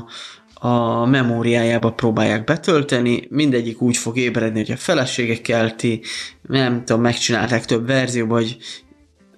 a 0.55 1.05
memóriájába 1.07 1.93
próbálják 1.93 2.45
betölteni, 2.45 3.27
mindegyik 3.31 3.81
úgy 3.81 3.97
fog 3.97 4.17
ébredni, 4.17 4.59
hogy 4.59 4.71
a 4.71 4.77
felesége 4.77 5.41
kelti, 5.41 6.03
nem 6.43 6.85
tudom, 6.85 7.03
megcsinálták 7.03 7.65
több 7.65 7.87
verzióban, 7.87 8.39
hogy 8.39 8.57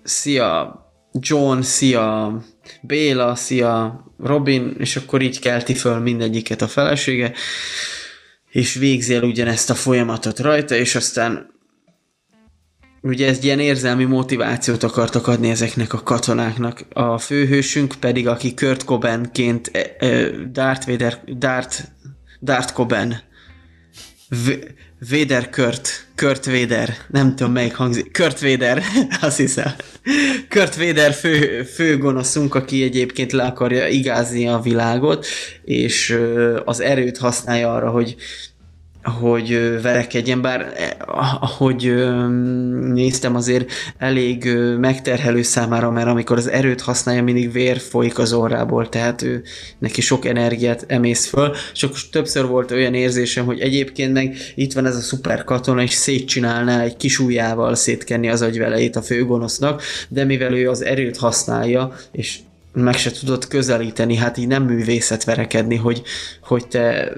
szia 0.03 0.81
John, 1.13 1.61
szia 1.61 2.39
Béla, 2.83 3.35
szia 3.35 4.05
Robin, 4.19 4.75
és 4.79 4.97
akkor 4.97 5.23
így 5.23 5.41
kelti 5.41 5.75
föl 5.75 5.99
mindegyiket 5.99 6.63
a 6.63 6.69
felesége, 6.69 7.33
és 8.51 8.75
végzi 8.75 9.15
el 9.15 9.23
ugyanezt 9.23 9.71
a 9.71 9.75
folyamatot 9.75 10.39
rajta, 10.39 10.75
és 10.75 10.95
aztán 10.95 11.56
ugye 13.03 13.29
ez 13.29 13.45
ilyen 13.45 13.61
érzelmi 13.61 14.05
motivációt 14.05 14.83
akartak 14.83 15.27
adni 15.27 15.51
ezeknek 15.51 15.93
a 15.93 16.03
katonáknak. 16.03 16.85
A 16.93 17.19
főhősünk 17.19 17.95
pedig, 18.01 18.29
aki 18.29 18.55
Kurt 18.55 18.85
Cobainként 18.85 19.71
e, 19.73 20.07
e, 20.07 20.31
Darth 20.53 20.87
Vader, 20.87 21.21
Darth, 21.39 21.83
Darth 22.41 22.73
Cobain, 22.73 23.23
V- 24.29 24.75
Vader 25.11 25.51
Kurt, 25.51 26.07
Kurt 26.15 26.47
Vader, 26.47 26.97
nem 27.09 27.37
tudom 27.37 27.53
melyik 27.53 27.75
hangzik, 27.75 28.13
Kurt 28.13 28.41
Vader, 28.41 28.83
azt 29.21 29.37
hiszem. 29.37 29.73
Kurt 30.49 30.77
Vader 30.77 31.13
fő, 31.13 31.63
fő 31.63 31.99
gonoszunk, 31.99 32.55
aki 32.55 32.83
egyébként 32.83 33.33
le 33.33 33.43
akarja 33.43 33.87
igázni 33.89 34.49
a 34.49 34.61
világot, 34.61 35.27
és 35.65 36.19
az 36.65 36.81
erőt 36.81 37.19
használja 37.19 37.75
arra, 37.75 37.91
hogy 37.91 38.17
hogy 39.07 39.81
verekedjen, 39.83 40.41
bár 40.41 40.73
eh, 40.77 40.91
ahogy 41.41 41.95
néztem 42.93 43.35
azért 43.35 43.71
elég 43.99 44.49
megterhelő 44.79 45.43
számára, 45.43 45.91
mert 45.91 46.07
amikor 46.07 46.37
az 46.37 46.51
erőt 46.51 46.81
használja, 46.81 47.23
mindig 47.23 47.53
vér 47.53 47.79
folyik 47.79 48.19
az 48.19 48.33
orrából, 48.33 48.89
tehát 48.89 49.23
ő, 49.23 49.43
neki 49.79 50.01
sok 50.01 50.25
energiát 50.25 50.85
emész 50.87 51.27
föl. 51.27 51.55
Csak 51.73 51.95
többször 52.11 52.47
volt 52.47 52.71
olyan 52.71 52.95
érzésem, 52.95 53.45
hogy 53.45 53.61
egyébként 53.61 54.13
meg 54.13 54.37
itt 54.55 54.73
van 54.73 54.87
ez 54.87 54.97
a 54.97 55.01
szuper 55.01 55.45
katona, 55.45 55.83
és 55.83 55.93
szétcsinálná 55.93 56.83
egy 56.83 56.97
kis 56.97 57.19
ujjával 57.19 57.75
szétkenni 57.75 58.29
az 58.29 58.43
agyveleit 58.43 58.97
a 58.97 59.03
főgonosznak, 59.03 59.83
de 60.09 60.25
mivel 60.25 60.55
ő 60.55 60.71
az 60.71 60.85
erőt 60.85 61.17
használja, 61.17 61.93
és 62.13 62.39
meg 62.73 62.97
se 62.97 63.11
tudott 63.11 63.49
közelíteni, 63.49 64.17
hát 64.17 64.37
így 64.37 64.47
nem 64.47 64.63
művészet 64.63 65.25
verekedni, 65.25 65.77
hogy, 65.77 66.03
hogy 66.41 66.69
te 66.69 67.13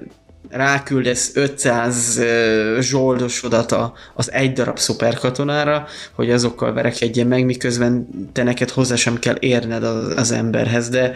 ráküldesz 0.49 1.37
500 1.37 2.19
uh, 2.19 2.81
zsoldosodat 2.81 3.77
az 4.15 4.33
egy 4.33 4.53
darab 4.53 4.79
szuperkatonára, 4.79 5.87
hogy 6.13 6.31
azokkal 6.31 6.73
verekedjen 6.73 7.27
meg, 7.27 7.45
miközben 7.45 8.09
te 8.33 8.43
neked 8.43 8.71
hozzá 8.71 8.95
sem 8.95 9.19
kell 9.19 9.37
érned 9.41 9.85
az 10.17 10.31
emberhez, 10.31 10.89
de 10.89 11.13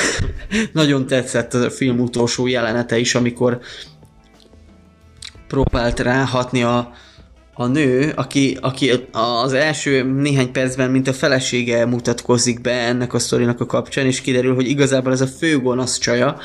nagyon 0.72 1.06
tetszett 1.06 1.54
a 1.54 1.70
film 1.70 2.00
utolsó 2.00 2.46
jelenete 2.46 2.98
is, 2.98 3.14
amikor 3.14 3.60
próbált 5.48 6.00
ráhatni 6.00 6.62
a, 6.62 6.92
a 7.62 7.66
nő, 7.66 8.12
aki, 8.16 8.58
aki 8.60 8.90
az 9.42 9.52
első 9.52 10.02
néhány 10.02 10.52
percben, 10.52 10.90
mint 10.90 11.08
a 11.08 11.12
felesége 11.12 11.86
mutatkozik 11.86 12.60
be 12.60 12.72
ennek 12.72 13.14
a 13.14 13.18
sztorinak 13.18 13.60
a 13.60 13.66
kapcsán, 13.66 14.06
és 14.06 14.20
kiderül, 14.20 14.54
hogy 14.54 14.68
igazából 14.68 15.12
ez 15.12 15.20
a 15.20 15.26
főgonosz 15.26 15.98
csaja, 15.98 16.38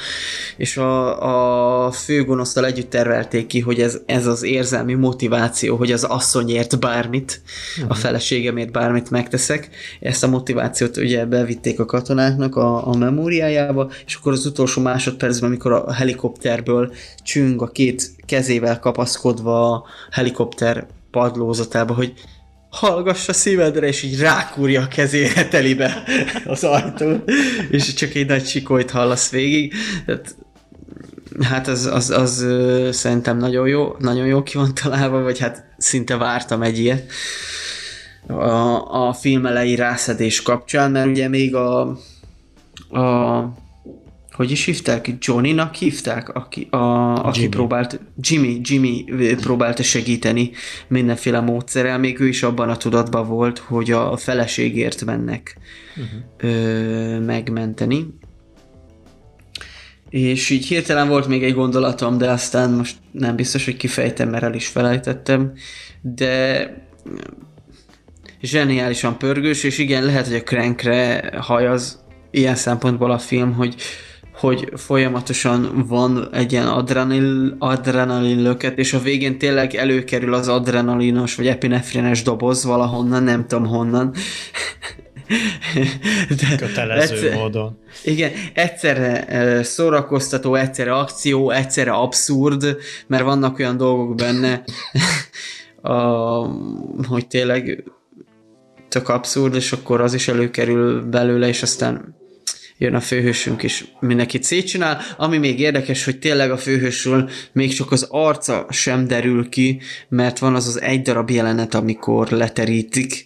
és 0.57 0.77
a, 0.77 1.85
a 1.88 1.91
főgonosztal 1.91 2.65
együtt 2.65 2.89
tervelték 2.89 3.48
ki, 3.48 3.60
hogy 3.60 3.81
ez, 3.81 3.99
ez 4.06 4.26
az 4.26 4.44
érzelmi 4.44 4.94
motiváció, 4.94 5.76
hogy 5.76 5.91
az 5.91 6.03
asszonyért 6.03 6.80
bármit, 6.80 7.41
a 7.88 7.94
feleségemért 7.94 8.72
bármit 8.72 9.10
megteszek. 9.10 9.69
Ezt 9.99 10.23
a 10.23 10.27
motivációt 10.27 10.98
ugye 10.98 11.26
bevitték 11.26 11.80
a 11.80 11.85
katonáknak 11.85 12.56
a, 12.56 12.88
a 12.88 12.95
memóriájába, 12.95 13.89
és 14.06 14.15
akkor 14.15 14.31
az 14.31 14.45
utolsó 14.45 14.81
másodpercben, 14.81 15.49
amikor 15.49 15.72
a 15.72 15.94
helikopterből 15.94 16.94
csüng 17.23 17.61
a 17.61 17.68
két 17.68 18.15
kezével 18.28 18.80
kapaszkodva 18.80 19.72
a 19.72 19.84
helikopter 20.12 20.88
padlózatába, 21.12 21.94
hogy 21.94 22.14
hallgass 22.70 23.28
a 23.28 23.34
szívedre, 23.34 23.88
és 23.88 24.04
így 24.04 24.20
rákúrja 24.20 24.82
a 24.82 24.88
kezére 24.88 25.48
telibe 25.48 26.04
az 26.45 26.64
ajtó, 26.64 27.24
és 27.72 27.94
csak 27.94 28.14
egy 28.14 28.28
nagy 28.28 28.45
sikolyt 28.45 28.91
hallasz 28.91 29.30
végig. 29.30 29.74
Tehát, 30.06 30.36
hát 31.41 31.68
az, 31.68 31.86
az, 31.86 32.10
az, 32.10 32.40
az 32.40 32.95
szerintem 32.98 33.38
nagyon 33.38 33.68
jó, 33.68 33.95
nagyon 33.99 34.26
jó 34.26 34.44
ki 34.44 34.58
van 34.58 34.74
találva, 34.74 35.22
vagy 35.22 35.40
hát 35.40 35.66
szinte 35.78 36.18
vártam 36.18 36.62
egy 36.62 36.80
ilyet 36.80 37.12
a, 38.28 39.08
a 39.08 39.14
film 39.14 39.45
elejé 39.45 39.74
rászedés 39.74 40.41
kapcsán, 40.41 40.91
mert 40.91 41.08
ugye 41.08 41.28
még 41.28 41.56
a, 41.56 41.80
a 42.90 43.54
hogy 44.38 44.51
is 44.51 44.65
hívták? 44.65 45.09
Johnny-nak 45.19 45.76
hívták, 45.76 46.30
aki, 46.30 46.68
a, 46.69 46.77
aki 47.26 47.39
Jimmy. 47.39 47.51
próbált, 47.51 47.99
Jimmy, 48.22 48.59
Jimmy 48.64 49.05
próbálta 49.41 49.84
segíteni 49.84 50.51
mindenféle 50.88 51.39
módszerrel, 51.39 51.97
még 51.97 52.19
ő 52.19 52.27
is 52.27 52.43
abban 52.43 52.69
a 52.69 52.77
tudatban 52.77 53.27
volt, 53.27 53.57
hogy 53.57 53.91
a 53.91 54.18
feleségért 54.18 55.05
mennek 55.05 55.57
uh-huh. 55.95 56.53
ö, 56.53 57.19
megmenteni. 57.19 58.05
És 60.09 60.49
így 60.49 60.65
hirtelen 60.65 61.07
volt 61.07 61.27
még 61.27 61.43
egy 61.43 61.53
gondolatom, 61.53 62.18
de 62.18 62.30
aztán 62.30 62.72
most 62.72 62.95
nem 63.11 63.35
biztos, 63.35 63.65
hogy 63.65 63.77
kifejtem, 63.77 64.30
mert 64.30 64.43
el 64.43 64.53
is 64.53 64.68
felejtettem, 64.68 65.51
de 66.01 66.73
zseniálisan 68.41 69.18
pörgős, 69.18 69.64
és 69.64 69.77
igen, 69.77 70.03
lehet, 70.03 70.27
hogy 70.27 70.35
a 70.35 70.43
Crankre 70.43 71.31
hajaz 71.39 72.05
ilyen 72.31 72.55
szempontból 72.55 73.11
a 73.11 73.19
film, 73.19 73.53
hogy 73.53 73.76
hogy 74.38 74.69
folyamatosan 74.76 75.85
van 75.88 76.27
egy 76.34 76.51
ilyen 76.51 76.68
adrenalin, 76.68 77.55
adrenalin 77.59 78.41
löket, 78.41 78.77
és 78.77 78.93
a 78.93 78.99
végén 78.99 79.38
tényleg 79.38 79.76
előkerül 79.76 80.34
az 80.34 80.47
adrenalinos 80.47 81.35
vagy 81.35 81.47
epinefrines 81.47 82.22
doboz 82.23 82.65
valahonnan, 82.65 83.23
nem 83.23 83.47
tudom 83.47 83.65
honnan. 83.65 84.14
De 86.39 86.55
Kötelező 86.57 87.15
egyszer, 87.15 87.38
módon. 87.38 87.77
Igen, 88.03 88.31
egyszerre 88.53 89.64
szórakoztató, 89.64 90.55
egyszerre 90.55 90.93
akció, 90.93 91.49
egyszerre 91.49 91.91
abszurd, 91.91 92.77
mert 93.07 93.23
vannak 93.23 93.59
olyan 93.59 93.77
dolgok 93.77 94.15
benne, 94.15 94.64
a, 95.91 95.95
hogy 97.07 97.27
tényleg 97.27 97.84
tök 98.89 99.09
abszurd, 99.09 99.55
és 99.55 99.72
akkor 99.72 100.01
az 100.01 100.14
is 100.14 100.27
előkerül 100.27 101.01
belőle, 101.01 101.47
és 101.47 101.61
aztán 101.61 102.15
jön 102.78 102.95
a 102.95 102.99
főhősünk, 102.99 103.64
és 103.64 103.86
mindenkit 103.99 104.44
szétcsinál. 104.44 105.02
Ami 105.18 105.38
még 105.38 105.60
érdekes, 105.60 106.06
hogy 106.06 106.20
tényleg 106.20 106.52
a 106.52 106.58
főhősről 106.58 107.30
még 107.52 107.74
csak 107.74 107.91
az 107.91 108.08
arca 108.10 108.68
sem 108.70 109.08
derül 109.08 109.49
ki, 109.49 109.82
mert 110.10 110.40
van 110.40 110.56
az 110.56 110.68
az 110.68 110.82
egy 110.82 111.02
darab 111.02 111.30
jelenet, 111.30 111.74
amikor 111.74 112.30
leterítik, 112.30 113.26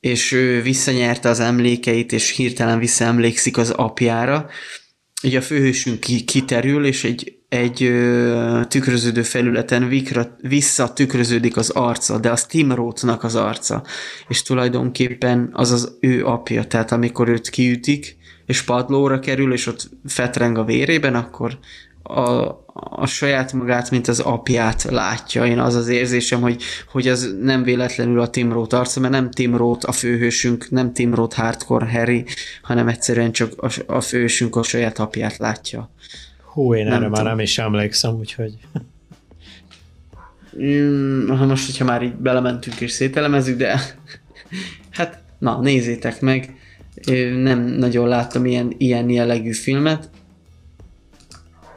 és 0.00 0.32
ő 0.32 0.62
visszanyerte 0.62 1.28
az 1.28 1.40
emlékeit, 1.40 2.12
és 2.12 2.30
hirtelen 2.30 2.78
visszaemlékszik 2.78 3.56
az 3.56 3.70
apjára. 3.70 4.48
Ugye 5.22 5.38
a 5.38 5.42
főhősünk 5.42 6.00
kiterül, 6.24 6.86
és 6.86 7.04
egy, 7.04 7.36
egy 7.48 7.82
ö, 7.82 8.60
tükröződő 8.68 9.22
felületen 9.22 9.88
vikra, 9.88 10.36
vissza 10.40 10.92
tükröződik 10.92 11.56
az 11.56 11.70
arca, 11.70 12.18
de 12.18 12.30
az 12.30 12.44
Tim 12.46 12.72
Roth-nak 12.72 13.24
az 13.24 13.34
arca. 13.34 13.84
És 14.28 14.42
tulajdonképpen 14.42 15.50
az 15.52 15.70
az 15.70 15.96
ő 16.00 16.24
apja, 16.26 16.64
tehát 16.64 16.92
amikor 16.92 17.28
őt 17.28 17.50
kiütik, 17.50 18.16
és 18.46 18.62
padlóra 18.62 19.18
kerül, 19.18 19.52
és 19.52 19.66
ott 19.66 19.88
fetreng 20.06 20.58
a 20.58 20.64
vérében, 20.64 21.14
akkor 21.14 21.58
a, 22.02 22.48
a 22.74 23.06
saját 23.06 23.52
magát, 23.52 23.90
mint 23.90 24.08
az 24.08 24.20
apját 24.20 24.82
látja. 24.82 25.46
Én 25.46 25.58
az 25.58 25.74
az 25.74 25.88
érzésem, 25.88 26.40
hogy, 26.40 26.62
hogy 26.88 27.08
az 27.08 27.34
nem 27.40 27.62
véletlenül 27.62 28.20
a 28.20 28.28
Tim 28.28 28.52
Roth 28.52 28.74
arca, 28.74 29.00
mert 29.00 29.12
nem 29.12 29.30
Tim 29.30 29.56
Roth 29.56 29.88
a 29.88 29.92
főhősünk, 29.92 30.70
nem 30.70 30.92
Tim 30.92 31.14
Roth 31.14 31.36
hardcore 31.36 31.90
Harry, 31.90 32.24
hanem 32.62 32.88
egyszerűen 32.88 33.32
csak 33.32 33.62
a, 33.62 33.70
a 33.86 34.00
főhősünk 34.00 34.56
a 34.56 34.62
saját 34.62 34.98
apját 34.98 35.36
látja. 35.36 35.90
Hú, 36.42 36.74
én 36.74 36.84
nem 36.84 36.92
erre 36.92 37.04
tudom. 37.04 37.10
már 37.10 37.24
nem 37.24 37.40
is 37.40 37.58
emlékszem, 37.58 38.14
úgyhogy... 38.14 38.54
Mm, 40.62 41.28
ha 41.28 41.46
most, 41.46 41.66
hogyha 41.66 41.84
már 41.84 42.02
így 42.02 42.14
belementünk 42.14 42.80
és 42.80 42.90
szételemezzük, 42.90 43.58
de 43.58 43.80
hát 44.90 45.22
na, 45.38 45.60
nézzétek 45.60 46.20
meg. 46.20 46.54
Nem 47.42 47.60
nagyon 47.60 48.08
láttam 48.08 48.46
ilyen, 48.46 48.74
ilyen 48.78 49.10
jellegű 49.10 49.52
filmet. 49.52 50.10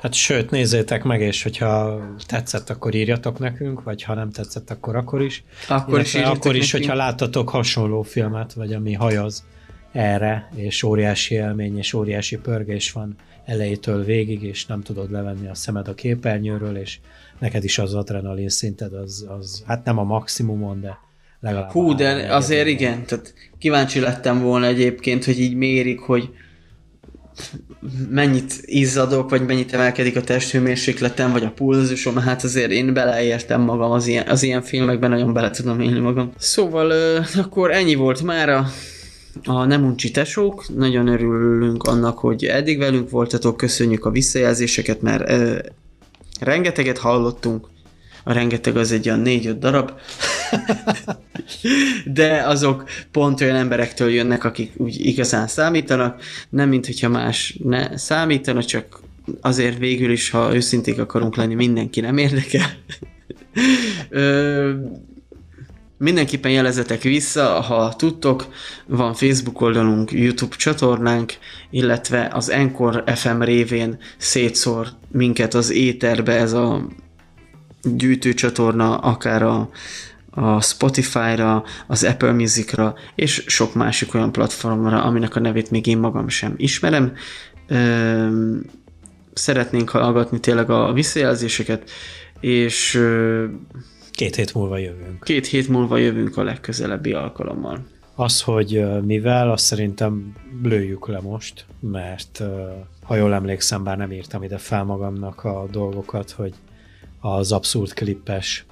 Hát 0.01 0.13
sőt, 0.13 0.51
nézzétek 0.51 1.03
meg, 1.03 1.21
és 1.21 1.43
hogyha 1.43 1.99
tetszett, 2.27 2.69
akkor 2.69 2.95
írjatok 2.95 3.39
nekünk, 3.39 3.83
vagy 3.83 4.03
ha 4.03 4.13
nem 4.13 4.31
tetszett, 4.31 4.69
akkor 4.69 4.95
akkor 4.95 5.21
is. 5.21 5.43
Akkor 5.67 5.99
is, 5.99 6.15
akkor 6.15 6.55
is 6.55 6.71
hogyha 6.71 6.95
láttatok 6.95 7.49
hasonló 7.49 8.01
filmet, 8.01 8.53
vagy 8.53 8.73
ami 8.73 8.93
hajaz 8.93 9.45
erre, 9.91 10.49
és 10.55 10.83
óriási 10.83 11.35
élmény, 11.35 11.77
és 11.77 11.93
óriási 11.93 12.37
pörgés 12.37 12.91
van 12.91 13.15
elejétől 13.45 14.03
végig, 14.03 14.43
és 14.43 14.65
nem 14.65 14.81
tudod 14.81 15.11
levenni 15.11 15.47
a 15.47 15.55
szemed 15.55 15.87
a 15.87 15.93
képernyőről, 15.93 16.77
és 16.77 16.99
neked 17.39 17.63
is 17.63 17.77
az 17.77 17.93
adrenalin 17.93 18.49
szinted 18.49 18.93
az, 18.93 19.25
az 19.39 19.63
hát 19.67 19.85
nem 19.85 19.97
a 19.97 20.03
maximumon, 20.03 20.81
de 20.81 20.99
legalább... 21.39 21.71
Hú, 21.71 21.95
de 21.95 22.27
azért 22.29 22.67
igen, 22.67 23.05
tehát 23.05 23.33
kíváncsi 23.59 23.99
lettem 23.99 24.41
volna 24.41 24.65
egyébként, 24.65 25.25
hogy 25.25 25.39
így 25.39 25.55
mérik, 25.55 25.99
hogy 25.99 26.29
mennyit 28.09 28.53
izzadok, 28.61 29.29
vagy 29.29 29.45
mennyit 29.45 29.73
emelkedik 29.73 30.15
a 30.15 30.21
testhőmérsékletem, 30.21 31.31
vagy 31.31 31.43
a 31.43 31.51
pulzusom, 31.51 32.17
hát 32.17 32.43
azért 32.43 32.71
én 32.71 32.93
beleértem 32.93 33.61
magam 33.61 33.91
az 33.91 34.07
ilyen, 34.07 34.27
az 34.27 34.43
ilyen 34.43 34.61
filmekben, 34.61 35.09
nagyon 35.09 35.33
bele 35.33 35.49
tudom 35.49 35.79
élni 35.79 35.99
magam. 35.99 36.31
Szóval 36.37 36.91
akkor 37.35 37.71
ennyi 37.71 37.95
volt 37.95 38.21
már 38.21 38.49
a, 38.49 38.67
a 39.43 39.65
Nem 39.65 39.83
uncsi 39.83 40.11
tesók, 40.11 40.65
nagyon 40.75 41.07
örülünk 41.07 41.83
annak, 41.83 42.17
hogy 42.17 42.45
eddig 42.45 42.77
velünk 42.77 43.09
voltatok, 43.09 43.57
köszönjük 43.57 44.05
a 44.05 44.09
visszajelzéseket, 44.09 45.01
mert 45.01 45.31
uh, 45.31 45.57
rengeteget 46.39 46.97
hallottunk, 46.97 47.67
a 48.23 48.33
rengeteg 48.33 48.77
az 48.77 48.91
egy 48.91 49.09
olyan 49.09 49.19
négy-öt 49.19 49.59
darab, 49.59 49.91
de 52.05 52.43
azok 52.43 52.89
pont 53.11 53.41
olyan 53.41 53.55
emberektől 53.55 54.09
jönnek, 54.09 54.43
akik 54.43 54.71
úgy 54.77 55.05
igazán 55.05 55.47
számítanak, 55.47 56.21
nem 56.49 56.69
mint 56.69 56.85
hogyha 56.85 57.09
más 57.09 57.57
ne 57.63 57.97
számítana, 57.97 58.63
csak 58.63 58.99
azért 59.41 59.77
végül 59.77 60.11
is, 60.11 60.29
ha 60.29 60.55
őszinték 60.55 60.99
akarunk 60.99 61.35
lenni, 61.35 61.53
mindenki 61.53 61.99
nem 61.99 62.17
érdekel. 62.17 62.69
Ö, 64.09 64.73
mindenképpen 65.97 66.51
jelezetek 66.51 67.01
vissza, 67.01 67.45
ha 67.61 67.95
tudtok, 67.95 68.47
van 68.85 69.13
Facebook 69.13 69.61
oldalunk, 69.61 70.11
YouTube 70.11 70.55
csatornánk, 70.55 71.33
illetve 71.69 72.29
az 72.33 72.49
Encore 72.49 73.15
FM 73.15 73.41
révén 73.41 73.97
szétszór 74.17 74.87
minket 75.11 75.53
az 75.53 75.71
éterbe 75.71 76.33
ez 76.33 76.53
a 76.53 76.87
gyűjtőcsatorna, 77.81 78.97
akár 78.97 79.43
a, 79.43 79.69
a 80.37 80.61
Spotify-ra, 80.61 81.63
az 81.87 82.03
Apple 82.03 82.31
Music-ra, 82.31 82.95
és 83.15 83.43
sok 83.47 83.73
másik 83.73 84.13
olyan 84.13 84.31
platformra, 84.31 85.03
aminek 85.03 85.35
a 85.35 85.39
nevét 85.39 85.71
még 85.71 85.87
én 85.87 85.97
magam 85.97 86.27
sem 86.27 86.53
ismerem. 86.57 87.13
Szeretnénk 89.33 89.89
hallgatni 89.89 90.39
tényleg 90.39 90.69
a 90.69 90.93
visszajelzéseket, 90.93 91.89
és 92.39 93.03
két 94.11 94.35
hét 94.35 94.53
múlva 94.53 94.77
jövünk. 94.77 95.23
Két 95.23 95.47
hét 95.47 95.67
múlva 95.67 95.97
jövünk 95.97 96.37
a 96.37 96.43
legközelebbi 96.43 97.13
alkalommal. 97.13 97.85
Az, 98.15 98.41
hogy 98.41 98.85
mivel, 99.03 99.51
azt 99.51 99.65
szerintem 99.65 100.33
lőjük 100.63 101.07
le 101.07 101.19
most, 101.21 101.65
mert 101.79 102.43
ha 103.03 103.15
jól 103.15 103.33
emlékszem, 103.33 103.83
bár 103.83 103.97
nem 103.97 104.11
írtam 104.11 104.43
ide 104.43 104.57
fel 104.57 104.83
magamnak 104.83 105.43
a 105.43 105.67
dolgokat, 105.71 106.31
hogy 106.31 106.53
az 107.19 107.51
abszurd 107.51 107.93
klippes 107.93 108.65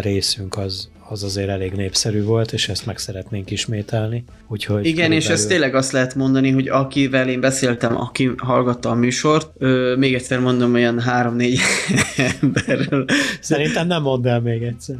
részünk 0.00 0.56
az, 0.56 0.88
az 1.08 1.22
azért 1.22 1.48
elég 1.48 1.72
népszerű 1.72 2.22
volt, 2.22 2.52
és 2.52 2.68
ezt 2.68 2.86
meg 2.86 2.98
szeretnénk 2.98 3.50
ismételni. 3.50 4.24
Úgyhogy 4.48 4.86
Igen, 4.86 5.12
és 5.12 5.28
ezt 5.28 5.48
tényleg 5.48 5.74
azt 5.74 5.92
lehet 5.92 6.14
mondani, 6.14 6.50
hogy 6.50 6.68
akivel 6.68 7.28
én 7.28 7.40
beszéltem, 7.40 7.96
aki 7.96 8.30
hallgatta 8.36 8.90
a 8.90 8.94
műsort, 8.94 9.50
ö, 9.58 9.94
még 9.98 10.14
egyszer 10.14 10.40
mondom, 10.40 10.74
olyan 10.74 11.00
három-négy 11.00 11.58
emberről. 12.40 13.04
Szerintem 13.40 13.86
nem 13.86 14.02
mondd 14.02 14.26
el 14.26 14.40
még 14.40 14.62
egyszer. 14.62 14.96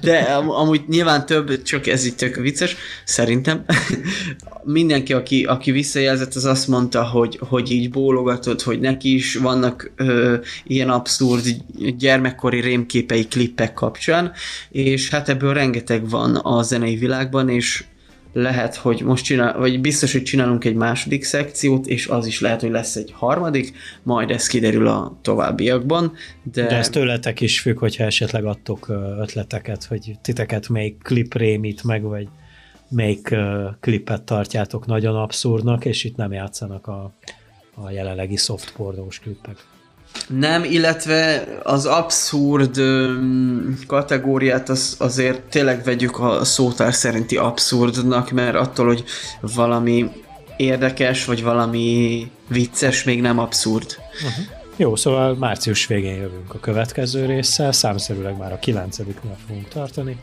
De 0.00 0.18
am- 0.18 0.50
amúgy 0.50 0.80
nyilván 0.88 1.26
több, 1.26 1.62
csak 1.62 1.86
ez 1.86 2.04
itt 2.04 2.16
tök 2.16 2.34
vicces, 2.36 2.76
szerintem. 3.04 3.64
Mindenki, 4.64 5.12
aki, 5.12 5.44
aki 5.44 5.70
visszajelzett, 5.70 6.34
az 6.34 6.44
azt 6.44 6.68
mondta, 6.68 7.04
hogy, 7.04 7.38
hogy 7.48 7.70
így 7.70 7.90
bólogatott, 7.90 8.62
hogy 8.62 8.80
neki 8.80 9.14
is 9.14 9.34
vannak 9.34 9.90
ö, 9.96 10.36
ilyen 10.64 10.90
abszurd 10.90 11.44
gyermekkori 11.98 12.60
rémképei 12.60 13.28
klippek 13.28 13.74
kapcsán, 13.74 14.32
és 14.70 15.10
hát 15.10 15.28
ebből 15.28 15.52
rengeteg 15.52 16.08
van 16.08 16.36
a 16.36 16.62
zenei 16.62 16.96
világban, 16.96 17.48
és 17.48 17.84
lehet, 18.32 18.74
hogy 18.74 19.02
most 19.02 19.24
csinál, 19.24 19.58
vagy 19.58 19.80
biztos, 19.80 20.12
hogy 20.12 20.22
csinálunk 20.22 20.64
egy 20.64 20.74
második 20.74 21.24
szekciót, 21.24 21.86
és 21.86 22.06
az 22.06 22.26
is 22.26 22.40
lehet, 22.40 22.60
hogy 22.60 22.70
lesz 22.70 22.96
egy 22.96 23.12
harmadik, 23.12 23.72
majd 24.02 24.30
ez 24.30 24.46
kiderül 24.46 24.86
a 24.86 25.18
továbbiakban. 25.22 26.12
De, 26.42 26.66
de 26.66 26.76
ez 26.76 26.88
tőletek 26.88 27.40
is 27.40 27.60
függ, 27.60 27.78
hogyha 27.78 28.04
esetleg 28.04 28.44
adtok 28.44 28.88
ötleteket, 29.20 29.84
hogy 29.84 30.18
titeket 30.22 30.68
melyik 30.68 31.02
klip 31.02 31.34
rémít 31.34 31.84
meg, 31.84 32.02
vagy 32.02 32.28
melyik 32.88 33.34
klipet 33.80 34.22
tartjátok 34.22 34.86
nagyon 34.86 35.16
abszurdnak, 35.16 35.84
és 35.84 36.04
itt 36.04 36.16
nem 36.16 36.32
játszanak 36.32 36.86
a, 36.86 37.12
a 37.74 37.90
jelenlegi 37.90 38.36
softpornós 38.36 39.18
klippek. 39.18 39.56
Nem, 40.28 40.64
illetve 40.64 41.48
az 41.62 41.86
abszurd 41.86 42.80
kategóriát 43.86 44.68
az, 44.68 44.94
azért 44.98 45.40
tényleg 45.40 45.84
vegyük 45.84 46.18
a 46.18 46.44
szótár 46.44 46.94
szerinti 46.94 47.36
abszurdnak, 47.36 48.30
mert 48.30 48.54
attól, 48.54 48.86
hogy 48.86 49.04
valami 49.40 50.10
érdekes, 50.56 51.24
vagy 51.24 51.42
valami 51.42 52.30
vicces, 52.48 53.04
még 53.04 53.20
nem 53.20 53.38
abszurd. 53.38 53.96
Uh-huh. 54.14 54.44
Jó, 54.76 54.96
szóval 54.96 55.34
március 55.34 55.86
végén 55.86 56.14
jövünk 56.14 56.54
a 56.54 56.60
következő 56.60 57.26
résszel, 57.26 57.72
számszerűleg 57.72 58.36
már 58.36 58.52
a 58.52 58.58
kilencediknél 58.58 59.36
fogunk 59.46 59.68
tartani, 59.68 60.20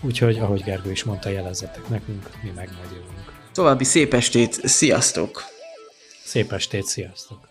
úgyhogy, 0.00 0.38
ahogy 0.38 0.62
Gergő 0.62 0.90
is 0.90 1.04
mondta, 1.04 1.28
jelezzetek 1.28 1.88
nekünk, 1.88 2.30
mi 2.42 2.52
meg 2.54 2.68
majd 2.78 2.90
jövünk. 2.90 3.32
További 3.52 3.84
szép 3.84 4.14
estét, 4.14 4.60
sziasztok! 4.68 5.44
Szép 6.24 6.52
estét, 6.52 6.84
sziasztok! 6.84 7.50